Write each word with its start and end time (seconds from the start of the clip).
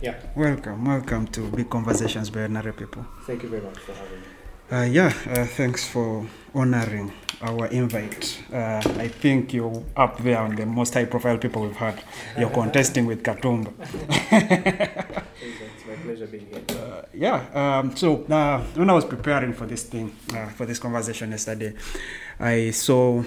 Yeah, 0.00 0.14
Welcome, 0.34 0.84
welcome 0.84 1.26
to 1.28 1.48
Big 1.50 1.70
Conversations 1.70 2.30
by 2.30 2.40
Ordinary 2.42 2.72
People. 2.72 3.04
thank 3.26 3.42
you 3.42 3.48
very 3.48 3.62
much 3.62 3.78
for 3.78 3.92
having 3.92 4.20
me. 4.20 4.26
Uh, 4.70 4.82
yeah, 4.82 5.06
uh, 5.30 5.46
thanks 5.46 5.88
for 5.88 6.26
honoring 6.54 7.10
our 7.40 7.68
invite. 7.68 8.38
Uh, 8.52 8.82
I 8.98 9.08
think 9.08 9.54
you're 9.54 9.82
up 9.96 10.18
there 10.18 10.38
on 10.38 10.56
the 10.56 10.66
most 10.66 10.92
high 10.92 11.06
profile 11.06 11.38
people 11.38 11.62
we've 11.62 11.74
had. 11.74 12.02
You're 12.38 12.50
contesting 12.50 13.06
with 13.06 13.22
Katumba. 13.22 13.72
It's 15.40 15.86
my 15.86 15.94
pleasure 16.04 16.26
being 16.26 16.48
here. 16.48 16.62
Uh, 16.68 17.02
yeah, 17.14 17.78
um, 17.78 17.96
so 17.96 18.24
uh, 18.24 18.60
when 18.74 18.90
I 18.90 18.92
was 18.92 19.06
preparing 19.06 19.54
for 19.54 19.64
this 19.64 19.84
thing, 19.84 20.14
uh, 20.34 20.48
for 20.48 20.66
this 20.66 20.78
conversation 20.78 21.30
yesterday, 21.30 21.72
I 22.38 22.70
saw 22.70 23.22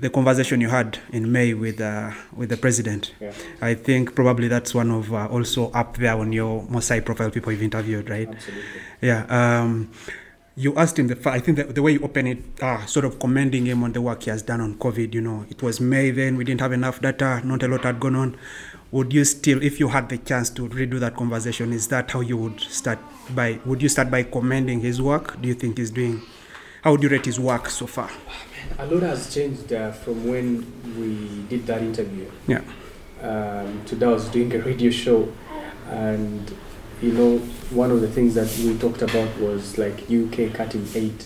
the 0.00 0.10
conversation 0.10 0.60
you 0.60 0.68
had 0.68 0.98
in 1.12 1.30
May 1.30 1.54
with 1.54 1.80
uh, 1.80 2.10
with 2.34 2.48
the 2.48 2.56
president. 2.56 3.12
Yeah, 3.20 3.32
I 3.60 3.74
think 3.74 4.14
probably 4.14 4.48
that's 4.48 4.74
one 4.74 4.90
of 4.90 5.12
uh, 5.12 5.26
also 5.28 5.70
up 5.72 5.96
there 5.96 6.16
on 6.16 6.32
your 6.32 6.62
most 6.68 6.88
high 6.88 7.00
profile 7.00 7.30
people 7.30 7.52
you've 7.52 7.62
interviewed, 7.62 8.08
right? 8.10 8.28
absolutely. 8.28 8.64
Yeah. 9.02 9.24
Um, 9.28 9.90
you 10.56 10.76
asked 10.76 10.98
him 10.98 11.08
the. 11.08 11.16
fa- 11.16 11.30
I 11.30 11.40
think 11.40 11.56
the, 11.58 11.64
the 11.64 11.82
way 11.82 11.92
you 11.92 12.00
open 12.02 12.26
it, 12.26 12.38
uh, 12.60 12.84
sort 12.86 13.04
of 13.04 13.18
commending 13.18 13.66
him 13.66 13.82
on 13.82 13.92
the 13.92 14.00
work 14.00 14.22
he 14.24 14.30
has 14.30 14.42
done 14.42 14.60
on 14.60 14.74
COVID. 14.76 15.14
You 15.14 15.20
know, 15.20 15.46
it 15.48 15.62
was 15.62 15.80
May 15.80 16.10
then. 16.10 16.36
We 16.36 16.44
didn't 16.44 16.60
have 16.60 16.72
enough 16.72 17.00
data. 17.00 17.40
Not 17.44 17.62
a 17.62 17.68
lot 17.68 17.84
had 17.84 18.00
gone 18.00 18.16
on. 18.16 18.36
Would 18.90 19.12
you 19.12 19.24
still, 19.24 19.62
if 19.62 19.78
you 19.78 19.88
had 19.88 20.08
the 20.08 20.18
chance 20.18 20.50
to 20.50 20.68
redo 20.68 20.98
that 20.98 21.14
conversation, 21.14 21.72
is 21.72 21.86
that 21.88 22.10
how 22.10 22.20
you 22.20 22.36
would 22.36 22.60
start 22.60 22.98
by? 23.34 23.60
Would 23.64 23.82
you 23.82 23.88
start 23.88 24.10
by 24.10 24.24
commending 24.24 24.80
his 24.80 25.00
work? 25.00 25.40
Do 25.40 25.46
you 25.48 25.54
think 25.54 25.78
he's 25.78 25.90
doing? 25.90 26.22
How 26.82 26.92
would 26.92 27.02
you 27.02 27.08
rate 27.08 27.26
his 27.26 27.38
work 27.38 27.68
so 27.70 27.86
far? 27.86 28.10
A 28.78 28.86
lot 28.86 29.02
has 29.02 29.32
changed 29.32 29.72
uh, 29.72 29.92
from 29.92 30.26
when 30.26 30.64
we 30.98 31.42
did 31.48 31.66
that 31.66 31.82
interview. 31.82 32.30
Yeah. 32.46 32.62
Um, 33.22 33.82
today 33.84 34.06
I 34.06 34.10
was 34.10 34.28
doing 34.28 34.52
a 34.54 34.58
radio 34.58 34.90
show, 34.90 35.28
and 35.88 36.50
you 37.02 37.12
know, 37.12 37.38
one 37.70 37.90
of 37.90 38.00
the 38.00 38.08
things 38.08 38.34
that 38.34 38.48
we 38.58 38.76
talked 38.78 39.02
about 39.02 39.38
was 39.38 39.78
like 39.78 40.10
UK 40.10 40.52
cutting 40.54 40.86
aid. 40.94 41.18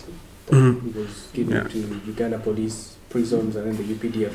that 0.47 0.53
Mhm. 0.55 0.93
Was 0.95 1.27
given 1.33 1.55
Yeah. 1.55 1.63
to 1.63 2.01
Uganda 2.05 2.37
police, 2.37 2.97
prisons, 3.09 3.55
and 3.55 3.65
then 3.65 3.77
the 3.77 3.83
UPDF. 3.95 4.33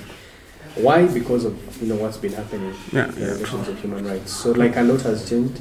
Why? 0.77 1.06
Because 1.06 1.45
of 1.45 1.55
you 1.81 1.87
know 1.89 1.95
what's 1.97 2.17
been 2.17 2.33
happening. 2.33 2.75
Yeah. 2.93 3.06
in 3.15 3.21
Yeah. 3.23 3.28
of 3.71 3.78
human 3.81 4.05
rights. 4.05 4.33
So 4.33 4.51
like 4.51 4.77
a 4.77 4.83
lot 4.83 5.03
has 5.03 5.28
changed. 5.31 5.61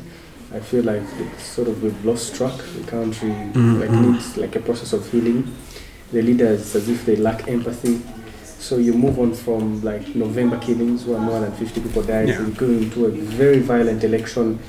I 0.52 0.60
feel 0.60 0.84
like 0.84 1.04
it's 1.20 1.44
sort 1.44 1.68
of 1.68 1.84
we've 1.84 2.04
lost 2.04 2.34
track. 2.36 2.58
The 2.78 2.84
country 2.90 3.30
Mhm, 3.30 3.80
like 3.80 3.92
needs 3.92 4.38
like 4.38 4.56
a 4.56 4.60
process 4.60 4.92
of 4.94 5.08
healing. 5.12 5.44
The 6.12 6.22
leaders 6.22 6.76
as 6.76 6.90
if 6.90 7.06
they 7.06 7.16
lack 7.16 7.48
empathy. 7.48 8.02
So 8.60 8.78
you 8.78 8.94
move 8.94 9.20
on 9.20 9.34
from 9.34 9.82
like 9.84 10.16
November 10.16 10.58
killings 10.58 11.06
where 11.06 11.20
more 11.20 11.40
than 11.40 11.52
50 11.54 11.82
people 11.82 12.02
died, 12.04 12.28
Yeah. 12.30 12.42
you 12.46 12.52
go 12.54 12.66
into 12.68 13.06
a 13.06 13.10
very 13.12 13.60
violent 13.60 14.04
election 14.04 14.60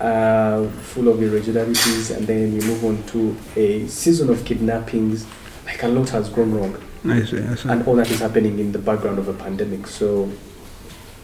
uh, 0.00 0.66
full 0.68 1.08
of 1.08 1.20
irregularities, 1.22 2.10
and 2.12 2.26
then 2.26 2.52
you 2.52 2.60
move 2.62 2.84
on 2.84 3.02
to 3.04 3.36
a 3.56 3.86
season 3.88 4.30
of 4.30 4.44
kidnappings. 4.44 5.26
Like 5.66 5.82
a 5.82 5.88
lot 5.88 6.08
has 6.10 6.28
gone 6.30 6.54
wrong 6.54 6.76
I 7.04 7.22
see. 7.24 7.38
I 7.40 7.54
see. 7.56 7.68
and 7.68 7.86
all 7.86 7.96
that 7.96 8.10
is 8.10 8.20
happening 8.20 8.58
in 8.58 8.72
the 8.72 8.78
background 8.78 9.18
of 9.18 9.28
a 9.28 9.34
pandemic. 9.34 9.86
So 9.86 10.30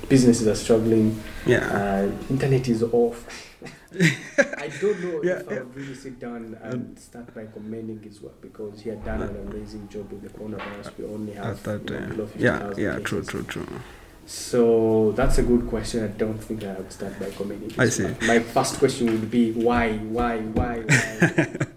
businesses 0.08 0.46
are 0.46 0.54
struggling, 0.54 1.20
Yeah. 1.46 1.58
uh, 2.08 2.10
internet 2.30 2.68
is 2.68 2.82
off. 2.82 3.43
I 4.58 4.68
don't 4.80 5.00
know 5.04 5.20
Yeah, 5.22 5.40
if 5.40 5.48
I 5.48 5.54
would 5.54 5.76
really 5.76 5.94
sit 5.94 6.18
down 6.18 6.56
and 6.62 6.96
mm. 6.96 6.98
start 6.98 7.34
by 7.34 7.46
commending 7.46 8.00
his 8.02 8.20
work 8.20 8.40
because 8.40 8.80
he 8.80 8.90
had 8.90 9.04
done 9.04 9.22
an 9.22 9.36
amazing 9.48 9.88
job 9.88 10.10
with 10.10 10.22
the 10.22 10.28
coronavirus. 10.30 10.96
We 10.98 11.04
only 11.06 11.32
have 11.34 11.66
At 11.66 11.84
that, 11.86 11.90
you 11.90 12.16
know, 12.16 12.28
yeah. 12.36 12.58
50,000 12.58 12.82
Yeah. 12.82 12.98
True. 13.00 13.18
cases. 13.20 13.28
True. 13.28 13.42
True. 13.44 13.66
So 14.26 15.12
that's 15.12 15.38
a 15.38 15.42
good 15.42 15.68
question. 15.68 16.04
I 16.04 16.08
don't 16.08 16.38
think 16.38 16.64
I 16.64 16.72
would 16.74 16.90
start 16.92 17.18
by 17.20 17.30
commending. 17.30 17.72
I 17.78 17.88
see. 17.88 18.04
work. 18.04 18.22
My 18.22 18.38
first 18.40 18.78
question 18.78 19.06
would 19.06 19.30
be 19.30 19.52
why, 19.52 19.92
why, 19.98 20.38
why, 20.40 20.78
why? 20.80 21.56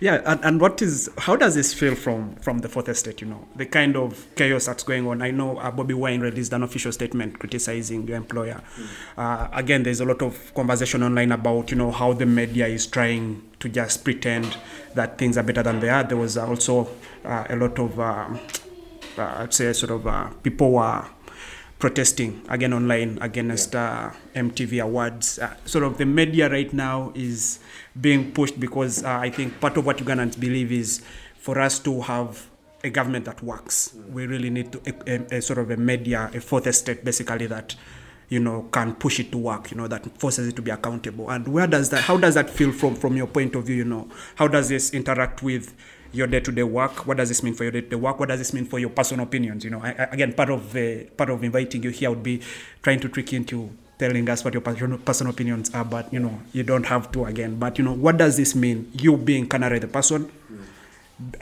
Yeah, 0.00 0.22
and, 0.24 0.44
and 0.44 0.60
what 0.60 0.80
is 0.80 1.10
how 1.18 1.34
does 1.34 1.56
this 1.56 1.74
feel 1.74 1.96
from 1.96 2.36
from 2.36 2.58
the 2.58 2.68
fourth 2.68 2.88
estate? 2.88 3.20
You 3.20 3.26
know, 3.28 3.48
the 3.56 3.66
kind 3.66 3.96
of 3.96 4.26
chaos 4.36 4.66
that's 4.66 4.84
going 4.84 5.06
on. 5.08 5.22
I 5.22 5.32
know 5.32 5.58
uh, 5.58 5.72
Bobi 5.72 5.94
Wine 5.94 6.20
released 6.20 6.52
an 6.52 6.62
official 6.62 6.92
statement 6.92 7.40
criticizing 7.40 8.06
your 8.06 8.16
employer. 8.16 8.62
Uh, 9.16 9.48
again, 9.52 9.82
there's 9.82 10.00
a 10.00 10.04
lot 10.04 10.22
of 10.22 10.54
conversation 10.54 11.02
online 11.02 11.32
about 11.32 11.70
you 11.72 11.76
know 11.76 11.90
how 11.90 12.12
the 12.12 12.26
media 12.26 12.68
is 12.68 12.86
trying 12.86 13.42
to 13.58 13.68
just 13.68 14.04
pretend 14.04 14.56
that 14.94 15.18
things 15.18 15.36
are 15.36 15.42
better 15.42 15.64
than 15.64 15.80
they 15.80 15.88
are. 15.88 16.04
There 16.04 16.16
was 16.16 16.36
also 16.38 16.88
uh, 17.24 17.46
a 17.48 17.56
lot 17.56 17.76
of 17.80 17.98
um, 17.98 18.38
uh, 19.18 19.34
I'd 19.38 19.52
say 19.52 19.72
sort 19.72 19.90
of 19.90 20.06
uh, 20.06 20.28
people 20.42 20.72
were 20.72 21.04
protesting 21.78 22.42
again 22.48 22.72
online 22.72 23.18
against 23.20 23.74
uh, 23.74 24.10
MTV 24.34 24.82
awards. 24.82 25.38
Uh, 25.38 25.54
sort 25.64 25.84
of 25.84 25.98
the 25.98 26.06
media 26.06 26.50
right 26.50 26.72
now 26.72 27.12
is 27.14 27.60
being 28.00 28.32
pushed 28.32 28.58
because 28.58 29.04
uh, 29.04 29.18
I 29.18 29.30
think 29.30 29.60
part 29.60 29.76
of 29.76 29.86
what 29.86 29.98
Ugandans 29.98 30.38
believe 30.38 30.72
is 30.72 31.02
for 31.36 31.60
us 31.60 31.78
to 31.80 32.00
have 32.02 32.48
a 32.84 32.90
government 32.90 33.24
that 33.24 33.42
works, 33.42 33.94
we 34.10 34.26
really 34.26 34.50
need 34.50 34.72
to 34.72 34.80
a, 34.86 35.34
a, 35.34 35.38
a 35.38 35.42
sort 35.42 35.58
of 35.58 35.70
a 35.70 35.76
media, 35.76 36.30
a 36.34 36.40
fourth 36.40 36.66
estate 36.66 37.04
basically 37.04 37.46
that 37.46 37.74
you 38.28 38.38
know 38.38 38.68
can 38.72 38.94
push 38.94 39.18
it 39.20 39.32
to 39.32 39.38
work 39.38 39.70
you 39.70 39.76
know 39.76 39.88
that 39.88 40.04
forces 40.20 40.48
it 40.48 40.56
to 40.56 40.62
be 40.62 40.70
accountable. 40.70 41.30
And 41.30 41.48
where 41.48 41.66
does 41.66 41.90
that 41.90 42.02
how 42.02 42.16
does 42.16 42.34
that 42.34 42.50
feel 42.50 42.72
from 42.72 42.94
from 42.94 43.16
your 43.16 43.26
point 43.26 43.54
of 43.54 43.64
view 43.64 43.76
you 43.76 43.84
know? 43.84 44.08
How 44.36 44.48
does 44.48 44.68
this 44.68 44.92
interact 44.92 45.42
with 45.42 45.74
your 46.12 46.26
day-to-day 46.26 46.62
work 46.62 47.06
what 47.06 47.16
does 47.16 47.28
this 47.28 47.42
mean 47.42 47.54
for 47.54 47.64
your 47.64 47.72
day-to-day 47.72 47.96
work 47.96 48.18
what 48.18 48.28
does 48.28 48.38
this 48.38 48.52
mean 48.52 48.64
for 48.64 48.78
your 48.78 48.90
personal 48.90 49.24
opinions 49.24 49.64
you 49.64 49.70
know 49.70 49.80
I, 49.82 49.90
again 50.12 50.32
part 50.32 50.50
of 50.50 50.72
the 50.72 51.04
part 51.16 51.30
of 51.30 51.44
inviting 51.44 51.82
you 51.82 51.90
here 51.90 52.10
would 52.10 52.22
be 52.22 52.40
trying 52.82 53.00
to 53.00 53.08
trick 53.08 53.32
you 53.32 53.38
into 53.38 53.70
telling 53.98 54.28
us 54.30 54.44
what 54.44 54.54
your 54.54 54.60
personal, 54.60 54.98
personal 54.98 55.32
opinions 55.32 55.74
are 55.74 55.84
but 55.84 56.12
you 56.12 56.20
know 56.20 56.40
you 56.52 56.62
don't 56.62 56.86
have 56.86 57.10
to 57.12 57.24
again 57.24 57.58
but 57.58 57.78
you 57.78 57.84
know 57.84 57.92
what 57.92 58.16
does 58.16 58.36
this 58.36 58.54
mean 58.54 58.90
you 58.94 59.16
being 59.16 59.46
canary 59.46 59.78
the 59.78 59.88
person 59.88 60.30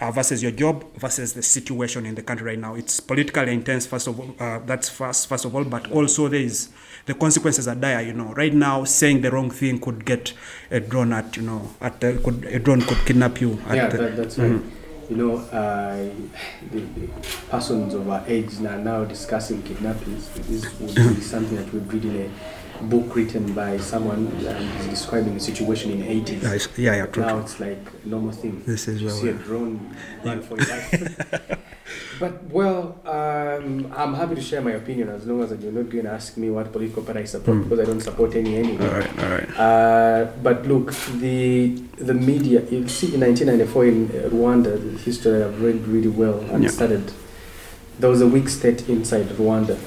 uh, 0.00 0.10
versus 0.10 0.42
your 0.42 0.52
job 0.52 0.84
versus 0.96 1.34
the 1.34 1.42
situation 1.42 2.06
in 2.06 2.14
the 2.14 2.22
country 2.22 2.46
right 2.46 2.58
now. 2.58 2.74
It's 2.74 3.00
politically 3.00 3.52
intense, 3.52 3.86
first 3.86 4.06
of 4.06 4.18
all. 4.18 4.34
Uh, 4.38 4.60
that's 4.64 4.88
first, 4.88 5.28
first 5.28 5.44
of 5.44 5.54
all, 5.54 5.64
but 5.64 5.90
also 5.90 6.28
there 6.28 6.40
is 6.40 6.70
the 7.06 7.14
consequences 7.14 7.66
are 7.66 7.74
dire. 7.74 8.02
You 8.02 8.12
know, 8.12 8.32
right 8.34 8.52
now 8.52 8.84
saying 8.84 9.22
the 9.22 9.30
wrong 9.30 9.50
thing 9.50 9.78
could 9.80 10.04
get 10.04 10.32
a 10.70 10.80
drone 10.80 11.12
at 11.12 11.36
you 11.36 11.42
know 11.42 11.70
at 11.80 12.00
the, 12.00 12.20
could 12.22 12.44
a 12.44 12.58
drone 12.58 12.82
could 12.82 12.98
kidnap 13.06 13.40
you. 13.40 13.58
Yeah, 13.72 13.88
the, 13.88 13.96
that, 13.98 14.16
that's 14.16 14.38
right. 14.38 14.60
You 15.08 15.16
know, 15.16 15.36
uh, 15.36 16.10
the, 16.72 16.80
the 16.80 17.08
persons 17.48 17.94
of 17.94 18.10
our 18.10 18.24
age 18.26 18.58
are 18.60 18.78
now 18.78 19.04
discussing 19.04 19.62
kidnappings. 19.62 20.28
This 20.30 20.64
would 20.80 20.94
be 20.96 21.20
something 21.20 21.56
that 21.56 21.72
in 22.04 22.22
a 22.22 22.30
book 22.82 23.14
written 23.16 23.52
by 23.52 23.78
someone 23.78 24.26
is 24.28 24.86
describing 24.88 25.34
the 25.34 25.40
situation 25.40 25.90
in 25.92 26.00
the 26.00 26.06
80s. 26.06 26.42
yeah, 26.42 26.92
yeah, 26.92 26.96
yeah, 26.98 27.06
true, 27.06 27.22
now 27.24 27.38
it's 27.38 27.58
like 27.60 27.78
a 28.04 28.08
normal 28.08 28.32
thing. 28.32 28.62
This 28.66 28.88
is 28.88 29.00
You 29.02 29.10
see 29.10 29.28
a 29.28 29.32
drone 29.34 29.94
run 30.24 30.40
for 30.42 30.56
your 30.58 30.66
life. 30.68 31.58
but 32.20 32.42
well, 32.44 32.98
um, 33.04 33.92
I'm 33.96 34.14
happy 34.14 34.34
to 34.36 34.40
share 34.42 34.60
my 34.60 34.72
opinion 34.72 35.08
as 35.08 35.26
long 35.26 35.42
as 35.42 35.50
you're 35.62 35.72
not 35.72 35.88
going 35.90 36.04
to 36.04 36.10
ask 36.10 36.36
me 36.36 36.50
what 36.50 36.72
political 36.72 37.02
party 37.02 37.20
I 37.20 37.24
support 37.24 37.56
Mm. 37.58 37.62
because 37.64 37.80
I 37.80 37.84
don't 37.84 38.00
support 38.00 38.34
any 38.34 38.56
anyway. 38.56 38.86
All 38.86 38.94
right, 39.00 39.18
all 39.22 39.30
right. 39.30 39.50
Uh, 39.58 40.30
but 40.42 40.66
look, 40.66 40.92
the 41.20 41.76
the 41.98 42.14
media. 42.14 42.60
You 42.70 42.88
see, 42.88 43.14
in 43.14 43.20
1994 43.20 43.84
in 43.86 44.08
Rwanda, 44.30 44.72
the 44.92 44.98
history 44.98 45.42
I've 45.42 45.60
read 45.62 45.86
really 45.86 46.08
well 46.08 46.40
and 46.52 46.64
Yeah. 46.64 46.70
studied. 46.70 47.12
There 47.98 48.10
was 48.10 48.20
a 48.20 48.26
weak 48.26 48.48
state 48.50 48.88
inside 48.90 49.26
Rwanda, 49.38 49.78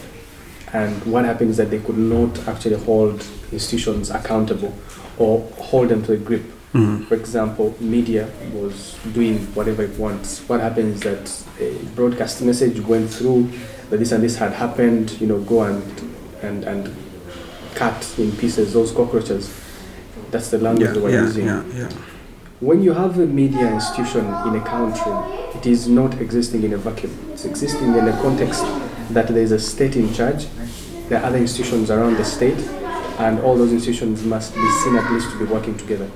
and 0.74 1.04
what 1.06 1.25
happened 1.25 1.50
is 1.51 1.57
that 1.57 1.69
they 1.71 1.80
could 1.80 1.98
not 1.98 2.48
actually 2.48 2.75
hold 2.83 3.25
institutions 3.51 4.10
accountable 4.12 4.74
or 5.18 5.42
hold 5.57 5.89
them 5.89 6.04
to 6.04 6.13
a 6.13 6.18
grip. 6.18 6.44
Mhm. 6.74 7.07
For 7.07 7.16
example, 7.16 7.75
media 7.80 8.27
was 8.54 8.95
doing 9.13 9.39
whatever 9.56 9.81
it 9.83 9.98
wants. 9.98 10.42
What 10.48 10.60
happens 10.62 10.98
is 10.98 11.01
that 11.01 11.31
a 11.60 11.74
broadcast 11.95 12.42
message 12.44 12.80
went 12.81 13.10
through 13.10 13.50
that 13.89 13.98
this 13.98 14.12
and 14.12 14.24
this 14.24 14.38
had 14.38 14.54
happened. 14.54 15.19
You 15.19 15.27
know, 15.27 15.39
go 15.39 15.63
and 15.63 15.81
and 16.44 16.63
and 16.63 16.89
cut 17.74 18.06
in 18.19 18.31
pieces 18.33 18.74
those 18.74 18.92
cockroaches. 18.92 19.50
That's 20.31 20.50
the 20.50 20.60
language 20.60 20.88
Yeah, 20.89 20.94
they 20.94 21.00
were 21.00 21.10
yeah, 21.10 21.22
using. 21.24 21.45
yeah, 21.48 21.63
yeah. 21.75 21.89
When 22.60 22.83
you 22.83 22.94
have 22.94 23.18
a 23.19 23.25
media 23.25 23.68
institution 23.74 24.25
in 24.45 24.56
a 24.56 24.62
country, 24.62 25.12
it 25.56 25.65
is 25.65 25.88
not 25.88 26.22
existing 26.22 26.63
in 26.63 26.74
a 26.74 26.77
vacuum. 26.77 27.12
It's 27.33 27.45
existing 27.45 27.95
in 27.95 28.07
a 28.07 28.12
context 28.22 28.63
that 29.12 29.27
there 29.30 29.42
is 29.42 29.51
a 29.51 29.57
state 29.60 29.95
in 29.95 30.13
charge, 30.13 30.45
there 31.09 31.19
are 31.21 31.25
other 31.25 31.38
institutions 31.38 31.91
around 31.91 32.15
the 32.17 32.25
state, 32.25 32.59
and 33.19 33.39
all 33.39 33.57
those 33.57 33.73
institutions 33.73 34.23
must 34.23 34.56
be 34.56 34.71
seen 34.83 34.95
at 34.95 35.11
least 35.11 35.29
to 35.31 35.39
be 35.39 35.45
working 35.45 35.77
together. 35.77 36.09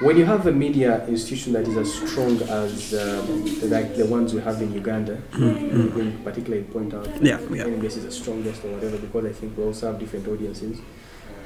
when 0.00 0.16
you 0.16 0.24
have 0.24 0.46
a 0.46 0.52
media 0.52 1.04
institution 1.08 1.52
that 1.52 1.66
is 1.66 1.76
as 1.76 1.92
strong 1.92 2.40
as 2.42 2.94
um, 2.94 3.44
like 3.68 3.96
the 3.96 4.06
ones 4.06 4.32
we 4.32 4.40
have 4.40 4.62
in 4.62 4.72
Uganda, 4.72 5.16
mm-hmm. 5.32 6.00
in 6.00 6.18
particular, 6.22 6.62
point 6.62 6.94
out 6.94 7.06
yeah, 7.20 7.40
yeah. 7.50 7.64
NBS 7.64 7.96
is 7.98 8.04
the 8.04 8.12
strongest 8.12 8.64
or 8.64 8.72
whatever 8.74 8.96
because 8.96 9.24
I 9.24 9.32
think 9.32 9.56
we 9.58 9.64
also 9.64 9.90
have 9.90 9.98
different 9.98 10.28
audiences 10.28 10.78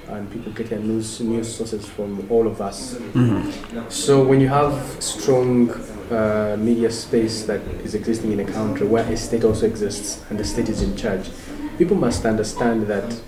and 0.08 0.30
people 0.30 0.52
get 0.52 0.68
their 0.68 0.80
news 0.80 1.20
news 1.20 1.54
sources 1.54 1.88
from 1.88 2.30
all 2.30 2.46
of 2.46 2.60
us. 2.60 2.94
Mm-hmm. 2.94 3.88
So 3.88 4.22
when 4.22 4.40
you 4.40 4.48
have 4.48 4.74
strong 5.02 5.70
uh, 6.10 6.56
media 6.58 6.90
space 6.90 7.44
that 7.44 7.60
is 7.84 7.94
existing 7.94 8.32
in 8.32 8.40
a 8.40 8.44
country 8.44 8.86
where 8.86 9.04
a 9.04 9.16
state 9.16 9.44
also 9.44 9.66
exists 9.66 10.22
and 10.28 10.38
the 10.38 10.44
state 10.44 10.68
is 10.68 10.82
in 10.82 10.94
charge, 10.94 11.30
people 11.78 11.96
must 11.96 12.24
understand 12.24 12.86
that. 12.86 13.20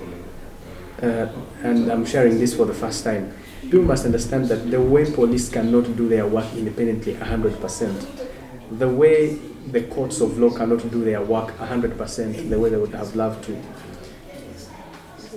Uh, 1.02 1.28
and 1.62 1.90
I'm 1.90 2.06
sharing 2.06 2.38
this 2.38 2.54
for 2.54 2.64
the 2.66 2.74
first 2.74 3.04
time 3.04 3.34
people 3.64 3.82
must 3.82 4.04
understand 4.04 4.46
that 4.48 4.70
the 4.70 4.80
way 4.80 5.10
police 5.10 5.48
cannot 5.48 5.96
do 5.96 6.08
their 6.08 6.26
work 6.26 6.46
independently 6.54 7.14
100%, 7.14 8.28
the 8.78 8.88
way 8.88 9.34
the 9.66 9.82
courts 9.84 10.20
of 10.20 10.38
law 10.38 10.50
cannot 10.50 10.78
do 10.90 11.04
their 11.04 11.22
work 11.22 11.56
100% 11.58 12.48
the 12.48 12.58
way 12.58 12.68
they 12.68 12.76
would 12.76 12.94
have 12.94 13.16
loved 13.16 13.44
to, 13.44 13.60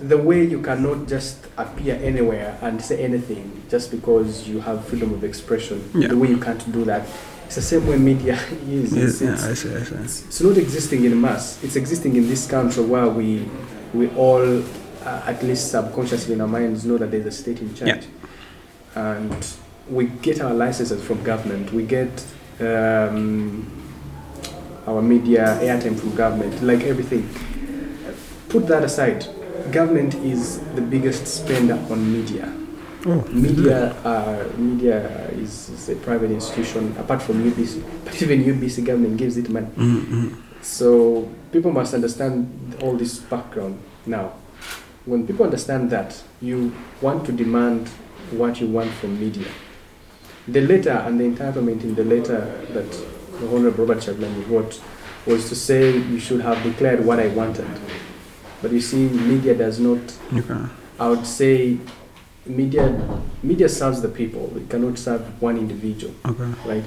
the 0.02 0.18
way 0.18 0.44
you 0.46 0.62
cannot 0.62 1.08
just 1.08 1.48
appear 1.58 1.96
anywhere 2.04 2.58
and 2.62 2.82
say 2.82 3.04
anything 3.04 3.64
just 3.70 3.90
because 3.90 4.48
you 4.48 4.60
have 4.60 4.86
freedom 4.86 5.14
of 5.14 5.24
expression, 5.24 5.90
yeah. 5.96 6.08
the 6.10 6.18
way 6.18 6.28
you 6.28 6.38
can't 6.38 6.72
do 6.72 6.84
that. 6.86 7.08
It's 7.48 7.56
the 7.56 7.62
same 7.62 7.88
way 7.88 7.98
media 7.98 8.34
is. 8.68 8.94
It's, 8.94 9.22
yeah, 9.22 9.32
I 9.50 9.54
see, 9.54 9.74
I 9.74 9.84
see. 9.84 9.96
it's 9.96 10.42
not 10.42 10.58
existing 10.58 11.06
in 11.06 11.20
mass. 11.20 11.64
It's 11.64 11.78
existing 11.78 12.18
in 12.18 12.28
this 12.28 12.46
country 12.46 12.84
where 12.84 13.08
we 13.08 13.50
we 13.94 14.10
all 14.16 14.62
uh, 15.06 15.24
at 15.26 15.42
least 15.44 15.72
subconsciously 15.72 16.34
in 16.34 16.42
our 16.42 16.48
minds 16.48 16.84
know 16.86 16.98
that 16.98 17.10
there's 17.10 17.26
a 17.26 17.32
state 17.32 17.62
in 17.62 17.74
charge. 17.74 18.06
Yeah. 18.96 19.22
And 19.22 19.48
we 19.90 20.08
get 20.08 20.42
our 20.42 20.54
licenses 20.54 21.02
from 21.02 21.24
government. 21.24 21.72
We 21.72 21.84
get 21.84 22.12
um, 22.60 23.72
our 24.86 25.02
media 25.02 25.58
airtime 25.62 25.98
from 25.98 26.16
government, 26.16 26.62
like 26.62 26.82
everything. 26.82 27.30
Put 28.50 28.68
that 28.68 28.84
aside. 28.84 29.26
Government 29.72 30.16
is 30.16 30.60
the 30.76 30.82
biggest 30.82 31.28
spender 31.28 31.76
on 31.90 32.12
media. 32.12 32.54
Media, 33.08 33.94
uh, 34.04 34.44
media 34.58 35.30
is, 35.32 35.70
is 35.70 35.90
a 35.90 35.96
private 35.96 36.30
institution 36.30 36.94
apart 37.00 37.22
from 37.22 37.42
UBC, 37.50 37.82
but 38.04 38.22
even 38.22 38.44
UBC 38.44 38.84
government 38.86 39.16
gives 39.18 39.38
it 39.38 39.50
money. 39.50 39.68
Mm-hmm. 39.78 40.34
So 40.62 41.30
people 41.54 41.72
must 41.72 41.94
understand 41.94 42.76
all 42.82 42.98
this 42.98 43.20
background 43.20 43.80
now. 44.06 44.34
When 45.06 45.26
people 45.26 45.46
understand 45.46 45.90
that, 45.92 46.22
you 46.42 46.76
want 47.02 47.26
to 47.28 47.32
demand 47.32 47.88
what 48.32 48.60
you 48.60 48.68
want 48.68 48.92
from 48.92 49.18
media. 49.18 49.48
The 50.50 50.62
letter 50.62 50.92
and 50.92 51.20
the 51.20 51.24
entitlement 51.24 51.84
in 51.84 51.96
the 51.96 52.04
letter 52.04 52.40
that 52.74 52.92
the 53.40 53.48
Honorable 53.48 53.86
Robert 53.86 54.00
Kyagulanyi 54.04 54.50
wrote 54.50 54.82
was 55.26 55.48
to 55.50 55.56
say 55.56 55.96
you 55.98 56.20
should 56.20 56.42
have 56.42 56.62
declared 56.64 57.06
what 57.06 57.20
I 57.20 57.28
wanted. 57.30 57.68
But 58.62 58.72
you 58.72 58.82
see, 58.82 59.08
media 59.08 59.56
does 59.56 59.80
not. 59.80 60.00
Okay. 60.34 60.66
I 61.00 61.10
would 61.10 61.26
say 61.26 61.78
media 62.50 62.86
media 63.44 63.70
serves 63.70 64.02
the 64.02 64.08
people. 64.10 64.52
It 64.58 64.70
cannot 64.70 64.98
serve 64.98 65.22
one 65.42 65.58
individual 65.58 66.14
Okay. 66.26 66.44
right? 66.66 66.84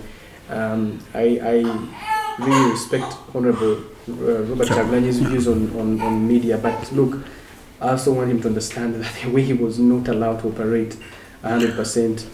Um, 0.51 0.99
I, 1.15 1.39
I 1.43 2.45
really 2.45 2.71
respect 2.73 3.15
Honorable 3.35 3.75
uh, 4.09 4.43
Robert 4.43 4.67
Kyagulanyi's 4.69 5.19
views 5.21 5.47
on, 5.47 5.71
on, 5.79 6.01
on 6.01 6.27
media, 6.27 6.59
but 6.59 6.91
look, 6.93 7.23
I 7.81 7.91
also 7.91 8.13
want 8.13 8.31
him 8.31 8.41
to 8.43 8.49
understand 8.49 8.95
that 8.97 9.15
the 9.23 9.31
way 9.31 9.43
he 9.43 9.53
was 9.53 9.79
not 9.79 10.09
allowed 10.09 10.41
to 10.41 10.49
operate 10.49 10.97
100% 11.45 12.27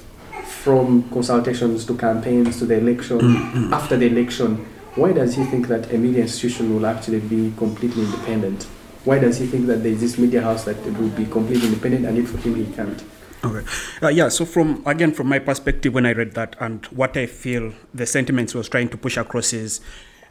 from 0.45 1.09
consultations 1.11 1.85
to 1.87 1.97
campaigns 1.97 2.59
to 2.59 2.67
the 2.67 2.79
election, 2.79 3.19
Mm-hmm. 3.19 3.75
after 3.75 3.97
the 3.97 4.07
election, 4.07 4.57
why 4.95 5.13
does 5.13 5.35
he 5.37 5.45
think 5.45 5.69
that 5.69 5.93
a 5.93 5.99
media 5.99 6.23
institution 6.23 6.75
will 6.75 6.87
actually 6.87 7.21
be 7.21 7.53
completely 7.59 8.03
independent? 8.05 8.65
Why 9.05 9.19
does 9.19 9.37
he 9.39 9.47
think 9.47 9.67
that 9.67 9.83
there 9.83 9.93
is 9.93 10.01
this 10.01 10.19
media 10.19 10.41
house 10.43 10.65
that 10.65 10.83
will 10.99 11.11
be 11.11 11.27
completely 11.27 11.69
independent 11.69 12.07
and 12.07 12.17
yet 12.17 12.27
for 12.27 12.39
him 12.39 12.55
he 12.55 12.65
can't? 12.75 13.05
Okay. 13.47 13.67
Uh, 14.03 14.09
yeah. 14.09 14.29
So 14.29 14.45
from 14.45 14.83
again 14.87 15.13
from 15.13 15.29
my 15.29 15.39
perspective, 15.39 15.95
when 15.95 16.07
I 16.07 16.13
read 16.13 16.33
that 16.33 16.57
and 16.61 16.85
what 16.87 17.17
I 17.17 17.27
feel 17.27 17.73
the 17.95 18.07
sentiments 18.07 18.55
was 18.55 18.69
trying 18.69 18.89
to 18.89 18.97
push 18.97 19.17
across 19.17 19.53
is, 19.53 19.81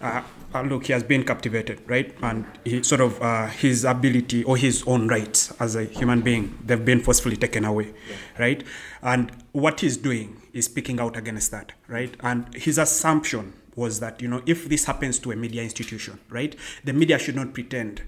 uh, 0.01 0.21
uh, 0.53 0.61
look, 0.63 0.87
he 0.87 0.93
has 0.93 1.03
been 1.03 1.23
captivated, 1.23 1.81
right? 1.87 2.13
And 2.21 2.45
he 2.65 2.83
sort 2.83 3.01
of 3.01 3.21
uh, 3.21 3.47
his 3.47 3.85
ability 3.85 4.43
or 4.43 4.57
his 4.57 4.83
own 4.85 5.07
rights 5.07 5.53
as 5.59 5.75
a 5.75 5.85
human 5.85 6.21
being, 6.21 6.57
they've 6.65 6.83
been 6.83 7.01
forcefully 7.01 7.37
taken 7.37 7.63
away, 7.63 7.93
right? 8.37 8.63
And 9.01 9.31
what 9.53 9.79
he's 9.79 9.97
doing 9.97 10.41
is 10.53 10.65
speaking 10.65 10.99
out 10.99 11.15
against 11.15 11.51
that, 11.51 11.71
right? 11.87 12.15
And 12.19 12.53
his 12.53 12.77
assumption 12.77 13.53
was 13.75 13.99
that 13.99 14.21
you 14.21 14.27
know 14.27 14.41
if 14.45 14.69
this 14.69 14.85
happens 14.85 15.19
to 15.19 15.31
a 15.31 15.35
media 15.35 15.61
institution, 15.63 16.19
right, 16.29 16.55
the 16.83 16.93
media 16.93 17.17
should 17.19 17.35
not 17.35 17.53
pretend 17.53 18.01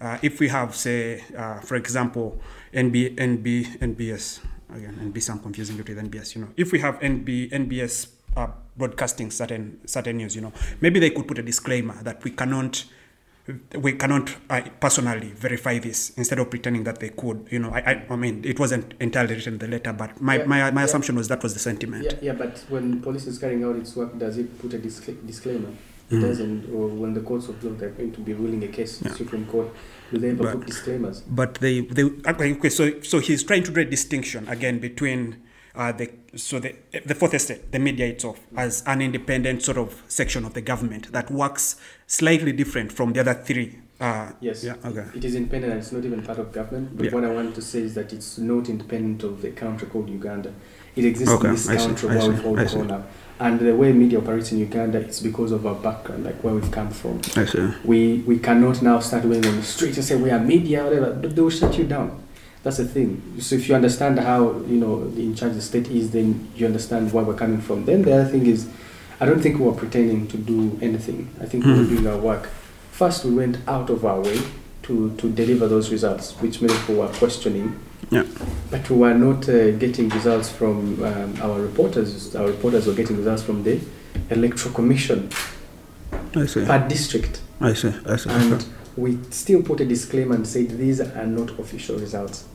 uh, 0.00 0.18
if 0.22 0.40
we 0.40 0.48
have, 0.48 0.74
say, 0.74 1.22
uh, 1.36 1.60
for 1.60 1.76
example, 1.76 2.40
NB, 2.72 3.16
NB, 3.16 3.78
NBS, 3.78 4.40
again, 4.74 4.94
NBS, 5.12 5.30
I'm 5.30 5.38
confusing 5.40 5.78
it 5.78 5.88
with 5.88 5.98
NBS, 5.98 6.34
you 6.34 6.42
know, 6.42 6.48
if 6.56 6.72
we 6.72 6.78
have 6.80 6.98
NB, 7.00 7.50
NBS 7.50 8.08
uh, 8.36 8.48
broadcasting 8.76 9.30
certain 9.30 9.80
certain 9.86 10.16
news, 10.16 10.34
you 10.36 10.40
know, 10.42 10.52
maybe 10.80 11.00
they 11.00 11.10
could 11.10 11.26
put 11.26 11.38
a 11.38 11.42
disclaimer 11.42 12.00
that 12.02 12.22
we 12.24 12.30
cannot, 12.30 12.84
we 13.76 13.92
cannot 13.94 14.34
uh, 14.48 14.62
personally 14.80 15.32
verify 15.32 15.78
this 15.80 16.10
instead 16.16 16.38
of 16.38 16.48
pretending 16.48 16.84
that 16.84 17.00
they 17.00 17.08
could, 17.10 17.46
you 17.50 17.58
know, 17.58 17.70
I, 17.70 17.80
I, 17.80 18.06
I 18.08 18.16
mean, 18.16 18.42
it 18.44 18.58
wasn't 18.60 18.94
entirely 19.00 19.34
written 19.34 19.54
in 19.54 19.58
the 19.58 19.68
letter, 19.68 19.92
but 19.92 20.20
my, 20.20 20.36
Yeah, 20.38 20.44
my, 20.44 20.70
my 20.70 20.80
yeah. 20.82 20.84
assumption 20.84 21.16
was 21.16 21.26
that 21.28 21.42
was 21.42 21.52
the 21.54 21.60
sentiment. 21.60 22.04
Yeah, 22.04 22.18
yeah, 22.22 22.32
but 22.32 22.64
when 22.68 23.02
police 23.02 23.26
is 23.26 23.38
carrying 23.38 23.64
out 23.64 23.76
its 23.76 23.96
work, 23.96 24.16
does 24.18 24.38
it 24.38 24.56
put 24.60 24.72
a 24.74 24.78
discla- 24.78 25.26
disclaimer? 25.26 25.70
Mm. 26.10 26.20
doesn't. 26.22 26.64
Or 26.74 26.88
when 26.88 27.14
the 27.14 27.20
courts 27.20 27.48
of 27.48 27.62
law 27.62 27.72
they're 27.72 27.90
going 27.90 28.12
to 28.12 28.20
be 28.20 28.32
ruling 28.34 28.62
a 28.64 28.68
case, 28.68 29.00
Yeah. 29.02 29.12
Supreme 29.14 29.46
Court, 29.46 29.68
do 30.12 30.18
they 30.18 30.30
ever 30.30 30.42
But- 30.42 30.52
put 30.58 30.66
disclaimers? 30.66 31.22
but 31.28 31.54
they 31.56 31.80
they 31.82 32.04
okay, 32.04 32.52
okay 32.54 32.68
so 32.68 33.00
so 33.02 33.18
he's 33.20 33.42
trying 33.44 33.62
to 33.64 33.70
draw 33.70 33.82
a 33.82 33.86
distinction 33.86 34.48
again 34.48 34.78
between 34.80 35.36
uh, 35.76 35.92
the 35.92 36.10
so 36.34 36.58
the 36.58 36.74
the 37.06 37.14
fourth 37.14 37.34
estate 37.34 37.70
the 37.70 37.78
media 37.78 38.06
itself 38.06 38.40
as 38.56 38.82
an 38.86 39.00
independent 39.00 39.62
sort 39.62 39.78
of 39.78 40.02
section 40.08 40.44
of 40.44 40.52
the 40.54 40.60
government 40.60 41.12
that 41.12 41.30
works 41.30 41.76
slightly 42.08 42.52
different 42.52 42.90
from 42.90 43.12
the 43.12 43.20
other 43.20 43.34
three 43.34 43.78
uh, 44.00 44.32
Yes. 44.40 44.64
yeah 44.64 44.74
okay 44.84 45.06
It 45.14 45.24
is 45.24 45.34
independent 45.36 45.74
it's 45.74 45.92
not 45.92 46.04
even 46.04 46.22
part 46.22 46.38
of 46.40 46.50
government. 46.52 46.96
But 46.96 47.04
Yeah. 47.06 47.14
what 47.14 47.24
I 47.24 47.32
want 47.32 47.54
to 47.54 47.62
say 47.62 47.80
is 47.82 47.94
that 47.94 48.12
it's 48.12 48.36
not 48.38 48.68
independent 48.68 49.22
of 49.22 49.42
the 49.42 49.50
country 49.50 49.86
called 49.92 50.08
Uganda. 50.10 50.52
It 50.96 51.04
exists 51.04 51.32
Okay, 51.34 51.48
in 51.48 51.54
this 51.54 51.68
I 51.68 51.76
country 51.76 52.10
I 52.10 52.16
where 52.16 52.30
we've 52.30 52.46
all 52.46 52.54
grown 52.54 52.90
up. 52.90 53.10
And 53.38 53.58
the 53.58 53.74
way 53.74 53.90
media 53.92 54.18
operates 54.18 54.52
in 54.52 54.58
Uganda 54.58 54.98
is 54.98 55.20
because 55.20 55.50
of 55.50 55.66
our 55.66 55.74
background, 55.74 56.24
like 56.24 56.44
where 56.44 56.52
we've 56.52 56.70
come 56.70 56.90
from. 56.90 57.22
I 57.36 57.46
see 57.46 57.72
We 57.84 58.18
we 58.26 58.38
cannot 58.38 58.82
now 58.82 59.00
start 59.00 59.22
going 59.22 59.46
on 59.46 59.56
the 59.56 59.62
streets 59.62 59.96
and 59.96 60.04
say 60.04 60.16
we 60.16 60.30
are 60.30 60.38
media, 60.38 60.84
whatever. 60.84 61.14
But 61.14 61.34
they 61.34 61.40
will 61.40 61.48
shut 61.48 61.78
you 61.78 61.84
down. 61.84 62.22
That's 62.62 62.76
the 62.76 62.84
thing. 62.84 63.36
So 63.40 63.54
if 63.56 63.68
you 63.68 63.74
understand 63.74 64.18
how 64.18 64.60
you 64.68 64.76
know 64.76 65.02
in 65.16 65.34
charge 65.34 65.54
the 65.54 65.62
state 65.62 65.88
is, 65.88 66.10
then 66.10 66.50
you 66.54 66.66
understand 66.66 67.12
where 67.12 67.24
we're 67.24 67.34
coming 67.34 67.62
from. 67.62 67.86
Then 67.86 68.02
the 68.02 68.12
other 68.12 68.26
thing 68.26 68.44
is, 68.46 68.68
I 69.18 69.24
don't 69.24 69.40
think 69.40 69.58
we 69.58 69.64
were 69.64 69.72
pretending 69.72 70.26
to 70.28 70.36
do 70.36 70.78
anything. 70.82 71.30
I 71.40 71.46
think 71.46 71.64
we 71.64 71.72
were 71.72 71.78
mm. 71.78 71.88
doing 71.88 72.06
our 72.06 72.18
work. 72.18 72.50
First, 72.92 73.24
we 73.24 73.30
went 73.30 73.56
out 73.66 73.88
of 73.88 74.04
our 74.04 74.20
way 74.20 74.38
to 74.82 75.16
to 75.16 75.30
deliver 75.30 75.66
those 75.66 75.90
results, 75.90 76.32
which 76.42 76.60
many 76.60 76.74
people 76.74 76.96
were 76.96 77.08
questioning. 77.08 77.80
Yeah. 78.10 78.24
But 78.70 78.88
we 78.90 78.96
were 78.96 79.14
not 79.14 79.48
uh, 79.48 79.72
getting 79.72 80.08
results 80.08 80.48
from 80.50 81.02
um, 81.02 81.34
our 81.42 81.60
reporters. 81.60 82.34
Our 82.34 82.48
reporters 82.48 82.86
were 82.86 82.94
getting 82.94 83.16
results 83.16 83.42
from 83.42 83.62
the 83.62 83.80
electoral 84.30 84.74
commission 84.74 85.30
I 86.34 86.46
see 86.46 86.64
per 86.64 86.88
district 86.88 87.40
I 87.60 87.72
see 87.74 87.92
I 88.06 88.16
see 88.16 88.30
and 88.30 88.64
we 88.96 89.18
still 89.30 89.62
put 89.62 89.80
a 89.80 89.84
disclaimer 89.84 90.34
and 90.34 90.46
said 90.46 90.70
these 90.70 91.00
are 91.00 91.26
not 91.26 91.58
official 91.58 91.96
results. 91.98 92.46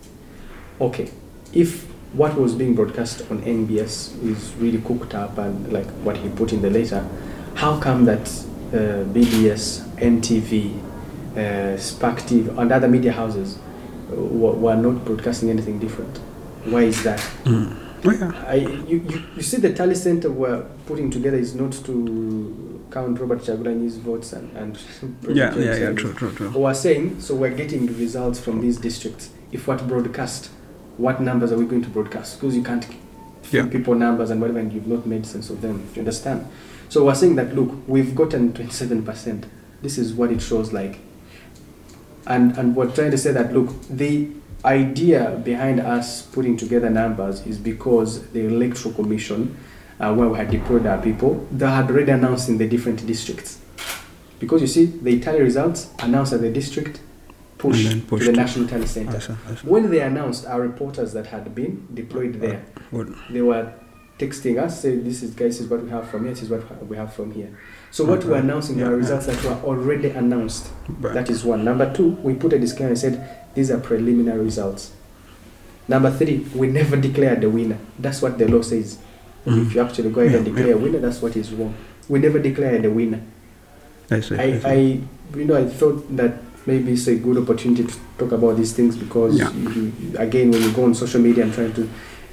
Okay, 0.79 1.09
if 1.53 1.85
what 2.13 2.35
was 2.37 2.53
being 2.55 2.75
broadcast 2.75 3.21
on 3.31 3.41
NBS 3.41 4.21
is 4.23 4.53
really 4.55 4.81
cooked 4.81 5.15
up 5.15 5.37
and 5.37 5.71
like 5.71 5.87
what 6.03 6.17
he 6.17 6.29
put 6.29 6.53
in 6.53 6.61
the 6.61 6.69
letter, 6.69 7.07
how 7.55 7.79
come 7.79 8.05
that 8.05 8.27
uh, 8.69 9.03
BBS, 9.13 9.81
NTV, 9.97 10.77
uh, 11.37 11.77
Spark 11.77 12.19
TV, 12.19 12.55
and 12.57 12.71
other 12.71 12.87
media 12.87 13.11
houses 13.13 13.57
were, 14.09 14.75
not 14.75 15.05
broadcasting 15.05 15.49
anything 15.49 15.79
different? 15.79 16.17
Why 16.65 16.83
is 16.83 17.03
that? 17.03 17.19
Mm. 17.43 17.81
Yeah. 18.03 18.31
I, 18.47 18.55
you, 18.55 18.99
you, 19.09 19.23
you 19.35 19.41
see, 19.41 19.57
the 19.57 19.73
Tally 19.73 19.95
Center 19.95 20.29
we're 20.31 20.61
putting 20.85 21.09
together 21.09 21.37
is 21.37 21.55
not 21.55 21.71
to 21.85 22.83
count 22.91 23.19
Robert 23.19 23.39
Kyagulanyi's 23.39 23.97
votes 23.97 24.31
and, 24.33 24.55
and 24.55 24.79
yeah 25.35 25.55
yeah 25.55 25.75
yeah 25.75 25.91
true 25.93 26.13
true 26.13 26.31
true 26.33 26.49
We're 26.51 26.73
saying, 26.75 27.19
so 27.19 27.33
we're 27.35 27.55
getting 27.55 27.87
the 27.87 27.93
results 27.93 28.39
from 28.39 28.61
these 28.61 28.77
districts. 28.77 29.31
If 29.51 29.67
what 29.67 29.87
broadcast, 29.87 30.51
what 30.97 31.19
numbers 31.19 31.51
are 31.51 31.57
we 31.57 31.65
going 31.65 31.81
to 31.81 31.89
broadcast? 31.89 32.39
Because 32.39 32.55
you 32.55 32.63
can't 32.63 32.85
Yeah. 33.51 33.65
people 33.67 33.95
numbers 33.95 34.29
and 34.29 34.39
whatever, 34.39 34.59
and 34.59 34.71
you've 34.71 34.87
not 34.87 35.05
made 35.05 35.25
sense 35.25 35.49
of 35.49 35.61
them. 35.61 35.77
Do 35.79 35.95
you 35.95 36.01
understand? 36.01 36.47
So 36.89 37.05
we're 37.05 37.15
saying 37.15 37.35
that, 37.35 37.55
look, 37.55 37.71
we've 37.87 38.13
gotten 38.15 38.53
27%. 38.53 39.45
This 39.81 39.97
is 39.97 40.13
what 40.13 40.31
it 40.31 40.41
shows 40.41 40.71
like. 40.71 40.99
And, 42.27 42.57
and 42.57 42.75
we're 42.75 42.91
trying 42.91 43.11
to 43.11 43.17
say 43.17 43.31
that, 43.31 43.53
look, 43.53 43.69
the 43.89 44.29
idea 44.63 45.39
behind 45.43 45.79
us 45.79 46.23
putting 46.23 46.57
together 46.57 46.89
numbers 46.89 47.45
is 47.45 47.57
because 47.57 48.27
the 48.29 48.47
electoral 48.47 48.93
commission, 48.95 49.57
uh, 49.99 50.13
where 50.13 50.27
we 50.27 50.37
had 50.37 50.49
deployed 50.49 50.85
our 50.85 51.01
people, 51.01 51.47
they 51.51 51.67
had 51.67 51.89
already 51.89 52.11
announced 52.11 52.49
in 52.49 52.57
the 52.57 52.67
different 52.67 53.05
districts. 53.05 53.59
Because 54.39 54.61
you 54.61 54.67
see, 54.67 54.85
the 54.85 55.19
tally 55.19 55.41
results 55.41 55.91
announced 55.99 56.33
at 56.33 56.41
the 56.41 56.51
district, 56.51 56.99
push, 57.57 57.83
to 57.87 58.17
the 58.17 58.31
national 58.31 58.67
tally 58.67 58.87
center. 58.87 59.17
I 59.17 59.19
see, 59.19 59.33
I 59.47 59.55
see. 59.55 59.67
When 59.67 59.89
they 59.91 60.01
announced, 60.01 60.45
our 60.45 60.61
reporters 60.61 61.13
that 61.13 61.27
had 61.27 61.53
been 61.55 61.87
deployed 61.93 62.41
there, 62.41 62.65
Good. 62.91 63.15
they 63.29 63.41
were 63.41 63.71
texting 64.19 64.61
us, 64.61 64.81
saying, 64.81 65.03
"This 65.03 65.23
is 65.23 65.31
guys, 65.31 65.57
this 65.57 65.61
is 65.61 65.67
what 65.67 65.83
we 65.83 65.89
have 65.89 66.09
from 66.09 66.25
here. 66.25 66.33
This 66.33 66.43
is 66.43 66.49
what 66.49 66.85
we 66.87 66.97
have 66.97 67.13
from 67.13 67.31
here." 67.31 67.57
So 67.95 68.03
what 68.03 68.25
we're 68.25 68.35
announcing 68.35 68.77
Yeah, 68.79 68.87
are 68.87 68.91
yeah. 68.91 68.97
results 68.97 69.25
that 69.27 69.41
were 69.45 69.55
already 69.69 70.09
announced. 70.09 70.67
Right. 70.99 71.13
That 71.13 71.29
is 71.29 71.45
one. 71.45 71.63
Number 71.63 71.93
two, 71.93 72.09
we 72.27 72.33
put 72.33 72.51
a 72.51 72.59
disclaimer 72.59 72.89
and 72.89 72.99
said 72.99 73.25
these 73.53 73.71
are 73.71 73.79
preliminary 73.79 74.43
results. 74.43 74.91
Number 75.87 76.11
three, 76.11 76.45
we 76.53 76.67
never 76.67 76.97
declared 76.97 77.39
the 77.39 77.49
winner. 77.49 77.77
That's 77.97 78.21
what 78.21 78.37
the 78.37 78.49
law 78.49 78.63
says. 78.63 78.97
Mhm. 79.47 79.61
If 79.67 79.75
you 79.75 79.79
actually 79.81 80.09
go 80.11 80.19
ahead 80.19 80.35
and 80.35 80.43
declare 80.43 80.67
yeah. 80.67 80.73
a 80.73 80.77
winner, 80.77 80.99
that's 80.99 81.21
what 81.21 81.37
is 81.37 81.53
wrong. 81.53 81.73
We 82.09 82.19
never 82.19 82.37
declared 82.37 82.81
the 82.83 82.91
winner. 82.91 83.21
I 84.11 84.19
see. 84.19 84.35
I, 84.35 84.43
I 84.43 84.59
see. 84.59 84.67
I, 84.67 84.73
you 85.39 85.45
know, 85.45 85.55
I 85.55 85.63
thought 85.63 86.03
that 86.17 86.33
maybe 86.65 86.91
it's 86.91 87.07
a 87.07 87.15
good 87.15 87.37
opportunity 87.37 87.85
to 87.85 87.95
talk 88.17 88.33
about 88.33 88.57
these 88.57 88.73
things 88.73 88.97
because, 88.97 89.39
Yeah. 89.39 89.53
you, 89.53 89.69
you- 89.69 90.17
again, 90.19 90.51
when 90.51 90.61
you 90.61 90.71
go 90.73 90.83
on 90.83 90.95
social 90.95 91.21
media 91.21 91.45
and 91.45 91.53
trying 91.53 91.71
to, 91.75 91.87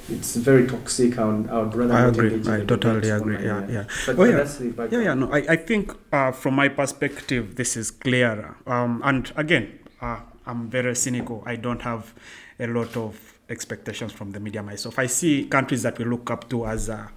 it's 0.09 0.35
very 0.35 0.67
toxic. 0.67 1.17
And 1.17 1.49
I 1.49 1.61
would 1.61 1.75
rather 1.75 1.93
I 1.93 2.07
agree. 2.07 2.41
I 2.51 2.65
totally 2.65 3.09
agree. 3.09 3.43
Yeah, 3.43 3.67
yeah. 3.67 3.85
But, 4.05 4.19
Oh, 4.19 4.23
yeah. 4.23 4.37
that's 4.37 4.57
the 4.57 4.89
Yeah, 4.91 5.01
yeah, 5.01 5.13
no, 5.13 5.31
I, 5.31 5.37
I 5.49 5.55
think 5.55 5.91
uh, 6.11 6.31
from 6.31 6.55
my 6.55 6.67
perspective, 6.67 7.55
this 7.55 7.75
is 7.77 7.91
clearer. 7.91 8.55
Um, 8.67 9.01
and 9.03 9.31
again, 9.35 9.79
uh, 10.01 10.19
I'm 10.45 10.69
very 10.69 10.95
cynical. 10.95 11.43
I 11.45 11.55
don't 11.55 11.81
have 11.81 12.13
a 12.59 12.67
lot 12.67 12.95
of 12.97 13.33
expectations 13.49 14.11
from 14.11 14.31
the 14.31 14.39
media 14.39 14.63
myself. 14.63 14.99
I 14.99 15.07
see 15.07 15.45
countries 15.45 15.83
that 15.83 15.97
we 15.97 16.05
look 16.05 16.29
up 16.31 16.49
to 16.49 16.65
as 16.65 16.89
uh, 16.89 17.07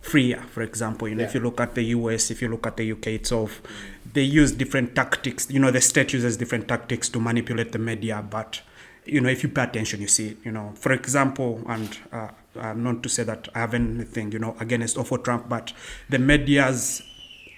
freer, 0.00 0.42
for 0.50 0.62
example. 0.62 1.08
You 1.08 1.14
know, 1.14 1.24
if 1.24 1.34
you 1.34 1.40
look 1.40 1.60
at 1.60 1.74
the 1.74 1.84
US, 1.96 2.30
if 2.30 2.42
you 2.42 2.48
look 2.48 2.66
at 2.66 2.76
the 2.76 2.92
UK 2.92 3.06
itself, 3.08 3.62
they 4.12 4.22
use 4.22 4.52
different 4.52 4.94
tactics. 4.94 5.48
You 5.50 5.60
know, 5.60 5.70
the 5.70 5.80
state 5.80 6.12
uses 6.12 6.36
different 6.36 6.68
tactics 6.68 7.08
to 7.10 7.20
manipulate 7.20 7.72
the 7.72 7.78
media, 7.78 8.24
but 8.28 8.60
you 9.04 9.20
know, 9.20 9.28
if 9.28 9.42
you 9.42 9.48
pay 9.48 9.64
attention, 9.64 10.00
you 10.00 10.08
see 10.08 10.28
it. 10.28 10.36
You 10.44 10.52
know, 10.52 10.72
for 10.76 10.92
example, 10.92 11.60
and 11.66 11.98
uh, 12.12 12.28
uh, 12.58 12.72
not 12.74 13.02
to 13.02 13.08
say 13.08 13.24
that 13.24 13.48
I 13.54 13.60
have 13.60 13.74
anything, 13.74 14.32
you 14.32 14.38
know, 14.38 14.56
against 14.60 14.96
or 14.96 15.04
for 15.04 15.18
Trump, 15.18 15.48
but 15.48 15.72
the 16.08 16.18
media's 16.18 17.02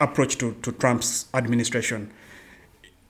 approach 0.01 0.39
to, 0.39 0.55
to 0.63 0.73
Trump's 0.73 1.27
administration 1.35 2.13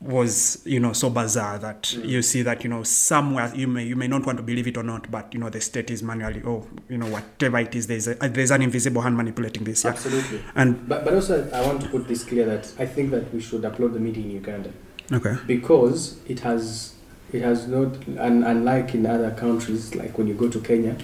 was 0.01 0.61
you 0.67 0.79
know 0.79 0.93
so 0.93 1.09
bizarre 1.09 1.59
that 1.59 1.93
you 1.95 2.21
see 2.21 2.43
that 2.43 2.63
you 2.63 2.69
know 2.69 2.83
somewhere 2.83 3.51
you 3.55 3.67
may 3.67 3.85
you 3.85 3.97
may 3.97 4.07
not 4.07 4.27
want 4.27 4.37
to 4.37 4.43
believe 4.43 4.67
it 4.67 4.77
or 4.77 4.83
not 4.83 5.11
but 5.11 5.33
you 5.33 5.41
know 5.41 5.49
the 5.49 5.61
state 5.61 5.91
is 5.91 6.03
manually 6.03 6.43
oh 6.45 6.67
you 6.91 6.99
know 6.99 7.07
whatever 7.07 7.59
it 7.59 7.75
is 7.75 7.87
there's 7.87 8.07
a, 8.09 8.15
there's 8.17 8.51
an 8.51 8.61
invisible 8.61 9.01
hand 9.01 9.17
manipulating 9.17 9.65
this 9.65 9.83
yeah 9.85 9.93
Absolutely. 9.93 10.43
and 10.57 10.87
But, 10.89 11.05
but 11.05 11.15
also, 11.15 11.51
I 11.51 11.65
want 11.65 11.81
to 11.83 11.89
put 11.89 12.07
this 12.07 12.23
clear 12.23 12.45
that 12.45 12.71
I 12.79 12.85
think 12.85 13.13
that 13.13 13.33
we 13.33 13.41
should 13.41 13.63
upload 13.63 13.95
the 13.95 14.01
meeting 14.01 14.25
in 14.25 14.31
Uganda 14.33 14.73
okay 15.11 15.37
because 15.47 16.19
it 16.27 16.41
has 16.41 16.94
it 17.35 17.43
has 17.43 17.67
not 17.67 17.97
and 18.27 18.45
unlike 18.45 18.95
in 18.95 19.05
other 19.07 19.31
countries 19.33 19.95
like 19.97 20.17
when 20.17 20.27
you 20.29 20.35
go 20.35 20.49
to 20.49 20.61
Kenya, 20.61 20.97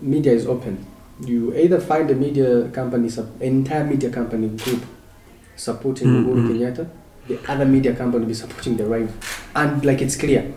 media 0.00 0.32
is 0.32 0.46
open. 0.46 0.86
You 1.20 1.54
either 1.54 1.80
find 1.80 2.10
a 2.10 2.14
media 2.14 2.68
company, 2.70 3.08
entire 3.40 3.84
media 3.84 4.10
company 4.10 4.48
group 4.48 4.82
supporting 5.56 6.08
Mm, 6.08 6.24
Uhuru 6.26 6.42
mm. 6.42 6.48
Kenyatta, 6.48 6.88
the 7.28 7.38
other 7.52 7.64
media 7.66 7.94
company 7.94 8.24
be 8.26 8.34
supporting 8.34 8.76
the 8.76 8.86
rival, 8.86 9.14
and 9.54 9.84
like 9.84 10.00
it's 10.02 10.16
clear. 10.16 10.52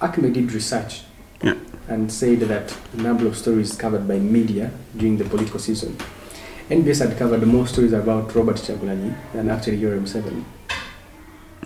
Acme 0.00 0.30
did 0.30 0.52
research 0.52 1.02
Yeah. 1.42 1.54
and 1.88 2.10
said 2.12 2.40
that 2.40 2.68
the 2.94 3.02
number 3.02 3.26
of 3.26 3.36
stories 3.36 3.74
covered 3.76 4.06
by 4.08 4.18
media 4.18 4.70
during 4.96 5.18
the 5.18 5.24
political 5.24 5.58
season. 5.58 5.96
NBS 6.70 7.00
had 7.00 7.18
covered 7.18 7.44
more 7.46 7.66
stories 7.66 7.92
about 7.92 8.34
Robert 8.34 8.56
Kyagulanyi 8.56 9.12
than 9.34 9.50
actually 9.50 9.78
Yoweri 9.78 10.00
Museveni. 10.00 10.44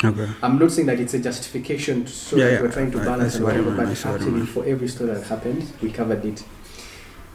Okay 0.02 0.28
I'm 0.42 0.58
not 0.58 0.72
saying 0.72 0.86
that 0.86 0.98
it's 1.00 1.14
a 1.14 1.18
justification 1.18 2.04
to 2.04 2.10
show 2.10 2.36
Yeah, 2.36 2.44
that 2.46 2.52
yeah. 2.54 2.60
we're 2.62 2.72
trying 2.72 2.90
to 2.92 2.98
balance 2.98 3.36
and 3.36 3.44
whatever, 3.44 3.70
but 3.76 3.88
actually 3.88 4.46
for 4.46 4.64
every 4.66 4.88
story 4.88 5.12
that 5.14 5.24
happened, 5.24 5.70
we 5.80 5.90
covered 5.90 6.24
it. 6.24 6.42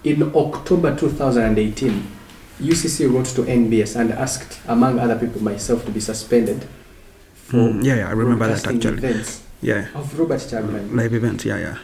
In 0.03 0.23
October 0.35 0.95
2018, 0.95 2.03
UCC 2.61 3.11
wrote 3.13 3.25
to 3.27 3.43
NBS 3.43 3.95
and 3.95 4.11
asked, 4.11 4.59
among 4.67 4.99
other 4.99 5.17
people, 5.17 5.41
myself 5.41 5.85
to 5.85 5.91
be 5.91 5.99
suspended 5.99 6.65
for 7.33 7.57
Mm, 7.57 7.83
yeah 7.83 7.95
yeah 7.95 8.07
I 8.09 8.11
remember 8.11 8.47
that 8.47 8.67
actually 8.67 8.97
events 8.97 9.41
yeah 9.61 9.87
of 9.95 10.17
Robert 10.19 10.39
Kyagulanyi. 10.41 10.93
live 10.95 11.13
events 11.13 11.45
yeah 11.45 11.57
yeah 11.57 11.77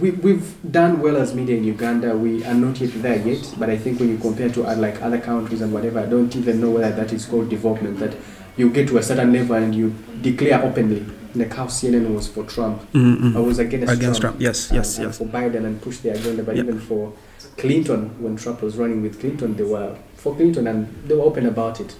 We, 0.00 0.10
we've 0.10 0.54
done 0.72 1.00
well 1.02 1.16
as 1.18 1.34
media 1.34 1.56
in 1.58 1.64
Uganda. 1.64 2.16
We 2.16 2.42
are 2.44 2.54
not 2.54 2.80
yet 2.80 2.92
there 3.02 3.18
yet, 3.28 3.44
but 3.58 3.68
I 3.68 3.76
think 3.76 4.00
when 4.00 4.08
you 4.08 4.16
compare 4.18 4.48
to 4.56 4.64
uh, 4.66 4.74
like 4.74 5.02
other 5.02 5.20
countries 5.20 5.60
and 5.60 5.70
whatever, 5.72 6.00
I 6.00 6.06
don't 6.06 6.34
even 6.34 6.60
know 6.62 6.70
whether 6.70 6.90
that 6.96 7.12
is 7.12 7.26
called 7.26 7.50
development. 7.50 7.98
That 8.00 8.14
you 8.56 8.70
get 8.70 8.88
to 8.88 8.98
a 8.98 9.02
certain 9.02 9.32
level 9.32 9.56
and 9.56 9.74
you 9.74 9.94
declare 10.22 10.62
openly, 10.62 11.04
like 11.34 11.52
how 11.52 11.66
CNN 11.66 12.12
was 12.14 12.28
for 12.28 12.44
Trump, 12.44 12.82
mm 12.92 13.36
I 13.36 13.40
was 13.40 13.58
against, 13.58 13.92
against 13.92 14.20
Trump, 14.20 14.36
Trump 14.38 14.40
yes 14.40 14.68
and- 14.70 14.76
yes 14.78 14.98
and 14.98 15.06
yes 15.06 15.18
for 15.18 15.24
Biden 15.26 15.64
and 15.64 15.80
push 15.80 15.98
the 15.98 16.10
agenda. 16.10 16.42
But 16.42 16.56
Yeah. 16.56 16.62
even 16.64 16.80
for 16.80 17.12
Clinton, 17.56 18.10
when 18.20 18.36
Trump 18.36 18.62
was 18.62 18.76
running 18.76 19.02
with 19.02 19.20
Clinton, 19.20 19.56
they 19.56 19.64
were 19.64 19.96
for 20.16 20.34
Clinton 20.34 20.66
and 20.66 20.88
they 21.06 21.14
were 21.14 21.22
open 21.24 21.46
about 21.46 21.80
it. 21.80 21.94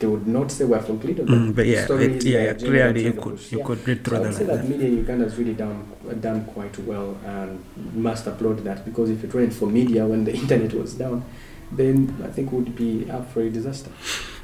They 0.00 0.08
would 0.08 0.26
not 0.26 0.50
say 0.50 0.64
we're 0.64 0.80
for 0.80 0.96
Clinton, 0.96 1.24
but, 1.26 1.34
Mm, 1.38 1.54
but 1.54 1.66
yeah, 1.66 1.86
it, 1.92 2.24
yeah, 2.24 2.42
yeah, 2.44 2.52
clearly 2.54 3.04
you 3.04 3.12
could 3.12 3.22
push. 3.36 3.52
you 3.52 3.58
Yeah. 3.58 3.64
could 3.64 3.86
read 3.88 3.98
So 3.98 4.02
through 4.04 4.18
I 4.18 4.20
would 4.22 4.34
say 4.34 4.44
the 4.44 4.56
that 4.56 4.68
media 4.68 4.88
in 4.88 4.96
Uganda 4.98 5.24
has 5.24 5.38
really 5.38 5.54
done 5.54 5.84
done 6.20 6.44
quite 6.46 6.76
well 6.80 7.16
and 7.24 7.58
must 7.94 8.26
applaud 8.26 8.64
that 8.64 8.84
because 8.84 9.08
if 9.10 9.22
it 9.24 9.32
weren't 9.32 9.52
for 9.52 9.66
media 9.66 10.04
when 10.06 10.24
the 10.24 10.32
internet 10.42 10.72
was 10.74 10.94
down, 10.94 11.22
then 11.70 12.14
I 12.24 12.28
think 12.28 12.50
would 12.52 12.74
be 12.76 13.08
up 13.10 13.30
for 13.32 13.40
a 13.42 13.50
disaster. 13.50 13.90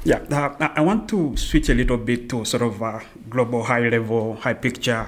Yeah, 0.03 0.25
uh, 0.31 0.71
I 0.75 0.81
want 0.81 1.07
to 1.09 1.37
switch 1.37 1.69
a 1.69 1.75
little 1.75 1.97
bit 1.97 2.27
to 2.29 2.43
sort 2.43 2.63
of 2.63 2.81
a 2.81 3.03
global, 3.29 3.63
high 3.63 3.87
level, 3.87 4.35
high 4.35 4.55
picture 4.55 5.07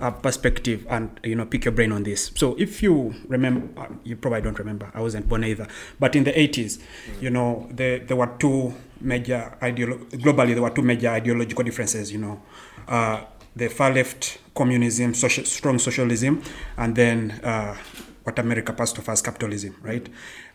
uh, 0.00 0.10
perspective, 0.10 0.86
and 0.88 1.20
you 1.22 1.34
know, 1.34 1.44
pick 1.44 1.66
your 1.66 1.72
brain 1.72 1.92
on 1.92 2.02
this. 2.02 2.30
So, 2.34 2.56
if 2.58 2.82
you 2.82 3.14
remember, 3.28 3.68
uh, 3.78 3.88
you 4.04 4.16
probably 4.16 4.40
don't 4.40 4.58
remember. 4.58 4.90
I 4.94 5.02
wasn't 5.02 5.28
born 5.28 5.44
either, 5.44 5.68
but 6.00 6.16
in 6.16 6.24
the 6.24 6.32
80s, 6.32 6.80
you 7.20 7.28
know, 7.28 7.68
there 7.70 7.98
there 7.98 8.16
were 8.16 8.30
two 8.38 8.74
major 9.02 9.54
globally 9.60 10.54
there 10.54 10.62
were 10.62 10.70
two 10.70 10.82
major 10.82 11.10
ideological 11.10 11.62
differences. 11.62 12.10
You 12.10 12.18
know, 12.18 12.42
uh, 12.88 13.24
the 13.54 13.68
far 13.68 13.92
left 13.92 14.38
communism, 14.54 15.12
social, 15.12 15.44
strong 15.44 15.78
socialism, 15.78 16.42
and 16.78 16.96
then 16.96 17.32
uh, 17.44 17.76
what 18.22 18.38
America 18.38 18.72
passed 18.72 18.98
off 18.98 19.10
as 19.10 19.20
capitalism, 19.20 19.76
right? 19.82 20.08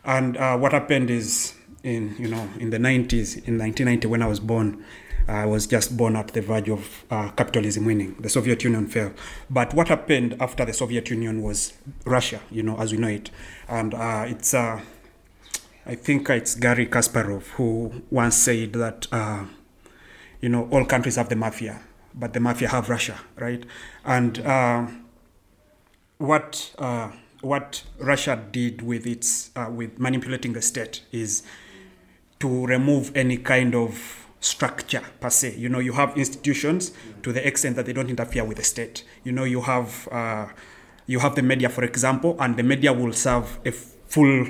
And 0.04 0.36
uh, 0.36 0.58
what 0.58 0.72
happened 0.72 1.10
is 1.10 1.54
in 1.82 2.14
you 2.18 2.28
know 2.28 2.48
in 2.58 2.70
the 2.70 2.78
90s 2.78 3.36
in 3.46 3.58
1990 3.58 4.08
when 4.08 4.22
i 4.22 4.26
was 4.26 4.40
born 4.40 4.84
i 5.28 5.46
was 5.46 5.66
just 5.66 5.96
born 5.96 6.16
at 6.16 6.28
the 6.28 6.40
verge 6.40 6.68
of 6.70 7.04
uh, 7.10 7.28
capitalism 7.32 7.84
winning. 7.84 8.14
The 8.18 8.30
soviet 8.30 8.64
union 8.64 8.86
fell. 8.86 9.12
But 9.50 9.74
what 9.74 9.88
happened 9.88 10.36
after 10.40 10.64
the 10.64 10.72
soviet 10.72 11.10
union 11.10 11.42
was 11.42 11.74
russia 12.04 12.40
you 12.50 12.62
know 12.62 12.78
as 12.78 12.92
we 12.92 12.98
know 12.98 13.08
it. 13.08 13.30
And 13.68 13.92
uh, 13.94 14.24
it's 14.26 14.54
uh, 14.54 14.80
i 15.86 15.94
think 15.94 16.30
it's 16.30 16.54
gary 16.54 16.86
kasparov 16.86 17.42
who 17.56 18.02
once 18.10 18.36
said 18.36 18.72
that 18.72 19.06
uh, 19.12 19.44
you 20.40 20.48
know 20.48 20.68
all 20.70 20.84
countries 20.84 21.16
have 21.16 21.28
the 21.28 21.36
mafia 21.36 21.80
but 22.14 22.32
the 22.32 22.40
mafia 22.40 22.68
have 22.68 22.88
russia 22.88 23.18
right? 23.36 23.64
And 24.04 24.38
uh, 24.40 24.86
what 26.18 26.74
uh, 26.78 27.10
what 27.40 27.84
Russia 27.98 28.42
did 28.50 28.82
with 28.82 29.06
its 29.06 29.50
uh, 29.56 29.70
with 29.70 29.98
manipulating 29.98 30.52
the 30.52 30.62
state 30.62 31.02
is 31.12 31.42
to 32.40 32.66
remove 32.66 33.16
any 33.16 33.36
kind 33.38 33.74
of 33.74 34.26
structure 34.40 35.02
per 35.20 35.30
se. 35.30 35.56
You 35.56 35.68
know, 35.68 35.78
you 35.80 35.92
have 35.92 36.16
institutions 36.16 36.92
to 37.22 37.32
the 37.32 37.46
extent 37.46 37.76
that 37.76 37.86
they 37.86 37.92
don't 37.92 38.10
interfere 38.10 38.44
with 38.44 38.58
the 38.58 38.64
state. 38.64 39.04
You 39.24 39.32
know, 39.32 39.44
you 39.44 39.62
have 39.62 40.08
uh, 40.10 40.46
you 41.06 41.18
have 41.20 41.34
the 41.34 41.42
media, 41.42 41.68
for 41.68 41.84
example, 41.84 42.36
and 42.38 42.56
the 42.56 42.62
media 42.62 42.92
will 42.92 43.12
serve 43.12 43.58
a 43.64 43.72
full. 43.72 44.48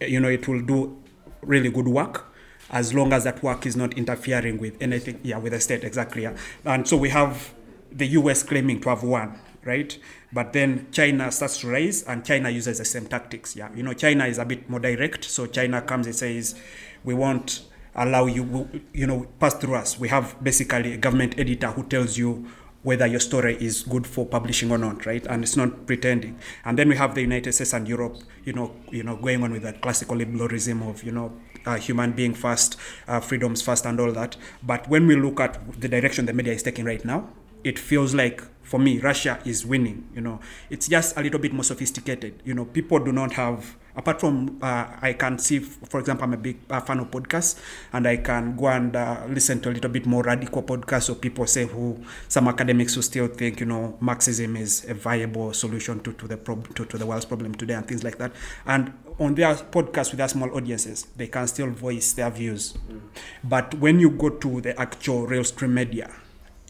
You 0.00 0.20
know, 0.20 0.28
it 0.28 0.46
will 0.48 0.60
do 0.60 0.96
really 1.42 1.70
good 1.70 1.88
work 1.88 2.26
as 2.70 2.94
long 2.94 3.12
as 3.12 3.24
that 3.24 3.42
work 3.42 3.66
is 3.66 3.76
not 3.76 3.94
interfering 3.94 4.58
with 4.58 4.80
anything. 4.80 5.20
Yeah, 5.22 5.38
with 5.38 5.52
the 5.52 5.60
state 5.60 5.84
exactly. 5.84 6.22
Yeah, 6.22 6.36
and 6.64 6.86
so 6.86 6.96
we 6.96 7.08
have 7.10 7.54
the 7.92 8.06
U.S. 8.06 8.42
claiming 8.42 8.80
to 8.82 8.90
have 8.90 9.02
won, 9.02 9.38
right? 9.64 9.98
But 10.32 10.52
then 10.52 10.86
China 10.92 11.30
starts 11.32 11.58
to 11.60 11.68
rise, 11.68 12.02
and 12.04 12.24
China 12.24 12.50
uses 12.50 12.78
the 12.78 12.84
same 12.84 13.06
tactics. 13.06 13.56
Yeah, 13.56 13.70
you 13.74 13.82
know, 13.82 13.94
China 13.94 14.26
is 14.26 14.38
a 14.38 14.44
bit 14.44 14.68
more 14.70 14.80
direct. 14.80 15.24
So 15.24 15.46
China 15.46 15.82
comes 15.82 16.06
and 16.06 16.14
says, 16.14 16.54
"We 17.04 17.14
won't 17.14 17.62
allow 17.94 18.26
you, 18.26 18.68
you 18.92 19.06
know, 19.06 19.26
pass 19.38 19.54
through 19.54 19.74
us." 19.74 19.98
We 19.98 20.08
have 20.08 20.42
basically 20.42 20.94
a 20.94 20.96
government 20.96 21.38
editor 21.38 21.68
who 21.68 21.84
tells 21.84 22.18
you 22.18 22.46
whether 22.82 23.06
your 23.06 23.20
story 23.20 23.56
is 23.60 23.82
good 23.82 24.06
for 24.06 24.24
publishing 24.24 24.70
or 24.72 24.78
not, 24.78 25.04
right? 25.04 25.26
And 25.26 25.44
it's 25.44 25.56
not 25.56 25.86
pretending. 25.86 26.38
And 26.64 26.78
then 26.78 26.88
we 26.88 26.96
have 26.96 27.14
the 27.14 27.20
United 27.20 27.52
States 27.52 27.74
and 27.74 27.86
Europe, 27.86 28.16
you 28.44 28.54
know, 28.54 28.74
you 28.90 29.02
know, 29.02 29.16
going 29.16 29.42
on 29.42 29.52
with 29.52 29.62
that 29.62 29.82
classical 29.82 30.16
liberalism 30.16 30.82
of, 30.82 31.04
you 31.04 31.12
know, 31.12 31.32
uh, 31.66 31.76
human 31.76 32.12
being 32.12 32.32
first, 32.32 32.76
uh, 33.06 33.20
freedoms 33.20 33.60
first, 33.60 33.84
and 33.84 34.00
all 34.00 34.12
that. 34.12 34.36
But 34.62 34.88
when 34.88 35.06
we 35.06 35.16
look 35.16 35.40
at 35.40 35.80
the 35.80 35.88
direction 35.88 36.24
the 36.24 36.32
media 36.32 36.54
is 36.54 36.62
taking 36.62 36.86
right 36.86 37.04
now, 37.04 37.28
it 37.64 37.78
feels 37.78 38.14
like 38.14 38.42
for 38.62 38.80
me 38.80 38.98
Russia 38.98 39.38
is 39.44 39.66
winning. 39.66 40.08
You 40.14 40.22
know, 40.22 40.40
it's 40.70 40.88
just 40.88 41.16
a 41.18 41.22
little 41.22 41.40
bit 41.40 41.52
more 41.52 41.64
sophisticated. 41.64 42.42
You 42.46 42.54
know, 42.54 42.64
people 42.64 42.98
do 42.98 43.12
not 43.12 43.34
have 43.34 43.76
apart 43.96 44.20
from 44.20 44.58
uh, 44.62 44.86
I 45.00 45.14
can 45.14 45.38
see, 45.38 45.58
for 45.60 46.00
example, 46.00 46.24
I'm 46.24 46.34
a 46.34 46.36
big 46.36 46.58
uh, 46.70 46.80
fan 46.80 47.00
of 47.00 47.10
podcasts, 47.10 47.60
and 47.92 48.06
I 48.06 48.18
can 48.18 48.56
go 48.56 48.66
and 48.68 48.94
uh, 48.94 49.24
listen 49.28 49.60
to 49.60 49.70
a 49.70 49.72
little 49.72 49.90
bit 49.90 50.06
more 50.06 50.22
radical 50.22 50.62
podcasts 50.62 51.08
of 51.08 51.20
people 51.20 51.46
say 51.46 51.66
who 51.66 52.02
some 52.28 52.48
academics 52.48 52.94
who 52.94 53.02
still 53.02 53.26
think 53.28 53.60
you 53.60 53.66
know 53.66 53.96
Marxism 54.00 54.56
is 54.56 54.84
a 54.88 54.94
viable 54.94 55.52
solution 55.52 56.00
to, 56.00 56.12
to 56.14 56.28
the 56.28 56.36
prob- 56.36 56.74
to, 56.74 56.84
to 56.84 56.98
the 56.98 57.06
world's 57.06 57.24
problem 57.24 57.54
today 57.54 57.74
and 57.74 57.86
things 57.86 58.04
like 58.04 58.18
that. 58.18 58.32
And 58.66 58.92
on 59.18 59.34
their 59.34 59.54
podcast 59.54 60.10
with 60.10 60.18
their 60.18 60.28
small 60.28 60.50
audiences, 60.56 61.06
they 61.16 61.26
can 61.26 61.46
still 61.46 61.70
voice 61.70 62.12
their 62.14 62.30
views. 62.30 62.72
Mm. 62.90 63.00
But 63.44 63.74
when 63.74 64.00
you 64.00 64.10
go 64.10 64.30
to 64.30 64.60
the 64.60 64.78
actual 64.80 65.26
real 65.26 65.44
stream 65.44 65.74
media, 65.74 66.10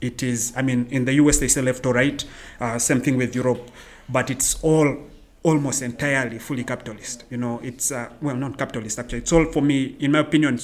it 0.00 0.22
is, 0.22 0.52
I 0.56 0.62
mean, 0.62 0.86
in 0.90 1.04
the 1.04 1.14
US 1.14 1.38
they 1.38 1.48
say 1.48 1.62
left 1.62 1.84
or 1.86 1.94
right, 1.94 2.24
uh, 2.58 2.78
same 2.78 3.00
thing 3.00 3.16
with 3.16 3.34
Europe, 3.34 3.70
but 4.08 4.30
it's 4.30 4.62
all 4.62 4.96
almost 5.42 5.82
entirely 5.82 6.38
fully 6.38 6.64
capitalist. 6.64 7.24
You 7.30 7.38
know, 7.38 7.60
it's, 7.62 7.92
uh, 7.92 8.10
well, 8.20 8.36
not 8.36 8.58
capitalist 8.58 8.98
actually. 8.98 9.18
It's 9.18 9.32
all, 9.32 9.46
for 9.46 9.62
me, 9.62 9.96
in 9.98 10.12
my 10.12 10.20
opinion, 10.20 10.58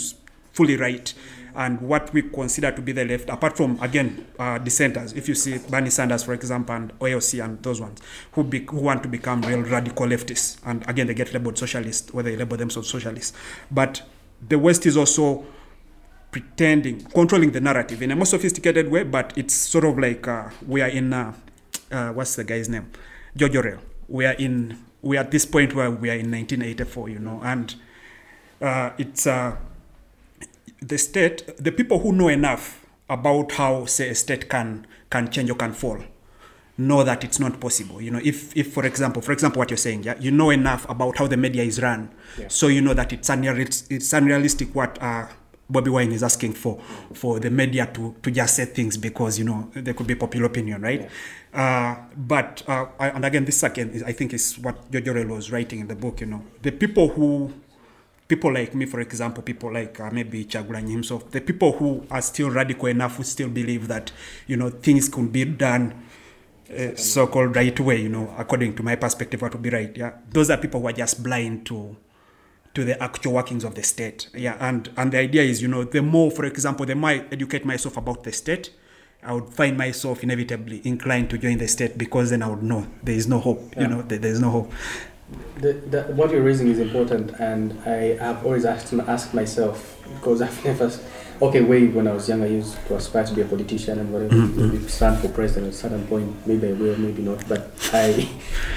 fully 0.53 0.77
right. 0.77 1.13
And 1.55 1.81
what 1.81 2.13
we 2.13 2.23
consider 2.23 2.71
to 2.71 2.83
be 2.83 2.93
the 2.93 3.07
left, 3.07 3.31
apart 3.31 3.57
from, 3.57 3.79
again, 3.81 4.27
uh, 4.39 4.59
dissenters, 4.59 5.15
if 5.15 5.27
you 5.27 5.35
see 5.35 5.57
Bernie 5.57 5.89
Sanders, 5.89 6.23
for 6.23 6.35
example, 6.35 6.75
and 6.75 6.99
AOC 6.99 7.43
and 7.43 7.63
those 7.63 7.81
ones, 7.81 7.99
who, 8.33 8.45
be, 8.45 8.61
who 8.67 8.77
want 8.77 9.03
to 9.05 9.09
become 9.09 9.41
real 9.41 9.63
radical 9.63 10.07
leftists. 10.07 10.59
And 10.67 10.87
again, 10.87 11.07
they 11.07 11.15
get 11.15 11.33
labeled 11.33 11.57
socialist, 11.57 12.13
whether 12.13 12.31
they 12.31 12.37
label 12.37 12.59
themselves 12.59 12.91
socialists. 12.91 13.35
But 13.71 14.03
the 14.47 14.59
West 14.59 14.85
is 14.85 14.99
also 14.99 15.47
pretending, 16.31 17.01
controlling 17.07 17.53
the 17.53 17.61
narrative 17.61 18.03
in 18.03 18.11
a 18.11 18.17
more 18.17 18.27
sophisticated 18.27 18.91
way, 18.91 19.05
but 19.05 19.33
it's 19.37 19.55
sort 19.55 19.87
of 19.87 19.99
like 19.99 20.29
uh, 20.29 20.51
we 20.67 20.83
are 20.83 20.89
in, 20.89 21.11
uh, 21.15 21.33
uh, 21.91 22.11
what's 22.11 22.37
the 22.37 22.45
guy's 22.45 22.69
name? 22.69 22.91
George 23.35 23.57
Orwell. 23.57 23.81
We 24.09 24.27
are 24.27 24.35
in, 24.35 24.79
we 25.03 25.17
are 25.17 25.21
at 25.21 25.31
this 25.31 25.45
point 25.45 25.75
where 25.75 25.91
we 25.91 26.11
are 26.11 26.15
in 26.15 26.31
1984, 26.31 27.09
you 27.09 27.19
know, 27.19 27.41
and 27.43 27.75
uh, 28.61 28.91
it's 28.99 29.27
uh, 29.27 29.57
the 30.81 30.99
state, 30.99 31.57
the 31.59 31.73
people 31.73 31.99
who 32.01 32.13
know 32.13 32.29
enough 32.29 32.85
about 33.09 33.53
how, 33.53 33.87
say, 33.87 34.09
a 34.09 34.15
state 34.15 34.49
can, 34.49 34.87
can 35.11 35.31
change 35.31 35.51
or 35.51 35.55
can 35.55 35.73
fall 35.73 35.99
know 36.79 37.03
that 37.03 37.25
it's 37.25 37.41
not 37.41 37.59
possible. 37.61 38.01
You 38.01 38.11
know, 38.11 38.21
if, 38.23 38.57
if 38.57 38.73
for 38.73 38.85
example, 38.85 39.23
for 39.23 39.33
example, 39.33 39.61
what 39.61 39.71
you're 39.71 39.77
saying, 39.79 40.03
yeah, 40.03 40.15
you 40.19 40.31
know 40.31 40.51
enough 40.51 40.89
about 40.89 41.19
how 41.19 41.27
the 41.27 41.37
media 41.37 41.63
is 41.63 41.81
run, 41.81 42.11
yeah. 42.39 42.49
so 42.49 42.69
you 42.69 42.81
know 42.81 42.95
that 42.95 43.13
it's 43.13 43.29
unrealistic, 43.29 43.97
it's 43.97 44.13
unrealistic 44.13 44.75
what 44.75 45.01
uh, 45.03 45.27
Bobi 45.71 45.91
Wine 45.91 46.13
is 46.13 46.23
asking 46.23 46.53
for 46.53 46.81
for 47.13 47.41
the 47.41 47.51
media 47.51 47.87
to 47.93 48.15
to 48.23 48.31
just 48.31 48.55
say 48.55 48.67
things 48.67 48.97
because 48.97 49.39
you 49.39 49.45
know 49.45 49.69
there 49.75 49.95
could 49.95 50.07
be 50.07 50.15
popular 50.15 50.47
opinion, 50.47 50.81
right? 50.81 51.03
Yeah. 51.03 51.09
Uh, 51.53 52.15
but 52.17 52.63
uh, 52.69 52.87
and 53.01 53.25
again, 53.25 53.45
this 53.45 53.63
again 53.63 53.91
is, 53.91 54.03
I 54.03 54.13
think 54.13 54.33
is 54.33 54.59
what 54.59 54.77
Orwell 54.95 55.27
was 55.27 55.51
writing 55.51 55.81
in 55.81 55.89
the 55.89 55.97
book. 55.97 56.21
You 56.21 56.27
know, 56.27 56.43
the 56.63 56.71
people 56.71 57.09
who 57.09 57.53
people 58.29 58.53
like 58.53 58.75
me, 58.75 58.87
for 58.87 59.01
example, 59.01 59.43
people 59.43 59.73
like 59.73 59.99
uh, 59.99 60.11
maybe 60.13 60.45
Kyagulanyi 60.45 60.91
himself, 60.91 61.31
the 61.31 61.41
people 61.41 61.73
who 61.73 62.07
are 62.11 62.23
still 62.23 62.51
radical 62.51 62.87
enough 62.89 63.17
who 63.17 63.25
still 63.25 63.49
believe 63.49 63.89
that 63.89 64.13
you 64.47 64.57
know 64.57 64.71
things 64.71 65.09
could 65.09 65.33
be 65.33 65.45
done. 65.45 66.03
Uh, 66.69 66.97
so-called 66.97 67.55
right 67.55 67.79
way, 67.79 68.01
you 68.03 68.09
know, 68.09 68.35
according 68.37 68.75
to 68.75 68.83
my 68.83 68.97
perspective, 68.97 69.41
what 69.41 69.53
would 69.53 69.63
be 69.63 69.71
right? 69.71 69.97
Yeah, 69.97 70.15
those 70.29 70.51
are 70.51 70.57
people 70.57 70.81
who 70.81 70.89
are 70.89 70.93
just 70.93 71.23
blind 71.23 71.65
to 71.67 71.97
to 72.77 72.85
the 72.85 73.03
actual 73.03 73.33
workings 73.33 73.65
of 73.65 73.75
the 73.75 73.83
state. 73.83 74.29
Yeah, 74.35 74.57
and 74.61 74.91
and 74.99 75.11
the 75.11 75.19
idea 75.19 75.43
is, 75.43 75.63
you 75.63 75.69
know, 75.69 75.85
the 75.85 76.03
more, 76.03 76.31
for 76.31 76.45
example, 76.45 76.85
the 76.85 76.95
more 76.95 77.11
I 77.11 77.25
educate 77.33 77.65
myself 77.65 77.97
about 77.97 78.23
the 78.23 78.33
state, 78.33 78.71
I 79.23 79.33
would 79.33 79.49
find 79.49 79.79
myself 79.79 80.23
inevitably 80.23 80.83
inclined 80.85 81.31
to 81.31 81.39
join 81.39 81.57
the 81.57 81.69
state 81.69 81.97
because 81.97 82.31
then 82.31 82.43
I 82.43 82.49
would 82.49 82.63
know 82.63 82.87
there 83.03 83.15
is 83.15 83.27
no 83.27 83.39
hope. 83.41 83.75
Yeah. 83.75 83.83
You 83.83 83.89
know, 83.89 84.03
there, 84.03 84.25
is 84.25 84.41
no 84.41 84.51
hope. 84.51 84.73
The, 85.59 85.73
the, 85.73 86.03
what 86.19 86.31
you're 86.31 86.43
raising 86.43 86.69
is 86.69 86.79
important, 86.79 87.31
and 87.41 87.81
I 87.87 88.19
have 88.19 88.45
always 88.45 88.67
asked 88.67 88.93
asked 88.93 89.33
myself 89.33 89.99
because 90.15 90.43
I've 90.43 90.65
never 90.71 90.91
okay, 91.41 91.61
way 91.61 91.87
when 91.89 92.07
I 92.07 92.13
was 92.13 92.29
young, 92.29 92.43
I 92.43 92.47
used 92.47 92.75
to 92.87 92.97
aspire 92.97 93.25
to 93.25 93.35
be 93.35 93.43
a 93.43 93.45
politician 93.45 93.99
and 93.99 94.13
whatever, 94.13 94.35
mm-hmm. 94.35 94.87
stand 94.87 95.21
for 95.21 95.29
president 95.29 95.67
at 95.67 95.75
a 95.75 95.77
certain 95.77 96.07
point. 96.07 96.47
Maybe 96.47 96.69
I 96.69 96.73
will, 96.73 96.99
maybe 96.99 97.23
not. 97.23 97.47
But 97.49 97.71
I, 97.93 98.29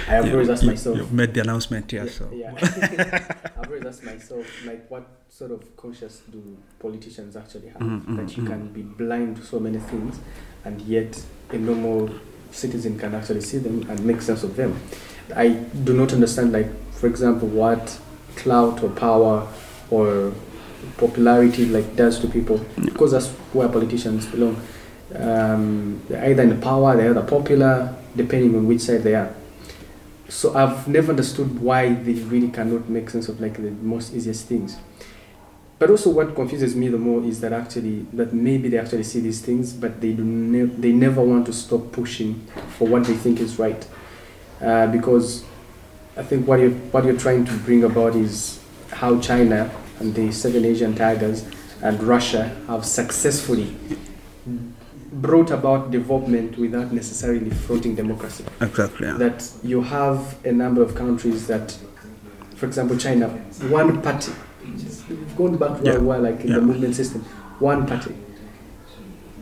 I 0.08 0.12
have 0.12 0.26
yeah, 0.26 0.32
always 0.34 0.50
asked 0.50 0.66
myself. 0.66 0.98
You've 0.98 1.14
made 1.14 1.34
the 1.34 1.42
announcement, 1.42 1.92
yeah. 1.92 2.04
yeah 2.04 2.10
so. 2.12 2.30
Yeah. 2.32 3.36
I've 3.58 3.68
always 3.68 3.86
asked 3.86 4.04
myself, 4.04 4.46
like, 4.66 4.90
what 4.90 5.08
sort 5.30 5.52
of 5.52 5.78
conscience 5.78 6.22
do 6.32 6.58
politicians 6.80 7.36
actually 7.36 7.70
have 7.70 7.82
mm-hmm. 7.82 8.16
that 8.18 8.36
you 8.36 8.44
mm-hmm. 8.44 8.52
can 8.52 8.74
be 8.74 8.82
blind 8.82 9.38
to 9.38 9.44
so 9.44 9.60
many 9.60 9.80
things, 9.80 10.20
and 10.66 10.82
yet 10.82 11.24
a 11.52 11.58
normal 11.58 12.10
citizen 12.52 12.98
can 12.98 13.14
actually 13.16 13.42
see 13.42 13.60
them 13.60 13.90
and 13.90 14.04
make 14.04 14.22
sense 14.22 14.44
of 14.44 14.56
them. 14.56 14.80
I 15.36 15.50
do 15.50 15.94
not 15.94 16.14
understand, 16.14 16.52
like, 16.52 16.68
for 16.94 17.08
example, 17.08 17.48
what 17.48 18.00
clout 18.36 18.82
or 18.84 18.90
power 18.90 19.48
or 19.92 20.34
popularity 20.98 21.66
like 21.66 21.96
does 21.96 22.20
to 22.20 22.28
people 22.28 22.58
because 22.84 23.12
that's 23.12 23.28
where 23.54 23.68
politicians 23.70 24.26
belong. 24.28 24.62
Um, 25.16 26.02
they're 26.08 26.30
either 26.30 26.44
in 26.44 26.62
power, 26.62 26.96
they're 26.96 27.12
either 27.12 27.24
popular, 27.24 27.96
depending 28.16 28.56
on 28.56 28.68
which 28.68 28.82
side 28.82 29.04
they 29.04 29.16
are. 29.16 29.34
So 30.28 30.54
I've 30.56 30.88
never 30.88 31.10
understood 31.10 31.60
why 31.60 31.94
they 31.94 32.14
really 32.14 32.50
cannot 32.50 32.88
make 32.88 33.10
sense 33.10 33.30
of 33.30 33.42
like 33.42 33.56
the 33.56 33.72
most 33.72 34.14
easiest 34.14 34.46
things. 34.46 34.78
But 35.80 35.90
also, 35.90 36.10
what 36.10 36.36
confuses 36.36 36.76
me 36.76 36.90
the 36.90 36.98
more 36.98 37.24
is 37.24 37.40
that 37.40 37.54
actually 37.54 38.06
that 38.14 38.34
maybe 38.34 38.68
they 38.68 38.78
actually 38.78 39.04
see 39.04 39.22
these 39.22 39.40
things, 39.42 39.72
but 39.72 40.02
they 40.02 40.12
do 40.12 40.26
ne- 40.26 40.66
they 40.66 40.92
never 40.92 41.22
want 41.22 41.46
to 41.46 41.54
stop 41.54 41.94
pushing 41.94 42.46
for 42.78 42.86
what 42.86 43.06
they 43.06 43.16
think 43.16 43.40
is 43.40 43.58
right, 43.58 43.88
uh, 44.62 44.88
because 44.88 45.46
I 46.18 46.24
think 46.24 46.48
what 46.48 46.60
you 46.60 46.72
what 46.92 47.06
you're 47.06 47.18
trying 47.18 47.46
to 47.46 47.54
bring 47.60 47.86
about 47.86 48.14
is 48.16 48.60
how 48.92 49.22
China 49.22 49.72
and 50.00 50.16
the 50.16 50.32
seven 50.32 50.66
Asian 50.66 50.96
tigers 50.96 51.46
and 51.82 52.02
Russia 52.04 52.56
have 52.68 52.86
successfully 52.86 53.76
brought 55.12 55.52
about 55.52 55.92
development 55.92 56.58
without 56.58 56.92
necessarily 56.92 57.50
fronting 57.50 57.96
democracy. 57.96 58.46
Exactly. 58.62 59.08
Yeah. 59.08 59.18
That 59.18 59.52
you 59.64 59.82
have 59.82 60.38
a 60.46 60.52
number 60.52 60.82
of 60.82 60.96
countries 60.96 61.48
that, 61.48 61.78
for 62.56 62.66
example, 62.66 62.98
China, 62.98 63.30
one 63.70 64.02
party, 64.02 64.32
going 65.36 65.58
back 65.58 65.80
to 65.80 65.86
yeah. 65.86 65.94
a 65.94 66.00
while, 66.00 66.22
like 66.22 66.42
in 66.42 66.50
yeah. 66.50 66.56
the 66.56 66.62
movement 66.62 66.96
system, 66.96 67.22
one 67.60 67.88
party. 67.88 68.16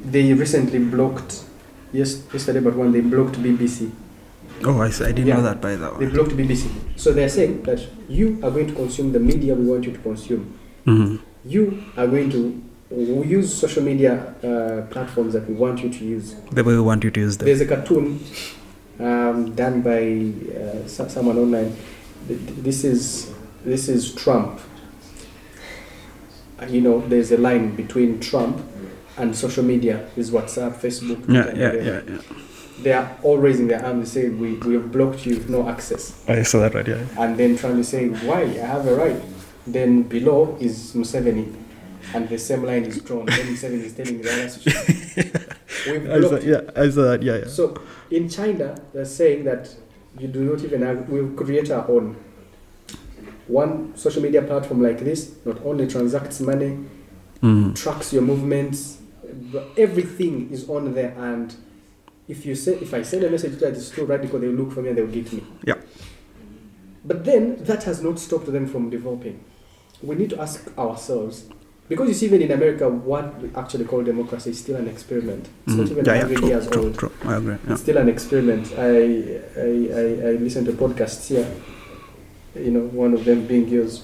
They 0.04 0.34
recently 0.34 0.80
blocked, 0.80 1.44
yes, 1.92 2.24
yesterday, 2.34 2.62
but 2.62 2.76
when 2.76 2.92
they 2.92 3.02
blocked 3.02 3.36
BBC 3.36 3.92
Oh, 4.64 4.82
I, 4.82 4.90
see. 4.90 5.06
I 5.06 5.12
didn't 5.12 5.28
yeah. 5.28 5.36
know 5.36 5.44
that 5.44 5.62
by 5.62 5.76
the 5.76 5.92
way. 5.94 6.06
They 6.06 6.12
blocked 6.12 6.32
BBC. 6.32 6.70
So 6.96 7.14
they're 7.14 7.30
saying 7.30 7.64
that 7.64 7.86
you 8.10 8.40
are 8.44 8.52
going 8.52 8.68
to 8.68 8.74
consume 8.74 9.12
the 9.12 9.20
media 9.20 9.54
we 9.56 9.66
want 9.66 9.86
you 9.86 9.92
to 9.92 10.00
consume. 10.00 10.58
Mm-hmm. 10.86 11.18
You 11.46 11.84
are 11.96 12.08
going 12.08 12.30
to 12.32 12.64
use 12.90 13.54
social 13.54 13.84
media 13.84 14.34
uh, 14.44 14.92
platforms 14.92 15.34
that 15.34 15.48
we 15.48 15.56
want 15.56 15.84
you 15.84 15.90
to 15.90 16.06
use. 16.06 16.36
The 16.52 16.64
way 16.64 16.74
we 16.74 16.82
want 16.82 17.04
you 17.04 17.12
to 17.12 17.20
use 17.20 17.38
them. 17.38 17.46
There's 17.46 17.62
a 17.62 17.66
cartoon 17.66 18.24
um, 19.00 19.54
done 19.54 19.82
by 19.82 20.58
uh, 20.58 20.88
someone 20.88 21.38
online. 21.38 21.76
This 22.28 22.84
is 22.84 23.34
this 23.64 23.88
is 23.88 24.14
Trump. 24.16 24.60
You 26.68 26.82
know, 26.82 27.08
there's 27.08 27.32
a 27.32 27.38
line 27.38 27.76
between 27.76 28.20
Trump 28.20 28.66
and 29.18 29.36
social 29.36 29.64
media. 29.64 30.10
Is 30.16 30.32
WhatsApp, 30.32 30.76
Facebook. 30.76 31.28
Yeah, 31.30 31.54
yeah, 31.54 31.74
yeah, 31.74 32.02
yeah 32.08 32.38
they 32.82 32.94
are 32.94 33.18
all 33.24 33.38
raising 33.38 33.68
their 33.68 33.80
hand. 33.80 34.02
They 34.02 34.06
say, 34.06 34.30
we, 34.30 34.54
we 34.54 34.74
have 34.76 34.92
blocked 34.92 35.26
you, 35.26 35.36
with 35.36 35.50
no 35.50 35.68
access. 35.68 36.28
I 36.28 36.44
saw 36.44 36.60
that 36.60 36.74
right, 36.74 36.88
yeah. 36.88 37.06
And 37.18 37.38
then 37.38 37.58
trying 37.58 37.78
to 37.78 37.84
say, 37.84 38.08
why? 38.08 38.42
I 38.44 38.66
have 38.66 38.88
a 38.88 38.96
right. 38.96 39.22
Then 39.66 40.04
below 40.04 40.58
is 40.60 40.94
Museveni, 40.94 41.54
and 42.14 42.30
the 42.30 42.38
same 42.38 42.64
line 42.64 42.86
is 42.86 43.02
drawn. 43.02 43.26
then 43.26 43.48
Museveni 43.48 43.84
is 43.84 43.94
telling 43.94 44.22
the 44.22 44.32
other 44.32 45.54
We've 45.88 46.10
I 46.10 46.22
saw, 46.22 46.40
yeah, 46.40 46.62
I 46.76 46.90
saw 46.90 47.02
that, 47.04 47.24
yeah, 47.24 47.38
yeah. 47.38 47.48
So 47.48 47.76
in 48.12 48.30
China, 48.30 48.80
they're 48.94 49.06
saying 49.06 49.46
that 49.46 49.74
you 50.20 50.28
do 50.28 50.44
not 50.44 50.64
even 50.64 50.82
have, 50.82 51.10
we'll 51.10 51.32
create 51.32 51.72
our 51.72 51.90
own. 51.90 52.16
One 53.48 53.96
social 53.96 54.22
media 54.22 54.42
platform 54.42 54.82
like 54.82 55.00
this 55.00 55.36
not 55.46 55.64
only 55.64 55.88
transacts 55.88 56.42
money, 56.42 56.86
mm. 57.42 57.76
tracks 57.76 58.12
your 58.12 58.24
movements, 58.24 58.98
everything 59.78 60.52
is 60.52 60.70
on 60.70 60.94
there 60.94 61.16
and 61.18 61.56
if 62.28 62.46
you 62.46 62.56
say 62.56 62.74
if 62.76 62.94
I 62.94 63.02
send 63.02 63.24
a 63.24 63.30
message 63.30 63.60
that 63.60 63.74
is 63.74 63.90
too 63.90 64.06
radical, 64.06 64.40
they'll 64.40 64.52
look 64.52 64.72
for 64.72 64.82
me 64.82 64.90
and 64.90 64.98
they'll 64.98 65.08
get 65.08 65.32
me. 65.32 65.44
Yeah. 65.66 65.76
But 67.06 67.24
then 67.24 67.64
that 67.64 67.84
has 67.84 68.04
not 68.04 68.20
stopped 68.20 68.52
them 68.52 68.68
from 68.68 68.90
developing. 68.90 69.44
We 70.02 70.16
need 70.16 70.30
to 70.32 70.42
ask 70.42 70.78
ourselves 70.78 71.46
because 71.90 72.10
you 72.10 72.14
see, 72.14 72.26
even 72.26 72.42
in 72.42 72.52
America, 72.52 72.90
what 72.90 73.42
we 73.42 73.50
actually 73.56 73.86
call 73.86 74.04
democracy 74.04 74.50
is 74.50 74.60
still 74.60 74.76
an 74.76 74.90
experiment. 74.90 75.48
It's 75.66 75.76
mm. 75.76 75.80
not 75.80 75.92
even 75.92 76.06
yeah, 76.06 76.18
100 76.18 76.42
yeah, 76.42 76.48
years 76.48 76.68
true, 76.68 76.84
old. 76.84 76.98
True, 76.98 77.12
I 77.24 77.36
agree. 77.38 77.56
Yeah. 77.66 77.74
It's 77.74 77.82
still 77.82 77.98
an 77.98 78.10
experiment. 78.10 78.74
I, 78.78 78.82
I, 78.82 79.70
I, 79.96 80.30
I 80.30 80.32
listen 80.36 80.66
to 80.66 80.74
podcasts 80.74 81.30
here, 81.30 81.50
you 82.56 82.72
know, 82.72 82.82
one 82.82 83.14
of 83.14 83.24
them 83.24 83.48
being 83.48 83.70
yours. 83.70 84.04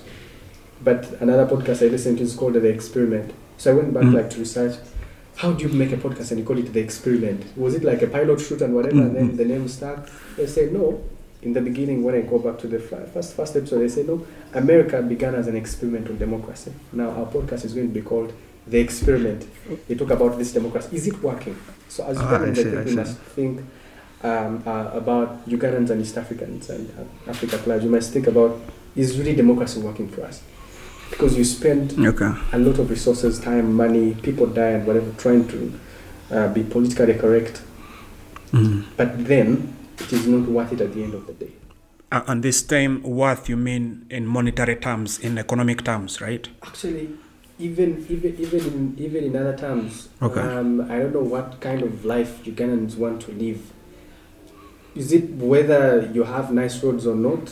But 0.81 1.11
another 1.21 1.45
podcast 1.45 1.85
I 1.85 1.89
listened 1.89 2.19
to 2.19 2.23
is 2.23 2.35
called 2.35 2.53
The 2.53 2.65
Experiment. 2.67 3.33
So 3.57 3.71
I 3.71 3.75
went 3.75 3.93
back 3.93 4.03
mm. 4.03 4.13
like 4.13 4.29
to 4.31 4.39
research 4.39 4.77
how 5.37 5.51
do 5.51 5.67
you 5.67 5.73
make 5.73 5.91
a 5.91 5.97
podcast 5.97 6.31
and 6.31 6.39
you 6.39 6.45
call 6.45 6.57
it 6.57 6.71
the 6.71 6.79
experiment? 6.79 7.45
Was 7.57 7.73
it 7.75 7.83
like 7.83 8.01
a 8.01 8.07
pilot 8.07 8.39
shoot 8.39 8.61
and 8.61 8.73
whatever, 8.75 9.01
and 9.01 9.15
then 9.15 9.35
the 9.37 9.45
name 9.45 9.67
stuck? 9.67 10.09
They 10.37 10.45
say 10.47 10.69
no. 10.71 11.03
In 11.41 11.51
the 11.51 11.59
beginning, 11.61 12.03
when 12.03 12.15
I 12.15 12.21
go 12.21 12.39
back 12.39 12.57
to 12.59 12.67
the 12.67 12.79
fir- 12.79 13.05
first 13.13 13.35
first 13.35 13.55
episode, 13.55 13.79
they 13.79 13.89
say 13.89 14.03
no. 14.03 14.25
America 14.53 15.01
began 15.01 15.35
as 15.35 15.47
an 15.47 15.55
experiment 15.55 16.09
on 16.09 16.17
democracy. 16.17 16.71
Now 16.93 17.09
our 17.09 17.25
podcast 17.25 17.65
is 17.65 17.73
going 17.73 17.87
to 17.89 17.93
be 17.93 18.01
called 18.01 18.31
the 18.65 18.79
experiment. 18.79 19.45
They 19.87 19.95
talk 19.95 20.11
about 20.11 20.37
this 20.37 20.53
democracy. 20.53 20.95
Is 20.95 21.07
it 21.07 21.21
working? 21.21 21.57
So 21.89 22.05
as 22.05 22.17
Ah, 22.17 22.39
Ugandans, 22.39 22.57
I 22.77 22.81
I 22.81 22.85
see, 22.85 22.91
I 22.93 22.95
must 22.95 23.17
think 23.35 23.59
um, 24.23 24.63
uh, 24.65 24.91
about 24.93 25.45
Ugandans 25.49 25.89
and 25.89 26.01
East 26.01 26.17
Africans 26.17 26.69
and 26.69 26.89
uh, 26.97 27.29
Africa 27.29 27.59
large. 27.67 27.83
You 27.83 27.89
must 27.89 28.13
think 28.13 28.27
about 28.27 28.61
is 28.95 29.17
really 29.19 29.35
democracy 29.35 29.81
working 29.81 30.07
for 30.07 30.23
us? 30.23 30.41
Because 31.13 31.37
you 31.37 31.43
spend 31.45 31.93
Okay. 31.99 32.31
a 32.51 32.57
lot 32.57 32.79
of 32.79 32.89
resources, 32.89 33.39
time, 33.39 33.73
money, 33.75 34.15
people 34.15 34.47
die 34.47 34.71
and 34.77 34.87
whatever, 34.87 35.11
trying 35.17 35.47
to 35.47 35.79
uh, 36.31 36.47
be 36.53 36.63
politically 36.63 37.13
correct. 37.13 37.61
Mm. 38.51 38.85
But 38.97 39.25
then 39.27 39.75
it 39.99 40.11
is 40.11 40.25
not 40.27 40.49
worth 40.49 40.73
it 40.73 40.81
at 40.81 40.93
the 40.93 41.03
end 41.03 41.13
of 41.13 41.27
the 41.27 41.33
day. 41.33 41.51
Uh, 42.11 42.21
and 42.27 42.41
this 42.43 42.63
time 42.63 43.01
worth 43.03 43.47
you 43.47 43.55
mean 43.57 44.05
in 44.09 44.25
monetary 44.27 44.75
terms, 44.75 45.19
in 45.19 45.37
economic 45.37 45.83
terms, 45.83 46.19
right? 46.19 46.47
Actually, 46.63 47.09
even 47.59 48.05
even 48.09 48.35
even 48.39 48.59
in 48.65 48.95
even 48.97 49.23
in 49.23 49.35
other 49.35 49.55
terms, 49.55 50.09
Okay. 50.21 50.41
um, 50.41 50.81
I 50.81 50.97
don't 50.99 51.13
know 51.13 51.23
what 51.35 51.59
kind 51.61 51.81
of 51.83 52.05
life 52.05 52.43
Ugandans 52.43 52.97
want 52.97 53.21
to 53.21 53.31
live. 53.31 53.61
Is 54.95 55.11
it 55.11 55.29
whether 55.31 56.09
you 56.13 56.23
have 56.23 56.51
nice 56.51 56.83
roads 56.83 57.05
or 57.07 57.15
not, 57.15 57.51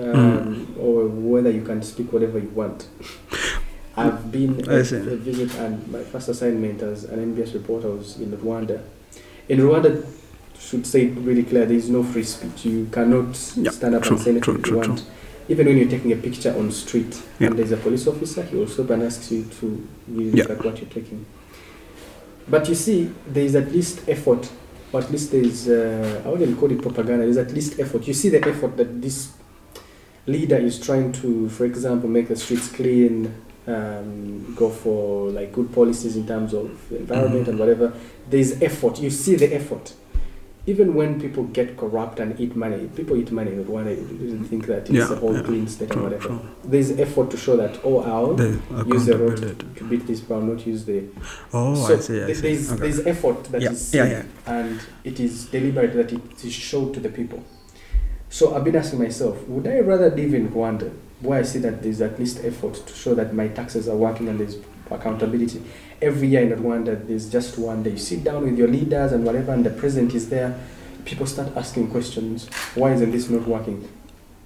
um, 0.00 0.74
or 0.78 1.06
whether 1.06 1.50
you 1.50 1.62
can 1.62 1.82
speak 1.82 2.12
whatever 2.12 2.38
you 2.38 2.48
want? 2.50 2.88
I've 3.96 4.30
been 4.32 4.64
a, 4.68 4.78
a 4.78 4.82
visit, 5.16 5.54
and 5.56 5.86
my 5.88 6.02
first 6.04 6.28
assignment 6.28 6.80
as 6.82 7.04
an 7.04 7.34
NBS 7.34 7.54
reporter 7.54 7.90
was 7.90 8.18
in 8.20 8.30
Rwanda. 8.32 8.82
In 9.48 9.58
Rwanda, 9.58 10.06
should 10.58 10.86
say 10.86 11.06
really 11.08 11.42
clear: 11.42 11.66
there 11.66 11.76
is 11.76 11.90
no 11.90 12.02
free 12.02 12.22
speech. 12.24 12.64
You 12.66 12.86
cannot 12.92 13.36
Yeah, 13.56 13.70
stand 13.70 13.94
up 13.96 14.02
true, 14.04 14.16
and 14.16 14.24
say 14.24 14.30
anything 14.30 14.42
true, 14.42 14.54
you 14.56 14.62
true, 14.62 14.78
want. 14.78 15.04
Even 15.48 15.66
when 15.66 15.76
you're 15.78 15.88
taking 15.90 16.12
a 16.12 16.16
picture 16.16 16.54
on 16.56 16.70
street 16.70 17.20
Yeah. 17.40 17.48
and 17.48 17.58
there's 17.58 17.72
a 17.72 17.76
police 17.76 18.06
officer, 18.06 18.42
he 18.44 18.56
will 18.56 18.68
stop 18.68 18.90
and 18.90 19.02
asks 19.02 19.32
you 19.32 19.44
to 19.60 19.86
really 20.08 20.30
Yeah. 20.38 20.44
look 20.44 20.50
at 20.60 20.64
what 20.64 20.80
you're 20.80 20.90
taking. 20.90 21.26
But 22.48 22.68
you 22.68 22.74
see, 22.76 23.10
there 23.26 23.44
is 23.44 23.56
at 23.56 23.72
least 23.72 24.08
effort, 24.08 24.48
or 24.92 25.00
at 25.00 25.10
least 25.10 25.32
there 25.32 25.42
is, 25.42 25.68
uh, 25.68 26.22
I 26.24 26.28
wouldn't 26.28 26.56
call 26.58 26.70
it 26.70 26.80
propaganda, 26.80 27.24
there's 27.24 27.36
at 27.36 27.52
least 27.52 27.78
effort. 27.80 28.06
You 28.06 28.14
see 28.14 28.28
the 28.28 28.46
effort 28.48 28.76
that 28.76 29.02
this 29.02 29.32
leader 30.26 30.56
is 30.56 30.78
trying 30.78 31.12
to, 31.12 31.48
for 31.48 31.64
example, 31.64 32.08
make 32.08 32.28
the 32.28 32.36
streets 32.36 32.68
clean, 32.70 33.34
um, 33.66 34.54
go 34.56 34.68
for 34.70 35.30
like 35.30 35.52
good 35.52 35.72
policies 35.72 36.16
in 36.16 36.26
terms 36.26 36.52
of 36.54 36.70
environment 36.92 37.46
Mhm. 37.46 37.50
and 37.50 37.58
whatever. 37.58 37.92
There's 38.28 38.60
effort. 38.62 39.00
You 39.00 39.10
see 39.10 39.36
the 39.36 39.54
effort. 39.54 39.94
Even 40.66 40.94
when 40.94 41.18
people 41.20 41.44
get 41.44 41.76
corrupt 41.76 42.20
and 42.20 42.38
eat 42.38 42.54
money, 42.54 42.88
people 42.94 43.16
eat 43.16 43.32
money 43.32 43.50
in 43.52 43.64
Rwanda. 43.64 43.90
You 43.96 44.18
didn't 44.18 44.44
think 44.44 44.66
that 44.66 44.80
it's 44.82 44.90
Yeah, 44.90 45.10
a 45.12 45.16
whole 45.16 45.34
yeah. 45.34 45.42
clean 45.42 45.66
state 45.66 45.96
or 45.96 46.02
whatever. 46.02 46.28
true. 46.28 46.38
There's 46.64 46.90
effort 46.92 47.30
to 47.30 47.36
show 47.38 47.56
that, 47.56 47.78
oh, 47.82 48.00
I'll 48.00 48.34
The 48.34 48.58
use 48.86 49.06
the 49.06 49.16
road 49.16 49.64
to 49.76 49.84
beat 49.84 50.06
this 50.06 50.20
power, 50.20 50.42
not 50.42 50.66
use 50.66 50.84
the 50.84 51.04
Oh, 51.54 51.74
so 51.74 51.94
I 51.94 51.98
see, 51.98 52.22
I 52.22 52.32
see. 52.34 52.40
There's, 52.42 52.72
Okay. 52.72 52.80
there's 52.82 53.06
effort 53.06 53.44
that 53.44 53.62
is 53.62 53.94
Yeah, 53.94 54.04
yeah, 54.06 54.22
and 54.46 54.78
it 55.02 55.18
is 55.18 55.46
deliberate 55.46 55.94
that 55.94 56.12
it 56.12 56.44
is 56.44 56.52
shown 56.52 56.92
to 56.92 57.00
the 57.00 57.08
people. 57.08 57.42
So 58.30 58.54
I've 58.54 58.62
been 58.62 58.76
asking 58.76 59.00
myself, 59.00 59.46
would 59.48 59.66
I 59.66 59.80
rather 59.80 60.08
live 60.08 60.34
in 60.34 60.48
Rwanda 60.50 60.96
where 61.20 61.40
I 61.40 61.42
see 61.42 61.58
that 61.58 61.82
there's 61.82 62.00
at 62.00 62.18
least 62.18 62.42
effort 62.44 62.74
to 62.74 62.94
show 62.94 63.12
that 63.14 63.34
my 63.34 63.48
taxes 63.48 63.88
are 63.88 63.96
working 63.96 64.28
and 64.28 64.38
there's 64.38 64.56
accountability? 64.88 65.60
Every 66.00 66.28
year 66.28 66.42
in 66.42 66.58
Rwanda, 66.62 67.06
there's 67.06 67.28
just 67.28 67.58
one 67.58 67.82
day. 67.82 67.90
You 67.90 67.98
sit 67.98 68.22
down 68.22 68.44
with 68.44 68.56
your 68.56 68.68
leaders 68.68 69.10
and 69.12 69.24
whatever, 69.24 69.52
and 69.52 69.66
the 69.66 69.70
president 69.70 70.14
is 70.14 70.30
there. 70.30 70.58
People 71.04 71.26
start 71.26 71.54
asking 71.56 71.90
questions. 71.90 72.48
Why 72.76 72.92
isn't 72.92 73.10
this 73.10 73.28
not 73.28 73.48
working? 73.48 73.86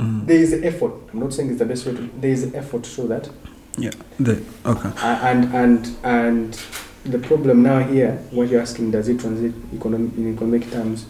Mm. 0.00 0.26
There 0.26 0.38
is 0.38 0.54
effort. 0.54 0.94
I'm 1.12 1.20
not 1.20 1.34
saying 1.34 1.50
it's 1.50 1.58
the 1.58 1.66
best 1.66 1.84
way 1.84 1.92
to. 1.92 2.10
There 2.16 2.30
is 2.30 2.54
effort 2.54 2.84
to 2.84 2.90
show 2.90 3.06
that. 3.08 3.28
Yeah. 3.76 3.90
The, 4.18 4.42
okay. 4.64 4.92
And 5.02 5.54
and 5.54 5.96
and 6.02 6.60
the 7.04 7.18
problem 7.18 7.62
now 7.62 7.80
here, 7.80 8.12
what 8.30 8.48
you're 8.48 8.62
asking, 8.62 8.92
does 8.92 9.08
it 9.08 9.20
translate 9.20 9.54
economic, 9.74 10.16
in 10.16 10.32
economic 10.32 10.70
terms? 10.70 11.06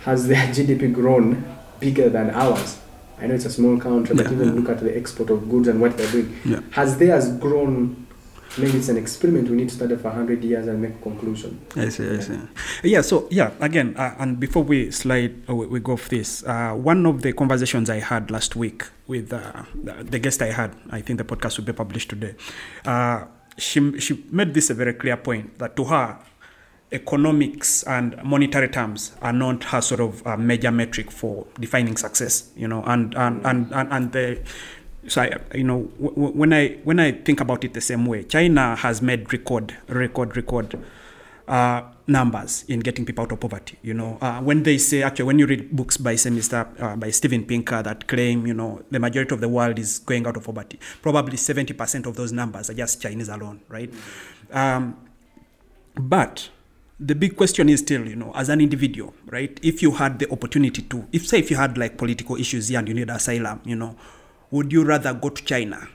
Has 0.00 0.28
their 0.28 0.46
GDP 0.54 0.92
grown 0.92 1.44
bigger 1.80 2.08
than 2.08 2.30
ours? 2.30 2.78
I 3.18 3.26
know 3.26 3.34
it's 3.34 3.44
a 3.44 3.50
small 3.50 3.78
country, 3.78 4.14
but 4.16 4.26
Yeah, 4.26 4.32
even 4.32 4.48
yeah. 4.48 4.54
look 4.54 4.68
at 4.70 4.80
the 4.80 4.96
export 4.96 5.30
of 5.30 5.48
goods 5.50 5.68
and 5.68 5.80
what 5.80 5.96
they're 5.96 6.10
doing. 6.10 6.34
Yeah. 6.44 6.60
Has 6.70 6.96
theirs 6.98 7.30
grown? 7.38 8.06
Maybe 8.58 8.78
it's 8.78 8.88
an 8.88 8.96
experiment. 8.96 9.48
We 9.48 9.56
need 9.56 9.68
to 9.68 9.74
study 9.76 9.94
for 9.94 10.08
100 10.08 10.42
years 10.42 10.66
and 10.66 10.82
make 10.82 10.94
a 10.94 11.02
conclusion. 11.02 11.60
I 11.76 11.88
see, 11.88 12.08
I 12.10 12.18
see. 12.18 12.38
Yeah, 12.82 13.00
so 13.02 13.28
yeah, 13.30 13.52
again, 13.60 13.94
uh, 13.96 14.14
and 14.18 14.40
before 14.40 14.64
we 14.64 14.90
slide, 14.90 15.48
uh, 15.48 15.54
we, 15.54 15.66
we 15.66 15.80
go 15.80 15.92
off 15.92 16.08
this, 16.08 16.42
uh, 16.44 16.72
one 16.72 17.06
of 17.06 17.22
the 17.22 17.32
conversations 17.32 17.88
I 17.88 18.00
had 18.00 18.28
last 18.30 18.56
week 18.56 18.82
with 19.06 19.32
uh, 19.32 19.62
the 19.84 20.02
the 20.02 20.18
guest 20.18 20.42
I 20.42 20.50
had, 20.50 20.74
I 20.90 21.00
think 21.00 21.18
the 21.18 21.24
podcast 21.24 21.58
will 21.58 21.64
be 21.66 21.72
published 21.72 22.08
today, 22.10 22.34
uh, 22.84 23.26
she, 23.56 24.00
she 24.00 24.24
made 24.32 24.52
this 24.54 24.68
a 24.70 24.74
very 24.74 24.94
clear 24.94 25.16
point 25.16 25.56
that 25.58 25.76
to 25.76 25.84
her, 25.84 26.18
economics 26.92 27.82
and 27.84 28.20
monetary 28.24 28.68
terms 28.68 29.12
are 29.22 29.32
not 29.32 29.64
her 29.64 29.80
sort 29.80 30.00
of 30.00 30.26
uh, 30.26 30.36
major 30.36 30.70
metric 30.70 31.10
for 31.10 31.46
defining 31.58 31.96
success, 31.96 32.50
you 32.56 32.66
know, 32.66 32.82
and, 32.84 33.14
and, 33.14 33.46
and, 33.46 33.72
and, 33.72 33.92
and 33.92 34.12
the, 34.12 34.42
so 35.06 35.22
I, 35.22 35.38
you 35.56 35.64
know 35.64 35.84
w- 36.00 36.32
when 36.32 36.52
I 36.52 36.78
when 36.84 37.00
I 37.00 37.12
think 37.12 37.40
about 37.40 37.64
it 37.64 37.74
the 37.74 37.80
same 37.80 38.06
way, 38.06 38.22
China 38.24 38.76
has 38.76 39.00
made 39.00 39.32
record 39.32 39.76
record 39.88 40.36
record 40.36 40.78
uh, 41.48 41.82
numbers 42.06 42.64
in 42.68 42.80
getting 42.80 43.06
people 43.06 43.24
out 43.24 43.32
of 43.32 43.40
poverty. 43.40 43.78
You 43.82 43.94
know, 43.94 44.18
uh, 44.20 44.40
when 44.40 44.62
they 44.62 44.78
say 44.78 45.02
actually 45.02 45.24
when 45.24 45.38
you 45.38 45.46
read 45.46 45.74
books 45.74 45.96
by 45.96 46.14
Mr. 46.14 46.80
Uh, 46.80 46.96
by 46.96 47.10
Steven 47.10 47.44
Pinker 47.44 47.82
that 47.82 48.08
claim 48.08 48.46
you 48.46 48.54
know 48.54 48.82
the 48.90 49.00
majority 49.00 49.34
of 49.34 49.40
the 49.40 49.48
world 49.48 49.78
is 49.78 50.00
going 50.00 50.26
out 50.26 50.36
of 50.36 50.44
poverty, 50.44 50.78
probably 51.02 51.36
seventy 51.36 51.72
percent 51.72 52.06
of 52.06 52.16
those 52.16 52.32
numbers 52.32 52.68
are 52.68 52.74
just 52.74 53.00
Chinese 53.00 53.28
alone, 53.28 53.60
right? 53.68 53.92
Um, 54.52 54.96
but 55.94 56.50
the 57.00 57.14
big 57.14 57.34
question 57.34 57.68
is 57.70 57.80
still, 57.80 58.06
you 58.06 58.14
know, 58.14 58.30
as 58.34 58.50
an 58.50 58.60
individual, 58.60 59.14
right? 59.26 59.58
If 59.62 59.80
you 59.80 59.92
had 59.92 60.18
the 60.18 60.30
opportunity 60.30 60.82
to, 60.82 61.06
if 61.12 61.26
say 61.26 61.38
if 61.38 61.50
you 61.50 61.56
had 61.56 61.78
like 61.78 61.96
political 61.96 62.36
issues 62.36 62.68
here 62.68 62.78
and 62.78 62.86
you 62.86 62.94
need 62.94 63.08
asylum, 63.08 63.60
you 63.64 63.74
know, 63.74 63.96
would 64.50 64.70
you 64.70 64.84
rather 64.84 65.14
go 65.14 65.30
to 65.30 65.42
China 65.42 65.88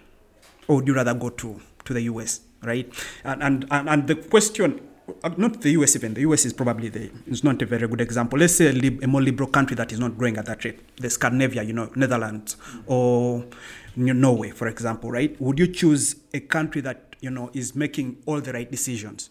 or 0.68 0.78
would 0.78 0.88
you 0.88 0.96
rather 0.96 1.13
go 1.13 1.30
to, 1.30 1.62
to 1.86 1.94
the 1.94 2.02
US, 2.02 2.41
right? 2.63 2.91
And, 3.24 3.44
and, 3.44 3.65
and, 3.70 3.88
and 3.89 4.08
the 4.08 4.15
question, 4.15 4.82
uh, 5.24 5.30
not 5.38 5.62
the 5.62 5.70
US 5.72 5.96
even, 5.96 6.15
the 6.15 6.22
US 6.22 6.44
is 6.44 6.54
probably 6.54 6.89
the, 6.89 7.12
it's 7.28 7.44
not 7.44 7.62
a 7.62 7.68
very 7.68 7.88
good 7.88 8.02
example. 8.02 8.39
Let's 8.39 8.56
say 8.56 8.70
a, 8.70 8.74
lib, 8.74 9.04
a 9.04 9.08
more 9.08 9.22
liberal 9.22 9.50
country 9.50 9.76
that 9.76 9.91
is 9.91 10.00
not 10.00 10.18
growing 10.18 10.38
at 10.38 10.48
that 10.48 10.65
rate, 10.65 10.80
the 10.98 11.12
Scandinavia, 11.12 11.62
you 11.62 11.74
know, 11.74 11.91
Netherlands 11.96 12.58
or 12.88 13.46
Norway, 13.96 14.50
for 14.50 14.68
example, 14.68 15.12
right? 15.12 15.39
Would 15.39 15.60
you 15.60 15.68
choose 15.68 16.15
a 16.34 16.39
country 16.39 16.82
that, 16.82 17.15
you 17.22 17.30
know, 17.30 17.52
is 17.54 17.76
making 17.76 18.24
all 18.26 18.41
the 18.41 18.54
right 18.54 18.70
decisions? 18.70 19.30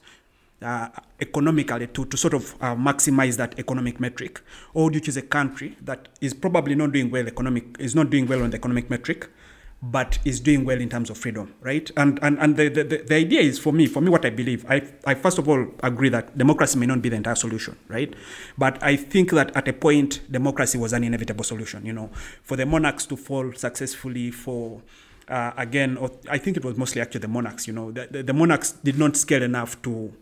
Uh, 0.65 0.89
economically 1.21 1.87
to, 1.89 2.05
to 2.07 2.17
sort 2.17 2.35
of 2.35 2.55
uh, 2.61 2.75
maximize 2.75 3.37
that 3.37 3.59
economic 3.59 4.01
metric? 4.01 4.41
Or 4.73 4.85
would 4.85 4.95
you 4.95 5.01
choose 5.01 5.17
a 5.17 5.23
country 5.23 5.77
that 5.83 6.09
is 6.21 6.35
probably 6.35 6.75
not 6.75 6.93
doing 6.93 7.11
well 7.11 7.27
economic 7.27 7.77
is 7.79 7.95
not 7.95 8.11
doing 8.11 8.27
well 8.27 8.43
on 8.43 8.51
the 8.51 8.57
economic 8.57 8.91
metric 8.91 9.29
but 9.83 10.19
is 10.25 10.41
doing 10.41 10.65
well 10.65 10.81
in 10.81 10.89
terms 10.89 11.11
of 11.11 11.19
freedom 11.19 11.55
right? 11.61 11.91
And 11.97 12.19
and, 12.23 12.39
and 12.39 12.57
the, 12.57 12.69
the, 12.69 12.83
the 13.07 13.15
idea 13.15 13.41
is 13.41 13.59
for 13.59 13.73
me 13.73 13.87
for 13.87 14.01
me 14.01 14.09
what 14.09 14.25
i 14.25 14.31
believe 14.31 14.65
I, 14.69 14.83
I 15.05 15.15
first 15.15 15.39
of 15.39 15.49
all 15.49 15.67
agree 15.83 16.09
that 16.09 16.37
democracy 16.39 16.79
may 16.79 16.87
not 16.87 17.03
be 17.03 17.11
the 17.11 17.17
entire 17.17 17.35
solution 17.35 17.77
right? 17.89 18.15
But 18.57 18.83
i 18.83 18.97
think 18.97 19.31
that 19.33 19.55
at 19.55 19.69
a 19.69 19.73
point 19.73 20.21
democracy 20.31 20.79
was 20.79 20.93
an 20.93 21.05
inevitable 21.05 21.45
solution 21.45 21.85
you 21.85 21.93
know. 21.93 22.11
For 22.43 22.57
the 22.57 22.67
monarchs 22.67 23.05
to 23.07 23.17
fall 23.17 23.53
successfully 23.53 24.31
for 24.31 24.81
uh, 25.29 25.53
again 25.57 25.99
i 26.29 26.39
think 26.39 26.57
it 26.57 26.65
was 26.65 26.77
mostly 26.77 27.01
actually 27.01 27.21
the 27.21 27.29
monarchs 27.29 27.67
you 27.67 27.75
know. 27.75 27.91
The, 27.91 28.09
the, 28.11 28.23
the 28.23 28.33
monarchs 28.33 28.73
did 28.73 28.99
not 28.99 29.17
scale 29.17 29.43
enough 29.43 29.81
to 29.83 30.13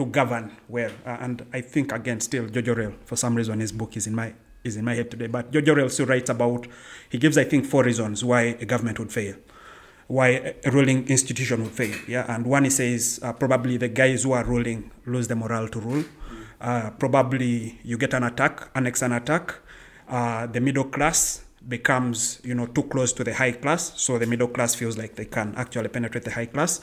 to 0.00 0.06
govern 0.06 0.56
well. 0.66 0.90
Uh, 1.04 1.18
and 1.20 1.46
I 1.52 1.60
think 1.60 1.92
again, 1.92 2.20
still 2.20 2.46
George 2.46 2.70
Orwell, 2.70 2.94
for 3.04 3.16
some 3.16 3.34
reason, 3.34 3.60
his 3.60 3.70
book 3.70 3.96
is 3.98 4.06
in 4.06 4.14
my 4.14 4.32
is 4.64 4.76
in 4.76 4.84
my 4.84 4.94
head 4.94 5.10
today. 5.10 5.26
But 5.26 5.52
George 5.52 5.68
Orwell 5.68 5.90
still 5.90 6.06
writes 6.06 6.30
about. 6.30 6.66
He 7.10 7.18
gives, 7.18 7.36
I 7.36 7.44
think, 7.44 7.66
four 7.66 7.84
reasons 7.84 8.24
why 8.24 8.40
a 8.64 8.64
government 8.64 8.98
would 8.98 9.12
fail, 9.12 9.34
why 10.06 10.54
a 10.64 10.70
ruling 10.70 11.06
institution 11.08 11.62
would 11.64 11.72
fail. 11.72 11.94
Yeah, 12.08 12.24
and 12.34 12.46
one 12.46 12.64
he 12.64 12.70
says 12.70 13.20
uh, 13.22 13.34
probably 13.34 13.76
the 13.76 13.88
guys 13.88 14.22
who 14.22 14.32
are 14.32 14.44
ruling 14.44 14.90
lose 15.04 15.28
the 15.28 15.36
morale 15.36 15.68
to 15.68 15.80
rule. 15.80 16.04
Uh, 16.60 16.90
probably 17.04 17.78
you 17.84 17.98
get 17.98 18.14
an 18.14 18.22
attack, 18.22 18.70
annex 18.74 19.02
an 19.02 19.12
attack. 19.12 19.54
Uh, 20.08 20.46
the 20.46 20.60
middle 20.60 20.84
class 20.84 21.44
becomes 21.68 22.40
you 22.42 22.54
know 22.54 22.66
too 22.66 22.84
close 22.84 23.12
to 23.12 23.22
the 23.22 23.34
high 23.34 23.52
class, 23.52 23.92
so 24.00 24.18
the 24.18 24.26
middle 24.26 24.48
class 24.48 24.74
feels 24.74 24.96
like 24.96 25.16
they 25.16 25.26
can 25.26 25.54
actually 25.56 25.88
penetrate 25.88 26.24
the 26.24 26.30
high 26.30 26.46
class, 26.46 26.80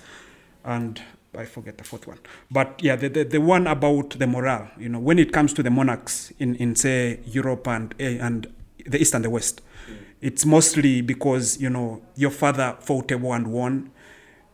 and 0.63 1.01
I 1.38 1.45
forget 1.45 1.78
the 1.78 1.84
fourth 1.84 2.08
one. 2.08 2.19
But 2.50 2.80
yeah, 2.82 2.95
the, 2.95 3.10
the, 3.10 3.23
the 3.23 3.41
one 3.41 3.67
about 3.67 4.12
the 4.12 4.28
morale, 4.28 4.69
you 4.78 4.89
know, 4.89 5.00
when 5.00 5.19
it 5.19 5.32
comes 5.32 5.54
to 5.54 5.63
the 5.63 5.69
monarchs 5.69 6.32
in, 6.39 6.56
in 6.56 6.76
say 6.76 7.19
Europe 7.26 7.67
and 7.67 7.93
eh, 8.00 8.17
and 8.19 8.47
the 8.86 9.00
East 9.00 9.13
and 9.13 9.23
the 9.23 9.30
West, 9.30 9.62
it's 10.21 10.45
mostly 10.45 11.02
because, 11.02 11.60
you 11.62 11.69
know, 11.69 12.02
your 12.15 12.32
father 12.32 12.76
fought 12.80 13.12
a 13.12 13.17
war 13.17 13.36
and 13.36 13.47
won. 13.52 13.91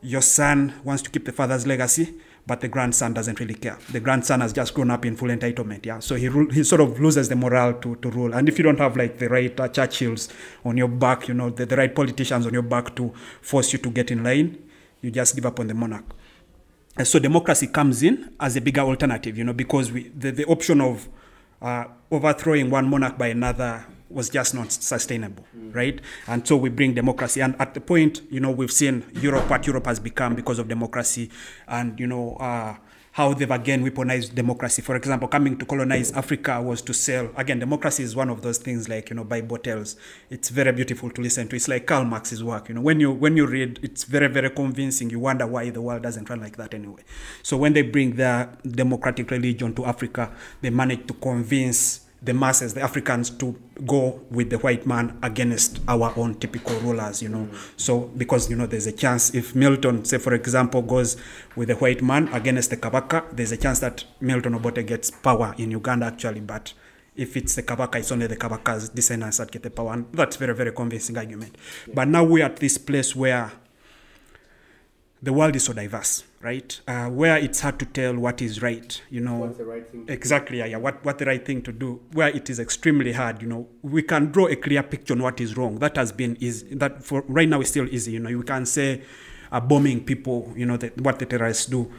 Your 0.02 0.22
son 0.22 0.74
wants 0.84 1.02
to 1.04 1.10
keep 1.10 1.26
the 1.26 1.32
father's 1.32 1.65
legacy, 1.65 2.13
but 2.46 2.60
the 2.60 2.67
grandson 2.67 3.13
doesn't 3.13 3.39
really 3.39 3.54
care. 3.54 3.78
The 3.91 4.02
grandson 4.02 4.41
has 4.41 4.52
just 4.52 4.74
grown 4.74 4.91
up 4.91 5.06
in 5.06 5.15
full 5.15 5.30
entitlement, 5.30 5.86
yeah. 5.86 6.00
So 6.00 6.15
he 6.15 6.30
he 6.52 6.63
sort 6.63 6.82
of 6.82 7.00
loses 7.00 7.30
the 7.30 7.38
morale 7.38 7.74
to, 7.76 7.96
to 7.96 8.10
rule. 8.10 8.34
And 8.34 8.50
if 8.50 8.58
you 8.58 8.63
don't 8.63 8.80
have 8.80 8.98
like 8.98 9.19
the 9.19 9.30
right 9.30 9.58
uh, 9.58 9.69
Churchills 9.69 10.30
on 10.65 10.76
your 10.76 10.89
back, 10.89 11.30
you 11.30 11.34
know, 11.34 11.50
the, 11.50 11.65
the 11.65 11.78
right 11.78 11.96
politicians 11.96 12.46
on 12.46 12.52
your 12.54 12.63
back 12.63 12.93
to 12.98 13.13
force 13.41 13.72
you 13.72 13.80
to 13.80 13.89
get 13.89 14.12
in 14.12 14.24
line, 14.24 14.58
you 15.02 15.12
just 15.12 15.36
give 15.36 15.46
up 15.46 15.60
on 15.60 15.67
the 15.67 15.74
monarch. 15.74 16.06
So 17.01 17.17
democracy 17.17 17.67
comes 17.67 18.03
in 18.03 18.36
as 18.39 18.56
a 18.56 18.62
bigger 18.62 18.82
alternative, 18.82 19.36
you 19.38 19.43
know, 19.43 19.53
because 19.53 19.91
we 19.91 20.10
the, 20.10 20.32
the 20.32 20.45
option 20.45 20.79
of 20.79 21.10
uh, 21.62 21.86
overthrowing 22.12 22.69
one 22.69 22.88
monarch 22.88 23.17
by 23.17 23.27
another 23.27 23.86
was 24.10 24.29
just 24.29 24.53
not 24.53 24.71
sustainable, 24.71 25.43
mm. 25.58 25.73
right? 25.73 25.99
And 26.27 26.47
so 26.47 26.56
we 26.56 26.69
bring 26.69 26.93
democracy. 26.93 27.41
And 27.41 27.56
at 27.60 27.73
the 27.73 27.82
point, 27.82 28.21
you 28.29 28.39
know, 28.39 28.51
we've 28.51 28.71
seen 28.71 29.03
Europe, 29.13 29.49
what 29.49 29.65
Europe 29.65 29.88
has 29.88 29.99
become 29.99 30.36
because 30.36 30.60
of 30.60 30.67
democracy, 30.67 31.32
and 31.67 31.99
you 31.99 32.06
know, 32.06 32.36
uh, 32.36 32.75
how 33.13 33.32
they've 33.32 33.52
again 33.52 33.84
weaponized 33.84 34.34
democracy. 34.34 34.82
For 34.82 34.95
example, 34.95 35.28
coming 35.28 35.56
to 35.58 35.65
colonize 35.65 36.12
Africa 36.13 36.60
was 36.62 36.82
to 36.82 36.93
sell. 36.93 37.30
Again, 37.38 37.60
democracy 37.60 38.02
is 38.02 38.15
one 38.15 38.30
of 38.30 38.41
those 38.41 38.58
things 38.58 38.89
like 38.89 39.12
you 39.12 39.15
know 39.15 39.23
Bible 39.23 39.58
bottles. 39.58 39.95
It's 40.32 40.49
very 40.49 40.71
beautiful 40.71 41.12
to 41.12 41.21
listen 41.21 41.47
to. 41.49 41.56
It's 41.56 41.67
like 41.67 41.86
Karl 41.86 42.06
Marx's 42.06 42.43
work. 42.43 42.69
You 42.69 42.76
know, 42.76 42.82
when 42.82 42.99
you 42.99 43.12
when 43.12 43.38
you 43.38 43.45
read, 43.45 43.80
it's 43.84 44.04
very 44.04 44.28
very 44.28 44.49
convincing. 44.49 45.12
You 45.12 45.19
wonder 45.19 45.45
why 45.45 45.69
the 45.69 45.82
world 45.82 46.02
doesn't 46.02 46.28
run 46.28 46.41
like 46.41 46.58
that 46.58 46.73
anyway. 46.73 47.04
So 47.43 47.56
when 47.56 47.73
they 47.73 47.84
bring 47.84 48.15
their 48.15 48.58
democratic 48.63 49.30
religion 49.30 49.76
to 49.76 49.86
Africa, 49.86 50.32
they 50.62 50.71
manage 50.71 51.06
to 51.08 51.13
convince 51.13 52.03
the 52.24 52.34
masses, 52.34 52.74
the 52.74 52.82
Africans, 52.82 53.30
to 53.30 53.60
go 53.86 54.22
with 54.32 54.50
the 54.50 54.58
white 54.60 54.86
man 54.86 55.18
against 55.22 55.80
our 55.88 56.14
own 56.18 56.36
typical 56.36 56.78
rulers, 56.80 57.22
you 57.22 57.30
know. 57.30 57.50
So 57.76 58.12
because 58.18 58.50
you 58.50 58.56
know 58.56 58.66
there's 58.66 58.88
a 58.88 58.92
chance 58.92 59.36
if 59.36 59.56
Milton, 59.56 60.06
say 60.06 60.18
for 60.18 60.34
example, 60.34 60.82
goes 60.82 61.18
with 61.56 61.68
the 61.68 61.76
white 61.76 62.02
man 62.02 62.30
against 62.30 62.70
the 62.70 62.78
Kabaka, 62.78 63.36
there's 63.36 63.52
a 63.52 63.58
chance 63.58 63.80
that 63.80 64.06
Milton 64.22 64.54
Obote 64.54 64.86
gets 64.88 65.12
power 65.12 65.54
in 65.58 65.72
Uganda 65.72 66.06
actually, 66.06 66.40
but 66.40 66.74
if 67.16 67.38
it's 67.38 67.56
the 67.56 67.64
Kabaka, 67.64 67.98
it's 67.98 68.12
only 68.12 68.28
the 68.28 68.38
Kabaka's 68.38 68.90
descendants 68.90 69.38
that 69.38 69.52
get 69.52 69.64
the 69.64 69.70
power. 69.70 69.94
And 69.94 70.12
that's 70.14 70.36
very, 70.36 70.56
very 70.56 70.72
convincing 70.72 71.18
argument. 71.18 71.58
Yeah. 71.88 71.94
But 71.96 72.08
now 72.08 72.24
we're 72.24 72.46
at 72.46 72.58
this 72.58 72.78
place 72.78 73.16
where 73.16 73.52
the 75.24 75.32
world 75.32 75.56
is 75.56 75.64
so 75.64 75.72
diverse, 75.72 76.26
right? 76.42 76.82
Uh, 76.86 77.08
where 77.08 77.38
it's 77.38 77.62
hard 77.62 77.80
to 77.80 77.86
tell 77.86 78.14
what 78.14 78.42
is 78.42 78.62
right, 78.62 79.02
you 79.10 79.22
know. 79.22 79.38
What's 79.38 79.58
the 79.58 79.64
right 79.64 79.90
thing? 79.90 80.06
exactly, 80.10 80.58
yeah, 80.58 80.66
yeah. 80.66 80.78
What 80.78 81.04
what 81.06 81.18
the 81.18 81.26
right 81.26 81.44
thing 81.44 81.62
to 81.62 81.72
do? 81.72 82.02
Where 82.12 82.28
it 82.28 82.50
is 82.50 82.60
extremely 82.60 83.14
hard, 83.14 83.42
you 83.42 83.48
know. 83.48 83.68
We 83.82 84.04
can 84.04 84.32
draw 84.32 84.48
a 84.48 84.58
clear 84.58 84.84
picture 84.84 85.14
on 85.14 85.24
what 85.24 85.40
is 85.40 85.56
wrong. 85.56 85.80
That 85.80 85.96
has 85.96 86.12
been 86.12 86.36
is 86.42 86.66
that 86.72 87.04
for 87.04 87.24
right 87.30 87.48
now 87.48 87.62
is 87.62 87.70
still 87.70 87.88
easy, 87.88 88.12
you 88.12 88.20
know. 88.20 88.30
You 88.30 88.44
can 88.44 88.66
say, 88.66 89.02
uh, 89.50 89.62
bombing 89.62 90.04
people, 90.04 90.52
you 90.58 90.66
know, 90.66 90.76
the, 90.76 90.92
what 90.98 91.20
the 91.20 91.26
terrorists 91.26 91.68
do. 91.68 91.90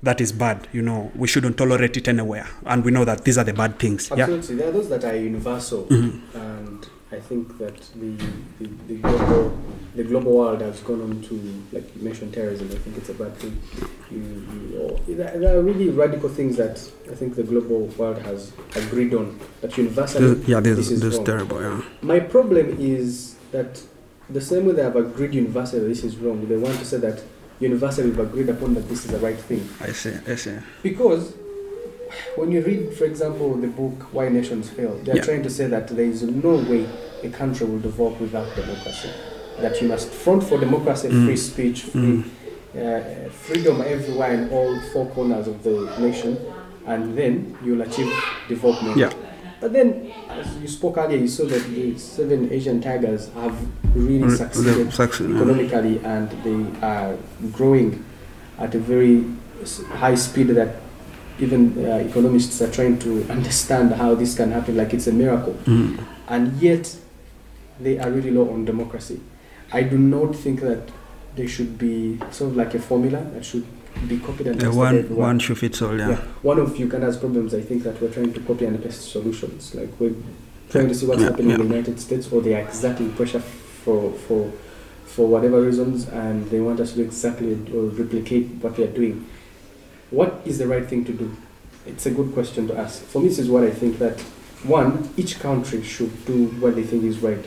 That 0.00 0.20
is 0.20 0.30
bad, 0.30 0.68
you 0.72 0.82
know. 0.82 1.10
We 1.16 1.26
shouldn't 1.26 1.58
tolerate 1.58 1.96
it 1.96 2.06
anywhere, 2.06 2.46
and 2.64 2.84
we 2.84 2.92
know 2.92 3.04
that 3.04 3.24
these 3.24 3.36
are 3.38 3.42
the 3.42 3.52
bad 3.52 3.80
things. 3.80 4.12
Absolutely, 4.12 4.54
yeah? 4.54 4.58
there 4.60 4.68
are 4.68 4.72
those 4.72 4.88
that 4.90 5.02
are 5.04 5.16
universal, 5.16 5.86
mm-hmm. 5.86 6.38
and 6.38 6.88
I 7.10 7.20
think 7.20 7.56
that 7.58 7.76
the, 7.94 8.16
the, 8.58 8.68
the 8.86 8.96
global 8.96 9.58
the 9.94 10.04
global 10.04 10.36
world 10.36 10.60
has 10.60 10.80
gone 10.80 11.00
on 11.00 11.22
to, 11.22 11.34
like 11.72 11.96
you 11.96 12.02
mentioned, 12.02 12.34
terrorism. 12.34 12.68
I 12.70 12.76
think 12.76 12.98
it's 12.98 13.08
a 13.08 13.14
bad 13.14 13.34
thing. 13.36 13.60
You, 14.10 14.98
you, 15.08 15.16
there 15.16 15.58
are 15.58 15.62
really 15.62 15.88
radical 15.88 16.28
things 16.28 16.56
that 16.58 16.78
I 17.10 17.14
think 17.14 17.34
the 17.34 17.42
global 17.42 17.86
world 17.98 18.18
has 18.18 18.52
agreed 18.76 19.14
on. 19.14 19.40
That 19.62 19.76
universally, 19.76 20.40
yeah, 20.44 20.60
this, 20.60 20.76
this 20.76 20.90
is 20.90 21.00
this 21.00 21.16
wrong. 21.16 21.24
terrible. 21.24 21.60
Yeah. 21.60 21.82
My 22.02 22.20
problem 22.20 22.76
is 22.78 23.36
that 23.50 23.82
the 24.28 24.40
same 24.40 24.66
way 24.66 24.72
they 24.74 24.82
have 24.82 24.96
agreed 24.96 25.34
universally 25.34 25.88
this 25.88 26.04
is 26.04 26.16
wrong, 26.18 26.46
they 26.46 26.58
want 26.58 26.78
to 26.78 26.84
say 26.84 26.98
that 26.98 27.22
universally 27.58 28.10
we've 28.10 28.18
agreed 28.18 28.50
upon 28.50 28.74
that 28.74 28.88
this 28.88 29.04
is 29.06 29.10
the 29.10 29.18
right 29.18 29.38
thing. 29.38 29.66
I 29.80 29.92
see. 29.92 30.14
I 30.28 30.34
see. 30.36 30.58
Because 30.82 31.34
when 32.36 32.52
you 32.52 32.62
read, 32.62 32.94
for 32.94 33.04
example, 33.04 33.54
the 33.56 33.68
book 33.68 34.12
Why 34.12 34.28
Nations 34.28 34.70
Fail, 34.70 34.98
they're 35.04 35.16
yeah. 35.16 35.22
trying 35.22 35.42
to 35.42 35.50
say 35.50 35.66
that 35.66 35.88
there 35.88 36.04
is 36.04 36.22
no 36.22 36.56
way 36.56 36.88
a 37.22 37.28
country 37.30 37.66
will 37.66 37.80
develop 37.80 38.20
without 38.20 38.54
democracy 38.54 39.10
that 39.60 39.80
you 39.80 39.88
must 39.88 40.10
front 40.10 40.42
for 40.44 40.58
democracy, 40.58 41.08
mm. 41.08 41.26
free 41.26 41.36
speech, 41.36 41.82
free 41.82 42.24
mm. 42.74 43.26
uh, 43.26 43.30
freedom 43.30 43.80
everywhere 43.80 44.34
in 44.34 44.50
all 44.50 44.80
four 44.92 45.06
corners 45.10 45.48
of 45.48 45.62
the 45.62 45.96
nation, 45.98 46.38
and 46.86 47.16
then 47.16 47.56
you'll 47.64 47.82
achieve 47.82 48.12
development. 48.48 48.96
Yeah. 48.96 49.12
But 49.60 49.72
then, 49.72 50.12
as 50.28 50.56
you 50.58 50.68
spoke 50.68 50.98
earlier, 50.98 51.18
you 51.18 51.26
saw 51.26 51.44
that 51.46 51.64
the 51.70 51.98
seven 51.98 52.52
Asian 52.52 52.80
tigers 52.80 53.28
have 53.34 53.56
really 53.96 54.30
succeeded 54.30 54.92
succeed, 54.92 55.30
economically, 55.30 55.98
yeah. 55.98 56.16
and 56.16 56.30
they 56.44 56.86
are 56.86 57.16
growing 57.52 58.04
at 58.58 58.74
a 58.74 58.78
very 58.78 59.24
high 59.96 60.14
speed 60.14 60.48
that 60.48 60.76
even 61.40 61.84
uh, 61.84 61.96
economists 61.96 62.60
are 62.60 62.70
trying 62.70 62.98
to 63.00 63.24
understand 63.30 63.92
how 63.92 64.14
this 64.14 64.36
can 64.36 64.52
happen, 64.52 64.76
like 64.76 64.92
it's 64.94 65.06
a 65.06 65.12
miracle. 65.12 65.54
Mm. 65.64 66.04
And 66.28 66.60
yet, 66.60 66.96
they 67.80 67.98
are 67.98 68.10
really 68.10 68.30
low 68.30 68.50
on 68.50 68.64
democracy. 68.64 69.20
I 69.72 69.82
do 69.82 69.98
not 69.98 70.34
think 70.34 70.60
that 70.60 70.90
there 71.36 71.48
should 71.48 71.78
be 71.78 72.18
sort 72.30 72.50
of 72.50 72.56
like 72.56 72.74
a 72.74 72.78
formula 72.78 73.22
that 73.34 73.44
should 73.44 73.66
be 74.08 74.18
copied 74.18 74.48
and 74.48 74.60
pasted. 74.60 75.10
one, 75.10 75.16
one 75.16 75.38
should 75.38 75.58
fit 75.58 75.80
all, 75.82 75.96
yeah. 75.96 76.10
yeah. 76.10 76.16
One 76.42 76.58
of 76.58 76.78
Uganda's 76.78 77.16
problems, 77.16 77.54
I 77.54 77.60
think, 77.60 77.82
that 77.84 78.00
we're 78.00 78.12
trying 78.12 78.32
to 78.32 78.40
copy 78.40 78.64
and 78.64 78.82
paste 78.82 79.10
solutions. 79.10 79.74
Like 79.74 79.88
we're 79.98 80.14
trying 80.70 80.88
to 80.88 80.94
see 80.94 81.06
what's 81.06 81.22
yeah, 81.22 81.30
happening 81.30 81.50
yeah. 81.50 81.56
in 81.56 81.60
the 81.62 81.74
United 81.74 82.00
States, 82.00 82.30
or 82.30 82.40
they 82.40 82.54
are 82.54 82.60
exactly 82.60 83.08
pressure 83.08 83.40
for 83.40 84.12
for 84.12 84.52
for 85.04 85.26
whatever 85.26 85.62
reasons, 85.62 86.08
and 86.08 86.48
they 86.50 86.60
want 86.60 86.80
us 86.80 86.92
to 86.92 87.02
exactly 87.02 87.52
or 87.74 87.84
replicate 87.84 88.46
what 88.62 88.76
they 88.76 88.84
are 88.84 88.92
doing. 88.92 89.26
What 90.10 90.42
is 90.44 90.58
the 90.58 90.66
right 90.66 90.86
thing 90.86 91.04
to 91.04 91.12
do? 91.12 91.36
It's 91.86 92.06
a 92.06 92.10
good 92.10 92.32
question 92.32 92.66
to 92.68 92.76
ask. 92.76 93.02
For 93.02 93.20
me, 93.20 93.28
this 93.28 93.38
is 93.38 93.48
what 93.48 93.64
I 93.64 93.70
think 93.70 93.98
that 93.98 94.20
one, 94.64 95.10
each 95.16 95.38
country 95.40 95.82
should 95.82 96.24
do 96.26 96.46
what 96.60 96.74
they 96.74 96.82
think 96.82 97.04
is 97.04 97.18
right 97.20 97.44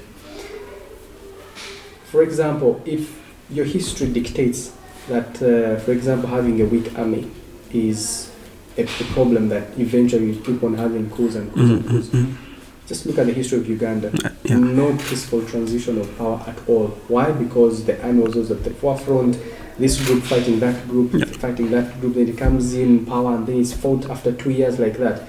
for 2.12 2.22
example, 2.24 2.82
if 2.86 3.18
your 3.50 3.64
history 3.64 4.10
dictates 4.12 4.74
that, 5.08 5.42
uh, 5.42 5.80
for 5.80 5.94
example, 5.94 6.28
having 6.28 6.60
a 6.60 6.66
weak 6.66 6.88
army 7.00 7.32
is 7.72 8.30
a, 8.78 8.84
a, 8.84 9.06
problem 9.14 9.48
that 9.48 9.80
eventually 9.80 10.34
you 10.34 10.42
keep 10.42 10.62
on 10.62 10.74
having 10.74 11.10
coups 11.10 11.36
and 11.36 11.54
coups 11.54 11.62
mm-hmm. 11.62 11.74
and 11.74 11.90
coups. 11.90 12.08
Mm-hmm. 12.08 12.86
Just 12.86 13.06
look 13.06 13.18
at 13.18 13.28
the 13.28 13.34
history 13.34 13.60
of 13.60 13.70
Uganda. 13.70 14.10
Uh, 14.10 14.30
yeah. 14.44 14.58
No 14.58 14.92
peaceful 14.98 15.46
transition 15.46 16.02
of 16.02 16.18
power 16.18 16.44
at 16.46 16.58
all. 16.68 16.88
Why? 17.08 17.32
Because 17.32 17.86
the 17.86 17.96
army 18.06 18.24
was 18.24 18.36
always 18.36 18.52
at 18.52 18.66
the 18.66 18.72
forefront. 18.72 19.40
This 19.80 20.06
group 20.06 20.24
fighting 20.24 20.60
that 20.60 20.86
group, 20.90 21.14
yeah. 21.14 21.24
Fighting 21.42 21.72
that 21.72 22.00
group. 22.00 22.16
Then 22.16 22.28
it 22.30 22.38
comes 22.38 22.74
in 22.74 23.06
power, 23.06 23.36
and 23.36 23.46
then 23.48 23.60
it's 23.60 23.74
fought 23.74 24.10
after 24.10 24.32
two 24.32 24.52
years 24.52 24.80
like 24.80 24.98
that. 24.98 25.28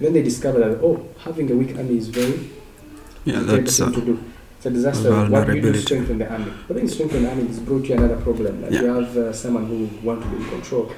Then 0.00 0.12
they 0.12 0.22
discover 0.22 0.60
that 0.60 0.80
oh, 0.82 1.06
having 1.18 1.50
a 1.50 1.54
weak 1.54 1.76
army 1.76 1.98
is 1.98 2.08
very 2.08 2.50
yeah, 3.24 3.40
that's 3.40 3.80
uh, 3.80 3.90
to 3.90 4.00
do. 4.00 4.24
It's 4.56 4.66
a 4.66 4.70
disaster. 4.70 5.10
What 5.28 5.46
do 5.46 5.54
you 5.54 5.62
do 5.62 5.72
to 5.72 5.80
strengthen 5.80 6.18
the 6.18 6.30
army? 6.30 6.52
But 6.66 6.76
then 6.76 6.88
strengthen 6.88 7.24
the 7.24 7.30
army 7.30 7.46
has 7.46 7.60
brought 7.60 7.84
you 7.86 7.94
another 7.94 8.16
problem. 8.16 8.62
Like 8.62 8.72
yeah. 8.72 8.82
you 8.82 8.94
have 8.94 9.16
uh, 9.16 9.32
someone 9.32 9.66
who 9.66 9.88
want 10.06 10.22
to 10.22 10.28
be 10.28 10.36
in 10.36 10.48
control. 10.48 10.92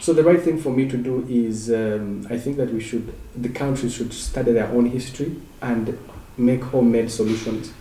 So 0.00 0.12
the 0.12 0.22
right 0.22 0.40
thing 0.40 0.60
for 0.60 0.70
me 0.70 0.88
to 0.88 0.96
do 0.96 1.26
is, 1.28 1.70
um, 1.70 2.26
I 2.30 2.38
think 2.38 2.58
that 2.58 2.72
we 2.72 2.80
should, 2.80 3.12
the 3.34 3.48
countries 3.48 3.94
should 3.94 4.12
study 4.12 4.52
their 4.52 4.68
own 4.68 4.86
history 4.86 5.40
and 5.60 5.98
make 6.36 6.62
homemade 6.62 7.10
solutions. 7.10 7.72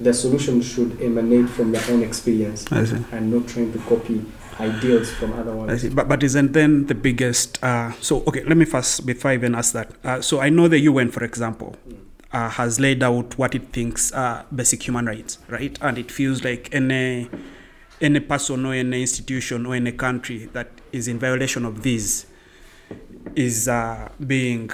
The 0.00 0.12
solutions 0.12 0.66
should 0.66 1.00
emanate 1.00 1.48
from 1.50 1.70
their 1.72 1.84
own 1.90 2.02
experience 2.02 2.66
and 2.72 3.32
not 3.32 3.46
trying 3.48 3.72
to 3.72 3.78
copy 3.80 4.24
ideals 4.62 5.10
from 5.10 5.32
other 5.34 5.54
ones. 5.54 5.88
But, 5.90 6.08
but 6.08 6.22
isn't 6.22 6.52
then 6.52 6.86
the 6.86 6.94
biggest, 6.94 7.62
uh, 7.62 7.92
so 8.00 8.22
okay, 8.26 8.44
let 8.44 8.56
me 8.56 8.64
first, 8.64 9.04
before 9.04 9.32
I 9.32 9.34
even 9.34 9.54
ask 9.54 9.72
that. 9.72 9.90
Uh, 10.04 10.20
so 10.20 10.40
I 10.40 10.48
know 10.48 10.68
the 10.68 10.80
UN, 10.80 11.10
for 11.10 11.24
example, 11.24 11.76
mm 11.88 11.98
uh, 12.32 12.48
has 12.48 12.80
laid 12.80 13.02
out 13.02 13.36
what 13.38 13.54
it 13.54 13.72
thinks 13.72 14.10
are 14.12 14.46
basic 14.54 14.86
human 14.86 15.06
rights, 15.06 15.38
right? 15.48 15.78
And 15.80 15.98
it 15.98 16.10
feels 16.10 16.44
like 16.44 16.68
any 16.72 17.28
any 18.00 18.20
person 18.20 18.66
or 18.66 18.74
any 18.74 19.02
institution 19.02 19.64
or 19.64 19.74
any 19.74 19.92
country 19.92 20.46
that 20.52 20.68
is 20.90 21.06
in 21.06 21.18
violation 21.18 21.64
of 21.64 21.82
these 21.82 22.26
is 23.36 23.68
uh, 23.68 24.08
being 24.26 24.70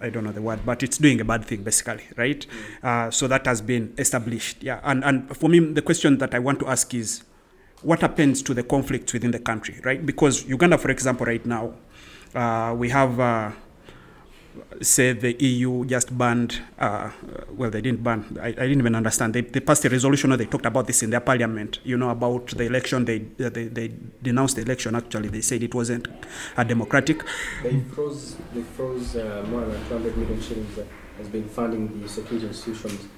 I 0.00 0.10
don't 0.10 0.24
know 0.24 0.32
the 0.32 0.42
word, 0.42 0.66
but 0.66 0.82
it's 0.82 0.98
doing 0.98 1.20
a 1.20 1.24
bad 1.24 1.46
thing 1.46 1.62
basically, 1.62 2.04
right? 2.16 2.46
Uh, 2.82 3.10
so 3.10 3.26
that 3.28 3.46
has 3.46 3.62
been 3.62 3.94
established, 3.96 4.62
yeah. 4.62 4.80
And 4.82 5.04
and 5.04 5.34
for 5.36 5.48
me, 5.48 5.60
the 5.60 5.82
question 5.82 6.18
that 6.18 6.34
I 6.34 6.40
want 6.40 6.58
to 6.60 6.66
ask 6.66 6.92
is, 6.92 7.22
what 7.84 8.00
happens 8.00 8.42
to 8.42 8.54
the 8.54 8.62
conflicts 8.62 9.12
within 9.12 9.30
the 9.30 9.38
country, 9.38 9.80
right? 9.84 10.04
Because 10.04 10.44
Uganda, 10.46 10.78
for 10.78 10.90
example, 10.90 11.26
right 11.26 11.44
now, 11.44 11.74
uh, 12.34 12.74
we 12.76 12.88
have 12.88 13.20
uh, 13.20 13.52
say 14.80 15.12
the 15.12 15.32
EU 15.44 15.84
just 15.84 16.16
banned, 16.16 16.60
uh, 16.78 17.10
well, 17.50 17.70
they 17.70 17.80
didn't 17.80 18.02
ban, 18.02 18.38
I, 18.40 18.48
I 18.48 18.52
didn't 18.52 18.78
even 18.78 18.94
understand. 18.94 19.34
They, 19.34 19.42
they, 19.42 19.60
passed 19.60 19.84
a 19.84 19.88
resolution 19.88 20.32
or 20.32 20.36
they 20.36 20.46
talked 20.46 20.66
about 20.66 20.86
this 20.86 21.02
in 21.02 21.10
their 21.10 21.20
parliament, 21.20 21.80
you 21.84 21.96
know, 21.96 22.10
about 22.10 22.48
the 22.48 22.64
election. 22.64 23.04
They, 23.04 23.18
they, 23.18 23.48
they 23.48 23.92
denounced 24.22 24.56
the 24.56 24.62
election, 24.62 24.94
actually. 24.94 25.28
They 25.28 25.40
said 25.40 25.62
it 25.62 25.74
wasn't 25.74 26.08
a 26.56 26.64
democratic. 26.64 27.22
They 27.62 27.80
froze, 27.80 28.36
they 28.52 28.62
froze 28.62 29.16
uh, 29.16 29.44
more 29.48 29.64
than 29.64 29.80
200 29.88 30.16
million 30.16 30.40
shillings 30.40 30.76
that 30.76 30.86
has 31.18 31.28
been 31.28 31.48
funding 31.48 32.00
the 32.00 32.08
security 32.08 32.46
institutions. 32.46 33.08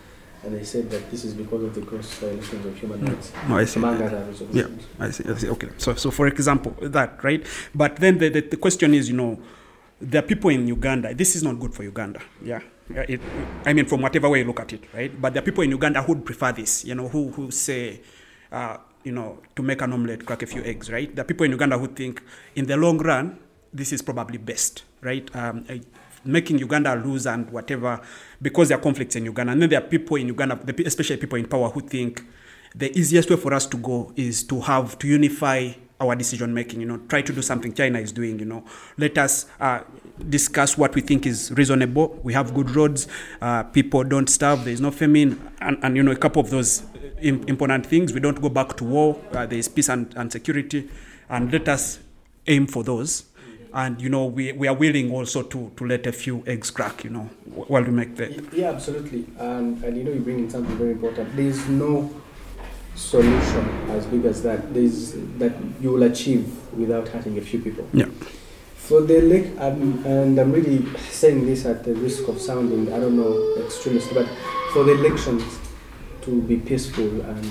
And 0.46 0.54
they 0.56 0.64
said 0.64 0.88
that 0.90 1.10
this 1.10 1.24
is 1.24 1.34
because 1.34 1.62
of 1.64 1.74
the 1.74 1.80
gross 1.80 2.14
violations 2.18 2.64
of 2.64 2.76
human 2.78 3.00
Mm. 3.00 3.08
rights, 3.08 3.32
No, 3.48 3.58
I 3.58 3.64
see. 3.64 3.80
among 3.80 4.00
other 4.02 4.24
reasons. 4.24 4.54
Yeah. 4.54 4.68
I 5.00 5.10
see, 5.10 5.24
I 5.28 5.34
see. 5.34 5.48
Okay. 5.50 5.68
So, 5.76 5.94
so 5.94 6.10
for 6.10 6.26
example, 6.28 6.74
that, 6.82 7.22
right? 7.24 7.44
But 7.74 7.96
then 7.96 8.18
the, 8.18 8.28
the, 8.28 8.40
the 8.42 8.56
question 8.56 8.94
is, 8.94 9.08
you 9.10 9.16
know, 9.16 9.38
there 10.00 10.20
are 10.22 10.26
people 10.26 10.50
in 10.50 10.68
Uganda, 10.68 11.14
this 11.14 11.34
is 11.36 11.42
not 11.42 11.58
good 11.58 11.74
for 11.74 11.82
Uganda. 11.82 12.20
Yeah. 12.42 12.60
Yeah, 12.94 13.04
It, 13.08 13.20
I 13.64 13.72
mean, 13.72 13.86
from 13.86 14.00
whatever 14.02 14.28
way 14.28 14.38
you 14.40 14.44
look 14.44 14.60
at 14.60 14.72
it, 14.72 14.84
right? 14.94 15.10
But 15.20 15.34
there 15.34 15.42
are 15.42 15.44
people 15.44 15.64
in 15.64 15.70
Uganda 15.72 16.02
who 16.02 16.12
would 16.12 16.24
prefer 16.24 16.52
this, 16.52 16.84
you 16.84 16.94
know, 16.94 17.08
who, 17.08 17.32
who 17.32 17.50
say, 17.50 18.00
uh, 18.52 18.76
you 19.02 19.10
know, 19.12 19.40
to 19.56 19.62
make 19.62 19.82
an 19.82 19.92
omelette, 19.92 20.24
crack 20.24 20.42
a 20.42 20.46
few 20.46 20.62
eggs, 20.62 20.90
right? 20.92 21.12
There 21.14 21.24
are 21.24 21.26
people 21.26 21.44
in 21.44 21.50
Uganda 21.52 21.76
who 21.78 21.88
think, 21.88 22.22
in 22.54 22.66
the 22.66 22.76
long 22.76 22.98
run, 22.98 23.38
this 23.72 23.92
is 23.92 24.02
probably 24.02 24.38
best, 24.38 24.84
right? 25.02 25.28
Um, 25.34 25.64
I- 25.68 25.80
making 26.26 26.58
Uganda 26.58 26.94
lose 26.94 27.26
and 27.26 27.50
whatever, 27.50 28.00
because 28.40 28.68
there 28.68 28.78
are 28.78 28.80
conflicts 28.80 29.16
in 29.16 29.24
Uganda. 29.24 29.52
And 29.52 29.62
then 29.62 29.70
there 29.70 29.78
are 29.80 29.86
people 29.86 30.16
in 30.16 30.28
Uganda, 30.28 30.58
especially 30.84 31.16
people 31.16 31.38
in 31.38 31.46
power, 31.46 31.68
who 31.68 31.80
think 31.80 32.22
the 32.74 32.96
easiest 32.98 33.30
way 33.30 33.36
for 33.36 33.54
us 33.54 33.66
to 33.66 33.76
go 33.76 34.12
is 34.16 34.44
to 34.44 34.60
have 34.60 34.98
to 34.98 35.06
unify 35.08 35.72
our 35.98 36.14
decision 36.14 36.52
making 36.52 36.80
you 36.80 36.86
know 36.86 36.98
try 37.08 37.22
to 37.22 37.32
do 37.32 37.40
something 37.40 37.72
china 37.72 37.98
is 37.98 38.12
doing 38.12 38.38
you 38.38 38.44
know. 38.44 38.64
Let 38.98 39.16
us 39.18 39.46
uh, 39.60 39.80
discuss 40.28 40.76
what 40.76 40.94
we 40.94 41.00
think 41.00 41.26
is 41.26 41.50
reasonable. 41.52 42.20
We 42.22 42.34
have 42.34 42.54
good 42.54 42.70
roads. 42.70 43.08
Uh, 43.40 43.62
people 43.62 44.04
don't 44.04 44.28
starve. 44.28 44.64
There 44.64 44.74
is 44.74 44.80
no 44.80 44.90
famine. 44.90 45.40
And, 45.60 45.78
and 45.82 45.96
you 45.96 46.02
know 46.02 46.12
a 46.12 46.16
couple 46.16 46.40
of 46.40 46.50
those 46.50 46.82
important 47.20 47.86
things. 47.86 48.12
We 48.12 48.20
don't 48.20 48.40
go 48.40 48.48
back 48.48 48.76
to 48.76 48.84
war. 48.84 49.20
Uh, 49.32 49.46
there 49.46 49.58
is 49.58 49.68
peace 49.68 49.88
and, 49.88 50.12
and 50.16 50.30
security. 50.30 50.88
And 51.28 51.52
let 51.52 51.68
us 51.68 51.98
aim 52.46 52.66
for 52.66 52.84
those 52.84 53.24
and 53.76 54.00
you 54.00 54.08
know 54.08 54.24
we, 54.24 54.52
we 54.52 54.66
are 54.66 54.74
willing 54.74 55.12
also 55.12 55.42
to, 55.42 55.70
to 55.76 55.86
let 55.86 56.06
a 56.06 56.12
few 56.12 56.42
eggs 56.46 56.70
crack 56.70 57.04
you 57.04 57.10
know 57.10 57.28
while 57.68 57.82
we 57.82 57.90
make 57.90 58.16
the 58.16 58.42
Yeah, 58.52 58.70
absolutely. 58.70 59.26
And, 59.38 59.82
and 59.84 59.96
you 59.96 60.02
know, 60.04 60.12
you 60.12 60.20
bring 60.20 60.38
in 60.38 60.50
something 60.50 60.76
very 60.76 60.92
important. 60.92 61.36
There 61.36 61.44
is 61.46 61.68
no 61.68 62.10
solution 62.94 63.64
as 63.90 64.06
big 64.06 64.24
as 64.24 64.42
that. 64.42 64.72
There 64.72 64.82
is 64.82 65.14
that 65.38 65.52
you 65.80 65.90
will 65.92 66.02
achieve 66.04 66.46
without 66.72 67.08
hurting 67.08 67.36
a 67.38 67.42
few 67.42 67.60
people. 67.60 67.86
Yeah. 67.92 68.06
For 68.76 69.02
the 69.02 69.14
elec 69.14 69.60
um, 69.60 70.04
and 70.06 70.38
I'm 70.38 70.52
really 70.52 70.86
saying 71.10 71.44
this 71.46 71.66
at 71.66 71.84
the 71.84 71.94
risk 71.94 72.28
of 72.28 72.40
sounding, 72.40 72.92
I 72.92 72.98
don't 72.98 73.16
know, 73.16 73.56
extremist, 73.64 74.12
but 74.14 74.26
for 74.72 74.84
the 74.84 74.92
elections 74.92 75.42
to 76.22 76.40
be 76.42 76.56
peaceful 76.56 77.20
and 77.20 77.50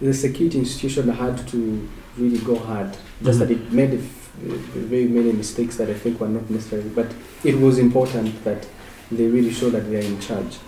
the 0.00 0.14
security 0.14 0.58
institution 0.58 1.08
had 1.08 1.46
to 1.48 1.88
really 2.16 2.38
go 2.38 2.56
hard. 2.58 2.96
Just 3.22 3.38
Mhm. 3.38 3.40
that 3.40 3.50
it 3.50 3.72
made 3.72 3.94
a 3.94 3.98
very 4.42 5.06
many 5.08 5.32
mistakes 5.32 5.76
that 5.76 5.88
I 5.88 5.94
think 5.94 6.20
were 6.20 6.28
not 6.28 6.48
necessary, 6.50 6.82
but 6.94 7.06
it 7.44 7.58
was 7.58 7.78
important 7.78 8.44
that 8.44 8.66
they 9.10 9.26
really 9.26 9.52
show 9.52 9.70
that 9.70 9.88
they 9.90 9.96
are 9.96 10.06
in 10.06 10.20
charge. 10.20 10.58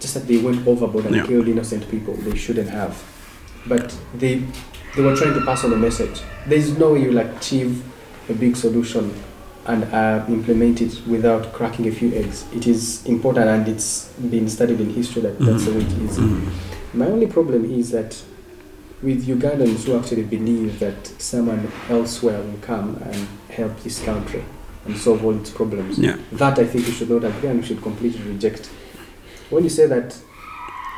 Just 0.00 0.14
that 0.14 0.26
they 0.28 0.38
went 0.38 0.66
overboard 0.66 1.06
and 1.06 1.16
Yeah. 1.16 1.26
killed 1.26 1.48
innocent 1.48 1.88
people 1.90 2.14
they 2.14 2.36
shouldn't 2.36 2.68
have. 2.70 3.02
But 3.66 3.94
they 4.18 4.42
they 4.94 5.02
were 5.02 5.14
trying 5.16 5.34
to 5.34 5.44
pass 5.44 5.64
on 5.64 5.72
a 5.72 5.76
message. 5.76 6.20
There 6.48 6.58
is 6.58 6.78
no 6.78 6.92
way 6.92 7.02
you'll 7.02 7.18
achieve 7.18 7.82
a 8.30 8.32
big 8.32 8.56
solution 8.56 9.12
and 9.66 9.84
uh, 9.92 10.24
implement 10.28 10.80
it 10.80 11.00
without 11.06 11.52
cracking 11.52 11.86
a 11.88 11.90
few 11.92 12.12
eggs. 12.14 12.44
It 12.54 12.66
is 12.66 13.04
important 13.06 13.46
and 13.48 13.68
it's 13.68 14.08
been 14.30 14.48
studied 14.48 14.80
in 14.80 14.90
history 14.90 15.22
that 15.22 15.38
that's 15.40 15.64
the 15.64 15.72
way 15.72 15.80
it 15.80 15.92
is. 16.10 16.18
Mhm. 16.18 16.48
My 16.94 17.06
only 17.06 17.26
problem 17.26 17.64
is 17.78 17.90
that 17.90 18.16
with 19.02 19.26
Ugandans 19.26 19.84
who 19.84 19.98
actually 19.98 20.24
believe 20.24 20.78
that 20.80 21.06
someone 21.20 21.70
elsewhere 21.88 22.40
will 22.40 22.58
come 22.62 22.96
and 23.02 23.28
help 23.50 23.78
this 23.82 24.02
country 24.04 24.42
and 24.84 24.96
solve 24.96 25.24
all 25.24 25.36
its 25.36 25.50
problems, 25.50 25.98
yeah 25.98 26.16
that 26.32 26.58
I 26.58 26.64
think 26.64 26.86
we 26.86 26.92
should 26.92 27.10
not 27.10 27.24
agree 27.24 27.48
and 27.48 27.60
we 27.60 27.66
should 27.66 27.82
completely 27.82 28.22
reject. 28.22 28.66
When 29.50 29.64
you 29.64 29.70
say 29.70 29.86
that 29.86 30.16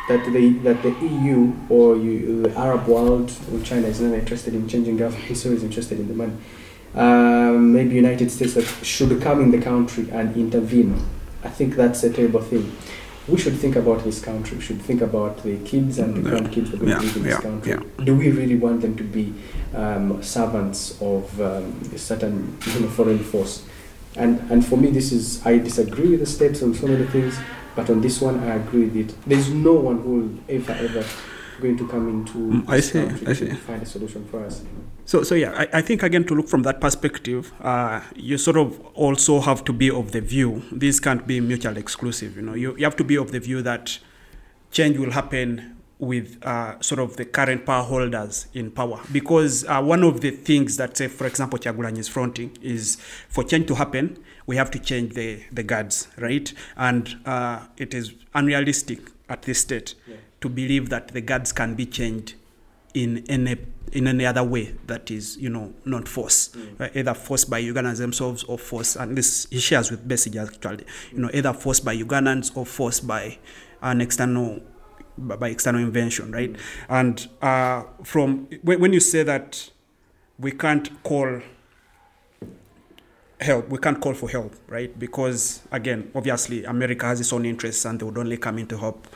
that 0.08 0.24
the 0.32 0.50
that 0.64 0.82
the 0.82 0.90
EU 1.06 1.52
or 1.68 1.96
you, 1.96 2.42
the 2.42 2.58
Arab 2.58 2.86
world 2.86 3.30
or 3.52 3.60
China 3.62 3.86
is 3.88 4.00
not 4.00 4.14
interested 4.14 4.54
in 4.54 4.68
changing 4.68 4.96
government, 4.96 5.36
so 5.36 5.50
is 5.50 5.62
interested 5.62 6.00
in 6.00 6.08
the 6.08 6.14
money. 6.14 6.32
Um, 6.94 7.72
maybe 7.74 7.94
United 7.94 8.30
States 8.30 8.56
should 8.84 9.20
come 9.20 9.42
in 9.42 9.50
the 9.50 9.60
country 9.60 10.08
and 10.10 10.34
intervene. 10.36 10.98
I 11.44 11.50
think 11.50 11.76
that's 11.76 12.02
a 12.02 12.10
terrible 12.10 12.40
thing. 12.40 12.72
We 13.28 13.38
should 13.38 13.56
think 13.56 13.76
about 13.76 14.04
this 14.04 14.20
country. 14.24 14.56
We 14.56 14.62
should 14.62 14.80
think 14.80 15.02
about 15.02 15.42
the 15.42 15.58
kids 15.58 15.98
and 15.98 16.16
the 16.16 16.30
grandkids 16.30 16.70
that 16.70 16.74
are 16.74 16.78
going 16.78 16.88
Yeah, 16.88 16.98
to 16.98 17.04
live 17.04 17.16
in 17.16 17.22
this 17.24 17.32
yeah, 17.34 17.40
country. 17.40 17.72
yeah. 17.72 18.04
Do 18.04 18.14
we 18.16 18.30
really 18.30 18.56
want 18.56 18.80
them 18.80 18.96
to 18.96 19.04
be 19.04 19.34
um, 19.74 20.22
servants 20.22 20.96
of 21.02 21.38
um, 21.40 21.78
a 21.94 21.98
certain 21.98 22.56
you 22.74 22.80
know, 22.80 22.88
foreign 22.88 23.18
force? 23.18 23.64
And 24.16 24.40
and 24.50 24.64
for 24.64 24.76
me, 24.78 24.90
this 24.90 25.12
is 25.12 25.44
I 25.46 25.58
disagree 25.58 26.08
with 26.10 26.20
the 26.20 26.26
states 26.26 26.62
on 26.62 26.74
so 26.74 26.86
many 26.86 27.04
things, 27.06 27.38
but 27.76 27.90
on 27.90 28.00
this 28.00 28.20
one, 28.20 28.40
I 28.40 28.54
agree 28.56 28.84
with 28.86 28.96
it. 28.96 29.14
There's 29.26 29.50
no 29.50 29.74
one 29.74 29.98
who 30.02 30.10
will 30.20 30.30
ever 30.48 30.72
ever 30.72 31.04
going 31.60 31.76
to 31.76 31.86
come 31.88 32.08
into 32.08 32.38
Mm, 32.38 32.68
I 32.68 32.80
see, 32.80 33.00
I 33.00 33.08
to 33.08 33.34
see. 33.34 33.50
find 33.50 33.82
a 33.82 33.86
solution 33.86 34.24
for 34.26 34.44
us. 34.44 34.64
So, 35.04 35.22
so 35.22 35.34
yeah, 35.34 35.52
I, 35.56 35.78
I 35.78 35.82
think 35.82 36.02
again 36.02 36.24
to 36.24 36.34
look 36.34 36.48
from 36.48 36.62
that 36.62 36.80
perspective, 36.80 37.52
uh, 37.62 38.00
you 38.14 38.38
sort 38.38 38.56
of 38.56 38.78
also 38.94 39.40
have 39.40 39.64
to 39.64 39.72
be 39.72 39.90
of 39.90 40.12
the 40.12 40.20
view. 40.20 40.62
These 40.70 41.00
can't 41.00 41.26
be 41.26 41.40
mutually 41.40 41.80
exclusive. 41.80 42.36
You 42.36 42.42
know, 42.42 42.54
you, 42.54 42.76
you 42.76 42.84
have 42.84 42.96
to 42.96 43.04
be 43.04 43.16
of 43.16 43.32
the 43.32 43.40
view 43.40 43.62
that 43.62 43.98
change 44.70 44.98
will 44.98 45.12
happen 45.12 45.76
with 45.98 46.38
uh, 46.44 46.80
sort 46.80 47.00
of 47.00 47.16
the 47.16 47.24
current 47.24 47.66
power 47.66 47.82
holders 47.82 48.46
in 48.54 48.70
power. 48.70 49.00
Because 49.10 49.64
uh, 49.64 49.82
one 49.82 50.04
of 50.04 50.20
the 50.20 50.30
things 50.30 50.76
that, 50.76 50.96
say, 50.96 51.08
for 51.08 51.26
example, 51.26 51.58
Kyagulanyi 51.58 51.98
is 51.98 52.08
fronting 52.08 52.56
is 52.62 52.96
for 53.28 53.42
change 53.42 53.66
to 53.66 53.74
happen, 53.74 54.16
we 54.46 54.56
have 54.56 54.70
to 54.70 54.78
change 54.78 55.14
the, 55.14 55.42
the 55.50 55.62
guards, 55.62 56.06
right? 56.18 56.52
And 56.76 57.16
uh, 57.26 57.66
it 57.78 57.94
is 57.94 58.14
unrealistic 58.34 59.00
at 59.28 59.42
this 59.42 59.60
state 59.60 59.94
Yeah. 60.06 60.16
to 60.40 60.48
believe 60.48 60.88
that 60.90 61.08
the 61.08 61.20
guards 61.20 61.52
can 61.52 61.74
be 61.74 61.86
changed 61.86 62.34
in 62.94 63.24
any 63.28 63.56
in 63.92 64.06
any 64.06 64.26
other 64.26 64.42
way 64.44 64.74
that 64.86 65.10
is 65.10 65.36
you 65.38 65.48
know 65.48 65.72
not 65.84 66.06
force 66.08 66.50
Mm. 66.54 66.80
uh, 66.80 66.88
either 66.94 67.14
forced 67.14 67.48
by 67.48 67.62
Ugandans 67.62 67.98
themselves 67.98 68.44
or 68.44 68.58
forced 68.58 68.96
and 68.96 69.16
this 69.16 69.46
he 69.50 69.58
shares 69.60 69.90
with 69.90 70.06
Besigye 70.06 70.46
actually 70.46 70.84
you 71.12 71.18
know 71.18 71.30
either 71.32 71.52
forced 71.54 71.84
by 71.84 71.96
Ugandans 71.96 72.54
or 72.56 72.66
forced 72.66 73.06
by 73.06 73.38
an 73.82 74.00
external 74.00 74.60
by 75.16 75.48
external 75.48 75.80
invention 75.80 76.32
right 76.32 76.54
and 76.88 77.28
uh, 77.42 77.82
from 78.04 78.46
when 78.62 78.92
you 78.92 79.00
say 79.00 79.22
that 79.22 79.70
we 80.38 80.52
can't 80.52 81.02
call 81.02 81.40
help 83.40 83.68
we 83.68 83.78
can't 83.78 84.00
call 84.00 84.14
for 84.14 84.28
help 84.28 84.54
right? 84.68 84.98
Because 84.98 85.62
again 85.70 86.10
obviously 86.14 86.64
America 86.64 87.06
has 87.06 87.20
its 87.20 87.32
own 87.32 87.44
interests 87.44 87.84
and 87.84 88.00
they 88.00 88.04
would 88.04 88.18
only 88.18 88.36
come 88.36 88.58
in 88.58 88.66
to 88.66 88.78
help 88.78 89.06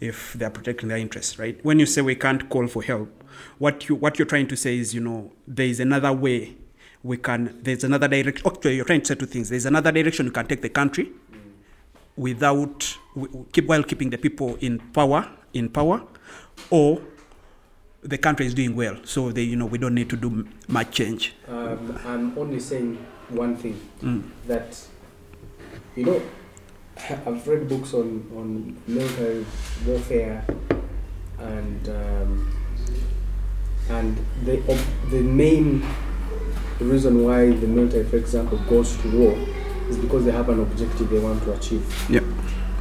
if 0.00 0.34
they 0.34 0.44
are 0.44 0.50
protecting 0.50 0.88
their 0.88 0.98
interests 0.98 1.38
right? 1.38 1.58
When 1.64 1.78
you 1.78 1.86
say 1.86 2.02
we 2.02 2.14
can't 2.14 2.48
call 2.48 2.66
for 2.66 2.82
help 2.82 3.18
what 3.58 3.88
you 3.88 3.94
what 3.94 4.18
you're 4.18 4.26
trying 4.26 4.48
to 4.48 4.56
say 4.56 4.78
is 4.78 4.94
you 4.94 5.00
know 5.00 5.32
there 5.46 5.66
is 5.66 5.80
another 5.80 6.12
way 6.12 6.56
we 7.02 7.16
can 7.16 7.58
there's 7.62 7.84
another 7.84 8.08
direction 8.08 8.46
actually 8.46 8.76
you're 8.76 8.84
trying 8.84 9.00
to 9.00 9.06
say 9.06 9.14
two 9.14 9.26
things. 9.26 9.48
There's 9.48 9.66
another 9.66 9.92
direction 9.92 10.26
you 10.26 10.32
can 10.32 10.46
take 10.46 10.62
the 10.62 10.68
country 10.68 11.10
without 12.16 12.96
keep 13.52 13.66
while 13.66 13.82
keeping 13.82 14.10
the 14.10 14.18
people 14.18 14.56
in 14.56 14.78
power 14.92 15.28
in 15.52 15.68
power 15.68 16.02
or 16.70 17.00
the 18.02 18.18
country 18.18 18.46
is 18.46 18.54
doing 18.54 18.74
well. 18.74 18.96
So 19.04 19.30
they 19.32 19.42
you 19.42 19.56
know 19.56 19.66
we 19.66 19.78
don't 19.78 19.94
need 19.94 20.10
to 20.10 20.16
do 20.16 20.48
much 20.66 20.90
change. 20.90 21.34
Um, 21.46 21.98
I'm 22.04 22.38
only 22.38 22.60
saying 22.60 22.98
one 23.30 23.56
thing 23.56 23.80
mm. 24.02 24.22
that 24.46 24.80
you 25.96 26.04
know 26.04 26.22
I've 27.26 27.46
read 27.46 27.68
books 27.68 27.94
on 27.94 28.30
on 28.36 28.76
military 28.86 29.44
warfare 29.86 30.44
and 31.38 31.88
um, 31.88 32.54
and 33.90 34.16
the 34.44 34.56
the 35.10 35.22
main 35.22 35.84
reason 36.80 37.24
why 37.24 37.50
the 37.50 37.66
military, 37.66 38.04
for 38.04 38.16
example, 38.16 38.58
goes 38.68 38.96
to 38.98 39.18
war 39.18 39.32
is 39.88 39.96
because 39.96 40.24
they 40.24 40.32
have 40.32 40.48
an 40.48 40.60
objective 40.60 41.08
they 41.10 41.18
want 41.18 41.42
to 41.44 41.52
achieve. 41.52 42.06
Yeah. 42.10 42.20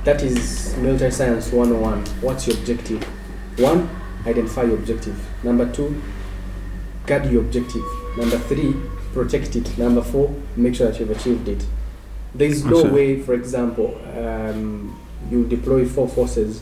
That 0.03 0.21
is 0.21 0.75
military 0.77 1.11
science 1.11 1.51
101. 1.51 2.05
What's 2.21 2.47
your 2.47 2.57
objective? 2.57 3.03
One, 3.59 3.89
identify 4.25 4.63
your 4.63 4.75
objective. 4.75 5.19
Number 5.43 5.71
two, 5.71 6.01
guard 7.05 7.25
your 7.31 7.41
objective. 7.41 7.83
Number 8.17 8.37
three, 8.37 8.75
protect 9.17 9.55
it. 9.55 9.77
Number 9.77 10.01
four, 10.01 10.33
make 10.55 10.75
sure 10.75 10.89
that 10.91 10.99
you've 10.99 11.09
achieved 11.11 11.47
it. 11.47 11.65
There 12.35 12.47
is 12.47 12.63
no 12.63 12.83
way, 12.83 13.19
for 13.21 13.33
example, 13.33 13.99
um, 14.15 14.99
you 15.31 15.45
deploy 15.47 15.85
four 15.87 16.07
forces 16.07 16.61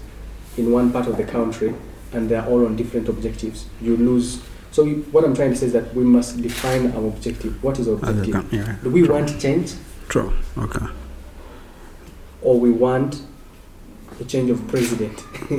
in 0.57 0.71
one 0.71 0.91
part 0.91 1.07
of 1.07 1.17
the 1.17 1.23
country 1.25 1.73
and 2.13 2.29
they're 2.29 2.45
all 2.45 2.65
on 2.65 2.75
different 2.77 3.09
objectives. 3.09 3.65
You 3.81 3.97
lose. 3.97 4.41
So 4.71 4.83
you, 4.85 5.03
what 5.11 5.25
I'm 5.25 5.35
trying 5.35 5.51
to 5.51 5.55
say 5.57 5.65
is 5.67 5.73
that 5.73 5.93
we 5.93 6.03
must 6.03 6.41
define 6.41 6.91
our 6.93 7.05
objective. 7.07 7.61
What 7.63 7.77
is 7.79 7.87
our 7.89 7.95
objective? 7.95 8.53
yeah, 8.53 8.77
Do 8.83 8.89
we 8.89 9.01
true. 9.03 9.13
want 9.15 9.39
change 9.39 9.73
True. 10.07 10.31
Okay. 10.57 10.85
or 12.41 12.59
we 12.59 12.71
want 12.71 13.21
a 14.19 14.23
change 14.23 14.49
of 14.49 14.65
president? 14.67 15.21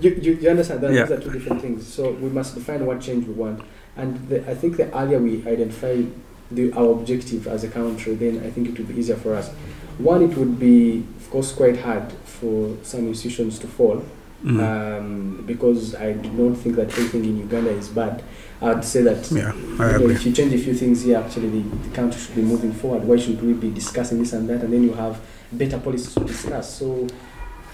you, 0.00 0.10
you, 0.20 0.32
you 0.34 0.50
understand 0.50 0.80
that 0.80 0.92
Yeah. 0.92 1.02
these 1.04 1.12
are 1.12 1.20
two 1.20 1.30
different 1.30 1.62
things. 1.62 1.86
So 1.86 2.10
we 2.12 2.28
must 2.28 2.54
define 2.56 2.84
what 2.86 3.00
change 3.00 3.26
we 3.26 3.34
want. 3.34 3.60
And 3.98 4.28
the, 4.28 4.48
I 4.50 4.54
think 4.54 4.76
the 4.76 4.96
earlier 4.96 5.18
we 5.18 5.46
identify 5.46 6.02
the, 6.50 6.72
our 6.72 6.92
objective 6.92 7.46
as 7.46 7.64
a 7.64 7.68
country, 7.68 8.14
then 8.14 8.42
I 8.46 8.50
think 8.50 8.68
it 8.68 8.78
would 8.78 8.88
be 8.88 8.98
easier 8.98 9.16
for 9.16 9.34
us. 9.34 9.50
One, 9.98 10.22
it 10.22 10.36
would 10.38 10.58
be, 10.58 11.04
of 11.18 11.30
course, 11.30 11.52
quite 11.52 11.80
hard 11.80 12.10
for 12.24 12.76
some 12.82 13.08
institutions 13.08 13.58
to 13.58 13.66
fall 13.66 14.04
Mm. 14.44 14.60
um, 15.00 15.44
because 15.46 15.96
I 15.96 16.12
do 16.12 16.30
not 16.30 16.56
think 16.58 16.76
that 16.76 16.96
anything 16.96 17.24
in 17.24 17.38
Uganda 17.38 17.70
is 17.70 17.88
bad. 17.88 18.22
I'd 18.62 18.84
say 18.84 19.02
that 19.02 19.28
Yeah, 19.32 19.52
you 19.52 19.76
know, 19.76 20.10
if 20.10 20.24
you 20.24 20.32
change 20.32 20.52
a 20.52 20.58
few 20.58 20.74
things 20.74 21.02
here, 21.02 21.18
actually, 21.18 21.48
the, 21.48 21.62
the 21.88 21.94
country 21.94 22.20
should 22.20 22.36
be 22.36 22.42
moving 22.42 22.72
forward. 22.72 23.02
Why 23.02 23.16
should 23.16 23.42
we 23.42 23.52
be 23.52 23.70
discussing 23.70 24.20
this 24.20 24.32
and 24.32 24.48
that? 24.48 24.62
And 24.62 24.72
then 24.72 24.84
you 24.84 24.92
have 24.92 25.20
better 25.50 25.78
policies 25.80 26.14
to 26.14 26.24
discuss. 26.24 26.72
So, 26.78 27.08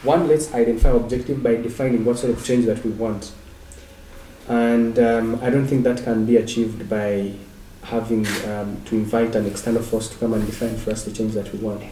one, 0.05 0.27
let's 0.27 0.55
identify 0.55 0.89
objective 0.91 1.43
by 1.43 1.57
defining 1.57 2.03
what 2.03 2.19
sort 2.19 2.33
of 2.33 2.43
change 2.43 2.65
that 2.65 2.83
we 2.83 2.93
want. 2.93 3.33
And 4.49 4.99
um, 4.99 5.39
I 5.43 5.51
don't 5.51 5.67
think 5.67 5.85
that 5.85 6.03
can 6.05 6.27
be 6.27 6.37
achieved 6.37 6.89
by 6.89 7.33
having 7.83 8.27
um, 8.49 8.81
to 8.87 8.95
invite 8.97 9.35
an 9.35 9.47
external 9.47 9.83
force 9.83 10.09
to 10.11 10.17
come 10.19 10.33
and 10.35 10.45
define 10.47 10.77
for 10.77 10.91
us 10.91 11.05
the 11.05 11.13
change 11.13 11.33
that 11.35 11.53
we 11.53 11.59
want. 11.61 11.83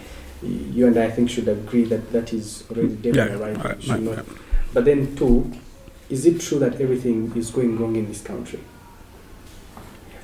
You 0.43 0.87
and 0.87 0.99
I, 0.99 1.05
I 1.05 1.11
think, 1.11 1.31
should 1.31 1.49
agree 1.49 1.85
that 1.85 2.13
that 2.13 2.33
is 2.33 2.65
already 2.71 2.95
dead 2.97 3.17
Yeah. 3.17 3.39
I- 3.39 3.71
It 3.73 3.83
should 3.83 4.25
but 4.75 4.87
then, 4.87 5.15
two, 5.15 5.51
is 6.09 6.25
it 6.27 6.41
true 6.41 6.59
that 6.61 6.81
everything 6.81 7.31
is 7.37 7.51
going 7.51 7.79
wrong 7.79 7.95
in 7.97 8.09
this 8.09 8.23
country? 8.23 8.59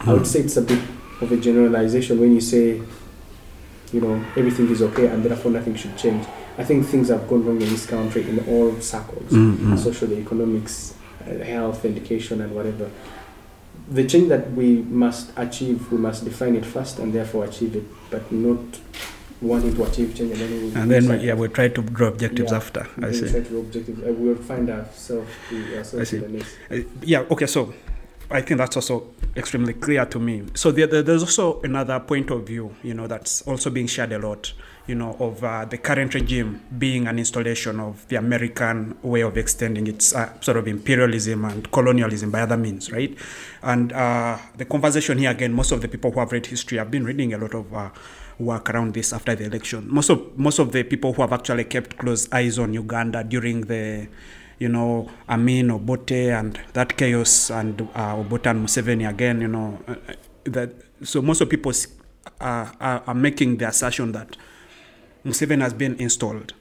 I 0.01 0.13
would 0.15 0.27
say 0.27 0.41
it's 0.41 0.57
a 0.57 0.63
bit 0.63 0.79
of 1.21 1.31
a 1.33 1.37
generalization 1.37 2.19
when 2.21 2.35
you 2.35 2.41
say, 2.41 2.81
you 3.93 4.01
know, 4.01 4.25
everything 4.37 4.71
is 4.71 4.81
okay 4.83 5.07
and 5.09 5.23
therefore 5.23 5.51
nothing 5.53 5.75
should 5.75 5.97
change. 5.99 6.27
I 6.57 6.65
think 6.65 6.87
things 6.87 7.09
have 7.09 7.29
gone 7.29 7.45
wrong 7.45 7.61
in 7.61 7.69
this 7.69 7.87
country 7.87 8.23
in 8.29 8.39
all 8.49 8.81
circles 8.81 9.31
Mm, 9.31 9.57
mm. 9.57 9.79
social, 9.79 10.11
economics, 10.13 10.95
health, 11.45 11.85
education, 11.85 12.41
and 12.41 12.55
whatever. 12.55 12.91
The 13.91 14.07
change 14.07 14.29
that 14.29 14.53
we 14.53 14.77
must 14.83 15.31
achieve, 15.37 15.91
we 15.91 15.99
must 15.99 16.25
define 16.25 16.57
it 16.57 16.67
first 16.67 16.99
and 16.99 17.13
therefore 17.13 17.45
achieve 17.45 17.75
it, 17.77 17.85
but 18.11 18.31
not 18.31 18.59
wanting 19.41 19.75
to 19.77 19.85
achieve 19.85 20.15
change 20.17 20.33
and 20.33 20.41
then 20.41 20.51
we 20.51 20.81
And 20.81 20.91
then, 20.91 21.09
we- 21.09 21.27
yeah, 21.27 21.35
we 21.35 21.49
try 21.49 21.69
to 21.69 21.83
draw 21.83 22.09
objectives 22.09 22.51
Yeah. 22.51 22.57
after. 22.57 22.87
I 23.01 23.13
see. 23.13 23.31
try 23.31 23.41
to 23.41 23.59
objective. 23.61 24.03
Uh, 24.07 24.13
we 24.13 24.29
will 24.29 24.43
find 24.43 24.69
ourselves 24.69 25.29
uh, 25.53 25.77
ourselves 25.79 26.09
see. 26.11 26.17
in 26.17 26.23
the 26.23 26.29
next. 26.29 26.57
Uh, 26.71 26.77
yeah, 27.03 27.21
okay, 27.31 27.47
so 27.47 27.73
I 28.31 28.43
think 28.43 28.59
that's 28.59 28.77
also 28.77 29.07
extremely 29.37 29.73
clear 29.75 30.05
to 30.07 30.19
me. 30.19 30.43
So 30.55 30.71
there, 30.73 30.87
there- 30.89 31.03
there's 31.03 31.23
also 31.23 31.61
another 31.63 31.99
point 32.01 32.31
of 32.31 32.47
view, 32.47 32.75
you 32.83 32.93
know, 32.95 33.07
that's 33.07 33.43
also 33.43 33.71
being 33.71 33.87
shared 33.87 34.13
a 34.13 34.19
lot, 34.19 34.53
you 34.89 34.95
know, 34.95 35.15
of 35.21 35.45
uh, 35.45 35.67
the 35.67 35.77
current 35.77 36.15
regime 36.15 36.63
being 36.79 37.07
an 37.07 37.19
installation 37.19 37.79
of 37.79 38.09
the 38.09 38.17
American 38.17 38.97
way 39.03 39.21
of 39.21 39.37
extending 39.37 39.87
its 39.87 40.15
uh, 40.15 40.41
sort 40.41 40.57
of 40.57 40.67
imperialism 40.67 41.45
and 41.45 41.71
colonialism 41.71 42.31
by 42.31 42.41
other 42.41 42.57
means, 42.57 42.91
right? 42.91 43.17
And 43.63 43.93
uh, 43.93 44.39
the 44.57 44.65
conversation 44.65 45.19
here 45.19 45.31
again, 45.31 45.53
most 45.53 45.73
of 45.73 45.83
the 45.83 45.89
people 45.89 46.11
who 46.11 46.21
have 46.21 46.33
read 46.33 46.47
history 46.47 46.79
have 46.79 46.91
been 46.91 47.05
reading 47.05 47.35
a 47.35 47.39
lot 47.39 47.55
of 47.55 47.73
uh, 47.73 47.91
work 48.39 48.71
around 48.71 48.95
this 48.95 49.13
after 49.13 49.35
the 49.35 49.45
election. 49.45 49.87
Most 49.93 50.09
of 50.09 50.39
most 50.39 50.59
of 50.59 50.73
the 50.73 50.83
people 50.85 51.13
who 51.13 51.21
have 51.21 51.35
actually 51.35 51.65
kept 51.65 51.99
close 51.99 52.33
eyes 52.33 52.59
on 52.59 52.73
Uganda 52.73 53.23
during 53.23 53.63
the 53.63 54.09
you 54.59 54.69
know, 54.69 55.09
Amin 55.29 55.71
Obote 55.71 56.33
and 56.33 56.59
that 56.73 56.97
chaos 56.97 57.49
and 57.51 57.81
uh, 57.95 58.17
Obote 58.17 58.47
and 58.47 58.67
Museveni 58.67 59.09
again, 59.09 59.41
you 59.41 59.47
know, 59.47 59.79
uh, 59.87 59.95
that 60.45 60.73
so 61.03 61.23
most 61.23 61.41
of 61.41 61.49
people 61.49 61.73
are, 62.41 62.75
are 62.81 63.15
making 63.15 63.59
the 63.59 63.69
assertion 63.69 64.11
that 64.13 64.37
Museveni 65.25 65.61
has 65.61 65.75
been 65.75 65.95
installed 66.01 66.55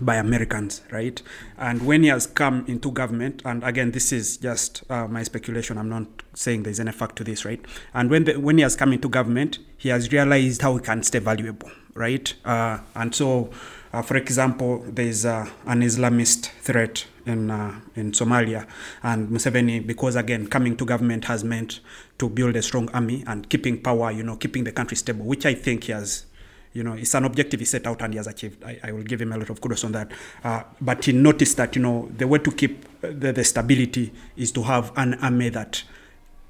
by 0.00 0.16
Americans, 0.16 0.82
right? 0.90 1.20
And 1.56 1.86
when 1.86 2.02
he 2.02 2.08
has 2.08 2.26
come 2.26 2.64
into 2.66 2.90
government, 2.90 3.42
and 3.44 3.64
again, 3.64 3.92
this 3.92 4.12
is 4.12 4.36
just 4.36 4.82
uh, 4.90 5.06
my 5.08 5.22
speculation. 5.22 5.78
I'm 5.78 5.88
not 5.88 6.06
saying 6.34 6.64
there's 6.64 6.80
any 6.80 6.92
fact 6.92 7.16
to 7.16 7.24
this, 7.24 7.44
right? 7.44 7.64
And 7.94 8.10
when 8.10 8.24
the, 8.24 8.38
when 8.38 8.58
he 8.58 8.62
has 8.62 8.76
come 8.76 8.92
into 8.92 9.08
government, 9.08 9.58
he 9.76 9.88
has 9.88 10.12
realized 10.12 10.62
how 10.62 10.76
he 10.76 10.82
can 10.82 11.02
stay 11.02 11.18
valuable, 11.18 11.70
right? 11.94 12.32
Uh, 12.44 12.78
and 12.94 13.14
so, 13.14 13.50
uh, 13.92 14.02
for 14.02 14.16
example, 14.16 14.84
there's 14.86 15.24
uh, 15.24 15.48
an 15.64 15.80
Islamist 15.80 16.50
threat 16.60 17.06
in 17.24 17.50
uh, 17.50 17.80
in 17.94 18.12
Somalia, 18.12 18.68
and 19.02 19.28
Museveni, 19.30 19.84
because 19.84 20.14
again, 20.14 20.46
coming 20.46 20.76
to 20.76 20.84
government 20.84 21.24
has 21.24 21.42
meant 21.42 21.80
to 22.18 22.28
build 22.28 22.54
a 22.56 22.62
strong 22.62 22.90
army 22.90 23.24
and 23.26 23.48
keeping 23.48 23.80
power, 23.80 24.10
you 24.10 24.22
know, 24.22 24.36
keeping 24.36 24.64
the 24.64 24.72
country 24.72 24.96
stable, 24.96 25.24
which 25.24 25.46
I 25.46 25.54
think 25.54 25.84
he 25.84 25.92
has 25.92 26.26
you 26.76 26.82
know, 26.82 26.92
it's 26.92 27.14
an 27.14 27.24
objective 27.24 27.60
he 27.60 27.66
set 27.66 27.86
out 27.86 28.02
and 28.02 28.12
he 28.12 28.18
has 28.18 28.26
achieved. 28.26 28.62
I, 28.62 28.78
I 28.82 28.92
will 28.92 29.02
give 29.02 29.20
him 29.20 29.32
a 29.32 29.38
lot 29.38 29.48
of 29.48 29.60
kudos 29.60 29.82
on 29.82 29.92
that. 29.92 30.12
Uh, 30.44 30.62
but 30.80 31.04
he 31.04 31.12
noticed 31.12 31.56
that, 31.56 31.74
you 31.74 31.82
know, 31.82 32.10
the 32.16 32.28
way 32.28 32.38
to 32.38 32.52
keep 32.52 32.84
the, 33.00 33.32
the 33.32 33.42
stability 33.42 34.12
is 34.36 34.52
to 34.52 34.62
have 34.62 34.92
an 34.96 35.14
army 35.14 35.48
that 35.48 35.82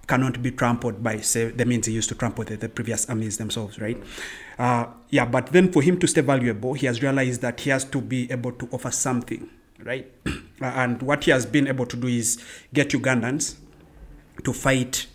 cannot 0.08 0.42
be 0.42 0.50
trampled 0.50 1.02
by, 1.02 1.20
say, 1.20 1.50
the 1.50 1.64
means 1.64 1.86
he 1.86 1.92
used 1.92 2.08
to 2.08 2.14
trample 2.16 2.44
the, 2.44 2.56
the 2.56 2.68
previous 2.68 3.08
armies 3.08 3.38
themselves, 3.38 3.78
right? 3.80 4.02
Uh, 4.58 4.86
yeah, 5.10 5.24
but 5.24 5.46
then 5.48 5.70
for 5.70 5.82
him 5.82 5.98
to 5.98 6.08
stay 6.08 6.20
valuable, 6.20 6.74
he 6.74 6.86
has 6.86 7.02
realized 7.02 7.40
that 7.42 7.60
he 7.60 7.70
has 7.70 7.84
to 7.84 8.00
be 8.00 8.30
able 8.30 8.52
to 8.52 8.68
offer 8.72 8.90
something, 8.90 9.48
right? 9.84 10.10
and 10.60 11.02
what 11.02 11.24
he 11.24 11.30
has 11.30 11.46
been 11.46 11.68
able 11.68 11.86
to 11.86 11.96
do 11.96 12.08
is 12.08 12.42
get 12.74 12.90
Ugandans 12.90 13.56
to 14.44 14.52
fight 14.52 15.06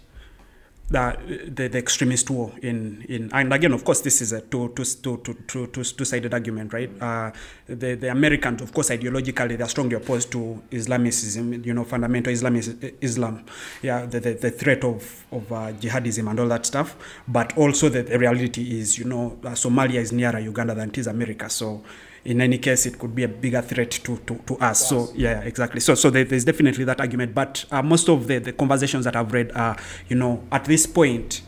the, 0.91 1.49
the, 1.55 1.67
the 1.69 1.77
extremist 1.77 2.29
war 2.29 2.51
in, 2.61 3.05
in 3.07 3.29
and 3.33 3.53
again 3.53 3.71
of 3.71 3.83
course 3.83 4.01
this 4.01 4.21
is 4.21 4.33
a 4.33 4.41
two 4.41 4.69
two 4.75 4.83
two 4.83 5.17
two 5.23 5.33
two 5.47 5.67
two 5.67 5.83
two-sided 5.83 6.33
argument 6.33 6.73
right? 6.73 6.89
Uh, 7.01 7.31
the 7.67 7.95
the 7.95 8.09
Americans 8.11 8.61
of 8.61 8.73
course 8.73 8.89
ideologically 8.89 9.57
they're 9.57 9.67
strongly 9.69 9.95
opposed 9.95 10.31
to 10.31 10.61
Islamism 10.71 11.63
you 11.63 11.73
know 11.73 11.85
fundamental 11.85 12.33
Islam 12.33 12.55
Islam 12.55 13.45
yeah 13.81 14.05
the, 14.05 14.19
the, 14.19 14.33
the 14.33 14.51
threat 14.51 14.83
of 14.83 15.25
of 15.31 15.51
uh, 15.51 15.71
jihadism 15.73 16.29
and 16.29 16.39
all 16.39 16.47
that 16.47 16.65
stuff. 16.65 16.95
But 17.27 17.57
also 17.57 17.89
the, 17.89 18.03
the 18.03 18.19
reality 18.19 18.79
is 18.79 18.97
you 18.97 19.05
know 19.05 19.39
uh, 19.43 19.49
Somalia 19.51 20.01
is 20.01 20.11
nearer 20.11 20.39
Uganda 20.39 20.75
than 20.75 20.89
it 20.89 20.97
is 20.97 21.07
America. 21.07 21.49
So 21.49 21.83
in 22.25 22.41
any 22.41 22.57
case 22.57 22.85
it 22.85 22.99
could 22.99 23.15
be 23.15 23.23
a 23.23 23.27
bigger 23.27 23.61
threat 23.61 23.91
to, 23.91 24.17
to, 24.17 24.35
to 24.45 24.57
us. 24.57 24.87
So 24.87 25.09
yeah 25.15 25.41
exactly. 25.41 25.79
So 25.79 25.95
so 25.95 26.09
there, 26.09 26.23
there's 26.23 26.45
definitely 26.45 26.83
that 26.85 26.99
argument 26.99 27.33
but 27.33 27.65
uh, 27.71 27.81
most 27.81 28.09
of 28.09 28.27
the, 28.27 28.39
the 28.39 28.53
conversations 28.53 29.05
that 29.05 29.15
i've 29.15 29.31
read 29.31 29.51
are 29.53 29.77
you 30.07 30.15
know 30.15 30.43
at 30.51 30.65
this 30.65 30.85
point 30.85 31.41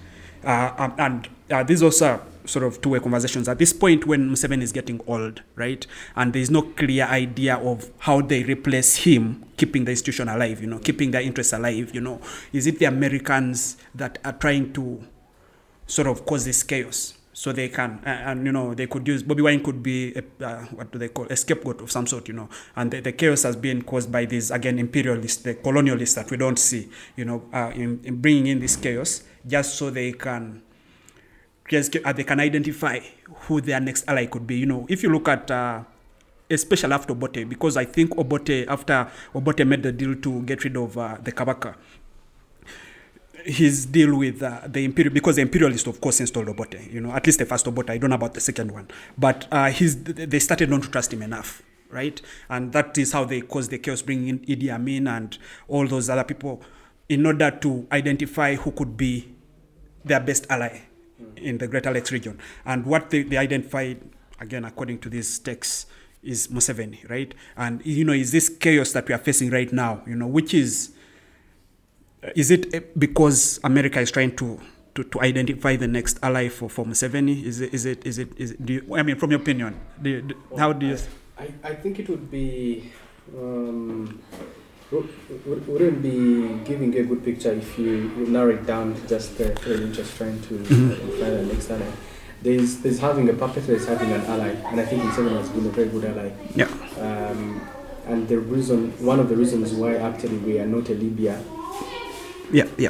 uh, 0.44 0.90
and 0.98 1.30
uh, 1.52 1.64
these 1.64 1.84
also 1.84 2.22
sort 2.46 2.66
of 2.66 2.82
two-way 2.82 3.00
conversations. 3.00 3.48
At 3.48 3.58
this 3.58 3.74
point 3.74 4.06
when 4.06 4.30
Museveni 4.30 4.62
is 4.64 4.72
getting 4.72 5.02
old 5.08 5.42
right 5.56 5.86
and 6.16 6.34
there's 6.34 6.52
no 6.52 6.62
clear 6.62 7.06
idea 7.06 7.56
of 7.58 7.90
how 8.00 8.22
they 8.22 8.44
replace 8.44 8.98
him 8.98 9.46
keeping 9.58 9.86
the 9.86 9.92
institution 9.92 10.28
alive 10.28 10.62
you 10.62 10.68
know 10.68 10.80
keeping 10.80 11.12
their 11.12 11.22
interests 11.22 11.54
alive 11.54 11.94
you 11.94 12.02
know 12.02 12.20
is 12.52 12.66
it 12.66 12.80
the 12.80 12.86
americans 12.86 13.78
that 13.94 14.18
are 14.26 14.34
trying 14.34 14.74
to 14.74 15.02
sort 15.86 16.08
of 16.08 16.26
cause 16.26 16.44
this 16.46 16.64
chaos 16.64 17.14
so 17.34 17.52
they 17.52 17.68
can 17.68 18.00
uh, 18.06 18.10
and 18.10 18.46
you 18.46 18.52
know 18.52 18.74
they 18.74 18.86
could 18.88 19.08
use 19.08 19.24
Bobi 19.24 19.44
Wine 19.44 19.62
could 19.64 19.82
be 19.82 20.14
a, 20.16 20.46
uh, 20.46 20.62
what 20.66 20.92
do 20.92 21.00
they 21.00 21.10
call 21.10 21.26
a 21.30 21.36
scapegoat 21.36 21.82
of 21.82 21.92
some 21.92 22.06
sort 22.06 22.28
you 22.28 22.34
know. 22.34 22.48
And 22.76 22.92
the, 22.92 23.02
the 23.02 23.12
chaos 23.12 23.44
has 23.44 23.56
been 23.56 23.82
caused 23.82 24.12
by 24.12 24.26
these 24.26 24.52
again 24.52 24.78
imperialists 24.78 25.42
the 25.42 25.56
colonialists 25.56 26.16
that 26.16 26.30
we 26.30 26.38
don't 26.38 26.60
see 26.60 26.90
you 27.18 27.26
know 27.26 27.44
uh, 27.52 27.72
in, 27.74 28.00
in 28.04 28.22
bringing 28.22 28.48
in 28.48 28.60
this 28.60 28.76
chaos 28.76 29.24
just 29.46 29.76
so 29.76 29.90
they 29.90 30.14
can 30.14 30.62
just 31.68 31.96
uh, 32.06 32.14
they 32.14 32.24
can 32.24 32.40
identify 32.40 33.00
who 33.48 33.60
their 33.62 33.80
next 33.80 34.06
ally 34.08 34.28
could 34.28 34.46
be. 34.46 34.56
You 34.58 34.68
know 34.68 34.86
if 34.88 35.02
you 35.02 35.10
look 35.10 35.28
at 35.28 35.50
uh, 35.50 35.84
especially 36.52 36.94
after 36.94 37.14
Obote 37.14 37.50
because 37.50 37.78
I 37.78 37.86
think 37.86 38.16
Obote 38.16 38.68
after 38.68 39.10
Obote 39.34 39.66
made 39.66 39.82
the 39.82 39.92
deal 39.92 40.16
to 40.16 40.42
get 40.44 40.64
rid 40.64 40.78
of 40.78 40.98
uh, 40.98 41.18
the 41.22 41.32
Kabaka 41.32 41.76
his 43.46 43.86
deal 43.86 44.16
with 44.18 44.42
uh, 44.42 44.62
the 44.68 44.84
imperial 44.84 45.14
because 45.14 45.36
the 45.36 45.42
imperialist 45.42 45.88
of 45.88 46.00
course 46.00 46.20
installed 46.20 46.48
Obote 46.48 46.92
you 46.92 47.02
know 47.02 47.12
at 47.12 47.26
least 47.26 47.40
the 47.40 47.46
first 47.46 47.66
Obote. 47.68 47.90
I 47.90 47.98
don't 47.98 48.10
know 48.10 48.16
about 48.16 48.34
the 48.34 48.42
second 48.42 48.72
one. 48.72 48.88
But 49.18 49.48
uh, 49.52 49.72
they 49.72 50.40
started 50.40 50.70
not 50.70 50.84
to 50.84 50.90
trust 50.90 51.14
him 51.14 51.22
enough 51.22 51.62
right? 51.94 52.22
And 52.50 52.74
that 52.74 52.98
is 52.98 53.12
how 53.12 53.24
they 53.24 53.42
caused 53.42 53.70
the 53.70 53.78
chaos 53.78 54.02
bringing 54.02 54.28
in 54.28 54.40
Idi 54.40 54.74
Amin 54.74 55.08
and 55.08 55.38
all 55.68 55.88
those 55.88 56.10
other 56.10 56.24
people 56.24 56.62
in 57.08 57.26
order 57.26 57.52
to 57.52 57.88
identify 57.92 58.56
who 58.56 58.72
could 58.72 58.98
be 58.98 59.34
their 60.04 60.20
best 60.20 60.48
ally 60.50 60.82
in 61.38 61.60
the 61.60 61.68
Greater 61.68 61.92
Lakes 61.92 62.12
region. 62.12 62.40
And 62.66 62.86
what 62.86 63.10
they, 63.12 63.24
they 63.24 63.38
identified 63.38 64.02
again 64.40 64.66
according 64.66 65.00
to 65.00 65.10
these 65.10 65.40
texts 65.40 65.86
is 66.22 66.48
Museveni 66.48 67.08
right? 67.10 67.34
And 67.56 67.86
you 67.86 68.04
know 68.04 68.14
is 68.14 68.32
this 68.32 68.50
chaos 68.50 68.92
that 68.94 69.08
we 69.08 69.14
are 69.14 69.20
facing 69.20 69.52
right 69.52 69.72
now 69.72 70.02
you 70.08 70.16
know 70.16 70.28
which 70.28 70.54
is 70.54 70.94
is 72.36 72.52
it 72.52 72.98
because 73.00 73.60
America 73.64 74.00
is 74.00 74.12
trying 74.12 74.36
to, 74.38 74.60
to, 74.96 75.04
to 75.04 75.22
identify 75.22 75.76
the 75.76 75.88
next 75.88 76.20
ally 76.24 76.50
for, 76.50 76.70
for 76.70 76.86
Museveni? 76.86 77.44
Is 77.44 77.62
it, 77.62 77.74
is 77.74 77.86
it, 77.86 78.06
is 78.06 78.18
it, 78.20 78.30
is 78.38 78.52
it, 78.52 78.66
do 78.66 78.74
you, 78.74 78.96
I 78.96 79.04
mean, 79.04 79.16
from 79.18 79.32
your 79.32 79.40
opinion, 79.42 79.80
do 80.02 80.10
you, 80.10 80.22
do, 80.22 80.36
how 80.58 80.74
do 80.74 80.86
you? 80.88 80.98
I, 81.38 81.50
I 81.64 81.74
think 81.76 82.00
it 82.00 82.08
would 82.10 82.30
be 82.30 82.92
um, 83.36 84.22
wou- 84.92 85.10
wou- 85.46 85.64
wouldn't 85.68 86.02
be 86.02 86.60
giving 86.64 86.96
a 86.98 87.04
good 87.04 87.24
picture 87.24 87.52
if 87.52 87.78
you, 87.78 87.92
you 88.18 88.26
narrow 88.28 88.52
it 88.52 88.66
down 88.66 88.94
to 88.96 89.08
just 89.08 89.38
the 89.38 89.58
really 89.66 89.92
just 89.92 90.16
trying 90.18 90.40
to 90.44 90.54
Mhm. 90.56 90.92
identify 90.92 91.30
the 91.30 91.44
next 91.46 91.70
ally. 91.72 91.92
There's 92.44 92.78
there's 92.80 93.00
having 93.00 93.30
a 93.30 93.34
puppet, 93.34 93.66
there's 93.68 93.88
having 93.88 94.12
an 94.12 94.22
ally, 94.22 94.50
and 94.70 94.80
I 94.80 94.86
think 94.86 95.02
Museveni 95.02 95.38
has 95.38 95.50
been 95.50 95.66
a 95.66 95.70
very 95.70 95.88
good 95.88 96.06
ally. 96.06 96.32
Yeah. 96.56 96.68
Um, 97.00 97.62
and 98.06 98.28
the 98.28 98.38
reason, 98.38 98.92
one 99.04 99.20
of 99.22 99.30
the 99.30 99.36
reasons 99.38 99.74
why 99.74 99.96
actually 99.96 100.38
we 100.40 100.60
are 100.60 100.68
not 100.68 100.90
a 100.90 100.94
Libya 100.94 101.42
Yeah, 102.52 102.68
yeah. 102.78 102.90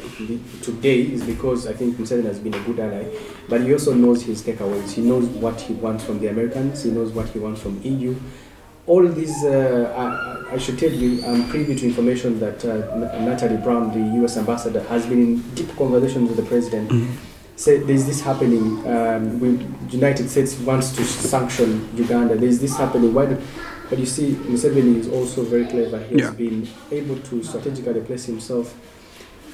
today 0.62 1.02
is 1.02 1.24
because 1.24 1.68
I 1.68 1.74
think 1.74 1.96
Museveni 1.98 2.26
has 2.26 2.40
been 2.40 2.54
a 2.54 2.60
good 2.62 2.80
ally, 2.80 3.06
but 3.48 3.62
he 3.62 3.72
also 3.72 3.94
knows 3.94 4.24
his 4.24 4.42
takeaways. 4.42 4.92
He 4.92 5.02
knows 5.02 5.26
what 5.28 5.60
he 5.62 5.74
wants 5.74 6.04
from 6.04 6.20
the 6.20 6.28
Americans. 6.28 6.84
He 6.84 6.92
knows 6.92 7.12
what 7.12 7.30
he 7.30 7.40
wants 7.40 7.62
from 7.62 7.80
EU. 7.84 8.16
All 8.88 9.08
these, 9.08 9.44
uh, 9.46 9.94
I, 10.52 10.56
I 10.56 10.58
should 10.58 10.78
tell 10.78 10.92
you, 10.92 11.24
I'm 11.26 11.48
privy 11.50 11.76
to 11.76 11.86
information 11.86 12.40
that 12.42 12.66
uh, 12.66 13.20
Natalie 13.20 13.56
Brown, 13.58 13.92
the 13.94 14.16
U.S. 14.20 14.36
ambassador, 14.36 14.82
has 14.84 15.06
been 15.06 15.22
in 15.22 15.42
deep 15.56 15.74
conversations 15.78 16.28
with 16.30 16.38
the 16.38 16.44
president. 16.44 16.90
Mhm. 16.90 17.08
Say 17.56 17.78
there's 17.78 18.06
this 18.06 18.20
happening. 18.20 18.86
Um, 18.86 19.40
we, 19.40 19.50
United 19.90 20.28
States 20.30 20.58
wants 20.60 20.92
to 20.98 21.04
sanction 21.06 21.88
Uganda. 21.96 22.36
There's 22.36 22.60
this 22.60 22.76
happening. 22.76 23.14
Why? 23.14 23.28
Do, 23.28 23.40
but 23.90 24.00
you 24.00 24.08
see, 24.08 24.32
Museveni 24.32 24.98
is 24.98 25.08
also 25.08 25.44
very 25.44 25.66
clever. 25.68 26.00
He's 26.00 26.20
Yeah. 26.22 26.32
been 26.32 26.68
able 26.92 27.16
to 27.18 27.44
strategically 27.44 28.02
place 28.02 28.26
himself 28.26 28.74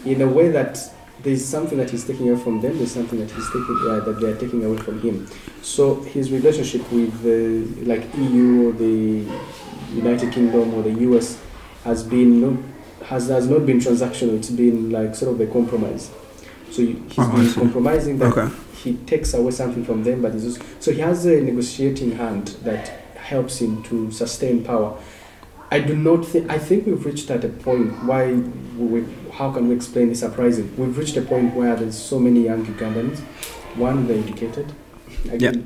in 0.06 0.22
a 0.22 0.28
way 0.28 0.50
that 0.50 0.80
there's 1.24 1.43
something 1.43 1.78
that 1.78 1.89
he's 1.89 2.06
taking 2.06 2.30
away 2.30 2.41
from 2.41 2.62
them. 2.62 2.78
There's 2.78 2.93
something 2.93 3.20
that 3.20 3.30
he's 3.32 3.45
taking 3.47 3.78
uh, 3.89 4.00
that 4.06 4.20
they're 4.22 4.38
taking 4.38 4.64
away 4.64 4.78
from 4.78 5.02
him. 5.02 5.28
So 5.62 5.95
his 6.02 6.32
relationship 6.32 6.89
with 6.91 7.22
the 7.24 7.84
like 7.86 8.04
EU 8.18 8.70
or 8.70 8.72
the 8.74 9.26
United 9.93 10.32
Kingdom 10.34 10.74
or 10.74 10.84
the 10.84 10.93
US 11.12 11.38
has 11.84 12.04
been 12.04 12.39
no, 12.41 12.64
has 13.06 13.28
has 13.28 13.47
not 13.50 13.66
been 13.66 13.80
transactional. 13.80 14.38
It's 14.38 14.50
been 14.50 14.91
like 14.91 15.16
sort 15.16 15.34
of 15.34 15.41
a 15.41 15.52
compromise. 15.52 16.10
So 16.72 16.84
you- 16.84 17.02
he's 17.10 17.18
Oh, 17.20 17.36
been 17.36 17.54
compromising 17.54 18.18
that 18.20 18.32
Okay. 18.38 18.54
he 18.84 18.93
takes 19.06 19.34
away 19.34 19.52
something 19.52 19.84
from 19.84 20.04
them, 20.04 20.22
but 20.22 20.34
he's 20.34 20.45
also, 20.45 20.62
so 20.80 20.91
he 20.91 21.02
has 21.02 21.26
a 21.26 21.41
negotiating 21.41 22.12
hand 22.12 22.56
that 22.64 22.88
helps 23.16 23.60
him 23.60 23.84
to 23.84 24.10
sustain 24.12 24.64
power. 24.64 24.95
I 25.72 25.80
do 25.80 25.95
not 25.95 26.26
think. 26.26 26.50
I 26.50 26.58
think 26.58 26.86
we've 26.86 27.04
reached 27.06 27.30
at 27.30 27.43
a 27.43 27.50
point. 27.50 27.91
Why? 28.06 28.34
We, 28.78 29.04
how 29.40 29.50
can 29.54 29.70
we 29.70 29.76
explain 29.76 30.10
this 30.10 30.22
uprising? 30.22 30.68
We've 30.78 30.98
reached 30.98 31.16
a 31.16 31.22
point 31.22 31.56
where 31.56 31.74
there's 31.74 31.98
so 31.98 32.20
many 32.20 32.44
young 32.44 32.66
Ugandans. 32.66 33.20
One, 33.78 34.06
they're 34.06 34.20
educated. 34.20 34.74
Again, 35.32 35.58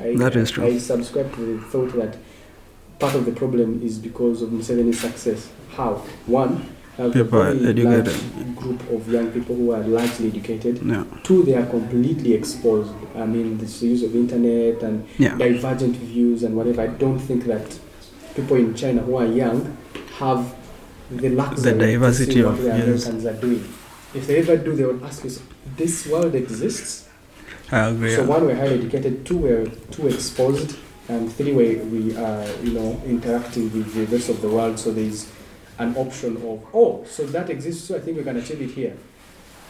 I, 0.00 0.08
I, 0.08 0.16
That 0.16 0.36
is 0.36 0.50
true. 0.50 0.66
I 0.66 0.76
subscribe 0.76 1.34
to 1.36 1.40
the 1.56 1.62
thought 1.64 1.94
that 1.96 2.18
part 2.98 3.14
of 3.14 3.24
the 3.24 3.32
problem 3.32 3.82
is 3.82 3.98
because 3.98 4.42
of 4.42 4.50
Museveni's 4.50 5.00
success. 5.00 5.48
How? 5.70 5.94
One, 6.26 6.68
have 6.98 7.16
a 7.16 7.24
People 7.24 7.40
are 7.40 7.48
educated. 7.48 8.06
large 8.06 8.56
group 8.56 8.90
of 8.90 9.10
young 9.10 9.30
people 9.32 9.56
who 9.56 9.72
are 9.72 9.80
largely 9.80 10.28
educated. 10.28 10.82
Yeah. 10.84 11.04
Two, 11.22 11.42
they 11.42 11.54
are 11.54 11.64
completely 11.64 12.34
exposed. 12.34 12.92
I 13.14 13.24
mean, 13.24 13.56
this 13.56 13.82
use 13.82 14.02
of 14.02 14.14
internet 14.14 14.82
and 14.82 15.06
Yeah. 15.18 15.38
divergent 15.38 15.96
views 15.96 16.42
and 16.42 16.54
whatever. 16.54 16.82
I 16.82 16.88
don't 16.88 17.18
think 17.18 17.44
that 17.46 17.78
people 18.34 18.56
in 18.58 18.74
China 18.74 19.00
who 19.00 19.16
are 19.16 19.26
young 19.26 19.74
have 20.18 20.54
the 21.10 21.28
luxury 21.30 21.72
The 21.72 21.78
diversity 21.78 22.26
to 22.26 22.32
see 22.38 22.42
what 22.44 22.54
of- 22.54 22.62
the 22.62 22.68
yes. 22.68 23.06
Americans 23.06 23.26
are 23.26 23.40
doing. 23.40 23.64
If 24.14 24.26
they 24.26 24.38
ever 24.38 24.56
do, 24.56 24.74
they 24.74 24.84
would 24.84 25.02
ask 25.02 25.24
us, 25.24 25.40
this 25.76 26.06
world 26.06 26.34
exists? 26.34 27.08
I 27.70 27.88
agree. 27.88 28.14
So 28.14 28.24
one, 28.24 28.46
we're 28.46 28.56
highly 28.56 28.78
educated. 28.78 29.26
Two, 29.26 29.38
we're 29.38 29.66
too 29.90 30.08
exposed. 30.08 30.78
And 31.08 31.32
three, 31.32 31.52
we, 31.52 31.76
we 31.76 32.16
are, 32.16 32.46
you 32.62 32.72
know, 32.72 33.00
interacting 33.04 33.72
with 33.72 33.92
the 33.94 34.06
rest 34.06 34.28
of 34.28 34.40
the 34.40 34.48
world. 34.48 34.78
So 34.78 34.92
there's 34.92 35.30
an 35.78 35.96
option 35.96 36.36
of, 36.38 36.64
oh, 36.72 37.04
so 37.08 37.26
that 37.26 37.50
exists. 37.50 37.86
So 37.88 37.96
I 37.96 38.00
think 38.00 38.16
we 38.16 38.24
can 38.24 38.36
achieve 38.36 38.62
it 38.62 38.70
here. 38.70 38.96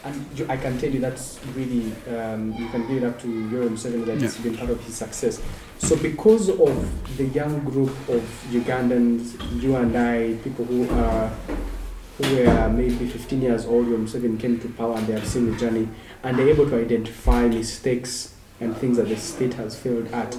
And 0.03 0.45
I 0.49 0.57
can 0.57 0.77
tell 0.79 0.89
you 0.89 0.99
that's 0.99 1.39
really, 1.55 1.91
um, 2.15 2.53
you 2.53 2.69
can 2.69 2.87
give 2.87 3.03
it 3.03 3.07
up 3.07 3.19
to 3.21 3.27
Yoweri 3.27 3.69
Museveni 3.69 4.05
that 4.05 4.21
it's 4.23 4.37
been 4.37 4.55
part 4.55 4.69
of 4.69 4.81
his 4.85 4.95
success. 4.95 5.41
So 5.79 5.95
because 5.95 6.49
of 6.49 7.17
the 7.17 7.25
young 7.25 7.63
group 7.63 7.89
of 8.09 8.21
Ugandans, 8.49 9.61
you 9.61 9.75
and 9.75 9.95
I, 9.97 10.33
people 10.43 10.65
who 10.65 10.89
are 10.89 11.31
who 12.21 12.35
were 12.35 12.69
maybe 12.69 13.07
15 13.07 13.41
years 13.41 13.65
old 13.67 13.87
when 13.87 14.05
Museveni 14.07 14.39
came 14.39 14.59
to 14.59 14.67
power 14.69 14.95
and 14.95 15.05
they 15.05 15.13
have 15.13 15.27
seen 15.27 15.51
the 15.51 15.57
journey 15.57 15.87
and 16.23 16.37
they're 16.37 16.49
able 16.49 16.67
to 16.67 16.75
identify 16.81 17.47
mistakes 17.47 18.33
and 18.59 18.75
things 18.75 18.97
that 18.97 19.07
the 19.07 19.15
state 19.17 19.53
has 19.53 19.77
failed 19.79 20.07
at. 20.07 20.35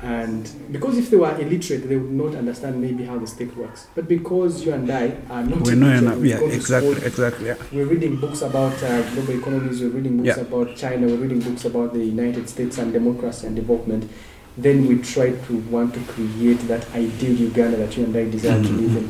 And 0.00 0.48
because 0.70 0.96
if 0.96 1.10
they 1.10 1.16
were 1.16 1.36
illiterate, 1.40 1.88
they 1.88 1.96
would 1.96 2.12
not 2.12 2.36
understand 2.36 2.80
maybe 2.80 3.02
how 3.02 3.18
the 3.18 3.26
state 3.26 3.56
works. 3.56 3.88
But 3.96 4.06
because 4.06 4.64
you 4.64 4.72
and 4.72 4.88
I 4.88 5.16
are 5.28 5.42
not 5.42 5.62
we 5.62 5.74
know 5.74 5.88
illiterate, 5.88 5.98
enough. 6.04 6.18
We're 6.18 6.48
yeah, 6.48 6.54
exactly, 6.54 6.92
exactly. 7.04 7.46
Yeah. 7.48 7.56
We're 7.72 7.86
reading 7.86 8.14
books 8.14 8.42
about 8.42 8.80
uh, 8.80 9.02
global 9.14 9.40
economies, 9.40 9.80
we're 9.80 9.88
reading 9.88 10.18
books 10.18 10.36
Yeah. 10.36 10.42
about 10.44 10.76
China, 10.76 11.08
we're 11.08 11.16
reading 11.16 11.40
books 11.40 11.64
about 11.64 11.94
the 11.94 12.04
United 12.04 12.48
States 12.48 12.78
and 12.78 12.92
democracy 12.92 13.48
and 13.48 13.56
development. 13.56 14.08
Then 14.58 14.86
we 14.88 14.98
try 14.98 15.30
to 15.30 15.56
want 15.70 15.94
to 15.94 16.00
create 16.12 16.58
that 16.66 16.84
ideal 16.92 17.32
Uganda 17.32 17.76
that 17.76 17.96
you 17.96 18.04
and 18.04 18.16
I 18.16 18.28
desire 18.28 18.60
to 18.62 18.68
live 18.68 18.96
in. 18.96 19.08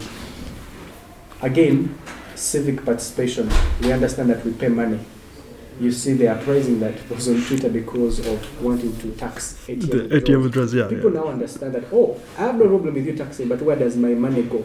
Again, 1.41 1.99
civic 2.35 2.85
participation. 2.85 3.49
We 3.81 3.93
understand 3.93 4.31
that 4.31 4.45
we 4.45 4.53
pay 4.53 4.69
money. 4.69 5.01
You 5.81 5.93
see 5.93 6.15
the 6.15 6.29
uprising 6.29 6.81
that 6.81 7.09
was 7.09 7.29
on 7.29 7.41
Twitter 7.45 7.69
because 7.69 8.19
of 8.27 8.63
wanting 8.63 8.97
to 8.99 9.11
tax 9.13 9.57
ATM. 9.69 10.11
withdrawals. 10.11 10.43
withdrawals, 10.45 10.75
yeah. 10.75 10.89
People 10.89 11.11
now 11.11 11.29
understand 11.29 11.73
that, 11.75 11.85
oh, 11.93 12.21
I 12.37 12.43
have 12.43 12.57
no 12.57 12.67
problem 12.67 12.95
with 12.95 13.07
you 13.07 13.17
taxing, 13.17 13.49
but 13.49 13.63
where 13.63 13.77
does 13.77 13.97
my 13.97 14.13
money 14.15 14.43
go? 14.43 14.65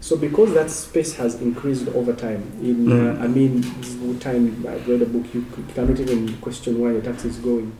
So 0.00 0.16
because 0.16 0.54
that 0.54 0.70
space 0.70 1.14
has 1.16 1.34
increased 1.42 1.86
over 1.88 2.14
time, 2.14 2.42
in 2.62 2.86
Mm. 2.86 3.20
uh, 3.20 3.22
I 3.22 3.28
mean, 3.28 4.18
time 4.18 4.64
I 4.66 4.76
read 4.90 5.02
a 5.02 5.06
book, 5.06 5.26
you, 5.34 5.44
c- 5.54 5.74
cannot 5.74 6.00
even 6.00 6.36
question 6.38 6.80
where 6.80 6.92
your 6.92 7.02
tax 7.02 7.26
is 7.26 7.36
going. 7.36 7.70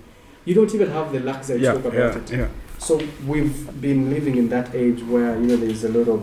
You 0.50 0.56
don't 0.56 0.74
even 0.74 0.90
have 0.90 1.12
the 1.12 1.20
luxury 1.20 1.58
to 1.58 1.62
Yeah, 1.62 1.72
talk 1.74 1.84
about 1.84 1.94
yeah, 1.94 2.18
it. 2.18 2.30
yeah. 2.32 2.48
So 2.78 3.00
we've 3.24 3.80
been 3.80 4.10
living 4.10 4.36
in 4.36 4.48
that 4.48 4.74
age 4.74 5.00
where 5.04 5.38
you 5.40 5.46
know 5.46 5.56
there's 5.56 5.84
a 5.84 5.90
lot 5.90 6.08
of 6.08 6.22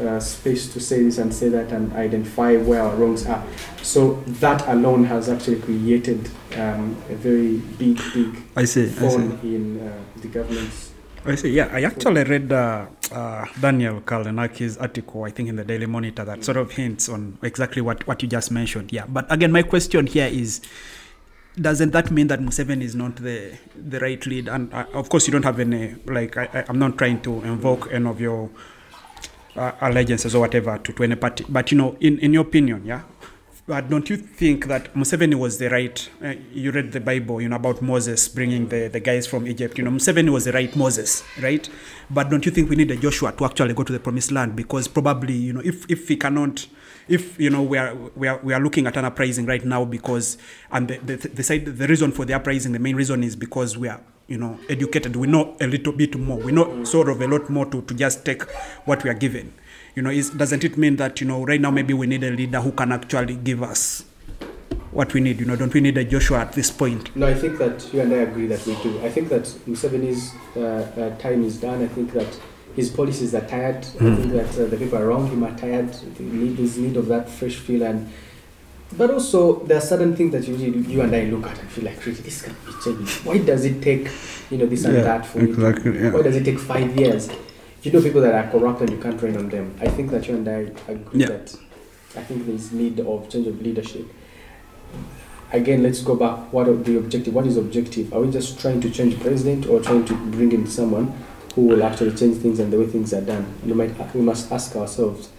uh, 0.00 0.18
space 0.20 0.72
to 0.72 0.80
say 0.80 1.02
this 1.02 1.18
and 1.18 1.34
say 1.34 1.50
that 1.50 1.70
and 1.70 1.92
identify 1.92 2.56
where 2.56 2.80
our 2.80 2.96
wrongs 2.96 3.26
are. 3.26 3.44
So 3.82 4.22
that 4.40 4.66
alone 4.68 5.04
has 5.04 5.28
actually 5.28 5.60
created 5.60 6.30
um, 6.56 6.96
a 7.10 7.14
very 7.16 7.58
big, 7.82 8.00
big 8.14 8.42
I 8.56 8.64
see. 8.64 8.84
I 8.84 9.08
see. 9.08 9.54
in 9.56 9.86
uh, 9.86 9.92
the 10.22 10.28
government's. 10.28 10.92
I 11.26 11.34
see. 11.34 11.50
Yeah, 11.50 11.68
I 11.70 11.82
actually 11.82 12.24
read 12.24 12.50
uh, 12.50 12.86
uh, 13.12 13.44
Daniel 13.60 14.00
Kalinaki's 14.00 14.78
article, 14.78 15.24
I 15.24 15.30
think, 15.30 15.50
in 15.50 15.56
the 15.56 15.64
Daily 15.64 15.84
Monitor 15.84 16.24
that 16.24 16.42
sort 16.42 16.56
of 16.56 16.70
hints 16.70 17.10
on 17.10 17.36
exactly 17.42 17.82
what, 17.82 18.06
what 18.06 18.22
you 18.22 18.28
just 18.28 18.50
mentioned. 18.50 18.94
Yeah, 18.94 19.04
but 19.06 19.30
again, 19.30 19.52
my 19.52 19.62
question 19.62 20.06
here 20.06 20.28
is 20.28 20.62
doesn't 21.60 21.90
that 21.92 22.10
mean 22.10 22.28
that 22.28 22.40
Museveni 22.40 22.82
is 22.82 22.94
not 22.94 23.16
the 23.16 23.56
the 23.76 23.98
right 24.00 24.24
lead? 24.26 24.48
And 24.48 24.72
uh, 24.72 24.86
of 24.92 25.08
course, 25.08 25.26
you 25.26 25.32
don't 25.32 25.44
have 25.44 25.60
any, 25.60 25.94
like, 26.06 26.36
I, 26.36 26.64
I'm 26.68 26.78
not 26.78 26.98
trying 26.98 27.20
to 27.22 27.42
invoke 27.42 27.88
any 27.92 28.08
of 28.08 28.20
your 28.20 28.50
uh, 29.56 29.72
allegiances 29.80 30.34
or 30.34 30.40
whatever 30.40 30.78
to, 30.78 30.92
to 30.92 31.02
any 31.02 31.16
party, 31.16 31.44
but 31.48 31.70
you 31.72 31.78
know, 31.78 31.96
in, 32.00 32.18
in 32.20 32.32
your 32.32 32.42
opinion, 32.42 32.84
yeah, 32.86 33.02
but 33.68 33.90
don't 33.90 34.08
you 34.08 34.16
think 34.16 34.64
that 34.66 34.94
Museveni 34.94 35.34
was 35.34 35.58
the 35.58 35.68
right? 35.68 36.08
Uh, 36.24 36.32
you 36.54 36.70
read 36.70 36.90
the 36.90 37.00
Bible, 37.00 37.38
you 37.38 37.50
know, 37.50 37.56
about 37.56 37.82
Moses 37.82 38.26
bringing 38.26 38.68
the, 38.70 38.88
the 38.88 38.98
guys 38.98 39.26
from 39.26 39.46
Egypt. 39.46 39.76
You 39.76 39.84
know, 39.84 39.90
Museveni 39.90 40.30
was 40.30 40.46
the 40.46 40.52
right 40.52 40.74
Moses, 40.74 41.22
right? 41.42 41.68
But 42.08 42.30
don't 42.30 42.46
you 42.46 42.50
think 42.50 42.70
we 42.70 42.76
need 42.76 42.90
a 42.90 42.96
Joshua 42.96 43.30
to 43.32 43.44
actually 43.44 43.74
go 43.74 43.84
to 43.84 43.92
the 43.92 44.00
promised 44.00 44.32
land? 44.32 44.56
Because 44.56 44.88
probably, 44.88 45.34
you 45.34 45.52
know, 45.52 45.60
if 45.62 45.88
if 45.90 46.08
we 46.08 46.16
cannot, 46.16 46.66
if 47.08 47.38
you 47.38 47.50
know, 47.50 47.62
we 47.62 47.76
are 47.76 47.94
we 48.16 48.26
are 48.26 48.40
we 48.42 48.54
are 48.54 48.60
looking 48.60 48.86
at 48.86 48.96
an 48.96 49.04
uprising 49.04 49.44
right 49.44 49.64
now 49.64 49.84
because, 49.84 50.38
and 50.72 50.88
the 50.88 50.96
the, 51.00 51.28
the 51.28 51.42
side 51.42 51.66
the 51.66 51.86
reason 51.86 52.10
for 52.10 52.24
the 52.24 52.32
uprising, 52.32 52.72
the 52.72 52.78
main 52.78 52.96
reason 52.96 53.22
is 53.22 53.36
because 53.36 53.76
we 53.76 53.86
are 53.86 54.00
you 54.28 54.38
know 54.38 54.58
educated. 54.70 55.14
We 55.14 55.26
know 55.26 55.58
a 55.60 55.66
little 55.66 55.92
bit 55.92 56.18
more. 56.18 56.38
We 56.38 56.52
know 56.52 56.84
sort 56.84 57.10
of 57.10 57.20
a 57.20 57.28
lot 57.28 57.50
more 57.50 57.66
to 57.66 57.82
to 57.82 57.92
just 57.92 58.24
take 58.24 58.50
what 58.86 59.04
we 59.04 59.10
are 59.10 59.14
given 59.14 59.52
you 59.98 60.02
know 60.02 60.10
is, 60.10 60.30
doesn't 60.30 60.62
it 60.62 60.78
mean 60.78 60.94
that 60.96 61.20
you 61.20 61.26
know 61.26 61.44
right 61.44 61.60
now 61.60 61.70
maybe 61.72 61.92
we 61.92 62.06
need 62.06 62.22
a 62.22 62.30
leader 62.30 62.60
who 62.60 62.70
can 62.80 62.92
actually 62.92 63.34
give 63.34 63.64
us 63.64 64.04
what 64.92 65.12
we 65.12 65.20
need 65.20 65.40
you 65.40 65.46
know 65.48 65.56
don't 65.56 65.74
we 65.74 65.80
need 65.80 65.98
a 65.98 66.04
joshua 66.04 66.38
at 66.44 66.52
this 66.52 66.70
point 66.82 67.14
No, 67.16 67.26
I 67.26 67.34
think 67.34 67.58
that 67.58 67.92
you 67.92 68.00
and 68.02 68.12
I 68.14 68.18
agree 68.28 68.46
that 68.46 68.64
we 68.64 68.74
do. 68.84 68.90
I 69.08 69.10
think 69.10 69.28
that 69.34 69.42
Museveni's 69.66 70.22
uh, 70.56 70.60
uh, 70.60 71.16
time 71.18 71.42
is 71.44 71.56
done. 71.60 71.82
I 71.82 71.88
think 71.88 72.12
that 72.12 72.30
his 72.76 72.88
policies 73.00 73.34
are 73.34 73.46
tired. 73.54 73.80
I 74.00 74.04
Mm. 74.04 74.16
think 74.18 74.32
that 74.38 74.50
uh, 74.60 74.66
the 74.72 74.76
people 74.82 74.98
around 75.06 75.26
him 75.32 75.42
are 75.48 75.54
tired. 75.64 75.90
They 76.16 76.24
need 76.24 76.56
this 76.56 76.76
need 76.84 76.96
of 76.96 77.06
that 77.08 77.28
fresh 77.38 77.56
feel 77.56 77.82
and. 77.90 78.08
But 79.00 79.10
also, 79.10 79.40
there 79.66 79.76
are 79.80 79.86
certain 79.92 80.12
things 80.16 80.32
that 80.32 80.44
you, 80.48 80.54
you 80.94 81.00
and 81.02 81.14
I 81.14 81.24
look 81.32 81.44
at 81.50 81.58
and 81.58 81.68
feel 81.74 81.84
like, 81.90 81.98
really, 82.06 82.22
this 82.28 82.40
can 82.40 82.54
be 82.64 82.72
changed. 82.84 83.22
Why 83.26 83.36
does 83.50 83.66
it 83.70 83.82
take, 83.82 84.08
you 84.50 84.56
know, 84.58 84.64
this 84.64 84.84
and 84.86 84.96
that 85.08 85.26
for 85.26 85.40
you? 85.42 85.54
to- 85.54 85.92
yeah. 85.92 86.10
Why 86.14 86.22
does 86.22 86.36
it 86.36 86.44
take 86.44 86.58
five 86.58 86.96
years? 86.98 87.28
You 87.82 87.92
know, 87.92 88.02
people 88.02 88.20
that 88.22 88.34
are 88.34 88.50
corrupt 88.50 88.80
and 88.80 88.90
you 88.90 88.98
can't 88.98 89.18
train 89.18 89.36
on 89.36 89.48
them. 89.48 89.74
I 89.80 89.88
think 89.88 90.10
that 90.10 90.26
you 90.28 90.34
and 90.34 90.48
I 90.48 90.72
agree 90.92 91.20
Yeah. 91.20 91.28
that 91.28 91.54
I 92.16 92.22
think 92.22 92.46
there 92.46 92.54
is 92.54 92.72
need 92.72 92.98
of 93.00 93.28
change 93.28 93.46
of 93.46 93.60
leadership 93.62 94.06
again, 95.52 95.82
let's 95.82 96.02
go 96.02 96.14
back. 96.14 96.52
What 96.52 96.68
are 96.68 96.76
the 96.76 96.98
objective? 96.98 97.34
What 97.34 97.46
is 97.46 97.56
objective? 97.56 98.12
Are 98.12 98.20
we 98.20 98.30
just 98.30 98.60
trying 98.60 98.80
to 98.82 98.90
change 98.90 99.18
president 99.20 99.66
or 99.66 99.80
trying 99.80 100.04
to 100.06 100.14
bring 100.30 100.52
in 100.52 100.66
someone 100.66 101.12
who 101.54 101.62
will 101.62 101.82
actually 101.82 102.14
change 102.14 102.38
things 102.38 102.60
and 102.60 102.72
the 102.72 102.78
way 102.78 102.86
things 102.86 103.12
are 103.14 103.20
done? 103.20 103.46
You 103.64 103.74
might 103.74 104.14
we 104.14 104.20
must 104.20 104.50
ask 104.52 104.74
ourselves, 104.76 105.30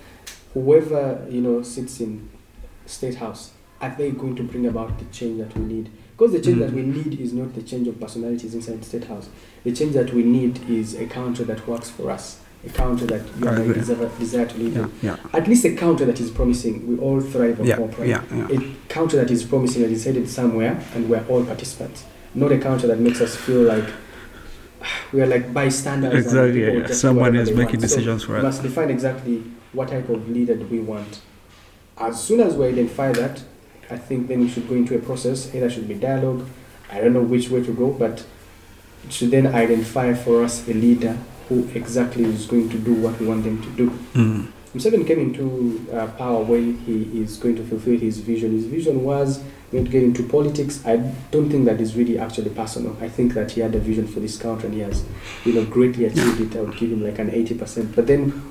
whoever 0.53 1.25
you 1.29 1.41
know 1.41 1.61
sits 1.61 1.99
in 1.99 2.29
state 2.85 3.15
house, 3.15 3.51
are 3.81 3.93
they 3.97 4.11
going 4.11 4.35
to 4.35 4.43
bring 4.43 4.65
about 4.65 4.97
the 4.99 5.05
change 5.05 5.39
that 5.39 5.55
we 5.57 5.65
need? 5.65 5.89
Because 6.19 6.33
the 6.33 6.41
change 6.41 6.57
Mm. 6.57 6.65
that 6.65 6.73
we 6.73 6.81
need 6.81 7.21
is 7.21 7.31
not 7.31 7.55
the 7.55 7.61
change 7.61 7.87
of 7.87 7.97
personalities 7.97 8.53
inside 8.53 8.81
the 8.81 8.85
state 8.85 9.05
house. 9.05 9.29
The 9.63 9.71
change 9.71 9.93
that 9.93 10.13
we 10.13 10.21
need 10.23 10.59
is 10.69 10.93
a 10.95 11.05
country 11.05 11.45
that 11.45 11.65
works 11.67 11.89
for 11.89 12.11
us. 12.11 12.37
a 12.65 12.69
country 12.71 13.07
that 13.07 13.21
you 13.39 13.47
and 13.47 13.71
I 13.71 13.73
desire, 13.73 14.09
desire 14.19 14.45
to 14.45 14.57
live 14.57 14.75
Yeah, 14.75 14.83
in. 14.83 14.91
yeah, 15.01 15.15
At 15.31 15.47
least 15.47 15.63
a 15.63 15.73
country 15.75 16.05
that 16.07 16.19
is 16.19 16.29
promising. 16.29 16.85
We 16.89 16.97
all 16.97 17.21
thrive 17.21 17.57
on 17.61 17.65
yeah, 17.65 17.77
hope, 17.77 17.97
right? 17.97 18.09
yeah, 18.09 18.21
yeah. 18.35 18.47
A 18.59 18.75
country 18.89 19.17
that 19.17 19.31
is 19.31 19.43
promising 19.45 19.83
and 19.85 19.93
is 19.93 20.03
headed 20.03 20.27
somewhere, 20.27 20.77
and 20.93 21.09
we're 21.09 21.23
all 21.29 21.45
participants. 21.45 22.03
Not 22.35 22.51
a 22.51 22.57
country 22.57 22.89
that 22.89 22.99
makes 22.99 23.21
us 23.21 23.33
feel 23.37 23.61
like 23.61 23.85
we 25.13 25.21
are 25.21 25.25
like 25.25 25.53
bystanders. 25.53 26.13
Exactly. 26.13 26.63
Yeah, 26.79 26.87
Someone 26.87 27.37
is 27.37 27.47
making 27.51 27.79
want. 27.79 27.89
So 27.89 27.95
decisions 27.95 28.23
for 28.25 28.35
us. 28.35 28.41
we 28.41 28.47
must 28.49 28.61
define 28.63 28.89
exactly 28.89 29.41
what 29.71 29.87
type 29.87 30.09
of 30.09 30.29
leader 30.29 30.55
do 30.57 30.65
we 30.65 30.79
want. 30.79 31.21
As 31.97 32.21
soon 32.21 32.41
as 32.41 32.55
we 32.57 32.65
identify 32.65 33.13
that, 33.13 33.41
I 33.91 33.97
think 33.97 34.27
then 34.27 34.41
we 34.41 34.49
should 34.49 34.67
go 34.67 34.75
into 34.75 34.95
a 34.95 34.99
process. 34.99 35.53
Either 35.53 35.69
should 35.69 35.87
be 35.87 35.95
dialogue. 35.95 36.47
I 36.91 37.01
don't 37.01 37.13
know 37.13 37.21
which 37.21 37.49
way 37.49 37.63
to 37.63 37.73
go, 37.73 37.91
but 37.91 38.25
it 39.05 39.13
should 39.13 39.31
then 39.31 39.47
identify 39.47 40.13
for 40.13 40.43
us 40.43 40.67
a 40.67 40.73
leader 40.73 41.17
who 41.47 41.67
exactly 41.73 42.23
is 42.23 42.45
going 42.45 42.69
to 42.69 42.77
do 42.77 42.93
what 42.93 43.19
we 43.19 43.25
want 43.27 43.43
them 43.43 43.61
to 43.61 43.69
do. 43.71 43.89
Mm. 44.13 44.51
Museveni 44.75 45.07
came 45.07 45.19
into 45.19 45.87
uh, 45.91 46.05
power 46.09 46.43
when 46.43 46.77
he 46.79 47.21
is 47.21 47.37
going 47.37 47.55
to 47.55 47.63
fulfill 47.63 47.97
his 47.97 48.19
vision. 48.19 48.51
His 48.51 48.65
vision 48.65 49.03
was 49.03 49.41
going 49.71 49.85
to 49.85 49.91
get 49.91 50.03
into 50.03 50.21
politics. 50.27 50.85
I 50.85 50.97
don't 51.31 51.49
think 51.49 51.65
that 51.65 51.81
is 51.81 51.95
really 51.95 52.19
actually 52.19 52.51
personal. 52.51 52.95
I 53.01 53.09
think 53.09 53.33
that 53.33 53.51
he 53.51 53.61
had 53.61 53.73
a 53.73 53.79
vision 53.79 54.07
for 54.07 54.19
this 54.19 54.37
country 54.37 54.67
and 54.67 54.75
he 54.75 54.81
has, 54.81 55.03
you 55.43 55.53
know, 55.53 55.65
greatly 55.65 56.05
achieved 56.05 56.41
it. 56.41 56.55
I 56.57 56.61
would 56.61 56.77
give 56.77 56.91
him 56.91 57.03
like 57.03 57.17
an 57.17 57.31
eighty 57.31 57.55
percent. 57.55 57.95
But 57.95 58.05
then 58.05 58.43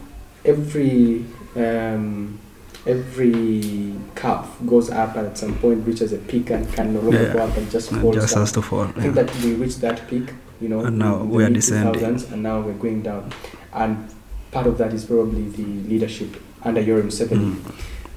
every 0.45 1.25
um, 1.55 2.41
every 2.87 3.95
calf 4.15 4.57
goes 4.67 4.91
up 4.91 5.17
and 5.17 5.27
at 5.29 5.39
some 5.39 5.55
point 5.59 5.87
reaches 5.87 6.13
a 6.13 6.19
peak 6.19 6.51
and 6.51 6.71
can 6.73 6.95
no 6.95 7.01
longer 7.01 7.23
Yeah. 7.23 7.33
go 7.33 7.39
up 7.41 7.57
and 7.57 7.71
just 7.71 7.91
falls 7.91 8.15
just 8.15 8.35
down. 8.35 8.43
has 8.43 8.53
to 8.53 8.63
fall. 8.63 8.83
I 8.83 8.93
think 8.93 9.17
yeah. 9.17 9.23
that 9.23 9.37
we 9.43 9.55
reached 9.55 9.81
that 9.81 10.07
peak, 10.09 10.33
you 10.61 10.69
know, 10.69 10.81
And 10.81 10.99
now 10.99 11.23
we 11.23 11.45
are 11.45 11.51
descending. 11.51 12.05
and 12.05 12.43
now 12.43 12.61
we're 12.61 12.73
going 12.75 13.03
down. 13.03 13.33
And 13.73 14.09
part 14.51 14.67
of 14.67 14.79
that 14.79 14.93
is 14.93 15.05
probably 15.05 15.49
the 15.51 15.65
leadership 15.89 16.37
under 16.65 16.83
Yoweri 16.83 17.03
Museveni. 17.05 17.55
Mm. 17.55 17.75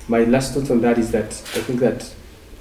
My 0.07 0.23
last 0.23 0.53
thought 0.53 0.69
on 0.71 0.81
that 0.81 0.97
is 0.97 1.11
that 1.11 1.27
I 1.55 1.61
think 1.61 1.79
that 1.81 2.11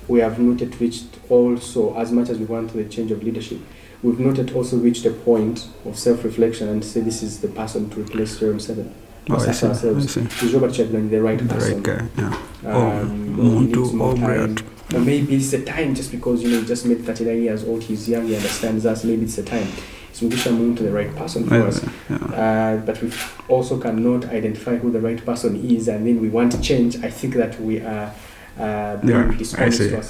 we 0.09 0.20
have 0.20 0.38
not 0.38 0.61
yet 0.61 0.78
reached 0.80 1.07
also, 1.28 1.96
as 1.96 2.11
much 2.12 2.28
as 2.28 2.38
we 2.38 2.44
want 2.44 2.72
the 2.72 2.84
change 2.84 3.11
of 3.12 3.22
leadership, 3.22 3.59
we've 4.03 4.18
not 4.18 4.36
yet 4.36 4.53
also 4.55 4.76
reached 4.76 5.07
a 5.07 5.11
point 5.11 5.68
of 5.86 5.96
self-reflection 5.98 6.68
and 6.68 6.84
say 6.84 7.01
this 7.01 7.22
is 7.22 7.40
the 7.40 7.48
person 7.48 7.88
to 7.90 8.01
replace 8.01 8.38
Yoweri 8.40 8.55
Museveni. 8.57 8.90
Oh, 9.29 9.37
I 9.37 9.53
see. 9.53 9.66
I 9.66 9.73
see. 9.75 10.21
is 10.47 10.53
Robert 10.55 10.71
Kyagulanyi 10.73 11.11
the 11.11 11.23
right 11.23 11.39
The 11.39 11.45
person? 11.55 11.83
right 11.83 11.83
guy. 11.83 12.09
Yeah. 12.16 12.73
Um, 12.75 13.41
Oh, 13.41 13.61
Muntu 13.61 13.93
more 13.95 14.14
time. 14.16 14.57
Or 14.95 15.01
maybe 15.01 15.37
it's 15.37 15.51
the 15.53 15.62
time 15.64 15.95
just 15.95 16.11
because 16.11 16.43
you 16.43 16.51
know 16.51 16.61
he 16.61 16.66
just 16.66 16.85
made 16.85 17.05
39 17.05 17.43
years 17.43 17.64
old, 17.64 17.83
he's 17.83 18.09
young, 18.09 18.27
he 18.27 18.35
understands 18.35 18.85
us, 18.87 19.05
maybe 19.05 19.23
it's 19.25 19.37
the 19.37 19.45
time. 19.45 19.68
So 20.12 20.27
we 20.27 20.37
should 20.37 20.55
move 20.55 20.77
to 20.79 20.83
the 20.83 20.91
right 20.91 21.14
person 21.14 21.47
for 21.47 21.62
us. 21.68 21.81
Yeah. 22.11 22.16
Uh, 22.16 22.77
but 22.79 23.01
we 23.01 23.12
also 23.49 23.79
cannot 23.79 24.25
identify 24.27 24.77
who 24.77 24.91
the 24.91 25.01
right 25.01 25.25
person 25.25 25.55
is 25.64 25.87
and 25.89 26.07
then 26.07 26.21
we 26.21 26.29
want 26.29 26.61
change. 26.62 26.97
I 27.05 27.11
think 27.11 27.35
that 27.35 27.61
we 27.61 27.81
are 27.81 28.12
uh, 28.59 28.99
Yeah, 29.05 29.31
I 29.59 29.71
see. 29.71 29.91
Yeah. 29.91 30.03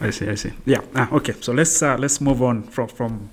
I 0.00 0.10
see. 0.10 0.28
I 0.28 0.34
see. 0.36 0.52
Yeah. 0.64 0.80
Ah, 0.94 1.08
okay. 1.12 1.34
So 1.40 1.52
let's 1.52 1.82
uh, 1.82 1.96
let's 1.98 2.20
move 2.20 2.40
on 2.40 2.62
from 2.62 2.86
from 2.88 3.30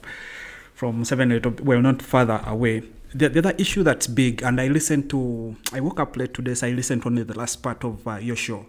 from 0.74 1.06
seven 1.06 1.32
eight. 1.32 1.62
Well, 1.62 1.82
not 1.82 2.02
further 2.02 2.42
away. 2.46 2.82
The, 3.14 3.30
the 3.30 3.40
other 3.40 3.56
issue 3.58 3.84
that's 3.84 4.08
big, 4.08 4.44
and 4.44 4.60
I 4.60 4.68
listened 4.68 5.10
to. 5.12 5.56
I 5.72 5.80
woke 5.80 6.00
up 6.00 6.18
late 6.18 6.34
today, 6.34 6.54
so 6.54 6.68
I 6.68 6.72
listened 6.72 7.04
to 7.04 7.08
only 7.08 7.24
the 7.24 7.38
last 7.38 7.58
part 7.64 7.84
of 7.84 8.06
uh, 8.08 8.16
your 8.18 8.36
show. 8.36 8.66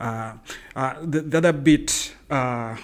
Uh, 0.00 0.34
uh, 0.74 0.94
the, 1.02 1.20
the 1.20 1.38
other 1.38 1.52
bit. 1.52 2.14
Uh, 2.30 2.76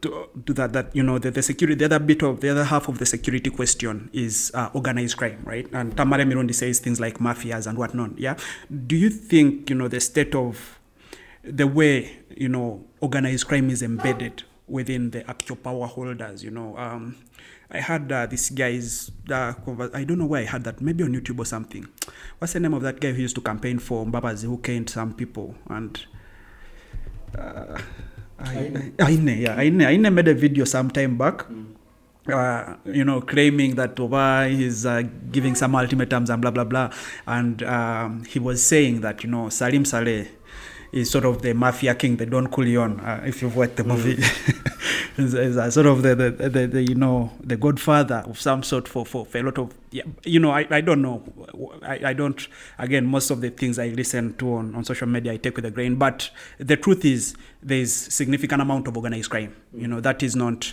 to, 0.00 0.28
to 0.46 0.52
that 0.54 0.72
that 0.72 0.94
you 0.94 1.02
know 1.02 1.18
the, 1.18 1.32
the 1.32 1.42
security 1.42 1.76
the 1.76 1.86
other 1.86 1.98
bit 1.98 2.22
of 2.22 2.40
the 2.40 2.48
other 2.48 2.62
half 2.62 2.88
of 2.88 3.00
the 3.00 3.06
security 3.06 3.50
question 3.50 4.08
is 4.12 4.52
uh, 4.54 4.70
organized 4.74 5.16
crime 5.16 5.42
right 5.44 5.66
and 5.72 5.96
Tamale 5.96 6.22
Mirundi 6.24 6.54
says 6.54 6.78
things 6.78 7.00
like 7.00 7.18
mafias 7.18 7.66
and 7.66 7.76
whatnot 7.76 8.16
yeah 8.16 8.36
do 8.86 8.94
you 8.94 9.10
think 9.10 9.68
you 9.70 9.74
know 9.74 9.88
the 9.88 9.98
state 9.98 10.36
of 10.36 10.78
the 11.42 11.66
way 11.66 12.16
you 12.36 12.48
know 12.48 12.84
organized 13.00 13.48
crime 13.48 13.70
is 13.70 13.82
embedded 13.82 14.44
within 14.66 15.10
the 15.10 15.28
actual 15.28 15.56
power 15.56 15.86
holders 15.86 16.42
you 16.42 16.50
know. 16.50 16.76
Um, 16.76 17.16
I 17.70 17.80
had 17.80 18.12
uh, 18.12 18.26
this 18.26 18.50
guy's 18.50 19.10
uh, 19.30 19.54
I 19.94 20.04
don't 20.04 20.18
know 20.18 20.26
where 20.26 20.42
I 20.42 20.44
had 20.44 20.64
that 20.64 20.80
maybe 20.82 21.04
on 21.04 21.12
YouTube 21.12 21.38
or 21.38 21.46
something. 21.46 21.88
What's 22.38 22.52
the 22.52 22.60
name 22.60 22.74
of 22.74 22.82
that 22.82 23.00
guy 23.00 23.12
who 23.12 23.22
used 23.22 23.34
to 23.36 23.40
campaign 23.40 23.78
for 23.78 24.04
Mbabazi 24.04 24.44
who 24.44 24.58
caned 24.58 24.90
some 24.90 25.14
people? 25.14 25.54
And 25.68 25.98
uh, 27.38 27.80
Aine. 28.46 28.94
Aine, 29.00 29.40
yeah, 29.40 29.58
Aine, 29.58 29.80
Aine 29.82 30.14
made 30.14 30.28
a 30.28 30.34
video 30.34 30.64
some 30.64 30.90
time 30.90 31.16
back, 31.16 31.46
uh, 32.28 32.74
you 32.84 33.04
know, 33.04 33.20
claiming 33.20 33.74
that 33.76 33.98
Oba 33.98 34.48
is 34.50 34.84
uh, 34.84 35.02
giving 35.30 35.54
some 35.54 35.74
ultimatums 35.74 36.28
and 36.28 36.42
blah 36.42 36.50
blah 36.50 36.64
blah, 36.64 36.90
and 37.26 37.62
um, 37.62 38.24
he 38.24 38.38
was 38.38 38.64
saying 38.64 39.00
that 39.00 39.24
you 39.24 39.30
know 39.30 39.48
Salim 39.48 39.84
Saleh 39.84 40.28
is 40.92 41.10
sort 41.10 41.24
of 41.24 41.42
the 41.42 41.54
mafia 41.54 41.94
king, 41.94 42.16
the 42.16 42.26
Don 42.26 42.46
Corleone. 42.46 43.00
Uh, 43.00 43.22
if 43.24 43.40
you've 43.40 43.56
watched 43.56 43.76
the 43.76 43.84
movie, 43.84 44.12
is, 45.16 45.34
is 45.34 45.56
a 45.56 45.70
sort 45.70 45.86
of 45.86 46.02
the, 46.02 46.14
the, 46.14 46.30
the, 46.30 46.66
the 46.66 46.82
you 46.82 46.94
know 46.94 47.32
the 47.42 47.56
godfather 47.56 48.22
of 48.26 48.40
some 48.40 48.62
sort 48.62 48.86
for, 48.86 49.04
for, 49.04 49.24
for 49.24 49.38
a 49.38 49.42
lot 49.42 49.58
of 49.58 49.74
yeah, 49.90 50.02
you 50.24 50.38
know 50.38 50.50
I, 50.50 50.66
I 50.70 50.80
don't 50.80 51.02
know 51.02 51.22
I, 51.82 52.00
I 52.06 52.12
don't 52.12 52.46
again 52.78 53.06
most 53.06 53.30
of 53.30 53.40
the 53.40 53.50
things 53.50 53.78
I 53.78 53.88
listen 53.88 54.34
to 54.34 54.54
on, 54.54 54.74
on 54.74 54.84
social 54.84 55.06
media 55.06 55.32
I 55.32 55.36
take 55.36 55.56
with 55.56 55.64
a 55.64 55.70
grain 55.70 55.96
but 55.96 56.30
the 56.58 56.76
truth 56.76 57.04
is 57.04 57.34
there's 57.62 57.92
significant 57.92 58.62
amount 58.62 58.88
of 58.88 58.96
organized 58.96 59.30
crime 59.30 59.54
you 59.74 59.86
know 59.86 60.00
that 60.00 60.22
is 60.22 60.36
not 60.36 60.72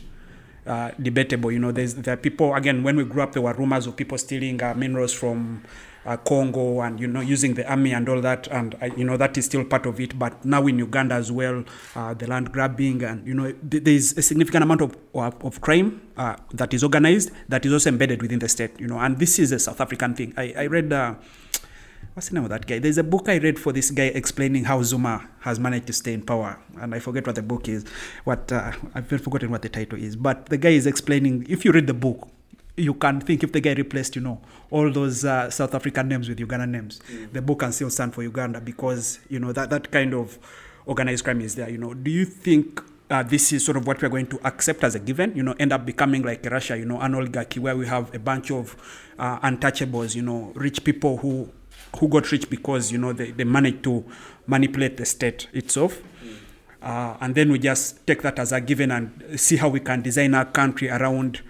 uh, 0.66 0.92
debatable. 1.02 1.52
You 1.52 1.58
know, 1.58 1.72
there's 1.72 1.96
there 1.96 2.14
are 2.14 2.18
people 2.18 2.54
again. 2.54 2.84
When 2.84 2.96
we 2.96 3.04
grew 3.04 3.24
up, 3.24 3.32
there 3.32 3.42
were 3.42 3.54
rumors 3.54 3.88
of 3.88 3.96
people 3.96 4.18
stealing 4.18 4.62
uh, 4.62 4.74
minerals 4.76 5.14
from 5.14 5.64
uh, 6.06 6.18
Congo 6.18 6.82
and 6.82 7.00
you 7.00 7.08
know 7.08 7.22
using 7.22 7.54
the 7.54 7.68
army 7.70 7.94
and 7.94 8.08
all 8.08 8.22
that, 8.22 8.48
and 8.48 8.76
uh, 8.82 8.86
you 8.98 9.04
know 9.04 9.18
that 9.18 9.38
is 9.38 9.46
still 9.46 9.64
part 9.64 9.86
of 9.86 10.00
it. 10.00 10.18
But 10.18 10.44
now 10.46 10.66
in 10.68 10.80
Uganda 10.80 11.16
as 11.16 11.32
well, 11.32 11.64
uh, 11.96 12.14
the 12.14 12.28
land 12.28 12.52
grabbing 12.52 13.04
and 13.04 13.28
you 13.28 13.34
know 13.34 13.52
th- 13.52 13.84
there 13.84 13.94
is 13.94 14.18
a 14.18 14.22
significant 14.22 14.64
amount 14.64 14.82
of 14.82 14.98
of, 15.14 15.44
of 15.44 15.62
crime 15.62 16.02
uh, 16.18 16.36
that 16.54 16.74
is 16.74 16.84
organized 16.84 17.32
that 17.48 17.66
is 17.66 17.74
also 17.74 17.90
embedded 17.90 18.22
within 18.22 18.40
the 18.40 18.50
state. 18.50 18.80
You 18.80 18.88
know, 18.88 19.00
and 19.00 19.20
this 19.20 19.40
is 19.40 19.52
a 19.52 19.60
South 19.60 19.82
African 19.82 20.16
thing. 20.16 20.34
I, 20.38 20.54
I 20.58 20.66
read. 20.68 20.94
Uh, 20.94 21.16
what's 22.14 22.30
the 22.30 22.36
name 22.36 22.44
of 22.44 22.50
that 22.50 22.66
guy? 22.66 22.80
There's 22.80 22.98
a 22.98 23.04
book 23.04 23.30
I 23.30 23.38
read 23.38 23.60
for 23.60 23.72
this 23.72 23.92
guy 23.92 24.06
explaining 24.06 24.66
how 24.66 24.82
Zuma 24.84 25.30
has 25.42 25.60
managed 25.60 25.88
to 25.88 25.94
stay 25.94 26.14
in 26.14 26.22
power, 26.22 26.60
and 26.80 26.96
I 26.96 27.00
forget 27.00 27.26
what 27.26 27.36
the 27.36 27.42
book 27.44 27.68
is. 27.68 27.86
What 28.24 28.52
uh, 28.52 28.72
I've 28.96 29.08
forgotten 29.08 29.52
what 29.52 29.62
the 29.62 29.70
title 29.70 30.00
is, 30.00 30.16
but 30.16 30.48
the 30.48 30.58
guy 30.58 30.70
is 30.70 30.88
explaining. 30.88 31.46
If 31.50 31.66
you 31.66 31.72
read 31.72 31.88
the 31.88 31.94
book, 31.94 32.30
you 32.80 32.94
can 32.94 33.22
think 33.22 33.44
if 33.44 33.52
the 33.52 33.60
guy 33.60 33.74
replaced, 33.74 34.16
you 34.16 34.22
know, 34.22 34.42
all 34.72 34.92
those 34.92 35.26
uh, 35.26 35.50
South 35.50 35.76
African 35.76 36.08
names 36.08 36.30
with 36.30 36.40
Ugandan 36.40 36.70
names, 36.70 37.02
the 37.32 37.42
book 37.42 37.60
can 37.60 37.72
still 37.72 37.90
stand 37.90 38.14
for 38.14 38.24
Uganda 38.24 38.62
because 38.62 39.20
you 39.30 39.40
know 39.40 39.52
that 39.52 39.70
that 39.70 39.92
kind 39.92 40.14
of 40.14 40.38
organized 40.86 41.24
crime 41.24 41.42
is 41.42 41.56
there. 41.56 41.70
You 41.70 41.78
know, 41.78 41.94
do 41.94 42.12
you 42.12 42.26
think? 42.26 42.82
Uh, 43.12 43.24
this 43.24 43.52
is 43.52 43.66
sort 43.66 43.76
of 43.76 43.88
what 43.88 44.00
we're 44.04 44.08
going 44.08 44.28
to 44.28 44.40
accept 44.46 44.84
as 44.84 44.94
a 44.94 45.00
given, 45.00 45.36
you 45.36 45.42
know, 45.42 45.56
end 45.58 45.74
up 45.74 45.84
becoming 45.84 46.22
like 46.22 46.46
Russia, 46.46 46.78
you 46.78 46.86
know, 46.86 47.00
an 47.02 47.16
oligarchy 47.16 47.60
where 47.60 47.76
we 47.76 47.88
have 47.88 48.14
a 48.14 48.20
bunch 48.20 48.52
of 48.52 48.76
uh, 49.18 49.40
untouchables, 49.40 50.14
you 50.14 50.22
know, 50.22 50.52
rich 50.54 50.84
people 50.84 51.18
who 51.18 51.50
who 51.98 52.08
got 52.08 52.32
rich 52.32 52.50
because 52.50 52.92
you 52.92 52.98
know 52.98 53.14
they, 53.14 53.32
they 53.32 53.44
managed 53.44 53.84
to 53.84 54.06
manipulate 54.48 54.98
the 54.98 55.06
state 55.06 55.48
itself 55.54 56.02
uh, 56.82 57.18
and 57.20 57.36
then 57.36 57.52
we 57.52 57.60
just 57.60 58.06
take 58.08 58.22
that 58.22 58.40
as 58.40 58.52
a 58.52 58.62
given 58.62 58.92
and 58.92 59.40
see 59.40 59.58
how 59.58 59.70
we 59.70 59.80
can 59.80 60.02
design 60.02 60.34
our 60.34 60.46
country 60.46 60.90
around 60.90 61.42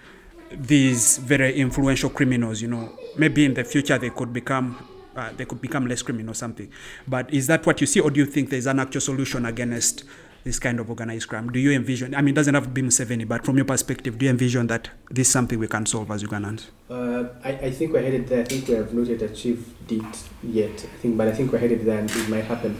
these 0.51 1.17
very 1.17 1.53
influential 1.59 2.09
criminals 2.09 2.61
you 2.61 2.67
know 2.67 2.97
maybe 3.17 3.45
in 3.45 3.53
the 3.53 3.63
future 3.63 3.97
they 3.97 4.09
could 4.09 4.33
become 4.33 4.75
uh, 5.15 5.29
they 5.37 5.45
could 5.45 5.61
become 5.61 5.87
less 5.87 6.01
criminal 6.01 6.31
or 6.31 6.35
something 6.35 6.69
but 7.07 7.31
is 7.33 7.47
that 7.47 7.65
what 7.65 7.79
you 7.81 7.87
see 7.87 7.99
or 7.99 8.09
do 8.09 8.19
you 8.19 8.25
think 8.25 8.49
there's 8.49 8.65
an 8.67 8.79
actual 8.79 9.01
solution 9.01 9.45
against 9.45 10.03
this 10.43 10.57
kind 10.57 10.79
of 10.79 10.89
organized 10.89 11.27
crime 11.27 11.49
do 11.51 11.59
you 11.59 11.71
envision 11.71 12.15
i 12.15 12.21
mean 12.21 12.33
it 12.33 12.35
doesn't 12.35 12.55
have 12.55 12.63
to 12.63 12.69
be 12.69 12.81
Museveni 12.81 13.27
but 13.27 13.45
from 13.45 13.57
your 13.57 13.65
perspective 13.65 14.17
do 14.17 14.25
you 14.25 14.31
envision 14.31 14.67
that 14.67 14.89
this 15.11 15.27
is 15.27 15.33
something 15.33 15.59
we 15.59 15.67
can 15.67 15.85
solve 15.85 16.09
as 16.11 16.23
Ugandans 16.23 16.67
Uh, 16.89 17.25
I, 17.43 17.49
I 17.67 17.71
think 17.71 17.93
we're 17.93 18.01
headed 18.01 18.27
there. 18.27 18.41
I 18.41 18.45
think 18.45 18.67
we 18.67 18.73
have 18.75 18.91
not 18.93 19.05
yet 19.07 19.21
achieved 19.21 19.91
it 19.91 20.23
yet. 20.41 20.71
I 20.93 20.97
think, 21.01 21.17
but 21.17 21.27
I 21.27 21.33
think 21.33 21.51
we're 21.51 21.59
headed 21.59 21.81
there, 21.85 21.99
and 21.99 22.09
it 22.09 22.27
might 22.29 22.45
happen. 22.45 22.73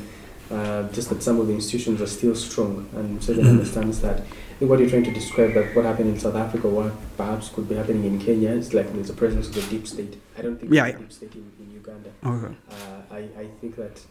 Uh, 0.49 0.89
just 0.97 1.09
that 1.09 1.21
some 1.21 1.39
of 1.39 1.45
the 1.45 1.53
institutions 1.53 2.01
are 2.01 2.07
still 2.07 2.33
strong, 2.33 2.87
and 2.95 3.21
Seven 3.23 3.43
Mhm. 3.45 3.49
understands 3.55 3.99
that. 4.01 4.17
I 4.59 4.63
think 4.67 4.71
what 4.71 4.79
you're 4.81 4.89
trying 4.89 5.05
to 5.05 5.13
describe, 5.13 5.53
that 5.53 5.73
what 5.73 5.85
happened 5.85 6.09
in 6.09 6.19
South 6.19 6.35
Africa, 6.35 6.67
what 6.67 6.91
perhaps 7.15 7.47
could 7.47 7.69
be 7.69 7.75
happening 7.75 8.03
in 8.03 8.19
Kenya, 8.19 8.49
is 8.49 8.73
like 8.73 8.91
there's 8.91 9.09
a 9.09 9.13
presence 9.13 9.47
of 9.47 9.55
the 9.55 9.61
deep 9.61 9.87
state. 9.87 10.17
I 10.37 10.41
don't 10.41 10.59
think 10.59 10.73
Yeah, 10.73 10.83
there's 10.83 10.91
yeah. 10.91 10.97
a 10.97 10.99
deep 10.99 11.11
state 11.13 11.35
in, 11.35 11.51
in 11.61 11.71
Uganda. 11.75 12.09
okay 12.25 12.53
Uh, 12.69 13.01
I, 13.09 13.19
I 13.43 13.45
think 13.61 13.77
that 13.77 14.01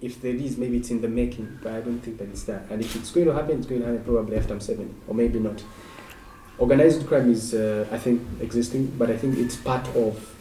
if 0.00 0.22
there 0.22 0.34
is, 0.34 0.56
maybe 0.56 0.78
it's 0.78 0.90
in 0.90 1.02
the 1.02 1.08
making, 1.08 1.58
but 1.62 1.74
I 1.74 1.82
don't 1.82 2.00
think 2.00 2.16
that 2.16 2.30
it's 2.30 2.44
there. 2.44 2.64
And 2.70 2.80
if 2.80 2.96
it's 2.96 3.10
going 3.10 3.26
to 3.26 3.34
happen, 3.34 3.58
it's 3.58 3.66
going 3.66 3.82
to 3.82 3.88
happen 3.88 4.02
probably 4.02 4.38
after 4.38 4.54
M7, 4.54 4.88
or 5.06 5.14
maybe 5.14 5.38
not. 5.38 5.62
Organized 6.56 7.06
crime 7.06 7.30
is, 7.30 7.52
uh, 7.52 7.86
I 7.92 7.98
think, 7.98 8.22
existing, 8.40 8.94
but 8.96 9.10
I 9.10 9.18
think 9.18 9.36
it's 9.36 9.56
part 9.56 9.86
of 9.94 10.34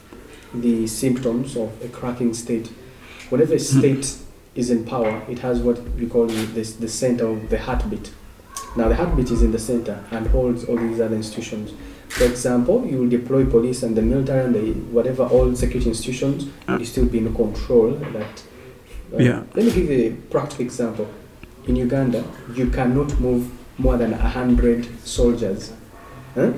the 0.54 0.88
symptoms 0.88 1.58
of 1.58 1.70
a 1.84 1.90
cracking 1.90 2.34
state. 2.34 2.72
Whenever 3.30 3.56
a 3.56 3.60
state 3.78 4.20
is 4.56 4.70
in 4.70 4.86
power, 4.86 5.22
it 5.28 5.40
has 5.40 5.60
what 5.60 5.82
we 5.96 6.08
call 6.08 6.28
the, 6.28 6.62
the 6.64 6.88
center 6.88 7.28
of 7.28 7.50
the 7.50 7.60
heartbeat. 7.60 8.12
Now 8.76 8.88
the 8.88 8.96
heartbeat 8.96 9.32
is 9.32 9.42
in 9.42 9.52
the 9.52 9.60
center 9.60 10.04
and 10.12 10.28
holds 10.28 10.64
all 10.66 10.78
these 10.78 11.00
other 11.02 11.16
institutions. 11.16 11.72
For 12.10 12.24
example, 12.26 12.86
you 12.86 12.98
will 13.00 13.10
deploy 13.10 13.46
police 13.46 13.84
and 13.84 13.96
the 13.96 14.02
military 14.02 14.46
and 14.46 14.56
the 14.56 14.74
whatever 14.92 15.24
all 15.24 15.56
security 15.56 15.90
institutions, 15.90 16.48
you 16.68 16.86
still 16.86 17.06
be 17.06 17.20
in 17.20 17.34
control. 17.36 17.92
That 17.92 18.44
uh, 19.14 19.18
Yeah. 19.18 19.44
Let 19.56 19.66
me 19.66 19.72
give 19.72 19.90
you 19.90 20.10
a 20.10 20.32
practical 20.32 20.66
example. 20.66 21.08
In 21.68 21.76
Uganda, 21.76 22.24
you 22.56 22.70
cannot 22.72 23.20
move 23.20 23.52
more 23.78 23.98
than 23.98 24.14
a 24.14 24.18
hundred 24.18 24.88
soldiers 25.08 25.72
huh, 26.36 26.52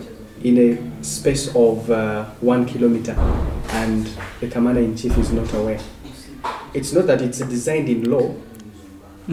in 0.44 0.58
a 0.58 1.04
space 1.04 1.48
of 1.56 1.90
uh, 1.92 2.26
one 2.40 2.66
kilometer, 2.66 3.14
and 3.72 4.10
the 4.40 4.48
commander 4.48 4.82
in 4.82 4.96
chief 4.96 5.18
is 5.18 5.32
not 5.32 5.54
aware. 5.54 5.80
It's 6.74 6.94
not 6.94 7.08
that 7.08 7.22
it's 7.22 7.40
designed 7.40 7.90
in 7.90 8.10
law, 8.10 8.34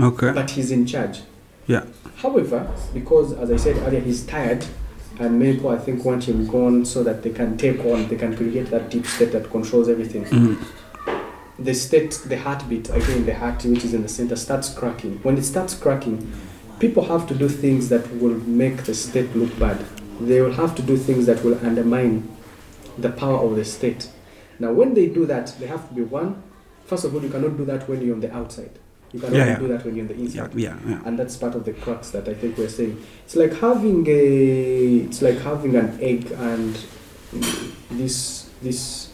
Okay. 0.00 0.32
but 0.32 0.50
he's 0.50 0.70
in 0.72 0.84
charge. 0.86 1.20
Yeah. 1.68 1.84
However, 2.16 2.66
because 2.92 3.32
as 3.34 3.50
I 3.52 3.56
said 3.56 3.76
earlier, 3.86 4.00
he's 4.00 4.26
tired, 4.26 4.64
and 5.20 5.38
many 5.38 5.54
people 5.54 5.70
I 5.70 5.78
think 5.78 6.04
want 6.04 6.24
him 6.28 6.46
gone 6.46 6.84
so 6.84 7.04
that 7.04 7.22
they 7.22 7.30
can 7.30 7.56
take 7.56 7.84
on, 7.84 8.08
they 8.08 8.16
can 8.16 8.36
create 8.36 8.70
that 8.70 8.90
deep 8.90 9.06
state 9.06 9.32
that 9.32 9.50
controls 9.50 9.88
everything. 9.88 10.24
Mhm. 10.24 10.56
The 11.58 11.74
state, 11.74 12.12
the 12.26 12.38
heartbeat, 12.38 12.88
again, 12.88 13.26
the 13.26 13.34
heart 13.34 13.64
which 13.64 13.84
is 13.84 13.92
in 13.92 14.02
the 14.02 14.08
center 14.08 14.36
starts 14.36 14.72
cracking. 14.72 15.20
When 15.22 15.36
it 15.36 15.44
starts 15.44 15.74
cracking, 15.74 16.26
people 16.78 17.04
have 17.04 17.26
to 17.28 17.34
do 17.34 17.48
things 17.48 17.88
that 17.90 18.04
will 18.20 18.38
make 18.46 18.84
the 18.84 18.94
state 18.94 19.34
look 19.36 19.56
bad. 19.58 19.78
They 20.20 20.40
will 20.40 20.54
have 20.54 20.74
to 20.76 20.82
do 20.82 20.96
things 20.96 21.26
that 21.26 21.44
will 21.44 21.58
undermine 21.62 22.22
the 22.96 23.10
power 23.10 23.38
of 23.38 23.56
the 23.56 23.64
state. 23.64 24.08
Now, 24.58 24.72
when 24.72 24.94
they 24.94 25.06
do 25.06 25.26
that, 25.26 25.54
they 25.60 25.66
have 25.66 25.88
to 25.88 25.94
be 25.94 26.02
one. 26.02 26.36
First 26.86 27.04
of 27.04 27.14
all, 27.14 27.22
you 27.22 27.28
cannot 27.28 27.56
do 27.56 27.64
that 27.66 27.88
when 27.88 28.02
you're 28.02 28.14
on 28.14 28.20
the 28.20 28.32
outside. 28.34 28.78
You 29.12 29.20
cannot 29.20 29.36
Yeah, 29.36 29.46
yeah. 29.46 29.58
do 29.58 29.68
that 29.68 29.84
when 29.84 29.96
you're 29.96 30.06
in 30.06 30.08
the 30.08 30.14
inside 30.22 30.54
Yeah, 30.54 30.76
yeah, 30.84 30.90
yeah. 30.90 31.02
and 31.06 31.18
that's 31.18 31.36
part 31.36 31.54
of 31.54 31.64
the 31.64 31.72
crux 31.72 32.10
that 32.10 32.28
I 32.28 32.34
think 32.34 32.58
we're 32.58 32.68
saying. 32.68 33.02
It's 33.24 33.36
like 33.36 33.54
having 33.54 34.06
a, 34.06 34.96
it's 35.06 35.22
like 35.22 35.38
having 35.40 35.76
an 35.76 35.98
egg 36.00 36.30
and 36.32 36.76
this, 37.90 38.50
this, 38.62 39.12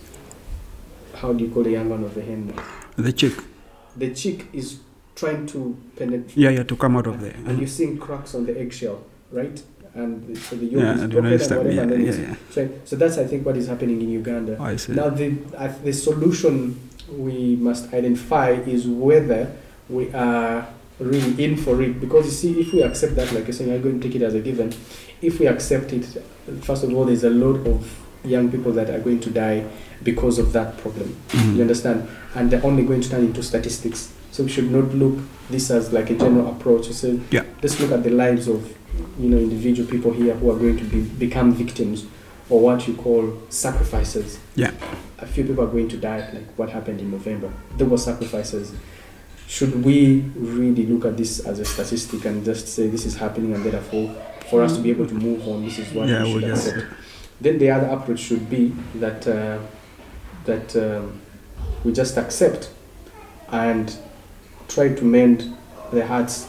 how 1.15 1.33
do 1.33 1.45
you 1.45 1.51
call 1.51 1.63
the 1.63 1.71
young 1.71 1.89
one 1.89 2.03
of 2.03 2.15
the 2.15 2.23
hen? 2.23 2.53
The 2.97 3.13
chick. 3.13 3.35
The 3.97 4.13
chick 4.15 4.47
is 4.53 4.81
trying 5.15 5.47
to 5.49 5.77
penetrate, 5.97 6.37
Yeah, 6.37 6.51
yeah, 6.51 6.65
to 6.65 6.77
come 6.77 6.97
out 6.97 7.07
of 7.07 7.21
there. 7.21 7.35
and 7.47 7.59
you're 7.59 7.69
seeing 7.69 7.99
cracks 7.99 8.35
on 8.35 8.47
the 8.47 8.59
eggshell, 8.61 9.05
right? 9.31 9.63
And 9.95 10.37
so 10.37 10.57
the 10.57 10.67
yolk 10.67 10.83
Yeah, 10.83 10.95
is 10.95 11.03
and 11.03 11.13
you 11.13 11.23
know, 11.23 11.29
broken 11.29 11.53
and 11.53 11.57
whatever. 11.65 11.71
yeah, 11.73 11.83
and 11.83 11.91
then 11.93 12.01
yeah, 12.05 12.13
yeah. 12.31 12.35
trying- 12.53 12.81
so 12.85 12.97
that's 12.97 13.17
I 13.17 13.25
think 13.27 13.47
what 13.47 13.57
is 13.57 13.69
happening 13.69 14.03
in 14.03 14.09
Uganda. 14.11 14.57
I 14.61 14.75
see. 14.75 14.93
Now, 14.93 15.11
the, 15.11 15.37
uh, 15.57 15.73
the 15.85 15.93
solution 15.93 16.81
we 17.17 17.55
must 17.55 17.95
identify 17.95 18.51
is 18.51 18.89
whether 18.89 19.55
we 19.89 20.12
are 20.12 20.66
really 20.99 21.43
in 21.45 21.57
for 21.57 21.80
it. 21.82 22.01
Because 22.01 22.26
you 22.26 22.30
see, 22.32 22.61
if 22.61 22.72
we 22.72 22.82
accept 22.82 23.16
that, 23.16 23.32
like 23.32 23.45
you're 23.45 23.53
saying, 23.53 23.72
I'm 23.72 23.82
going 23.82 24.01
to 24.01 24.07
take 24.09 24.16
it 24.16 24.22
as 24.24 24.35
a 24.35 24.41
given. 24.41 24.72
If 25.20 25.39
we 25.41 25.47
accept 25.47 25.93
it, 25.93 26.05
first 26.62 26.85
of 26.85 26.95
all, 26.95 27.05
there's 27.05 27.24
a 27.24 27.30
lot 27.30 27.66
of 27.66 28.01
young 28.24 28.51
people 28.51 28.72
that 28.72 28.89
are 28.91 29.01
going 29.01 29.20
to 29.20 29.30
die 29.30 29.64
because 30.03 30.39
of 30.39 30.53
that 30.53 30.78
problem. 30.78 31.14
Mhm. 31.30 31.57
You 31.57 31.62
understand? 31.62 32.09
And 32.35 32.51
they're 32.51 32.64
only 32.64 32.85
going 32.85 33.01
to 33.03 33.11
turn 33.11 33.24
into 33.24 33.43
statistics. 33.43 34.11
So 34.30 34.43
we 34.45 34.49
should 34.51 34.70
not 34.70 34.95
look 34.95 35.18
this 35.51 35.70
as 35.70 35.93
like 35.93 36.11
a 36.11 36.14
general 36.14 36.49
approach. 36.51 36.91
So 36.93 37.20
Yeah. 37.30 37.45
let's 37.62 37.78
look 37.80 37.93
at 37.93 38.03
the 38.03 38.11
lives 38.11 38.49
of 38.49 38.72
you 39.18 39.28
know 39.28 39.39
individual 39.39 39.89
people 39.91 40.12
here 40.12 40.35
who 40.35 40.51
are 40.51 40.57
going 40.57 40.76
to 40.78 40.85
be, 40.85 41.01
become 41.03 41.53
victims 41.53 42.05
or 42.49 42.61
what 42.61 42.87
you 42.89 42.95
call 42.95 43.32
sacrifices. 43.51 44.39
Yeah. 44.57 44.70
A 45.18 45.26
few 45.26 45.45
people 45.45 45.64
are 45.64 45.68
going 45.70 45.89
to 45.89 45.97
die, 45.97 46.18
like 46.32 46.47
what 46.57 46.70
happened 46.70 47.01
in 47.01 47.11
November. 47.11 47.51
There 47.78 47.87
were 47.87 47.99
sacrifices. 47.99 48.72
Should 49.47 49.85
we 49.85 50.21
really 50.37 50.87
look 50.87 51.05
at 51.05 51.17
this 51.17 51.41
as 51.41 51.59
a 51.61 51.65
statistic 51.65 52.25
and 52.25 52.45
just 52.45 52.67
say 52.69 52.89
this 52.89 53.05
is 53.05 53.15
happening 53.17 53.55
and 53.55 53.63
therefore 53.65 54.15
for 54.51 54.63
us 54.63 54.77
to 54.77 54.83
be 54.83 54.91
able 54.91 55.07
to 55.07 55.15
move 55.15 55.47
on, 55.47 55.65
this 55.65 55.79
is 55.79 55.93
what 55.93 56.09
Yeah, 56.09 56.25
we 56.25 56.33
should 56.33 56.43
well, 56.43 56.51
yes. 56.51 56.67
accept? 56.69 56.87
Then 57.41 57.59
the 57.59 57.71
other 57.71 57.87
approach 57.89 58.21
should 58.21 58.49
be 58.49 58.75
that 58.97 59.27
uh, 59.27 59.59
that 60.45 60.75
um, 60.77 61.21
we 61.85 61.93
just 61.93 62.17
accept 62.17 62.71
and 63.51 63.95
try 64.69 64.89
to 64.95 65.05
mend 65.05 65.55
the 65.93 66.07
hearts 66.07 66.49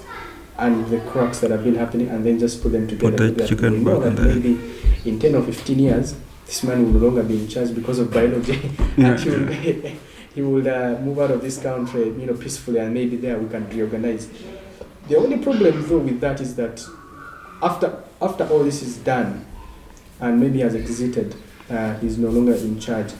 and 0.57 0.85
the 0.87 0.99
cracks 1.01 1.39
that 1.39 1.51
have 1.51 1.63
been 1.63 1.75
happening 1.75 2.07
and 2.09 2.25
then 2.25 2.39
just 2.39 2.61
put 2.63 2.71
them 2.71 2.87
together. 2.87 3.15
the 3.17 3.23
Maybe 3.23 3.35
that 3.41 3.49
chicken 3.49 3.83
back 3.83 4.03
in 4.03 4.15
that 4.15 4.35
maybe 4.35 4.59
in 5.05 5.19
10 5.19 5.35
or 5.35 5.43
15 5.43 5.79
years, 5.79 6.15
this 6.45 6.63
man 6.63 6.83
will 6.93 6.99
no 6.99 7.05
longer 7.07 7.23
be 7.23 7.41
in 7.41 7.47
charge 7.47 7.75
because 7.75 7.99
of 7.99 8.11
biology 8.11 8.71
Yeah, 8.97 9.11
and 9.11 9.19
he 9.19 9.29
will, 9.29 9.91
he 10.35 10.41
will 10.41 10.67
uh, 10.67 10.99
move 10.99 11.17
out 11.19 11.31
of 11.31 11.41
this 11.41 11.57
country 11.57 12.03
you 12.05 12.25
know, 12.25 12.33
peacefully 12.33 12.79
and 12.79 12.93
maybe 12.93 13.15
there 13.15 13.39
we 13.39 13.49
can 13.49 13.67
reorganize. 13.69 14.27
The 15.07 15.15
only 15.17 15.37
problem 15.37 15.87
though 15.87 15.99
with 15.99 16.19
that 16.19 16.41
is 16.41 16.55
that 16.57 16.85
after, 17.63 18.03
after 18.21 18.45
all 18.47 18.63
this 18.63 18.81
is 18.83 18.97
done 18.97 19.45
and 20.19 20.39
maybe 20.39 20.59
has 20.59 20.75
exited, 20.75 21.35
uh, 21.69 21.95
he's 21.99 22.17
no 22.17 22.29
longer 22.29 22.53
in 22.55 22.79
charge, 22.79 23.11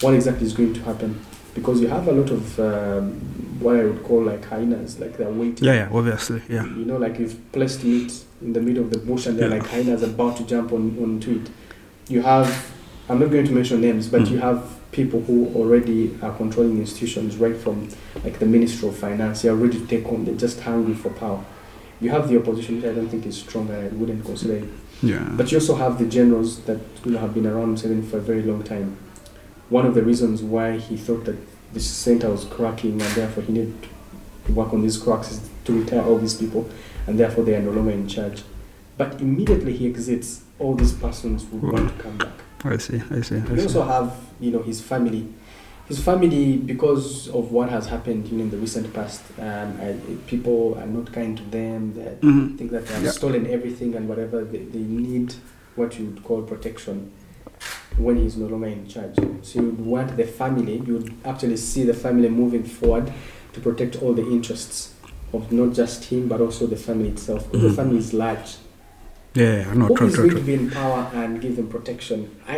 what 0.00 0.14
exactly 0.14 0.46
is 0.46 0.52
going 0.54 0.74
to 0.74 0.80
happen? 0.82 1.20
Because 1.54 1.80
you 1.80 1.88
have 1.88 2.06
a 2.08 2.12
lot 2.12 2.30
of 2.30 2.60
um, 2.60 3.12
what 3.60 3.76
I 3.76 3.84
would 3.84 4.02
call 4.04 4.22
like 4.22 4.44
hyenas, 4.44 4.98
like 5.00 5.16
they're 5.16 5.30
waiting. 5.30 5.64
Yeah, 5.64 5.74
yeah, 5.74 5.88
obviously. 5.92 6.42
Yeah. 6.48 6.64
You 6.64 6.84
know, 6.84 6.96
like 6.98 7.18
you've 7.18 7.36
placed 7.52 7.82
meat 7.84 8.12
in 8.42 8.52
the 8.52 8.60
middle 8.60 8.82
of 8.84 8.90
the 8.90 8.98
bush 8.98 9.26
and 9.26 9.38
they're 9.38 9.48
Yeah. 9.48 9.56
like 9.56 9.66
hyenas 9.66 10.02
about 10.02 10.36
to 10.38 10.44
jump 10.44 10.72
on 10.72 10.96
onto 11.02 11.40
it. 11.40 11.50
You 12.08 12.22
have, 12.22 12.72
I'm 13.08 13.18
not 13.20 13.30
going 13.30 13.46
to 13.46 13.52
mention 13.52 13.80
names, 13.80 14.08
but 14.08 14.22
Mm. 14.22 14.30
you 14.32 14.38
have 14.38 14.62
people 14.96 15.20
who 15.20 15.52
already 15.54 16.18
are 16.22 16.34
controlling 16.36 16.78
institutions 16.78 17.36
right 17.36 17.56
from 17.56 17.88
like 18.24 18.38
the 18.38 18.46
Ministry 18.46 18.88
of 18.88 18.96
Finance. 18.96 19.42
They're 19.42 19.54
ready 19.54 19.78
to 19.78 19.86
take 19.86 20.06
on, 20.06 20.24
they're 20.24 20.34
just 20.34 20.60
hungry 20.60 20.94
for 20.94 21.10
power. 21.10 21.44
You 22.00 22.10
have 22.10 22.28
the 22.28 22.38
opposition, 22.40 22.76
which 22.76 22.90
I 22.90 22.94
don't 22.94 23.08
think 23.08 23.26
is 23.26 23.38
strong 23.38 23.68
and 23.68 23.84
I 23.84 23.88
wouldn't 23.88 24.24
consider 24.24 24.56
it. 24.56 24.68
Yeah. 25.02 25.28
But 25.32 25.52
you 25.52 25.58
also 25.58 25.74
have 25.76 25.98
the 25.98 26.06
generals 26.06 26.60
that 26.64 26.80
you 27.04 27.12
know, 27.12 27.18
have 27.18 27.34
been 27.34 27.46
around 27.46 27.76
Museveni 27.76 28.10
for 28.10 28.16
a 28.16 28.20
very 28.20 28.42
long 28.42 28.62
time. 28.62 28.96
One 29.68 29.84
of 29.84 29.94
the 29.94 30.02
reasons 30.02 30.42
why 30.42 30.78
he 30.78 30.96
thought 30.96 31.24
that 31.26 31.36
the 31.72 31.80
center 31.80 32.30
was 32.30 32.44
cracking 32.44 32.92
and 33.02 33.12
therefore 33.14 33.42
he 33.44 33.52
needed 33.52 33.74
to 34.46 34.52
work 34.52 34.72
on 34.72 34.82
these 34.82 34.96
cracks 34.96 35.32
is 35.32 35.50
to 35.64 35.78
retire 35.80 36.02
all 36.02 36.18
these 36.18 36.34
people 36.34 36.68
and 37.06 37.18
therefore 37.18 37.44
they 37.44 37.54
are 37.54 37.62
no 37.62 37.70
longer 37.70 37.90
in 37.90 38.08
charge. 38.08 38.42
But 38.96 39.20
immediately 39.20 39.76
he 39.76 39.88
exits, 39.88 40.42
all 40.58 40.74
these 40.74 40.94
persons 40.94 41.44
would 41.46 41.62
want 41.62 41.88
to 41.96 42.02
come 42.02 42.16
back. 42.16 42.32
I 42.64 42.78
see. 42.78 43.02
I 43.10 43.20
see. 43.20 43.36
You 43.36 43.44
I 43.52 43.56
see. 43.56 43.62
also 43.62 43.82
have, 43.82 44.16
you 44.40 44.50
know, 44.50 44.62
his 44.62 44.80
family. 44.80 45.28
His 45.88 46.00
family, 46.00 46.56
because 46.56 47.28
of 47.28 47.52
what 47.52 47.68
has 47.68 47.86
happened 47.86 48.26
you 48.28 48.36
know, 48.38 48.44
in 48.44 48.50
the 48.50 48.56
recent 48.56 48.92
past, 48.92 49.22
um, 49.38 49.78
I, 49.80 49.94
people 50.26 50.76
are 50.78 50.86
not 50.86 51.12
kind 51.12 51.36
to 51.36 51.44
them. 51.44 51.92
They 51.94 52.16
Mhm. 52.26 52.58
think 52.58 52.70
that 52.72 52.86
they 52.86 52.94
have 52.94 53.04
Yeah. 53.04 53.10
stolen 53.12 53.46
everything 53.46 53.94
and 53.94 54.08
whatever. 54.08 54.42
They, 54.44 54.58
they 54.64 54.80
need 54.80 55.34
what 55.76 55.96
you 55.98 56.06
would 56.06 56.24
call 56.24 56.42
protection 56.42 57.12
when 57.98 58.16
he's 58.16 58.36
no 58.36 58.46
longer 58.46 58.66
in 58.66 58.86
charge. 58.88 59.14
So 59.42 59.60
you 59.60 59.66
would 59.66 59.80
want 59.86 60.16
the 60.16 60.24
family, 60.26 60.82
you 60.86 60.94
would 60.94 61.14
actually 61.24 61.56
see 61.56 61.84
the 61.84 61.94
family 61.94 62.28
moving 62.28 62.64
forward 62.64 63.12
to 63.52 63.60
protect 63.60 64.02
all 64.02 64.12
the 64.12 64.26
interests 64.26 64.92
of 65.32 65.50
not 65.52 65.72
just 65.72 66.04
him 66.06 66.28
but 66.28 66.40
also 66.40 66.66
the 66.66 66.76
family 66.76 67.10
itself. 67.10 67.50
Mhm. 67.52 67.60
the 67.62 67.70
family 67.72 67.98
is 67.98 68.12
large. 68.12 68.56
Yeah, 69.36 69.56
yeah, 69.66 69.74
no, 69.74 69.86
Who 69.88 69.96
true, 69.96 70.06
is 70.06 70.14
true, 70.14 70.22
going 70.30 70.36
to 70.36 70.42
true. 70.42 70.46
be 70.46 70.54
in 70.54 70.70
power 70.70 71.10
and 71.14 71.40
give 71.40 71.56
them 71.56 71.68
protection? 71.68 72.34
I, 72.48 72.56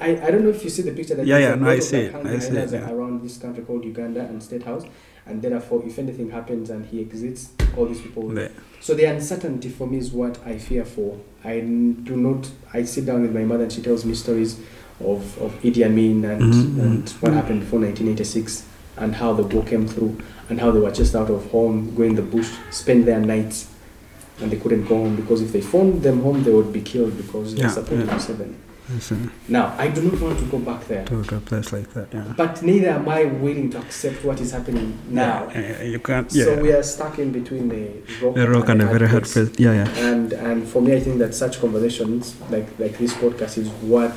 I, 0.00 0.20
I- 0.26 0.30
don't 0.30 0.44
know 0.44 0.50
if 0.50 0.62
you 0.62 0.70
see 0.70 0.82
the 0.82 0.92
picture 0.92 1.14
that 1.16 1.26
Yeah, 1.26 1.38
yeah, 1.38 1.54
no, 1.56 1.68
I 1.68 1.80
see 1.80 1.96
it, 2.02 2.14
I 2.14 2.38
see 2.38 2.56
it, 2.56 2.70
yeah. 2.72 2.90
around 2.90 3.22
this 3.22 3.36
country 3.38 3.64
called 3.64 3.84
Uganda 3.84 4.20
and 4.20 4.40
State 4.42 4.62
House, 4.62 4.84
and 5.26 5.42
therefore, 5.42 5.82
if 5.84 5.98
anything 5.98 6.30
happens 6.30 6.70
and 6.70 6.86
he 6.86 7.00
exits, 7.00 7.50
all 7.76 7.86
these 7.86 8.00
people. 8.00 8.22
will- 8.24 8.48
So 8.80 8.94
the 8.94 9.04
uncertainty 9.06 9.68
for 9.68 9.86
me 9.88 9.98
is 9.98 10.12
what 10.12 10.38
I 10.46 10.56
fear 10.58 10.84
for. 10.84 11.18
I 11.44 11.60
do 11.60 12.16
not. 12.16 12.48
I 12.72 12.84
sit 12.84 13.06
down 13.06 13.22
with 13.22 13.34
my 13.34 13.42
mother 13.44 13.64
and 13.64 13.72
she 13.72 13.82
tells 13.82 14.04
me 14.04 14.14
stories 14.14 14.58
of, 15.00 15.36
of 15.42 15.52
Idi 15.62 15.84
Amin 15.84 16.24
and, 16.24 16.42
Mhm, 16.54 16.80
and 16.80 17.04
mhm. 17.04 17.22
what 17.22 17.32
happened 17.32 17.60
before 17.60 17.80
1986 17.80 18.64
and 18.96 19.14
how 19.16 19.32
the 19.32 19.42
war 19.42 19.64
came 19.64 19.86
through 19.88 20.16
and 20.48 20.60
how 20.60 20.70
they 20.70 20.78
were 20.80 20.90
just 20.90 21.14
out 21.16 21.30
of 21.30 21.50
home, 21.50 21.92
go 21.96 22.02
in 22.04 22.14
the 22.14 22.22
bush, 22.22 22.50
spend 22.70 23.04
their 23.06 23.20
nights, 23.20 23.66
and 24.42 24.50
they 24.50 24.56
couldn't 24.56 24.84
go 24.86 24.96
home 24.96 25.16
because 25.16 25.40
if 25.42 25.52
they 25.52 25.60
phoned 25.60 26.02
them 26.02 26.22
home, 26.22 26.42
they 26.44 26.52
would 26.52 26.72
be 26.72 26.80
killed 26.82 27.16
because 27.16 27.54
they 27.54 27.62
Yeah, 27.62 27.68
supported 27.68 28.06
yeah. 28.06 28.14
Museveni. 28.16 28.54
See. 28.98 29.14
Now, 29.46 29.72
I 29.78 29.86
do 29.86 30.02
not 30.02 30.20
want 30.20 30.36
to 30.40 30.44
go 30.46 30.58
back 30.58 30.84
there, 30.88 31.04
To, 31.04 31.20
a 31.20 31.40
place 31.40 31.72
like 31.72 31.92
that. 31.94 32.08
Yeah. 32.12 32.24
but 32.36 32.60
neither 32.60 32.88
am 32.88 33.08
I 33.08 33.22
willing 33.24 33.70
to 33.70 33.78
accept 33.78 34.24
what 34.24 34.40
is 34.40 34.50
happening 34.50 34.98
now. 35.08 35.48
Yeah, 35.54 35.60
yeah, 35.60 35.82
you 35.84 36.00
can't. 36.00 36.32
Yeah. 36.32 36.44
So 36.46 36.60
we 36.60 36.72
are 36.72 36.82
stuck 36.82 37.20
in 37.20 37.30
between 37.30 37.68
the 37.68 37.84
rock, 38.20 38.34
the 38.34 38.50
rock 38.50 38.68
and 38.68 38.82
a 38.82 38.86
very 38.86 39.06
hard 39.06 39.22
place. 39.26 39.50
place. 39.50 39.60
Yeah, 39.60 39.74
yeah. 39.84 40.08
And 40.10 40.32
and 40.32 40.66
for 40.68 40.82
me, 40.82 40.96
I 40.96 41.00
think 41.00 41.18
that 41.18 41.34
such 41.36 41.60
conversations, 41.60 42.34
like 42.50 42.66
like 42.80 42.98
this 42.98 43.14
podcast, 43.14 43.58
is 43.58 43.68
what 43.94 44.14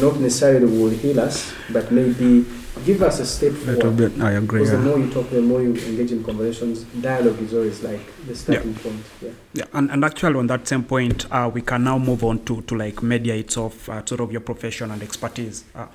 not 0.00 0.18
necessarily 0.20 0.66
will 0.66 0.90
heal 0.90 1.20
us, 1.20 1.52
but 1.70 1.90
maybe 1.92 2.46
give 2.84 3.02
us 3.02 3.20
a 3.20 3.26
step 3.26 3.52
forward. 3.52 3.96
bit. 3.96 4.20
I 4.20 4.32
agree. 4.32 4.60
Because 4.60 4.70
the 4.72 4.78
more 4.78 4.98
you 4.98 5.10
talk, 5.10 5.30
the 5.30 5.40
more 5.40 5.62
you 5.62 5.74
engage 5.74 6.12
in 6.12 6.24
conversations. 6.24 6.84
Dialogue 6.84 7.40
is 7.40 7.54
always 7.54 7.82
like 7.82 8.00
the 8.26 8.34
starting 8.34 8.74
point. 8.74 9.04
Yeah. 9.20 9.30
Yeah, 9.54 9.64
and, 9.72 9.90
and 9.90 10.04
actually 10.04 10.38
on 10.38 10.46
that 10.48 10.66
same 10.66 10.84
point, 10.84 11.26
uh, 11.30 11.50
we 11.52 11.62
can 11.62 11.84
now 11.84 11.98
move 11.98 12.24
on 12.24 12.44
to, 12.44 12.62
to 12.62 12.76
like 12.76 13.02
media 13.02 13.34
itself, 13.34 13.88
uh, 13.88 14.04
sort 14.04 14.20
of 14.20 14.32
your 14.32 14.40
profession 14.40 14.90
and 14.90 15.02
expertise. 15.02 15.64
Uh, 15.74 15.86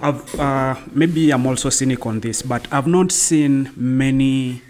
I've 0.00 0.40
uh, 0.40 0.76
maybe 0.92 1.30
I'm 1.30 1.46
also 1.46 1.70
cynic 1.70 2.06
on 2.06 2.20
this, 2.20 2.42
but 2.42 2.72
I've 2.72 2.86
not 2.86 3.12
seen 3.12 3.70
many 3.76 4.62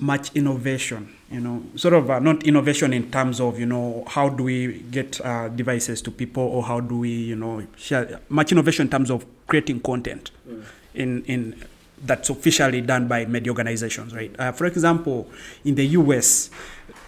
much 0.00 0.30
innovation 0.34 1.14
you 1.30 1.40
know, 1.40 1.62
sort 1.76 1.94
of 1.94 2.10
uh, 2.10 2.18
not 2.18 2.42
innovation 2.44 2.92
in 2.92 3.10
terms 3.10 3.40
of, 3.40 3.58
you 3.60 3.66
know, 3.66 4.04
how 4.06 4.28
do 4.30 4.44
we 4.44 4.78
get 4.90 5.20
uh, 5.20 5.48
devices 5.48 6.00
to 6.02 6.10
people 6.10 6.42
or 6.42 6.62
how 6.62 6.80
do 6.80 7.00
we, 7.00 7.10
you 7.10 7.36
know, 7.36 7.66
share 7.76 8.20
much 8.30 8.52
innovation 8.52 8.86
in 8.86 8.90
terms 8.90 9.10
of 9.10 9.24
creating 9.46 9.80
content 9.80 10.30
Mm. 10.48 10.62
in, 10.94 11.24
in 11.24 11.64
that's 12.06 12.30
officially 12.30 12.80
done 12.80 13.06
by 13.08 13.26
media 13.26 13.50
organizations, 13.52 14.14
right? 14.14 14.34
Uh, 14.38 14.52
for 14.52 14.64
example, 14.66 15.28
in 15.64 15.74
the 15.74 15.84
US, 15.88 16.48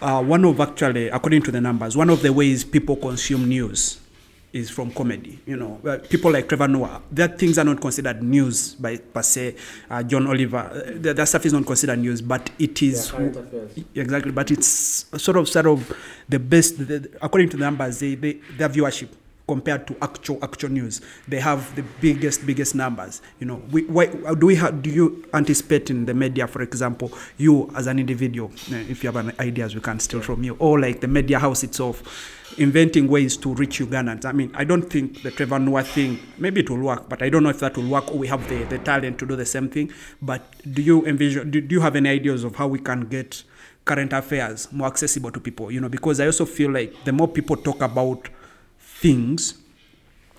uh, 0.01 0.21
one 0.21 0.45
of 0.45 0.59
actually, 0.59 1.07
according 1.07 1.41
to 1.43 1.51
the 1.51 1.61
numbers, 1.61 1.97
one 1.97 2.09
of 2.11 2.21
the 2.21 2.31
ways 2.31 2.63
people 2.63 2.95
consume 2.97 3.47
news 3.49 4.00
is 4.53 4.69
from 4.69 4.91
comedy. 4.91 5.39
You 5.45 5.55
know, 5.57 5.79
people 6.09 6.31
like 6.31 6.47
Trevor 6.47 6.67
Noah, 6.67 7.01
that 7.11 7.37
things 7.39 7.57
are 7.57 7.63
not 7.63 7.79
considered 7.79 8.21
news 8.21 8.75
by 8.75 8.97
per 8.97 9.21
se. 9.21 9.55
Uh, 9.89 10.03
John 10.03 10.27
Oliver, 10.27 10.57
uh, 10.57 10.91
that, 10.99 11.15
that 11.15 11.27
stuff 11.27 11.45
is 11.45 11.53
not 11.53 11.65
considered 11.65 11.99
news, 11.99 12.21
but 12.21 12.49
it 12.59 12.81
is 12.81 13.09
Yeah, 13.93 14.03
exactly. 14.03 14.31
But 14.31 14.51
it's 14.51 15.05
sort 15.17 15.37
of 15.37 15.47
sort 15.47 15.65
of 15.67 15.95
the 16.27 16.39
best. 16.39 16.77
The- 16.85 17.09
according 17.21 17.49
to 17.49 17.57
the 17.57 17.63
numbers, 17.65 17.99
they, 17.99 18.15
they 18.15 18.33
their 18.57 18.69
viewership 18.69 19.09
compared 19.53 19.83
to 19.89 19.93
actual 20.07 20.37
actual 20.47 20.71
news, 20.79 21.01
they 21.27 21.41
have 21.49 21.61
the 21.75 21.83
biggest 22.05 22.39
biggest 22.49 22.73
numbers. 22.83 23.21
You 23.39 23.47
know, 23.49 23.59
we, 23.73 23.81
why 23.95 24.05
do 24.41 24.45
we 24.51 24.55
have, 24.63 24.73
do 24.85 24.89
you 24.89 25.05
anticipate 25.33 25.89
in 25.93 26.05
the 26.05 26.13
media, 26.13 26.47
for 26.47 26.61
example, 26.61 27.09
you 27.37 27.53
as 27.75 27.85
an 27.87 27.97
individual, 27.99 28.49
uh, 28.71 28.91
if 28.93 29.03
you 29.03 29.11
have 29.11 29.19
an 29.25 29.33
ideas, 29.39 29.75
we 29.75 29.81
can 29.81 29.99
steal 29.99 30.21
from 30.21 30.43
you, 30.43 30.55
or 30.59 30.79
like 30.79 30.97
the 31.01 31.07
media 31.07 31.39
house 31.45 31.63
itself, 31.63 31.95
inventing 32.57 33.07
ways 33.15 33.37
to 33.43 33.53
reach 33.61 33.79
Ugandans. 33.79 34.25
I 34.25 34.31
mean, 34.31 34.51
I 34.61 34.63
don't 34.63 34.87
think 34.93 35.21
the 35.25 35.31
Trevor 35.31 35.59
Noah 35.59 35.83
thing, 35.83 36.19
maybe 36.37 36.61
it 36.61 36.69
will 36.69 36.79
work, 36.91 37.09
but 37.09 37.21
I 37.21 37.29
don't 37.29 37.43
know 37.43 37.49
if 37.49 37.59
that 37.59 37.75
will 37.77 37.89
work 37.89 38.11
or 38.11 38.17
we 38.17 38.27
have 38.27 38.47
the, 38.47 38.63
the 38.73 38.79
talent 38.79 39.19
to 39.19 39.25
do 39.25 39.35
the 39.35 39.45
same 39.45 39.67
thing. 39.69 39.91
But 40.21 40.41
do 40.75 40.81
you 40.81 41.05
envision, 41.05 41.51
do, 41.51 41.59
do 41.59 41.75
you 41.75 41.81
have 41.81 41.95
any 41.95 42.09
ideas 42.09 42.43
of 42.43 42.55
how 42.55 42.67
we 42.67 42.79
can 42.79 43.01
get 43.01 43.43
current 43.83 44.13
affairs 44.13 44.67
more 44.71 44.87
accessible 44.87 45.31
to 45.31 45.39
people? 45.39 45.71
You 45.71 45.81
know, 45.81 45.89
because 45.89 46.19
I 46.19 46.25
also 46.25 46.45
feel 46.45 46.71
like 46.71 46.91
the 47.03 47.13
more 47.19 47.27
people 47.27 47.55
talk 47.57 47.81
about 47.81 48.29
things, 49.01 49.55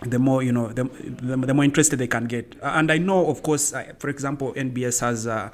the 0.02 0.18
more 0.18 0.42
you 0.42 0.52
know, 0.52 0.68
the, 0.68 0.84
the, 0.84 1.36
the 1.36 1.54
more 1.54 1.64
interested 1.64 1.98
they 1.98 2.06
can 2.06 2.26
get. 2.26 2.54
And 2.62 2.90
I 2.90 2.98
know, 2.98 3.26
of 3.26 3.42
course, 3.42 3.74
I, 3.74 3.92
for 3.98 4.08
example, 4.08 4.52
NBS 4.54 5.00
has 5.00 5.26
uh, 5.26 5.50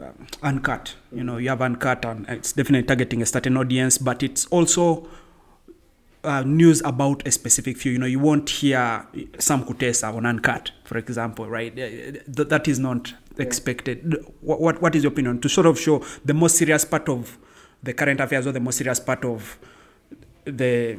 uh, 0.00 0.10
uncut. 0.42 0.94
You 1.12 1.24
know, 1.24 1.38
you 1.38 1.48
have 1.48 1.62
uncut, 1.62 2.04
and 2.04 2.28
it's 2.28 2.52
definitely 2.52 2.86
targeting 2.86 3.22
a 3.22 3.26
certain 3.26 3.56
audience, 3.56 3.96
but 3.98 4.22
it's 4.22 4.46
also 4.46 5.08
uh, 6.24 6.42
news 6.42 6.82
about 6.84 7.26
a 7.26 7.30
specific 7.30 7.76
few. 7.76 7.92
You 7.92 7.98
know, 7.98 8.06
you 8.06 8.18
won't 8.18 8.48
hear 8.48 9.06
Sam 9.38 9.64
Kutesa 9.64 10.14
on 10.14 10.26
uncut, 10.26 10.72
for 10.84 10.98
example, 10.98 11.48
right? 11.48 11.74
Th- 11.74 12.22
that 12.26 12.68
is 12.68 12.78
not 12.78 13.14
expected. 13.38 14.16
What, 14.40 14.60
what 14.60 14.82
what 14.82 14.94
is 14.94 15.02
your 15.02 15.12
opinion 15.12 15.40
to 15.40 15.48
sort 15.48 15.66
of 15.66 15.78
show 15.78 16.04
the 16.24 16.34
most 16.34 16.56
serious 16.56 16.84
part 16.84 17.08
of 17.08 17.38
the 17.82 17.92
current 17.92 18.20
affairs 18.20 18.46
or 18.46 18.52
the 18.52 18.60
most 18.60 18.78
serious 18.78 19.00
part 19.00 19.24
of 19.24 19.58
the 20.44 20.98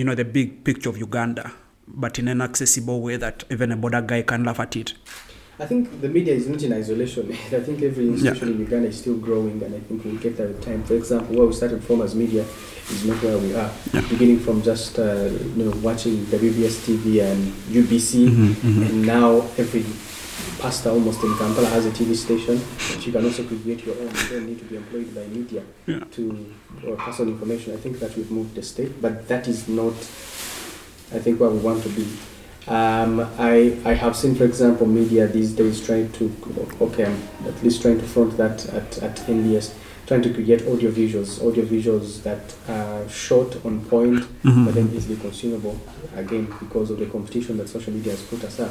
you 0.00 0.06
know 0.06 0.14
the 0.14 0.24
big 0.24 0.64
picture 0.64 0.88
of 0.88 0.96
Uganda, 0.96 1.52
but 1.86 2.18
in 2.18 2.26
an 2.26 2.40
accessible 2.40 3.02
way 3.02 3.18
that 3.18 3.44
even 3.50 3.70
a 3.70 3.76
boda 3.76 4.00
guy 4.06 4.22
can 4.22 4.44
laugh 4.44 4.58
at 4.58 4.74
it. 4.74 4.94
I 5.58 5.66
think 5.66 6.00
the 6.00 6.08
media 6.08 6.32
is 6.32 6.48
not 6.48 6.62
in 6.62 6.72
isolation. 6.72 7.30
I 7.58 7.60
think 7.60 7.82
every 7.82 8.08
institution 8.08 8.48
in 8.52 8.60
Uganda 8.60 8.88
is 8.88 8.98
still 8.98 9.18
growing, 9.18 9.62
and 9.62 9.74
I 9.74 9.80
think 9.80 10.02
we'll 10.02 10.16
get 10.16 10.38
there 10.38 10.46
with 10.46 10.64
time. 10.64 10.82
For 10.84 10.94
example, 10.94 11.36
where 11.36 11.46
we 11.46 11.52
started 11.52 11.84
from 11.84 12.00
as 12.00 12.14
media 12.14 12.46
is 12.88 13.04
not 13.04 13.22
where 13.22 13.36
we 13.36 13.54
are. 13.54 13.70
Yeah. 13.92 14.00
Beginning 14.08 14.40
from 14.40 14.62
just 14.62 14.98
uh, 14.98 15.28
you 15.56 15.64
know 15.64 15.76
watching 15.82 16.16
WBS 16.36 16.76
TV 16.86 17.20
and 17.30 17.52
UBC, 17.68 18.26
Mm-hmm, 18.30 18.82
and 18.82 19.02
now 19.02 19.42
every 19.58 19.84
pastor 20.60 20.90
almost 20.90 21.22
in 21.22 21.34
Kampala 21.36 21.68
has 21.68 21.86
a 21.86 21.90
TV 21.90 22.14
station. 22.14 22.60
But 22.94 23.06
you 23.06 23.12
can 23.12 23.24
also 23.24 23.44
create 23.44 23.84
your 23.86 23.96
own. 23.96 24.08
You 24.08 24.28
don't 24.30 24.46
need 24.46 24.58
to 24.58 24.64
be 24.64 24.76
employed 24.76 25.14
by 25.14 25.26
media 25.26 25.62
Yeah. 25.86 26.00
to 26.12 26.54
or 26.86 26.96
pass 26.96 27.20
on 27.20 27.28
information. 27.28 27.74
I 27.74 27.76
think 27.78 27.98
that 28.00 28.16
we've 28.16 28.30
moved 28.30 28.54
the 28.54 28.62
state, 28.62 29.00
but 29.02 29.28
that 29.28 29.48
is 29.48 29.68
not. 29.68 29.94
I 31.12 31.18
think 31.18 31.40
where 31.40 31.50
we 31.50 31.58
want 31.58 31.82
to 31.82 31.88
be. 31.88 32.06
Um, 32.68 33.20
I, 33.38 33.76
I 33.84 33.94
have 33.94 34.14
seen, 34.14 34.34
for 34.36 34.44
example, 34.44 34.86
media 34.86 35.26
these 35.26 35.52
days 35.52 35.84
trying 35.84 36.12
to, 36.12 36.30
okay, 36.80 37.06
I'm 37.06 37.18
at 37.48 37.60
least 37.64 37.82
trying 37.82 37.98
to 37.98 38.04
front 38.06 38.36
that 38.36 38.64
at, 38.68 38.98
at 39.02 39.16
NBS, 39.26 39.72
trying 40.06 40.22
to 40.22 40.32
create 40.32 40.62
audio 40.68 40.90
visuals, 40.92 41.44
audio 41.44 41.64
visuals 41.64 42.22
that 42.22 42.54
are 42.68 43.08
short, 43.08 43.56
on 43.64 43.84
point, 43.86 44.20
Mm-hmm. 44.44 44.64
but 44.66 44.74
then 44.74 44.90
easily 44.94 45.16
consumable, 45.16 45.80
again, 46.14 46.44
because 46.60 46.90
of 46.92 46.98
the 47.00 47.06
competition 47.06 47.56
that 47.56 47.68
social 47.68 47.92
media 47.92 48.12
has 48.12 48.22
put 48.22 48.44
us 48.44 48.60
up. 48.60 48.70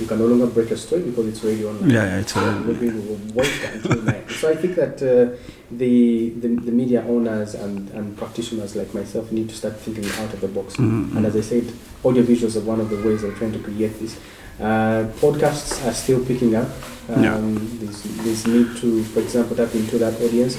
You 0.00 0.06
can 0.06 0.18
no 0.18 0.26
longer 0.26 0.46
break 0.46 0.70
a 0.70 0.76
story 0.76 1.02
because 1.02 1.26
it's 1.28 1.44
already 1.44 1.64
online. 1.64 1.90
Yeah, 1.90 2.04
yeah, 2.04 2.20
it's 2.20 2.36
already- 2.36 2.72
Maybe 2.72 2.88
wait 3.34 3.60
until 3.74 4.02
nine. 4.02 4.24
So 4.40 4.48
I 4.50 4.56
think 4.56 4.74
that 4.76 4.94
uh, 5.02 5.36
the, 5.70 6.30
the 6.30 6.48
the 6.48 6.72
media 6.72 7.04
owners 7.06 7.54
and, 7.54 7.90
and 7.90 8.16
practitioners 8.16 8.74
like 8.76 8.94
myself 8.94 9.30
need 9.30 9.48
to 9.50 9.54
start 9.54 9.76
thinking 9.78 10.06
out 10.22 10.32
of 10.32 10.40
the 10.40 10.48
box. 10.48 10.76
Mhm. 10.76 11.16
And 11.16 11.26
as 11.26 11.36
I 11.36 11.42
said, 11.42 11.64
audiovisuals 12.02 12.56
are 12.56 12.64
one 12.64 12.80
of 12.80 12.88
the 12.88 12.96
ways 13.06 13.22
we're 13.22 13.34
trying 13.36 13.52
to 13.52 13.58
create 13.58 13.98
this. 14.00 14.16
Uh, 14.58 15.04
podcasts 15.20 15.84
are 15.86 15.92
still 15.94 16.24
picking 16.24 16.54
up. 16.54 16.68
Um, 17.10 17.22
Yeah. 17.24 17.38
there's, 17.80 18.02
there's 18.24 18.46
need 18.46 18.68
to, 18.80 19.02
for 19.12 19.20
example, 19.20 19.56
tap 19.56 19.74
into 19.74 19.98
that 19.98 20.14
audience. 20.22 20.56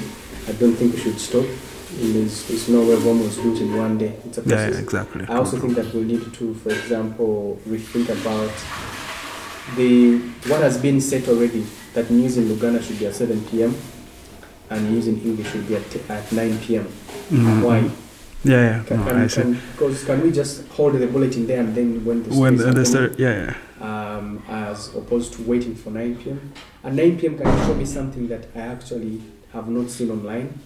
I 0.48 0.52
don't 0.54 0.76
think 0.76 0.94
we 0.94 1.00
should 1.00 1.20
stop. 1.20 1.46
There's, 1.94 2.48
there's 2.48 2.70
no 2.70 2.82
way 2.88 2.96
Rome 2.96 3.20
was 3.22 3.38
built 3.38 3.60
in 3.60 3.76
one 3.76 3.98
day. 3.98 4.14
It's 4.26 4.38
a 4.38 4.42
Yeah, 4.42 4.48
process. 4.56 4.74
yeah, 4.76 4.82
exactly. 4.82 5.26
I 5.28 5.36
also 5.36 5.58
think 5.60 5.76
that 5.76 5.94
we 5.94 6.02
need 6.04 6.24
to, 6.34 6.54
for 6.56 6.70
example, 6.70 7.60
rethink 7.68 8.08
about 8.10 8.52
the 9.76 10.18
what 10.49 10.62
has 10.62 10.78
been 10.82 10.99
said 11.01 11.28
already 11.28 11.66
that 11.93 12.09
news 12.09 12.38
in 12.38 12.45
Luganda 12.45 12.82
should 12.82 12.99
be 12.99 13.05
at 13.05 13.16
7 13.16 13.41
p.m. 13.45 13.76
and 14.70 14.91
news 14.91 15.07
in 15.07 15.20
English 15.22 15.51
should 15.51 15.68
be 15.68 15.76
at, 15.76 15.95
at 16.09 16.32
9 16.32 16.59
p.m. 16.59 16.88
Mhm. 17.30 17.64
Why? 17.64 17.89
Yeah, 18.43 18.78
yeah. 18.78 18.84
Can, 18.84 18.97
no, 18.97 19.05
can, 19.05 19.18
I 19.22 19.28
see. 19.28 19.57
because 19.74 20.03
can 20.03 20.22
we 20.22 20.32
just 20.32 20.68
hold 20.70 20.93
the 20.93 21.05
bulletin 21.05 21.45
there 21.45 21.59
and 21.59 21.76
then 21.76 22.03
when 22.03 22.24
the 22.24 22.36
when 22.36 22.57
the, 22.57 22.72
the 22.72 22.86
story, 22.86 23.14
yeah, 23.18 23.53
yeah. 23.80 24.16
um, 24.18 24.41
as 24.49 24.93
opposed 24.95 25.34
to 25.34 25.43
waiting 25.43 25.76
for 25.76 25.91
9 25.91 26.16
p.m. 26.18 26.51
At 26.84 26.93
9 26.93 27.20
p.m. 27.20 27.38
can 27.38 27.45
you 27.57 27.66
show 27.66 27.76
me 27.76 27.86
something 27.86 28.28
that 28.30 28.47
I 28.55 28.62
actually 28.62 29.22
have 29.53 29.68
not 29.70 29.89
seen 29.91 30.09
online? 30.09 30.57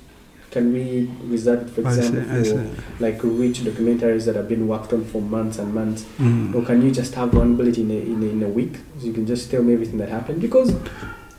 Can 0.56 0.72
we 0.72 1.10
reserve 1.36 1.64
it, 1.68 1.70
for 1.76 1.82
example, 1.82 2.24
for 2.46 3.04
like 3.06 3.20
rich 3.24 3.58
documentaries 3.70 4.24
that 4.28 4.36
have 4.40 4.48
been 4.48 4.68
worked 4.70 4.94
on 4.94 5.04
for 5.12 5.22
months 5.22 5.58
and 5.60 5.74
months? 5.80 6.06
Mhm. 6.18 6.56
Or 6.56 6.62
can 6.70 6.82
you 6.86 6.92
just 7.00 7.14
have 7.16 7.34
one 7.34 7.58
bulletin 7.58 7.92
in 7.92 7.98
a, 7.98 8.14
in 8.14 8.24
a, 8.24 8.26
in 8.36 8.44
a 8.44 8.48
week? 8.60 8.76
So 9.00 9.08
you 9.08 9.14
can 9.18 9.26
just 9.34 9.52
tell 9.52 9.62
me 9.64 9.74
everything 9.74 9.98
that 10.04 10.08
happened? 10.18 10.40
Because 10.42 10.74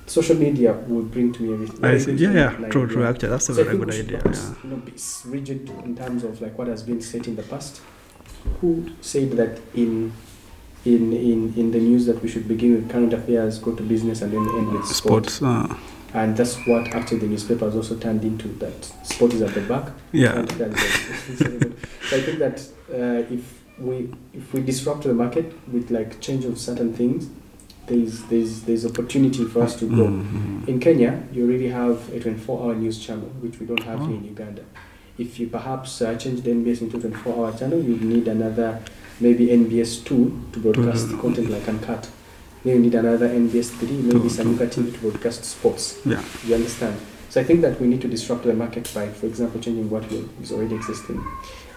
social 0.06 0.36
media 0.36 0.74
will 0.86 1.02
bring 1.14 1.32
to 1.32 1.42
me 1.44 1.54
everything. 1.54 1.82
I 1.92 1.96
see. 1.96 2.12
Yeah, 2.12 2.32
yeah. 2.40 2.54
online, 2.56 2.70
True, 2.70 2.86
true. 2.86 3.02
yeah. 3.04 3.08
Actually, 3.10 3.30
that's 3.30 3.48
a 3.48 3.54
So 3.54 3.64
very 3.64 3.78
good 3.78 3.94
idea. 4.02 4.20
Yeah. 4.24 4.54
You 4.64 4.70
know, 4.70 4.76
be 4.76 4.92
s- 4.92 5.22
rigid 5.36 5.70
in 5.86 5.96
terms 5.96 6.22
of 6.22 6.42
like 6.42 6.58
what 6.58 6.68
has 6.68 6.82
been 6.82 7.00
said 7.00 7.26
in 7.26 7.36
the 7.36 7.42
past. 7.54 7.80
Who 8.60 8.70
said 9.00 9.32
that 9.40 9.58
in 9.74 10.12
in 10.84 11.12
in 11.32 11.40
in 11.56 11.70
the 11.72 11.80
news 11.88 12.04
that 12.06 12.22
we 12.22 12.28
should 12.28 12.46
begin 12.54 12.70
with 12.76 12.90
current 12.94 13.12
affairs, 13.14 13.58
go 13.58 13.72
to 13.80 13.82
business, 13.82 14.20
and 14.22 14.30
then 14.34 14.44
end 14.58 14.72
with 14.74 14.84
sport. 14.86 15.30
Sports. 15.30 15.42
Uh, 15.42 15.74
And 16.14 16.36
that's 16.36 16.56
what 16.66 16.88
actually 16.94 17.18
the 17.18 17.26
newspaper 17.26 17.66
has 17.66 17.76
also 17.76 17.96
turned 17.96 18.24
into. 18.24 18.48
That 18.48 18.84
sport 19.04 19.32
is 19.34 19.42
at 19.42 19.54
the 19.54 19.60
back. 19.62 19.90
yeah. 20.12 20.32
current 20.32 20.52
affairs 20.74 21.28
is 21.28 21.40
at 21.42 21.60
the- 21.60 21.72
so 22.08 22.16
I 22.16 22.20
think 22.22 22.38
that 22.38 22.60
uh, 22.92 23.34
if 23.34 23.62
we 23.78 24.10
if 24.32 24.52
we 24.54 24.60
disrupt 24.62 25.02
the 25.02 25.12
market 25.14 25.52
with 25.72 25.90
like 25.90 26.20
change 26.20 26.44
of 26.44 26.58
certain 26.58 26.94
things, 26.94 27.28
there's 27.86 28.22
there's 28.24 28.62
there's 28.62 28.86
opportunity 28.86 29.44
for 29.44 29.62
us 29.62 29.74
to 29.76 29.86
grow. 29.86 30.06
Mhm. 30.08 30.68
In 30.68 30.80
Kenya, 30.80 31.22
you 31.32 31.44
already 31.46 31.68
have 31.68 32.08
a 32.12 32.18
24-hour 32.20 32.74
news 32.76 32.98
channel, 33.04 33.28
which 33.40 33.60
we 33.60 33.66
don't 33.66 33.82
have 33.82 34.00
Oh. 34.00 34.06
here 34.06 34.16
in 34.16 34.24
Uganda. 34.24 34.62
If 35.18 35.38
you 35.40 35.46
perhaps 35.48 36.00
uh, 36.02 36.14
change 36.16 36.42
the 36.42 36.50
NBS 36.50 36.82
into 36.82 36.96
a 36.98 37.00
24-hour 37.00 37.52
channel, 37.58 37.80
you 37.82 37.96
need 37.96 38.28
another 38.28 38.80
maybe 39.20 39.46
NBS 39.48 40.04
2 40.04 40.42
to 40.52 40.58
broadcast 40.60 41.08
Mhm. 41.08 41.20
content 41.20 41.50
like 41.50 41.66
Uncut. 41.68 42.08
You 42.66 42.78
need 42.80 42.94
another 42.94 43.28
NBS 43.28 43.70
3, 43.78 43.88
maybe 44.02 44.28
Sanyuka 44.28 44.66
TV 44.68 44.92
to 44.92 44.98
broadcast 44.98 45.44
sports. 45.44 45.98
Yeah. 46.04 46.20
You 46.44 46.56
understand? 46.56 46.96
So 47.30 47.40
I 47.40 47.44
think 47.44 47.60
that 47.60 47.80
we 47.80 47.86
need 47.86 48.00
to 48.02 48.08
disrupt 48.08 48.42
the 48.44 48.54
market 48.54 48.90
by, 48.94 49.08
for 49.08 49.26
example, 49.26 49.60
changing 49.60 49.88
what 49.88 50.04
is 50.42 50.50
already 50.52 50.74
existing. 50.74 51.24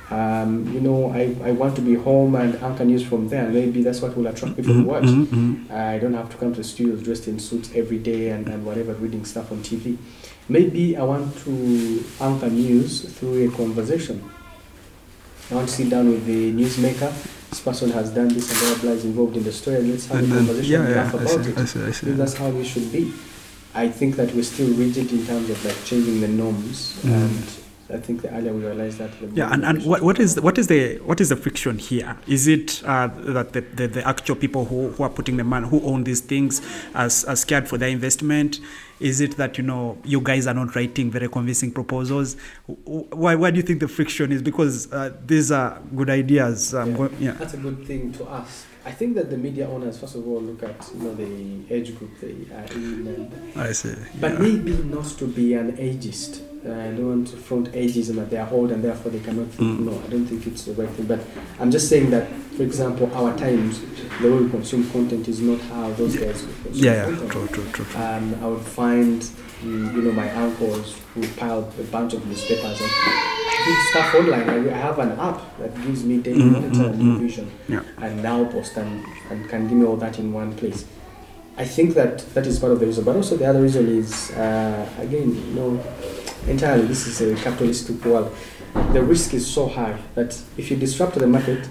Um, 0.09 0.67
you 0.73 0.79
know, 0.81 1.11
I, 1.13 1.35
I 1.43 1.51
want 1.51 1.75
to 1.75 1.81
be 1.83 1.93
home 1.93 2.33
and 2.33 2.55
anchor 2.63 2.83
news 2.85 3.03
from 3.03 3.29
there. 3.29 3.47
Maybe 3.47 3.83
that's 3.83 4.01
what 4.01 4.17
will 4.17 4.25
attract 4.25 4.55
people 4.55 4.73
to 4.73 4.83
watch. 4.83 5.03
mhm, 5.03 5.25
mhm. 5.27 5.71
I 5.71 5.99
don't 5.99 6.15
have 6.15 6.29
to 6.31 6.37
come 6.37 6.51
to 6.53 6.57
the 6.57 6.63
studios 6.63 7.03
dressed 7.03 7.27
in 7.27 7.37
suits 7.37 7.69
every 7.75 7.99
day 7.99 8.29
and, 8.29 8.47
and 8.47 8.65
whatever, 8.65 8.93
reading 8.95 9.25
stuff 9.25 9.51
on 9.51 9.59
TV. 9.61 9.97
Maybe 10.47 10.97
I 10.97 11.03
want 11.03 11.37
to 11.45 12.03
anchor 12.19 12.49
news 12.49 13.01
through 13.01 13.47
a 13.47 13.51
conversation. 13.55 14.23
I 15.51 15.55
want 15.55 15.69
to 15.69 15.75
sit 15.75 15.89
down 15.91 16.09
with 16.09 16.25
the 16.25 16.51
newsmaker. 16.53 17.13
This 17.49 17.59
person 17.61 17.89
has 17.91 18.11
done 18.11 18.27
this 18.29 18.49
and 18.51 18.59
blah 18.59 18.81
blah 18.81 18.91
is 18.91 19.05
involved 19.05 19.35
in 19.37 19.43
the 19.43 19.51
story. 19.51 19.77
And 19.77 19.89
let's 19.91 20.05
have 20.07 20.17
And 20.19 20.31
a 20.31 20.35
then, 20.35 20.45
conversation 20.45 20.71
yeah, 20.71 20.79
and 20.85 20.89
yeah. 20.95 21.09
about 21.13 21.29
see, 21.29 21.49
it. 21.51 21.57
I 21.57 21.65
see, 21.65 21.81
I 21.83 21.91
see. 21.91 22.11
that's 22.11 22.33
how 22.35 22.49
we 22.49 22.63
should 22.63 22.91
be. 22.91 23.11
I 23.73 23.87
think 23.89 24.15
that 24.17 24.33
we're 24.33 24.43
still 24.43 24.71
rigid 24.75 25.11
in 25.11 25.25
terms 25.25 25.49
of 25.49 25.63
like 25.65 25.83
changing 25.85 26.21
the 26.21 26.27
norms 26.27 26.97
Mm. 27.03 27.11
and 27.11 27.43
I 27.91 27.97
think 27.97 28.21
the 28.21 28.29
earlier 28.31 28.53
we 28.53 28.63
realize 28.65 28.97
that, 28.99 29.09
the 29.19 29.27
Yeah, 29.33 29.51
and, 29.51 29.65
and 29.65 29.83
what, 29.83 30.01
what 30.03 30.19
is 30.19 30.35
have. 30.35 30.43
what 30.43 30.57
is 30.59 30.67
the 30.67 30.97
what 30.99 31.19
is 31.19 31.29
the 31.29 31.35
friction 31.35 31.79
here? 31.79 32.17
Is 32.27 32.47
it 32.47 32.83
uh, 32.85 33.07
that 33.07 33.53
the, 33.53 33.61
the, 33.61 33.87
the 33.87 34.07
actual 34.07 34.35
people 34.35 34.65
who, 34.65 34.89
who 34.91 35.03
are 35.03 35.09
putting 35.09 35.37
the 35.37 35.43
money 35.43 35.67
who 35.67 35.81
own 35.81 36.03
these 36.03 36.21
things 36.21 36.61
are, 36.93 37.05
are 37.05 37.35
scared 37.35 37.67
for 37.67 37.77
their 37.79 37.89
investment? 37.89 38.59
Is 38.99 39.21
it 39.21 39.37
that 39.37 39.57
you 39.57 39.63
know 39.63 39.97
you 40.03 40.21
guys 40.21 40.45
are 40.45 40.53
not 40.53 40.75
writing 40.75 41.09
very 41.09 41.27
convincing 41.29 41.71
proposals? 41.71 42.35
Wh- 42.67 42.73
wh- 42.85 43.11
Why 43.17 43.33
why 43.35 43.49
do 43.49 43.57
you 43.57 43.63
think 43.63 43.79
the 43.79 43.87
friction 43.87 44.31
is? 44.31 44.41
Because 44.43 44.91
uh, 44.93 45.15
these 45.25 45.51
are 45.51 45.79
good 45.95 46.09
ideas. 46.09 46.73
Um, 46.75 46.95
Yeah. 46.95 47.07
yeah. 47.19 47.31
That's 47.33 47.53
a 47.55 47.57
good 47.57 47.85
thing 47.87 48.11
to 48.13 48.27
ask. 48.29 48.65
I 48.85 48.91
think 48.91 49.15
that 49.15 49.29
the 49.29 49.37
media 49.37 49.67
owners, 49.67 49.99
first 49.99 50.15
of 50.15 50.27
all, 50.27 50.41
look 50.41 50.61
at 50.63 50.89
you 50.95 51.03
know 51.03 51.15
the 51.15 51.73
age 51.73 51.97
group 51.97 52.11
they 52.21 52.35
are 52.53 52.65
in, 52.75 53.07
and, 53.07 53.57
I 53.57 53.71
see. 53.71 53.95
but 54.19 54.33
yeah. 54.33 54.39
maybe 54.39 54.73
not 54.83 55.05
to 55.17 55.25
be 55.25 55.53
an 55.55 55.75
ageist. 55.77 56.41
Uh, 56.65 56.71
I 56.73 56.87
don't 56.91 57.07
want 57.07 57.27
to 57.29 57.37
front 57.37 57.71
ageism 57.71 58.15
that 58.15 58.29
they 58.29 58.37
are 58.37 58.49
old 58.51 58.71
and 58.71 58.83
therefore 58.83 59.11
they 59.13 59.19
cannot. 59.21 59.47
Mm. 59.57 59.79
No, 59.79 59.91
I 60.05 60.07
don't 60.09 60.25
think 60.25 60.45
it's 60.45 60.63
the 60.65 60.73
right 60.73 60.89
thing. 60.89 61.05
But 61.05 61.21
I'm 61.59 61.71
just 61.71 61.87
saying 61.87 62.09
that, 62.09 62.27
for 62.57 62.63
example, 62.63 63.09
our 63.15 63.35
times, 63.37 63.79
the 64.21 64.29
way 64.29 64.39
we 64.43 64.49
consume 64.49 64.89
content 64.91 65.27
is 65.29 65.39
not 65.39 65.61
how 65.61 65.89
those 65.93 66.17
guys 66.17 66.43
would 66.45 66.55
consume 66.63 66.83
Yeah, 66.83 67.09
yeah, 67.09 67.15
true, 67.15 67.27
true, 67.29 67.47
true. 67.47 67.85
true. 67.85 68.01
Um, 68.01 68.35
I 68.43 68.47
would 68.47 68.59
find, 68.61 69.21
mm, 69.21 69.93
you 69.95 70.01
know, 70.01 70.11
my 70.11 70.29
uncles 70.35 70.97
who 71.13 71.25
piled 71.37 71.71
a 71.79 71.83
bunch 71.83 72.13
of 72.13 72.25
newspapers 72.27 72.81
and 72.81 73.77
stuff 73.91 74.15
online. 74.15 74.49
I 74.49 74.57
I 74.69 74.77
have 74.77 74.99
an 74.99 75.11
app 75.17 75.39
that 75.59 75.73
gives 75.85 76.03
me 76.03 76.17
daily 76.17 76.41
Mm, 76.41 76.51
monitor 76.51 76.89
mm, 76.89 76.93
and 76.93 77.01
mm. 77.01 77.19
vision 77.19 77.47
Yeah. 77.69 77.83
and 78.01 78.21
now 78.21 78.43
post 78.45 78.75
and, 78.77 79.01
and 79.29 79.47
can 79.49 79.67
give 79.69 79.77
me 79.77 79.85
all 79.85 79.97
that 79.97 80.19
in 80.19 80.33
one 80.33 80.53
place. 80.55 80.83
I 81.57 81.65
think 81.65 81.93
that 81.95 82.19
that 82.35 82.45
is 82.47 82.57
part 82.57 82.71
of 82.71 82.79
the 82.79 82.85
reason, 82.85 83.03
but 83.03 83.15
also 83.17 83.35
the 83.35 83.45
other 83.45 83.61
reason 83.61 83.85
is 83.89 84.31
uh, 84.31 84.87
again, 84.97 85.29
you 85.35 85.53
know, 85.55 85.71
entirely 86.49 86.85
this 86.87 87.07
is 87.07 87.21
a 87.21 87.35
capitalistic 87.43 88.03
world. 88.05 88.35
The 88.93 89.01
risk 89.03 89.33
is 89.33 89.45
so 89.51 89.67
high 89.67 89.97
that 90.15 90.39
if 90.57 90.69
you 90.71 90.77
disrupt 90.77 91.15
the 91.15 91.27
market, 91.27 91.67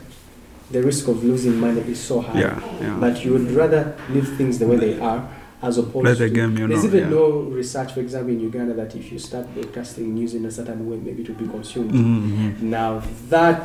the 0.71 0.83
risk 0.83 1.09
of 1.09 1.23
losing 1.25 1.57
money 1.59 1.81
is 1.83 2.01
so 2.01 2.21
high 2.21 2.41
Yeah, 2.41 2.61
yeah. 2.81 2.99
that 3.01 3.25
you 3.25 3.33
would 3.33 3.51
rather 3.53 3.97
leave 4.11 4.29
things 4.37 4.59
the 4.59 4.67
way 4.67 4.77
they 4.77 4.99
are 5.01 5.29
as 5.63 5.79
opposed 5.79 6.05
Play 6.05 6.15
the 6.15 6.29
to 6.29 6.35
game, 6.35 6.57
you 6.59 6.67
there's 6.69 6.83
know. 6.85 6.89
even 6.91 7.01
yeah. 7.01 7.09
no 7.09 7.31
research, 7.61 7.93
for 7.93 8.01
example, 8.01 8.33
in 8.33 8.41
Uganda 8.41 8.75
that 8.75 8.95
if 8.95 9.11
you 9.11 9.19
start 9.19 9.53
broadcasting 9.55 10.15
news 10.15 10.35
in 10.35 10.45
a 10.45 10.51
certain 10.51 10.89
way, 10.89 10.97
maybe 10.97 11.25
to 11.25 11.33
be 11.33 11.47
consumed. 11.49 11.91
Mhm. 11.93 12.63
Now 12.63 13.03
that 13.31 13.65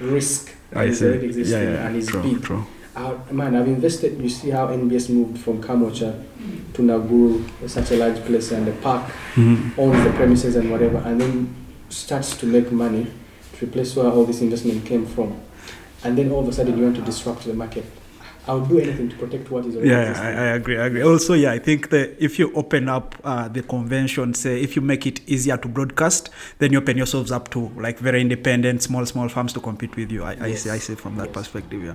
risk 0.00 0.54
I 0.74 0.84
is 0.84 0.98
see. 0.98 1.06
already 1.06 1.20
Yeah, 1.26 1.28
existing 1.28 1.62
yeah, 1.72 1.86
and 1.86 1.96
is 1.96 2.06
true, 2.06 2.22
big. 2.22 2.42
true. 2.42 2.64
Uh, 2.98 3.14
man, 3.30 3.54
I've 3.54 3.68
invested. 3.68 4.20
You 4.20 4.28
see 4.28 4.50
how 4.50 4.66
NBS 4.66 5.08
moved 5.10 5.38
from 5.38 5.62
Kamwokya 5.62 6.20
to 6.74 6.82
Naguru, 6.82 7.44
such 7.68 7.92
a 7.92 7.96
large 7.96 8.16
place, 8.24 8.50
and 8.50 8.66
the 8.66 8.72
park 8.72 9.04
Mhm. 9.36 9.78
owns 9.78 10.02
the 10.02 10.10
premises 10.10 10.56
and 10.56 10.68
whatever, 10.68 10.98
and 11.06 11.20
then 11.20 11.54
starts 11.90 12.36
to 12.38 12.46
make 12.46 12.72
money 12.72 13.06
to 13.56 13.66
replace 13.66 13.94
where 13.94 14.10
all 14.10 14.24
this 14.24 14.40
investment 14.40 14.84
came 14.84 15.06
from. 15.06 15.32
And 16.02 16.18
then 16.18 16.32
all 16.32 16.40
of 16.40 16.48
a 16.48 16.52
sudden 16.52 16.76
you 16.76 16.82
want 16.82 16.96
to 16.96 17.02
disrupt 17.02 17.44
the 17.44 17.54
market. 17.54 17.84
I 18.48 18.54
would 18.54 18.68
do 18.68 18.78
anything 18.78 19.08
to 19.10 19.16
protect 19.16 19.50
what 19.50 19.66
is 19.66 19.76
already 19.76 19.90
Yeah, 19.90 20.10
existing. 20.10 20.26
I, 20.26 20.42
I 20.42 20.46
agree. 20.54 20.78
I 20.78 20.86
agree. 20.86 21.02
Also, 21.02 21.34
yeah, 21.34 21.52
I 21.52 21.58
think 21.58 21.90
that 21.90 22.16
if 22.18 22.38
you 22.38 22.52
open 22.54 22.88
up 22.88 23.14
uh, 23.24 23.46
the 23.48 23.62
convention, 23.62 24.32
say 24.34 24.60
if 24.60 24.74
you 24.74 24.82
make 24.82 25.06
it 25.06 25.20
easier 25.28 25.56
to 25.58 25.68
broadcast, 25.68 26.30
then 26.58 26.72
you 26.72 26.78
open 26.78 26.96
yourselves 26.96 27.30
up 27.30 27.50
to 27.50 27.68
like 27.76 27.98
very 27.98 28.20
independent, 28.20 28.82
small, 28.82 29.04
small 29.06 29.28
firms 29.28 29.52
to 29.52 29.60
compete 29.60 29.94
with 29.96 30.10
you. 30.10 30.24
I, 30.24 30.36
I 30.40 30.54
see. 30.54 30.70
I 30.70 30.78
see 30.78 30.94
from 30.94 31.16
that 31.16 31.26
Yes. 31.26 31.34
perspective. 31.34 31.84
Yeah. 31.84 31.94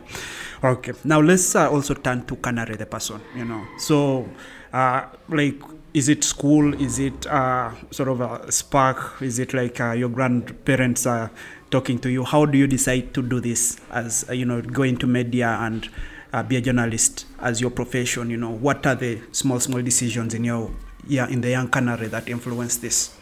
Okay. 0.72 0.93
Now 1.04 1.22
let's 1.22 1.56
uh, 1.56 1.70
also 1.72 1.93
turn 1.95 2.26
to 2.28 2.36
Canary, 2.36 2.76
the 2.76 2.86
person. 2.86 3.20
You 3.36 3.45
know, 3.45 3.64
so 3.78 4.30
uh, 4.72 5.06
like. 5.30 5.60
Is 5.93 6.10
it 6.10 6.24
school? 6.24 6.74
Is 6.82 6.97
it 6.97 7.28
uh, 7.28 7.70
sort 7.91 8.10
of 8.10 8.20
a 8.20 8.51
spark? 8.51 9.22
Is 9.22 9.38
it 9.38 9.54
like 9.54 9.80
uh, 9.80 9.91
your 9.91 10.10
grandparents 10.10 11.06
are 11.06 11.30
talking 11.70 11.99
to 11.99 12.10
you? 12.10 12.24
How 12.24 12.45
do 12.47 12.58
you 12.58 12.66
decide 12.66 13.14
to 13.14 13.22
do 13.22 13.39
this 13.39 13.80
as 13.91 14.26
uh, 14.28 14.34
you 14.34 14.43
know, 14.43 14.60
going 14.64 14.97
to 14.97 15.06
media 15.06 15.56
and 15.62 15.88
uh, 16.34 16.43
be 16.43 16.57
a 16.57 16.61
journalist 16.61 17.25
as 17.39 17.61
your 17.61 17.69
profession 17.71 18.29
you 18.29 18.38
know 18.38 18.49
what 18.51 18.86
are 18.86 18.95
the 18.95 19.19
small 19.31 19.59
small 19.59 19.81
decisions 19.81 20.34
in 20.34 20.43
your 20.43 20.71
yeah 21.07 21.27
in 21.29 21.41
the 21.41 21.49
young 21.49 21.67
canary 21.69 22.07
that 22.07 22.27
influence 22.27 22.77
this 22.77 23.15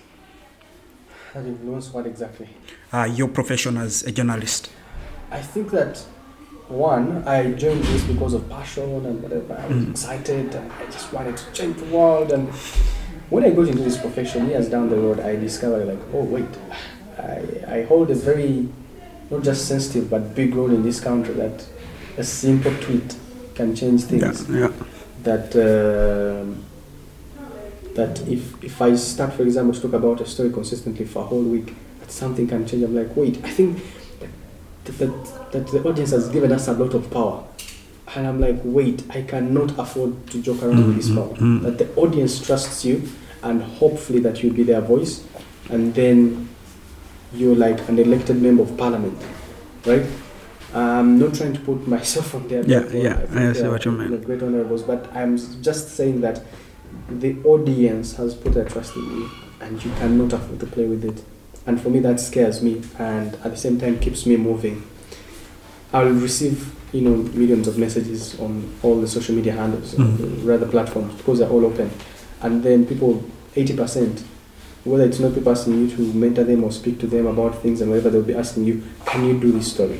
That 1.33 1.45
influence 1.45 1.93
what 1.93 2.05
exactly? 2.05 2.49
uh, 2.93 3.03
your 3.11 3.27
profession 3.27 3.77
as 3.77 4.03
a 4.03 4.11
journalist 4.11 4.69
I 5.31 5.41
think 5.41 5.71
that 5.71 5.97
one, 6.67 7.25
I 7.27 7.51
joined 7.53 7.83
this 7.85 8.03
because 8.03 8.33
of 8.33 8.49
passion 8.49 9.05
and 9.05 9.21
whatever. 9.23 9.53
I 9.57 9.65
was 9.67 9.77
Mm. 9.77 9.91
excited 9.91 10.55
and 10.55 10.71
I 10.71 10.85
just 10.85 11.11
wanted 11.13 11.35
to 11.37 11.51
change 11.51 11.77
the 11.77 11.85
world. 11.85 12.31
And 12.33 12.49
when 13.29 13.43
I 13.45 13.49
got 13.51 13.67
into 13.67 13.81
this 13.83 13.97
profession, 13.97 14.49
years 14.49 14.67
down 14.69 14.89
the 14.89 14.95
road, 14.97 15.19
I 15.21 15.35
discovered 15.37 15.85
like, 15.87 15.99
oh 16.13 16.23
wait, 16.23 16.51
I, 17.17 17.75
I 17.77 17.83
hold 17.83 18.09
a 18.11 18.15
very 18.15 18.67
not 19.29 19.43
just 19.43 19.67
sensitive 19.67 20.09
but 20.09 20.35
big 20.35 20.53
role 20.55 20.71
in 20.71 20.83
this 20.83 20.99
country. 20.99 21.33
That 21.35 21.65
a 22.21 22.23
simple 22.23 22.73
tweet 22.85 23.15
can 23.55 23.75
change 23.75 24.01
things. 24.11 24.47
yeah 24.49 24.59
yeah 24.61 24.71
That 25.27 25.47
um 25.67 26.47
that 27.97 28.13
if 28.35 28.41
if 28.63 28.75
I 28.81 28.95
start, 28.95 29.31
for 29.37 29.43
example, 29.43 29.73
to 29.75 29.81
talk 29.85 29.93
about 30.01 30.21
a 30.21 30.25
story 30.25 30.49
consistently 30.59 31.05
for 31.05 31.19
a 31.23 31.27
whole 31.31 31.43
week, 31.55 31.69
that 31.99 32.09
something 32.11 32.47
can 32.47 32.61
change. 32.67 32.83
I'm 32.83 32.95
like, 33.01 33.11
wait, 33.21 33.35
I 33.43 33.51
think 33.57 33.71
that, 34.85 34.97
that, 34.99 35.13
that 35.51 35.65
the 35.73 35.79
audience 35.89 36.11
has 36.11 36.29
given 36.29 36.51
us 36.57 36.67
a 36.67 36.73
lot 36.73 36.93
of 36.93 37.03
power. 37.11 37.43
And 38.15 38.27
I'm 38.27 38.39
like, 38.47 38.59
wait, 38.63 39.03
I 39.17 39.21
cannot 39.33 39.77
afford 39.83 40.11
to 40.31 40.41
joke 40.41 40.63
around 40.63 40.85
with 40.87 40.95
this 40.95 41.09
Mhm, 41.09 41.15
power. 41.17 41.35
mhm. 41.35 41.61
That 41.63 41.77
the 41.81 41.87
audience 42.03 42.33
trusts 42.45 42.85
you, 42.85 43.01
and 43.43 43.61
hopefully 43.79 44.19
that 44.21 44.35
you'll 44.41 44.55
be 44.55 44.63
their 44.63 44.81
voice, 44.81 45.13
and 45.69 45.93
then 45.99 46.47
you're 47.33 47.55
like 47.67 47.79
an 47.89 47.97
elected 47.99 48.41
member 48.41 48.63
of 48.63 48.71
parliament, 48.77 49.17
right? 49.85 50.05
I'm 50.73 51.19
not 51.19 51.33
trying 51.33 51.53
to 51.53 51.59
put 51.59 51.85
myself 51.87 52.33
on 52.35 52.47
there. 52.47 52.63
Yeah, 52.65 52.87
yeah, 52.91 53.15
think 53.17 53.31
I 53.37 53.53
see 53.53 53.67
what 53.67 53.83
you 53.85 53.91
mean. 53.91 54.21
great 54.23 54.41
honorables, 54.41 54.83
but 54.83 55.13
I'm 55.13 55.37
just 55.61 55.95
saying 55.95 56.21
that 56.21 56.41
the 57.09 57.35
audience 57.43 58.15
has 58.15 58.33
put 58.35 58.53
their 58.53 58.65
trust 58.65 58.95
in 58.95 59.03
you, 59.03 59.29
and 59.59 59.83
you 59.83 59.91
cannot 59.91 60.33
afford 60.33 60.59
to 60.61 60.65
play 60.65 60.85
with 60.85 61.03
it. 61.03 61.23
And 61.67 61.79
for 61.79 61.89
me, 61.89 61.99
that 61.99 62.19
scares 62.19 62.61
me, 62.61 62.81
and 62.97 63.33
at 63.35 63.51
the 63.51 63.57
same 63.57 63.79
time 63.79 63.99
keeps 63.99 64.25
me 64.25 64.37
moving. 64.37 64.83
I'll 65.93 66.07
receive, 66.09 66.73
you 66.93 67.01
know, 67.01 67.15
millions 67.33 67.67
of 67.67 67.77
messages 67.77 68.39
on 68.39 68.73
all 68.81 68.99
the 69.01 69.07
social 69.07 69.35
media 69.35 69.53
handles, 69.53 69.93
Mhm. 69.95 70.43
uh, 70.43 70.47
rather 70.47 70.65
platforms, 70.67 71.13
because 71.15 71.39
they're 71.39 71.49
all 71.49 71.65
open, 71.65 71.89
and 72.41 72.63
then 72.63 72.85
people, 72.85 73.23
eighty 73.57 73.75
percent, 73.75 74.23
whether 74.85 75.03
it's 75.03 75.19
not 75.19 75.33
people 75.35 75.51
asking 75.51 75.77
you 75.89 75.95
to 75.95 76.01
mentor 76.13 76.45
them 76.45 76.63
or 76.63 76.71
speak 76.71 76.97
to 76.99 77.07
them 77.07 77.27
about 77.27 77.61
things 77.61 77.81
and 77.81 77.91
whatever, 77.91 78.09
they'll 78.09 78.23
be 78.23 78.33
asking 78.33 78.63
you, 78.65 78.81
can 79.05 79.25
you 79.25 79.37
do 79.37 79.51
this 79.51 79.67
story? 79.71 79.99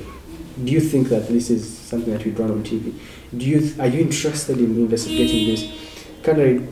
Do 0.64 0.72
you 0.72 0.80
think 0.80 1.10
that 1.10 1.28
this 1.28 1.50
is 1.50 1.78
something 1.78 2.14
that 2.14 2.26
you'd 2.26 2.38
run 2.40 2.52
on 2.52 2.64
TV? 2.64 2.94
Do 3.36 3.46
you 3.46 3.74
are 3.80 3.88
you 3.88 4.02
interested 4.02 4.58
in 4.60 4.66
investigating 4.76 5.48
this? 5.48 5.64
Can 6.24 6.40
I 6.40 6.68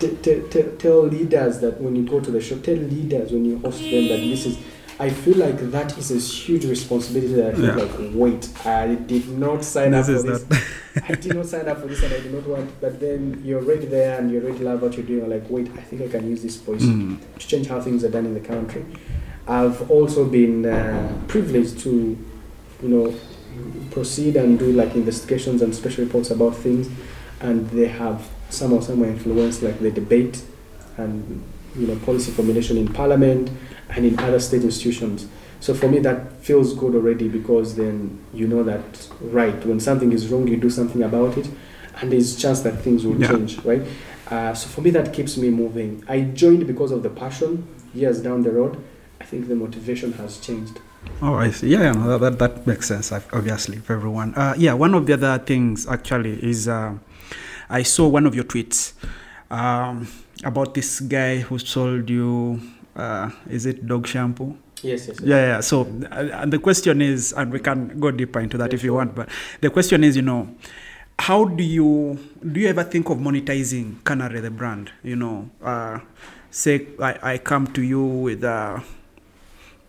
t- 0.00 0.16
t- 0.22 0.42
t- 0.50 0.62
tell 0.78 1.02
leaders 1.02 1.58
that 1.60 1.80
when 1.80 1.96
you 1.96 2.04
go 2.06 2.20
to 2.20 2.30
the 2.30 2.40
show, 2.40 2.58
tell 2.58 2.76
leaders 2.76 3.32
when 3.32 3.44
you 3.44 3.58
host 3.58 3.80
them 3.80 4.08
that 4.08 4.18
this 4.20 4.46
is. 4.46 4.58
I 5.00 5.10
feel 5.10 5.36
like 5.36 5.58
that 5.70 5.96
is 5.96 6.10
a 6.10 6.18
huge 6.18 6.64
responsibility 6.64 7.34
that 7.34 7.52
I 7.52 7.54
feel 7.54 7.66
Yeah. 7.66 7.74
like, 7.84 7.92
wait, 8.14 8.48
I 8.66 8.96
did 8.96 9.28
not 9.28 9.62
sign 9.64 9.92
This 9.92 10.08
up 10.08 10.16
for 10.16 10.22
this. 10.22 10.44
I 11.08 11.12
did 11.14 11.34
not 11.36 11.46
sign 11.46 11.68
up 11.68 11.80
for 11.80 11.86
this 11.86 12.02
and 12.02 12.12
I 12.12 12.18
did 12.20 12.34
not 12.34 12.44
want, 12.48 12.80
but 12.80 12.98
then 12.98 13.40
you're 13.44 13.60
already 13.62 13.86
there 13.86 14.18
and 14.18 14.28
you 14.28 14.40
already 14.42 14.64
love 14.64 14.82
what 14.82 14.96
you're 14.96 15.06
doing. 15.06 15.22
I'm 15.22 15.30
like, 15.30 15.48
wait, 15.48 15.70
I 15.76 15.82
think 15.82 16.02
I 16.02 16.08
can 16.08 16.28
use 16.28 16.42
this 16.42 16.56
voice 16.56 16.82
Mm. 16.82 17.16
to 17.38 17.46
change 17.46 17.68
how 17.68 17.80
things 17.80 18.02
are 18.02 18.08
done 18.10 18.26
in 18.26 18.34
the 18.34 18.40
country. 18.40 18.84
I've 19.46 19.88
also 19.88 20.24
been 20.24 20.66
uh, 20.66 21.12
privileged 21.28 21.78
to, 21.84 22.18
you 22.82 22.88
know, 22.88 23.14
proceed 23.90 24.36
and 24.36 24.58
do 24.58 24.70
like 24.72 24.94
investigations 24.94 25.62
and 25.62 25.74
special 25.74 26.04
reports 26.04 26.30
about 26.30 26.54
things, 26.56 26.88
and 27.40 27.68
they 27.70 27.88
have 27.88 28.28
somehow 28.50 28.80
somewhere 28.80 29.10
influenced 29.10 29.62
like 29.62 29.78
the 29.80 29.90
debate 29.90 30.42
and 30.96 31.42
you 31.76 31.86
know 31.86 31.96
policy 32.00 32.32
formulation 32.32 32.76
in 32.76 32.88
parliament 32.92 33.50
and 33.90 34.04
in 34.04 34.18
other 34.20 34.38
state 34.40 34.62
institutions. 34.62 35.26
So 35.60 35.74
for 35.74 35.88
me, 35.88 35.98
that 36.00 36.32
feels 36.40 36.72
good 36.74 36.94
already 36.94 37.28
because 37.28 37.74
then 37.74 38.24
you 38.32 38.46
know 38.46 38.62
that 38.62 39.08
right 39.20 39.64
when 39.66 39.80
something 39.80 40.12
is 40.12 40.28
wrong, 40.28 40.46
you 40.46 40.56
do 40.56 40.70
something 40.70 41.02
about 41.02 41.36
it, 41.36 41.48
and 42.00 42.12
there's 42.12 42.36
chance 42.36 42.60
that 42.60 42.80
things 42.82 43.04
will 43.04 43.20
Yeah. 43.20 43.28
change, 43.28 43.58
right? 43.64 43.82
Uh, 44.30 44.54
so 44.54 44.68
for 44.68 44.82
me, 44.82 44.90
that 44.90 45.12
keeps 45.12 45.36
me 45.36 45.48
moving. 45.50 46.04
I 46.08 46.20
joined 46.20 46.66
because 46.66 46.92
of 46.92 47.02
the 47.02 47.10
passion. 47.10 47.66
Years 47.94 48.20
down 48.20 48.42
the 48.42 48.50
road, 48.50 48.76
I 49.20 49.24
think 49.24 49.48
the 49.48 49.54
motivation 49.56 50.12
has 50.12 50.38
changed. 50.38 50.78
Oh, 51.20 51.34
I 51.34 51.50
see. 51.50 51.68
Yeah, 51.68 51.82
yeah 51.82 51.92
no, 51.92 52.18
that, 52.18 52.38
that 52.38 52.66
makes 52.66 52.86
sense, 52.88 53.12
obviously, 53.12 53.78
for 53.78 53.94
everyone. 53.94 54.34
Uh, 54.34 54.54
yeah, 54.56 54.72
one 54.74 54.94
of 54.94 55.06
the 55.06 55.14
other 55.14 55.38
things 55.38 55.86
actually 55.86 56.42
is 56.44 56.68
uh, 56.68 56.94
I 57.68 57.82
saw 57.82 58.08
one 58.08 58.26
of 58.26 58.34
your 58.34 58.44
tweets 58.44 58.92
um, 59.50 60.08
about 60.44 60.74
this 60.74 61.00
guy 61.00 61.38
who 61.38 61.58
sold 61.58 62.08
you, 62.08 62.60
uh, 62.96 63.30
is 63.48 63.66
it 63.66 63.86
dog 63.86 64.06
shampoo? 64.06 64.56
Yes, 64.82 65.08
yes. 65.08 65.16
yes. 65.20 65.20
Yeah, 65.22 65.36
yeah. 65.36 65.60
So, 65.60 65.82
uh, 66.10 66.28
and 66.34 66.52
the 66.52 66.58
question 66.58 67.02
is, 67.02 67.32
and 67.32 67.52
we 67.52 67.58
can 67.58 67.98
go 67.98 68.10
deeper 68.10 68.40
into 68.40 68.56
that 68.58 68.70
Yeah, 68.70 68.76
if 68.76 68.84
you 68.84 68.90
sure. 68.90 68.96
want, 68.96 69.14
but 69.14 69.28
the 69.60 69.70
question 69.70 70.04
is, 70.04 70.14
you 70.16 70.22
know, 70.22 70.54
how 71.18 71.44
do 71.46 71.64
you 71.64 72.18
do 72.52 72.60
you 72.60 72.68
ever 72.68 72.84
think 72.84 73.10
of 73.10 73.18
monetizing 73.18 74.04
Canary 74.04 74.38
the 74.40 74.50
brand? 74.50 74.92
You 75.02 75.16
know, 75.16 75.50
uh, 75.62 75.98
say 76.50 76.86
I, 77.00 77.32
I 77.34 77.38
come 77.38 77.66
to 77.68 77.82
you 77.82 78.04
with 78.04 78.44
uh, 78.44 78.80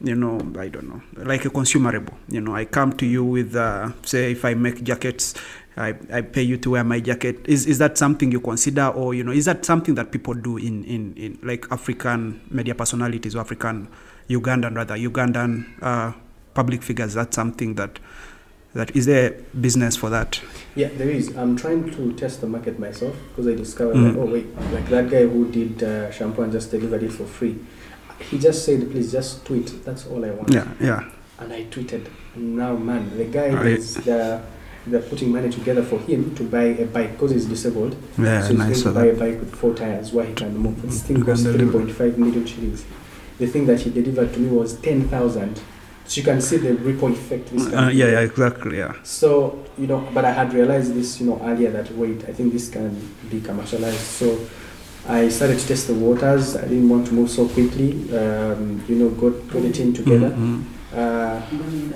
you 0.01 0.15
know, 0.15 0.39
I 0.57 0.69
don't 0.69 0.87
know, 0.89 1.01
like 1.25 1.45
a 1.45 1.49
consumerable. 1.49 2.13
You 2.29 2.41
know, 2.41 2.55
I 2.55 2.65
come 2.65 2.93
to 2.93 3.05
you 3.05 3.23
with, 3.23 3.55
uh, 3.55 3.91
say, 4.03 4.31
if 4.31 4.45
I 4.45 4.53
make 4.53 4.83
jackets, 4.83 5.33
I, 5.77 5.95
I 6.11 6.21
pay 6.21 6.41
you 6.41 6.57
to 6.57 6.71
wear 6.71 6.83
my 6.83 6.99
jacket. 6.99 7.39
Is 7.47 7.65
is 7.65 7.77
that 7.79 7.97
something 7.97 8.31
you 8.31 8.39
consider, 8.41 8.87
or 8.87 9.13
you 9.13 9.23
know, 9.23 9.31
is 9.31 9.45
that 9.45 9.65
something 9.65 9.95
that 9.95 10.11
people 10.11 10.33
do 10.33 10.57
in 10.57 10.83
in, 10.85 11.13
in 11.15 11.39
like 11.43 11.65
African 11.71 12.41
media 12.49 12.75
personalities 12.75 13.35
or 13.35 13.39
African 13.39 13.87
Ugandan 14.29 14.75
rather 14.75 14.95
Ugandan 14.95 15.65
uh, 15.81 16.11
public 16.53 16.83
figures? 16.83 17.13
That's 17.13 17.35
something 17.35 17.75
that 17.75 17.99
that 18.73 18.95
is 18.95 19.05
there 19.05 19.31
business 19.59 19.95
for 19.95 20.09
that? 20.09 20.41
Yeah, 20.75 20.89
there 20.89 21.09
is. 21.09 21.35
I'm 21.35 21.55
trying 21.55 21.89
to 21.91 22.13
test 22.13 22.41
the 22.41 22.47
market 22.47 22.77
myself 22.79 23.15
because 23.29 23.47
I 23.47 23.55
discovered 23.55 23.95
Mm. 23.95 24.13
that 24.13 24.19
oh 24.19 24.25
wait, 24.25 24.47
like 24.71 24.87
that 24.89 25.09
guy 25.09 25.25
who 25.27 25.49
did 25.51 25.81
uh, 25.83 26.11
shampoo 26.11 26.41
and 26.43 26.51
just 26.51 26.71
delivered 26.71 27.03
it 27.03 27.11
for 27.11 27.25
free. 27.25 27.57
He 28.19 28.37
just 28.37 28.65
said, 28.65 28.91
please 28.91 29.11
just 29.11 29.45
tweet. 29.45 29.83
That's 29.85 30.05
all 30.07 30.23
I 30.25 30.31
want. 30.31 30.51
Yeah, 30.51 30.67
yeah. 30.79 31.09
And 31.39 31.53
I 31.53 31.63
tweeted. 31.65 32.07
And 32.35 32.57
now, 32.57 32.75
man, 32.75 33.15
the 33.17 33.25
guy 33.25 33.49
Right. 33.49 33.65
is 33.67 33.95
the, 33.95 34.41
they're 34.85 35.01
putting 35.01 35.31
money 35.31 35.49
together 35.49 35.83
for 35.83 35.99
him 35.99 36.35
to 36.35 36.43
buy 36.43 36.63
a 36.63 36.85
bike 36.85 37.13
because 37.13 37.31
he's 37.31 37.45
disabled. 37.45 37.95
Yeah, 38.17 38.41
so 38.41 38.49
he's 38.49 38.57
nice. 38.57 38.83
Going 38.83 38.95
to 38.95 38.99
buy 38.99 39.05
a 39.07 39.31
bike 39.31 39.39
with 39.39 39.55
four 39.55 39.73
tires 39.73 40.11
where 40.11 40.25
he 40.25 40.33
can 40.33 40.57
move. 40.57 40.81
This 40.81 41.03
thing 41.03 41.17
He 41.17 41.23
costs 41.23 41.45
3.5 41.45 42.17
million 42.17 42.45
shillings. 42.45 42.85
The 43.37 43.47
thing 43.47 43.65
that 43.67 43.79
he 43.79 43.89
delivered 43.89 44.33
to 44.33 44.39
me 44.39 44.49
was 44.49 44.73
10,000. 44.81 45.61
So 46.05 46.19
you 46.19 46.23
can 46.25 46.41
see 46.41 46.57
the 46.57 46.73
ripple 46.73 47.11
effect. 47.13 47.49
This 47.51 47.67
uh, 47.71 47.89
yeah, 47.93 48.07
yeah, 48.07 48.19
exactly. 48.21 48.79
Yeah. 48.79 48.95
So, 49.03 49.63
you 49.77 49.85
know, 49.87 50.07
but 50.13 50.25
I 50.25 50.31
had 50.31 50.53
realized 50.53 50.93
this, 50.95 51.21
you 51.21 51.27
know, 51.27 51.39
earlier 51.43 51.69
that 51.71 51.91
wait, 51.95 52.25
I 52.27 52.33
think 52.33 52.51
this 52.51 52.67
can 52.67 52.99
be 53.29 53.39
commercialized. 53.41 53.99
So 53.99 54.39
I 55.09 55.27
started 55.29 55.57
to 55.59 55.67
test 55.67 55.87
the 55.87 55.95
waters. 55.95 56.55
I 56.55 56.61
didn't 56.67 56.87
want 56.87 57.07
to 57.07 57.13
move 57.13 57.29
so 57.31 57.47
quickly. 57.47 57.91
Um, 58.15 58.83
you 58.87 58.95
know, 58.95 59.09
got, 59.09 59.47
got 59.51 59.63
a 59.65 59.71
team 59.71 59.91
together 59.93 60.29
Mhm. 60.29 60.63
uh, 60.93 61.41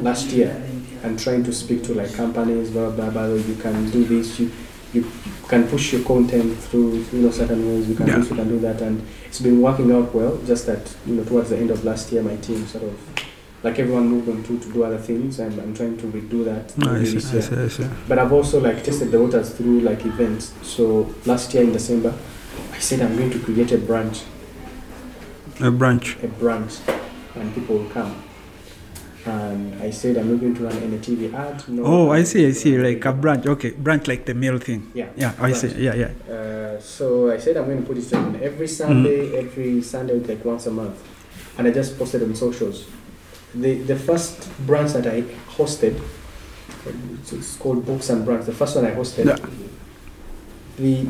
last 0.01 0.32
year 0.32 0.59
and 1.03 1.20
trying 1.20 1.43
to 1.43 1.53
speak 1.53 1.84
to 1.84 1.93
like 1.93 2.11
companies, 2.14 2.72
blah, 2.72 2.89
blah, 2.89 3.09
blah. 3.11 3.28
You 3.28 3.55
can 3.61 3.89
do 3.91 4.03
this. 4.05 4.39
You, 4.39 4.49
you 4.93 5.05
can 5.47 5.68
push 5.68 5.93
your 5.93 6.01
content 6.03 6.57
through, 6.57 7.05
you 7.14 7.20
know, 7.20 7.30
certain 7.32 7.68
ways. 7.68 7.88
You 7.88 7.95
can 7.95 8.07
Yeah. 8.07 8.16
do 8.16 8.22
this, 8.22 8.30
you 8.32 8.36
can 8.36 8.49
do 8.49 8.59
that. 8.59 8.82
And 8.82 9.01
it's 9.28 9.39
been 9.41 9.61
working 9.61 9.91
out 9.91 10.14
well. 10.16 10.39
Just 10.47 10.66
that, 10.66 10.95
you 11.05 11.16
know, 11.16 11.24
towards 11.24 11.49
the 11.51 11.57
end 11.57 11.70
of 11.72 11.84
last 11.86 12.11
year, 12.11 12.24
my 12.24 12.36
team 12.38 12.66
sort 12.66 12.84
of, 12.86 12.93
like 13.64 13.78
everyone 13.80 14.07
moved 14.09 14.28
on 14.30 14.43
to, 14.43 14.57
to 14.57 14.74
do 14.74 14.84
other 14.84 14.97
things. 14.97 15.39
And 15.39 15.53
I'm 15.61 15.74
trying 15.76 15.97
to 15.97 16.07
redo 16.07 16.45
that 16.45 16.76
maybe 16.78 16.91
Nice, 17.01 17.14
this 17.14 17.32
year. 17.32 17.41
nice, 17.41 17.51
nice, 17.51 17.80
yeah. 17.80 17.89
But 18.07 18.18
I've 18.20 18.34
also 18.34 18.59
like 18.59 18.84
tested 18.84 19.11
the 19.11 19.20
waters 19.20 19.49
through 19.51 19.82
like 19.82 20.03
events. 20.05 20.53
So 20.64 21.14
last 21.28 21.53
year 21.53 21.64
in 21.64 21.74
December, 21.74 22.14
I 22.74 22.80
said 22.80 23.01
I'm 23.01 23.16
going 23.18 23.32
to 23.32 23.39
create 23.39 23.72
a 23.72 23.78
branch, 23.78 24.22
A 25.62 25.72
branch. 25.72 26.18
a 26.24 26.28
branch, 26.28 26.74
and 27.36 27.54
people 27.56 27.78
will 27.80 27.89
come. 27.89 28.16
And 29.26 29.82
I 29.82 29.89
said 29.91 30.18
I'm 30.18 30.30
not 30.32 30.41
going 30.41 30.54
to 30.56 30.64
run 30.66 30.76
any 30.84 30.97
TV 30.97 31.34
ad. 31.34 31.64
No. 31.70 31.84
Oh, 31.86 32.12
I 32.12 32.24
see, 32.24 32.45
I 32.45 32.51
see. 32.51 32.78
Like 32.78 33.06
a 33.06 33.14
branch. 33.14 33.45
Okay, 33.45 33.72
branch 33.72 34.08
like 34.08 34.26
the 34.26 34.34
meal 34.34 34.58
thing. 34.60 34.91
Yeah. 34.93 35.08
Yeah, 35.16 35.34
I 35.39 35.54
see. 35.54 35.70
Yeah, 35.82 35.95
yeah. 35.95 36.34
Uh, 36.34 36.80
so 36.82 37.32
I 37.32 37.38
said 37.38 37.56
I'm 37.56 37.66
going 37.66 37.80
to 37.82 37.88
put 37.88 37.97
it 37.97 38.14
on 38.14 38.36
every 38.43 38.68
Sunday, 38.68 39.38
every 39.38 39.82
Sunday 39.82 40.20
like 40.20 40.43
once 40.43 40.66
a 40.68 40.72
month, 40.72 41.01
and 41.58 41.68
I 41.68 41.72
just 41.72 41.97
posted 41.97 42.22
on 42.24 42.36
socials. 42.36 42.86
The 43.56 43.76
the 43.84 43.95
first 43.95 44.49
branch 44.68 44.91
that 44.91 45.08
I 45.08 45.22
hosted, 45.56 46.01
it's, 47.32 47.56
called 47.56 47.86
Books 47.86 48.10
and 48.10 48.28
Brunch. 48.28 48.45
The 48.45 48.51
first 48.51 48.76
one 48.76 48.86
I 48.86 48.91
hosted, 48.91 49.26
Yeah. 49.26 49.38
the, 50.78 51.08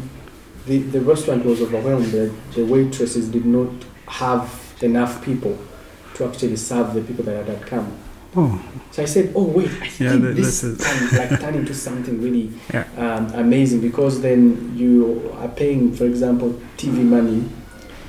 the 0.68 0.80
the 0.80 1.02
restaurant 1.02 1.46
was 1.46 1.62
overwhelmed. 1.62 2.06
The, 2.12 2.32
the 2.56 2.66
waitresses 2.66 3.30
did 3.30 3.46
not 3.46 3.70
have 4.08 4.76
enough 4.82 5.24
people 5.24 5.58
to 6.16 6.26
actually 6.26 6.56
serve 6.58 6.94
the 6.94 7.02
people 7.02 7.24
that 7.26 7.46
had 7.48 7.66
come. 7.66 7.92
Oh, 8.36 8.60
So 8.92 9.04
I 9.04 9.06
said, 9.06 9.32
oh 9.36 9.44
wait, 9.44 9.70
I 9.82 9.86
Yeah, 9.86 10.10
think 10.12 10.22
that- 10.24 10.36
this 10.36 10.62
this 10.62 10.64
is- 10.64 10.82
can 10.84 11.18
like 11.20 11.40
turn 11.40 11.56
into 11.56 11.74
something 11.74 12.20
really 12.22 12.52
Yeah. 12.74 12.86
um, 12.98 13.28
amazing 13.36 13.82
because 13.82 14.22
then 14.22 14.74
you 14.76 15.32
are 15.40 15.48
paying, 15.50 15.94
for 15.94 16.06
example, 16.06 16.50
TV 16.78 17.04
money 17.04 17.44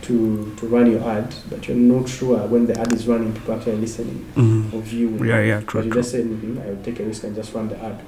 to 0.02 0.52
to 0.58 0.66
run 0.66 0.90
your 0.90 1.02
ad, 1.08 1.34
but 1.50 1.66
you're 1.68 1.76
not 1.76 2.08
sure 2.08 2.38
when 2.48 2.66
the 2.66 2.78
ad 2.78 2.92
is 2.92 3.06
running, 3.06 3.32
people 3.32 3.54
actually 3.54 3.76
listening 3.76 4.24
mhm. 4.36 4.72
or 4.72 4.80
viewing. 4.80 5.24
yeah, 5.24 5.40
yeah, 5.42 5.60
But 5.60 5.84
you 5.84 5.90
true. 5.90 6.00
just 6.00 6.10
say 6.12 6.20
anything, 6.20 6.58
I 6.62 6.66
will 6.70 6.82
take 6.84 7.00
a 7.00 7.04
risk 7.04 7.24
and 7.24 7.34
just 7.34 7.52
run 7.54 7.68
the 7.68 7.78
ad. 7.82 8.00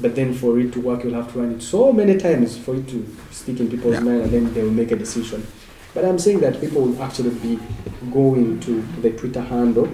But 0.00 0.14
then 0.14 0.32
for 0.34 0.58
it 0.60 0.72
to 0.74 0.80
work, 0.80 1.02
you'll 1.04 1.14
have 1.14 1.32
to 1.32 1.40
run 1.40 1.52
it 1.52 1.62
so 1.62 1.92
many 1.92 2.16
times 2.16 2.56
for 2.56 2.74
it 2.76 2.86
to 2.88 3.04
stick 3.30 3.58
in 3.60 3.68
people's 3.68 3.94
Yeah. 3.94 4.00
mind, 4.00 4.20
and 4.22 4.30
then 4.32 4.54
they 4.54 4.62
will 4.62 4.70
make 4.70 4.92
a 4.92 4.96
decision. 4.96 5.42
But 5.94 6.04
I'm 6.04 6.18
saying 6.18 6.40
that 6.40 6.60
people 6.60 6.82
will 6.82 7.02
actually 7.02 7.30
be 7.30 7.58
going 8.12 8.60
to 8.60 8.84
the 9.02 9.10
Twitter 9.10 9.40
handle 9.40 9.88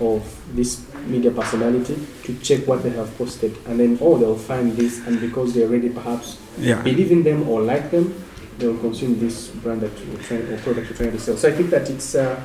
of 0.00 0.22
this 0.54 0.80
media 1.08 1.30
personality 1.30 1.96
to 2.24 2.34
check 2.42 2.66
what 2.66 2.82
they 2.82 2.90
have 2.90 3.16
posted, 3.16 3.56
and 3.66 3.80
then 3.80 3.98
oh, 4.02 4.18
they'll 4.18 4.36
find 4.36 4.76
this, 4.76 4.98
and 5.06 5.20
because 5.20 5.54
they 5.54 5.62
already 5.62 5.88
perhaps 5.88 6.36
Yeah. 6.60 6.82
believe 6.82 7.10
in 7.12 7.22
them 7.22 7.48
or 7.48 7.62
like 7.62 7.90
them, 7.90 8.12
they'll 8.58 8.78
consume 8.78 9.18
this 9.18 9.48
brand 9.48 9.80
that 9.82 9.92
you're 10.06 10.18
trying 10.22 10.42
or 10.42 10.56
product 10.58 10.88
you're 10.88 10.96
trying 10.96 11.12
to 11.12 11.18
sell. 11.18 11.36
So 11.36 11.48
I 11.48 11.52
think 11.52 11.70
that 11.70 11.88
it's 11.90 12.14
uh, 12.14 12.40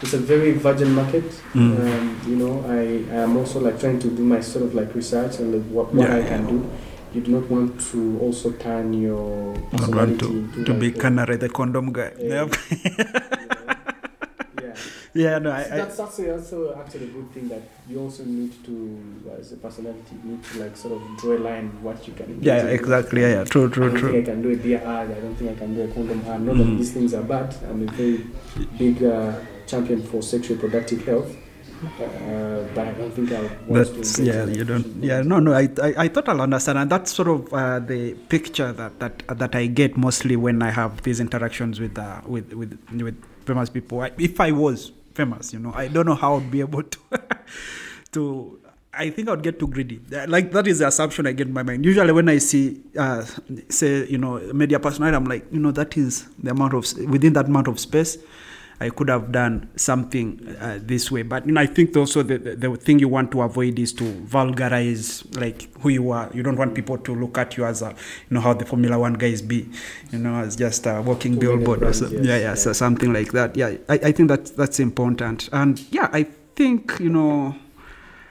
it's 0.00 0.12
a 0.12 0.18
very 0.18 0.52
virgin 0.52 0.92
market. 0.92 1.24
Mm. 1.54 1.78
Um, 1.80 2.20
you 2.26 2.36
know, 2.36 2.64
I, 2.68 3.04
I 3.14 3.22
am 3.22 3.36
also 3.36 3.60
like 3.60 3.78
trying 3.78 3.98
to 4.00 4.08
do 4.08 4.22
my 4.24 4.40
sort 4.40 4.64
of 4.64 4.74
like 4.74 4.94
research 4.94 5.38
and 5.38 5.54
like 5.54 5.64
what, 5.70 5.94
what 5.94 6.08
Yeah, 6.08 6.16
I 6.16 6.22
can 6.22 6.46
do. 6.46 6.70
You 7.14 7.20
do 7.20 7.30
not 7.32 7.50
want 7.50 7.78
to 7.92 8.18
also 8.20 8.52
turn 8.52 8.94
your 8.94 9.54
personality 9.70 10.26
want 10.26 10.56
into 10.56 10.64
to 10.64 10.74
be 10.74 10.88
like 10.88 10.96
a- 10.96 11.00
canary, 11.00 11.36
the 11.36 11.48
condom 11.48 11.92
guy. 11.92 12.12
Yeah. 12.18 12.46
Yep. 12.46 12.54
yeah. 12.98 13.36
yeah, 15.14 15.38
no, 15.38 15.50
I, 15.50 15.60
I, 15.60 15.68
that's 15.68 15.98
also, 16.00 16.32
also 16.32 16.74
actually 16.78 17.04
a 17.04 17.08
good 17.08 17.30
thing 17.32 17.48
that 17.48 17.62
you 17.88 18.00
also 18.00 18.24
need 18.24 18.52
to, 18.64 19.34
as 19.38 19.52
a 19.52 19.56
personality, 19.56 20.16
need 20.24 20.42
to 20.44 20.58
like 20.62 20.76
sort 20.76 20.94
of 20.94 21.02
draw 21.18 21.36
a 21.36 21.38
line 21.38 21.68
what 21.82 22.06
you 22.06 22.14
can. 22.14 22.38
yeah, 22.42 22.64
exactly. 22.66 23.20
Yeah, 23.20 23.28
yeah, 23.28 23.44
true, 23.44 23.68
true, 23.68 23.86
I 23.86 23.88
don't 23.88 23.98
true. 23.98 24.12
think 24.12 24.28
I 24.28 24.30
can 24.32 24.42
do 24.42 24.50
a 24.52 24.56
beer 24.56 24.78
ad. 24.78 25.10
I 25.10 25.20
don't 25.20 25.34
think 25.34 25.50
I 25.50 25.54
can 25.54 25.74
do 25.74 25.82
a 25.82 25.88
condom. 25.88 26.22
Not 26.24 26.38
Mhm. 26.40 26.58
that 26.58 26.78
these 26.78 26.92
things 26.92 27.14
are 27.14 27.22
bad. 27.22 27.54
I'm 27.68 27.82
a 27.88 27.92
very 27.92 28.24
big 28.78 29.02
uh, 29.04 29.34
champion 29.66 30.02
for 30.02 30.22
sexual 30.22 30.56
productive 30.58 31.04
health. 31.06 31.36
Uh, 31.82 32.62
but 32.74 32.86
I 32.86 32.92
don't 32.92 33.10
think 33.12 33.32
I 33.32 33.40
want 33.66 33.92
That's 33.96 34.18
yeah, 34.20 34.46
you 34.46 34.62
don't. 34.64 35.02
Yeah, 35.02 35.22
no, 35.22 35.40
no. 35.40 35.52
I, 35.52 35.68
I, 35.82 35.94
I 36.04 36.08
thought 36.08 36.28
I'll 36.28 36.40
understand, 36.40 36.78
and 36.78 36.88
that's 36.88 37.12
sort 37.12 37.26
of 37.28 37.52
uh, 37.52 37.80
the 37.80 38.14
picture 38.28 38.72
that, 38.72 39.00
that 39.00 39.26
that 39.38 39.54
I 39.56 39.66
get 39.66 39.96
mostly 39.96 40.36
when 40.36 40.62
I 40.62 40.70
have 40.70 41.02
these 41.02 41.18
interactions 41.18 41.80
with 41.80 41.98
uh, 41.98 42.20
with 42.24 42.52
with 42.52 42.78
with 42.92 43.20
famous 43.44 43.68
people. 43.68 44.00
I, 44.00 44.12
if 44.16 44.40
I 44.40 44.52
was 44.52 44.92
famous, 45.14 45.52
you 45.52 45.58
know, 45.58 45.72
I 45.74 45.88
don't 45.88 46.06
know 46.06 46.14
how 46.14 46.36
I'd 46.36 46.50
be 46.50 46.60
able 46.60 46.82
to 46.82 46.98
to. 48.12 48.58
I 48.94 49.08
think 49.08 49.30
I'd 49.30 49.42
get 49.42 49.58
too 49.58 49.68
greedy. 49.68 50.00
Like 50.26 50.52
that 50.52 50.66
is 50.66 50.80
the 50.80 50.88
assumption 50.88 51.26
I 51.26 51.32
get 51.32 51.46
in 51.46 51.54
my 51.54 51.62
mind. 51.62 51.84
Usually, 51.84 52.12
when 52.12 52.28
I 52.28 52.36
see, 52.38 52.82
uh, 52.98 53.24
say, 53.70 54.06
you 54.06 54.18
know, 54.18 54.38
media 54.52 54.78
personality, 54.78 55.16
I'm 55.16 55.24
like, 55.24 55.46
you 55.50 55.60
know, 55.60 55.70
that 55.70 55.96
is 55.96 56.28
the 56.38 56.50
amount 56.50 56.74
of 56.74 56.84
within 57.08 57.32
that 57.32 57.46
amount 57.46 57.68
of 57.68 57.80
space. 57.80 58.18
I 58.86 58.90
could 58.90 59.08
have 59.08 59.30
done 59.32 59.54
something 59.76 60.26
uh, 60.60 60.78
this 60.82 61.10
way. 61.14 61.22
But 61.22 61.46
you 61.46 61.52
know, 61.52 61.60
I 61.60 61.66
think 61.66 61.96
also 61.96 62.22
the, 62.22 62.38
the, 62.38 62.56
the 62.56 62.76
thing 62.76 62.98
you 62.98 63.08
want 63.16 63.30
to 63.32 63.42
avoid 63.42 63.78
is 63.78 63.92
to 63.94 64.04
vulgarize 64.04 65.06
like 65.40 65.72
who 65.80 65.88
you 65.90 66.10
are. 66.10 66.30
You 66.34 66.42
don't 66.42 66.56
want 66.56 66.74
people 66.74 66.98
to 66.98 67.14
look 67.14 67.38
at 67.38 67.56
you 67.56 67.64
as 67.64 67.82
a, 67.82 67.90
you 67.90 68.34
know, 68.34 68.40
how 68.40 68.54
the 68.54 68.64
Formula 68.64 68.98
One 68.98 69.14
guys 69.14 69.40
be, 69.42 69.68
you 70.10 70.18
know, 70.18 70.34
as 70.44 70.56
just 70.56 70.86
a 70.86 71.00
walking 71.00 71.38
To 71.38 71.38
win 71.38 71.46
a 71.46 71.56
billboard 71.58 71.82
or 71.82 71.92
so. 71.92 72.06
yes, 72.08 72.12
yeah, 72.12 72.20
yeah, 72.36 72.38
yeah. 72.38 72.54
so 72.54 72.72
something 72.72 73.12
like 73.12 73.32
that. 73.32 73.56
Yeah, 73.56 73.76
I, 73.88 73.94
I 73.94 74.12
think 74.12 74.28
that 74.28 74.56
that's 74.56 74.80
important. 74.80 75.48
And 75.52 75.80
yeah, 75.90 76.08
I 76.12 76.24
think 76.56 76.98
you 77.00 77.08
know, 77.10 77.54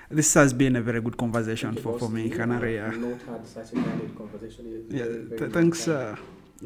this 0.10 0.34
has 0.34 0.54
been 0.54 0.76
a 0.76 0.82
very 0.82 1.02
good 1.02 1.18
conversation 1.18 1.76
for, 1.76 1.98
for 1.98 2.10
me, 2.10 2.30
have 2.30 2.38
Yeah. 2.40 2.92
not 2.92 3.22
had 3.30 3.48
such 3.48 3.72
a 3.72 3.76
candid 3.76 4.16
conversation. 4.18 4.66
It's 4.68 4.94
Yeah, 4.94 5.04
very, 5.06 5.24
very 5.24 5.40
th- 5.40 5.52
thanks. 5.54 5.88
Uh, 5.88 6.16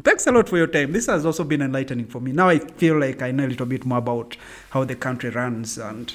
thanks 0.04 0.28
a 0.28 0.32
lot 0.32 0.50
for 0.50 0.58
your 0.58 0.68
time. 0.68 0.91
This 0.91 1.08
has 1.08 1.26
also 1.26 1.43
been 1.43 1.62
enlightening 1.62 2.08
for 2.08 2.20
me. 2.20 2.32
Now 2.32 2.50
I 2.50 2.60
feel 2.60 3.00
like 3.00 3.22
I 3.22 3.32
know 3.32 3.46
a 3.46 3.48
little 3.50 3.66
bit 3.66 3.86
more 3.86 3.98
about 4.00 4.38
how 4.72 4.84
the 4.84 4.96
country 4.96 5.30
runs, 5.30 5.78
and 5.78 6.14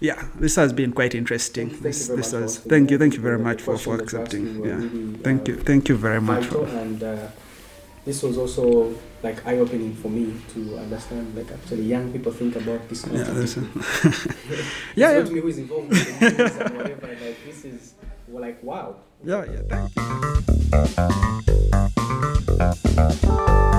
yeah, 0.00 0.22
this 0.36 0.56
has 0.56 0.72
been 0.72 0.92
quite 0.92 1.14
interesting. 1.14 1.70
Thank- 1.70 1.82
this 1.82 2.00
you 2.00 2.06
very 2.08 2.16
this 2.22 2.32
much 2.32 2.42
has. 2.42 2.58
for- 2.58 2.68
Thank 2.68 2.90
you. 2.90 2.98
Thank 2.98 3.14
you 3.14 3.20
very 3.20 3.38
much 3.38 3.60
for, 3.62 3.76
for 3.78 3.96
questions 3.98 4.12
that 4.12 4.12
you 4.12 4.22
asked 4.22 4.34
accepting. 4.34 4.64
Yeah. 4.64 4.74
really, 4.76 5.18
Thank 5.18 5.48
uh, 5.48 5.52
you. 5.52 5.58
Thank 5.58 5.88
you 5.88 5.96
very 5.96 6.20
much. 6.20 6.44
For, 6.46 6.66
and 6.66 7.02
uh, 7.02 7.28
this 8.04 8.22
was 8.22 8.38
also 8.38 8.94
like 9.22 9.44
eye 9.46 9.58
opening 9.58 9.94
for 9.96 10.08
me 10.08 10.32
to 10.54 10.78
understand 10.78 11.34
like 11.34 11.50
actually 11.50 11.82
young 11.82 12.12
people 12.12 12.30
think 12.30 12.54
about 12.56 12.88
this 12.88 13.04
yeah. 13.06 13.22
This, 13.24 13.56
yeah. 14.94 15.10
Yeah. 15.12 15.18
not 15.18 15.32
me 15.32 15.40
who 15.40 15.48
is 15.48 15.58
involved 15.58 15.88
with 15.88 16.20
the 16.20 16.72
whatever. 16.76 17.06
Like 17.08 17.44
this 17.44 17.64
is 17.64 17.94
like 18.28 18.62
wow. 18.62 18.96
yeah. 19.24 19.44
Yeah. 19.44 19.88
Thank 20.70 21.72
you. 21.72 21.77
Música 22.20 23.77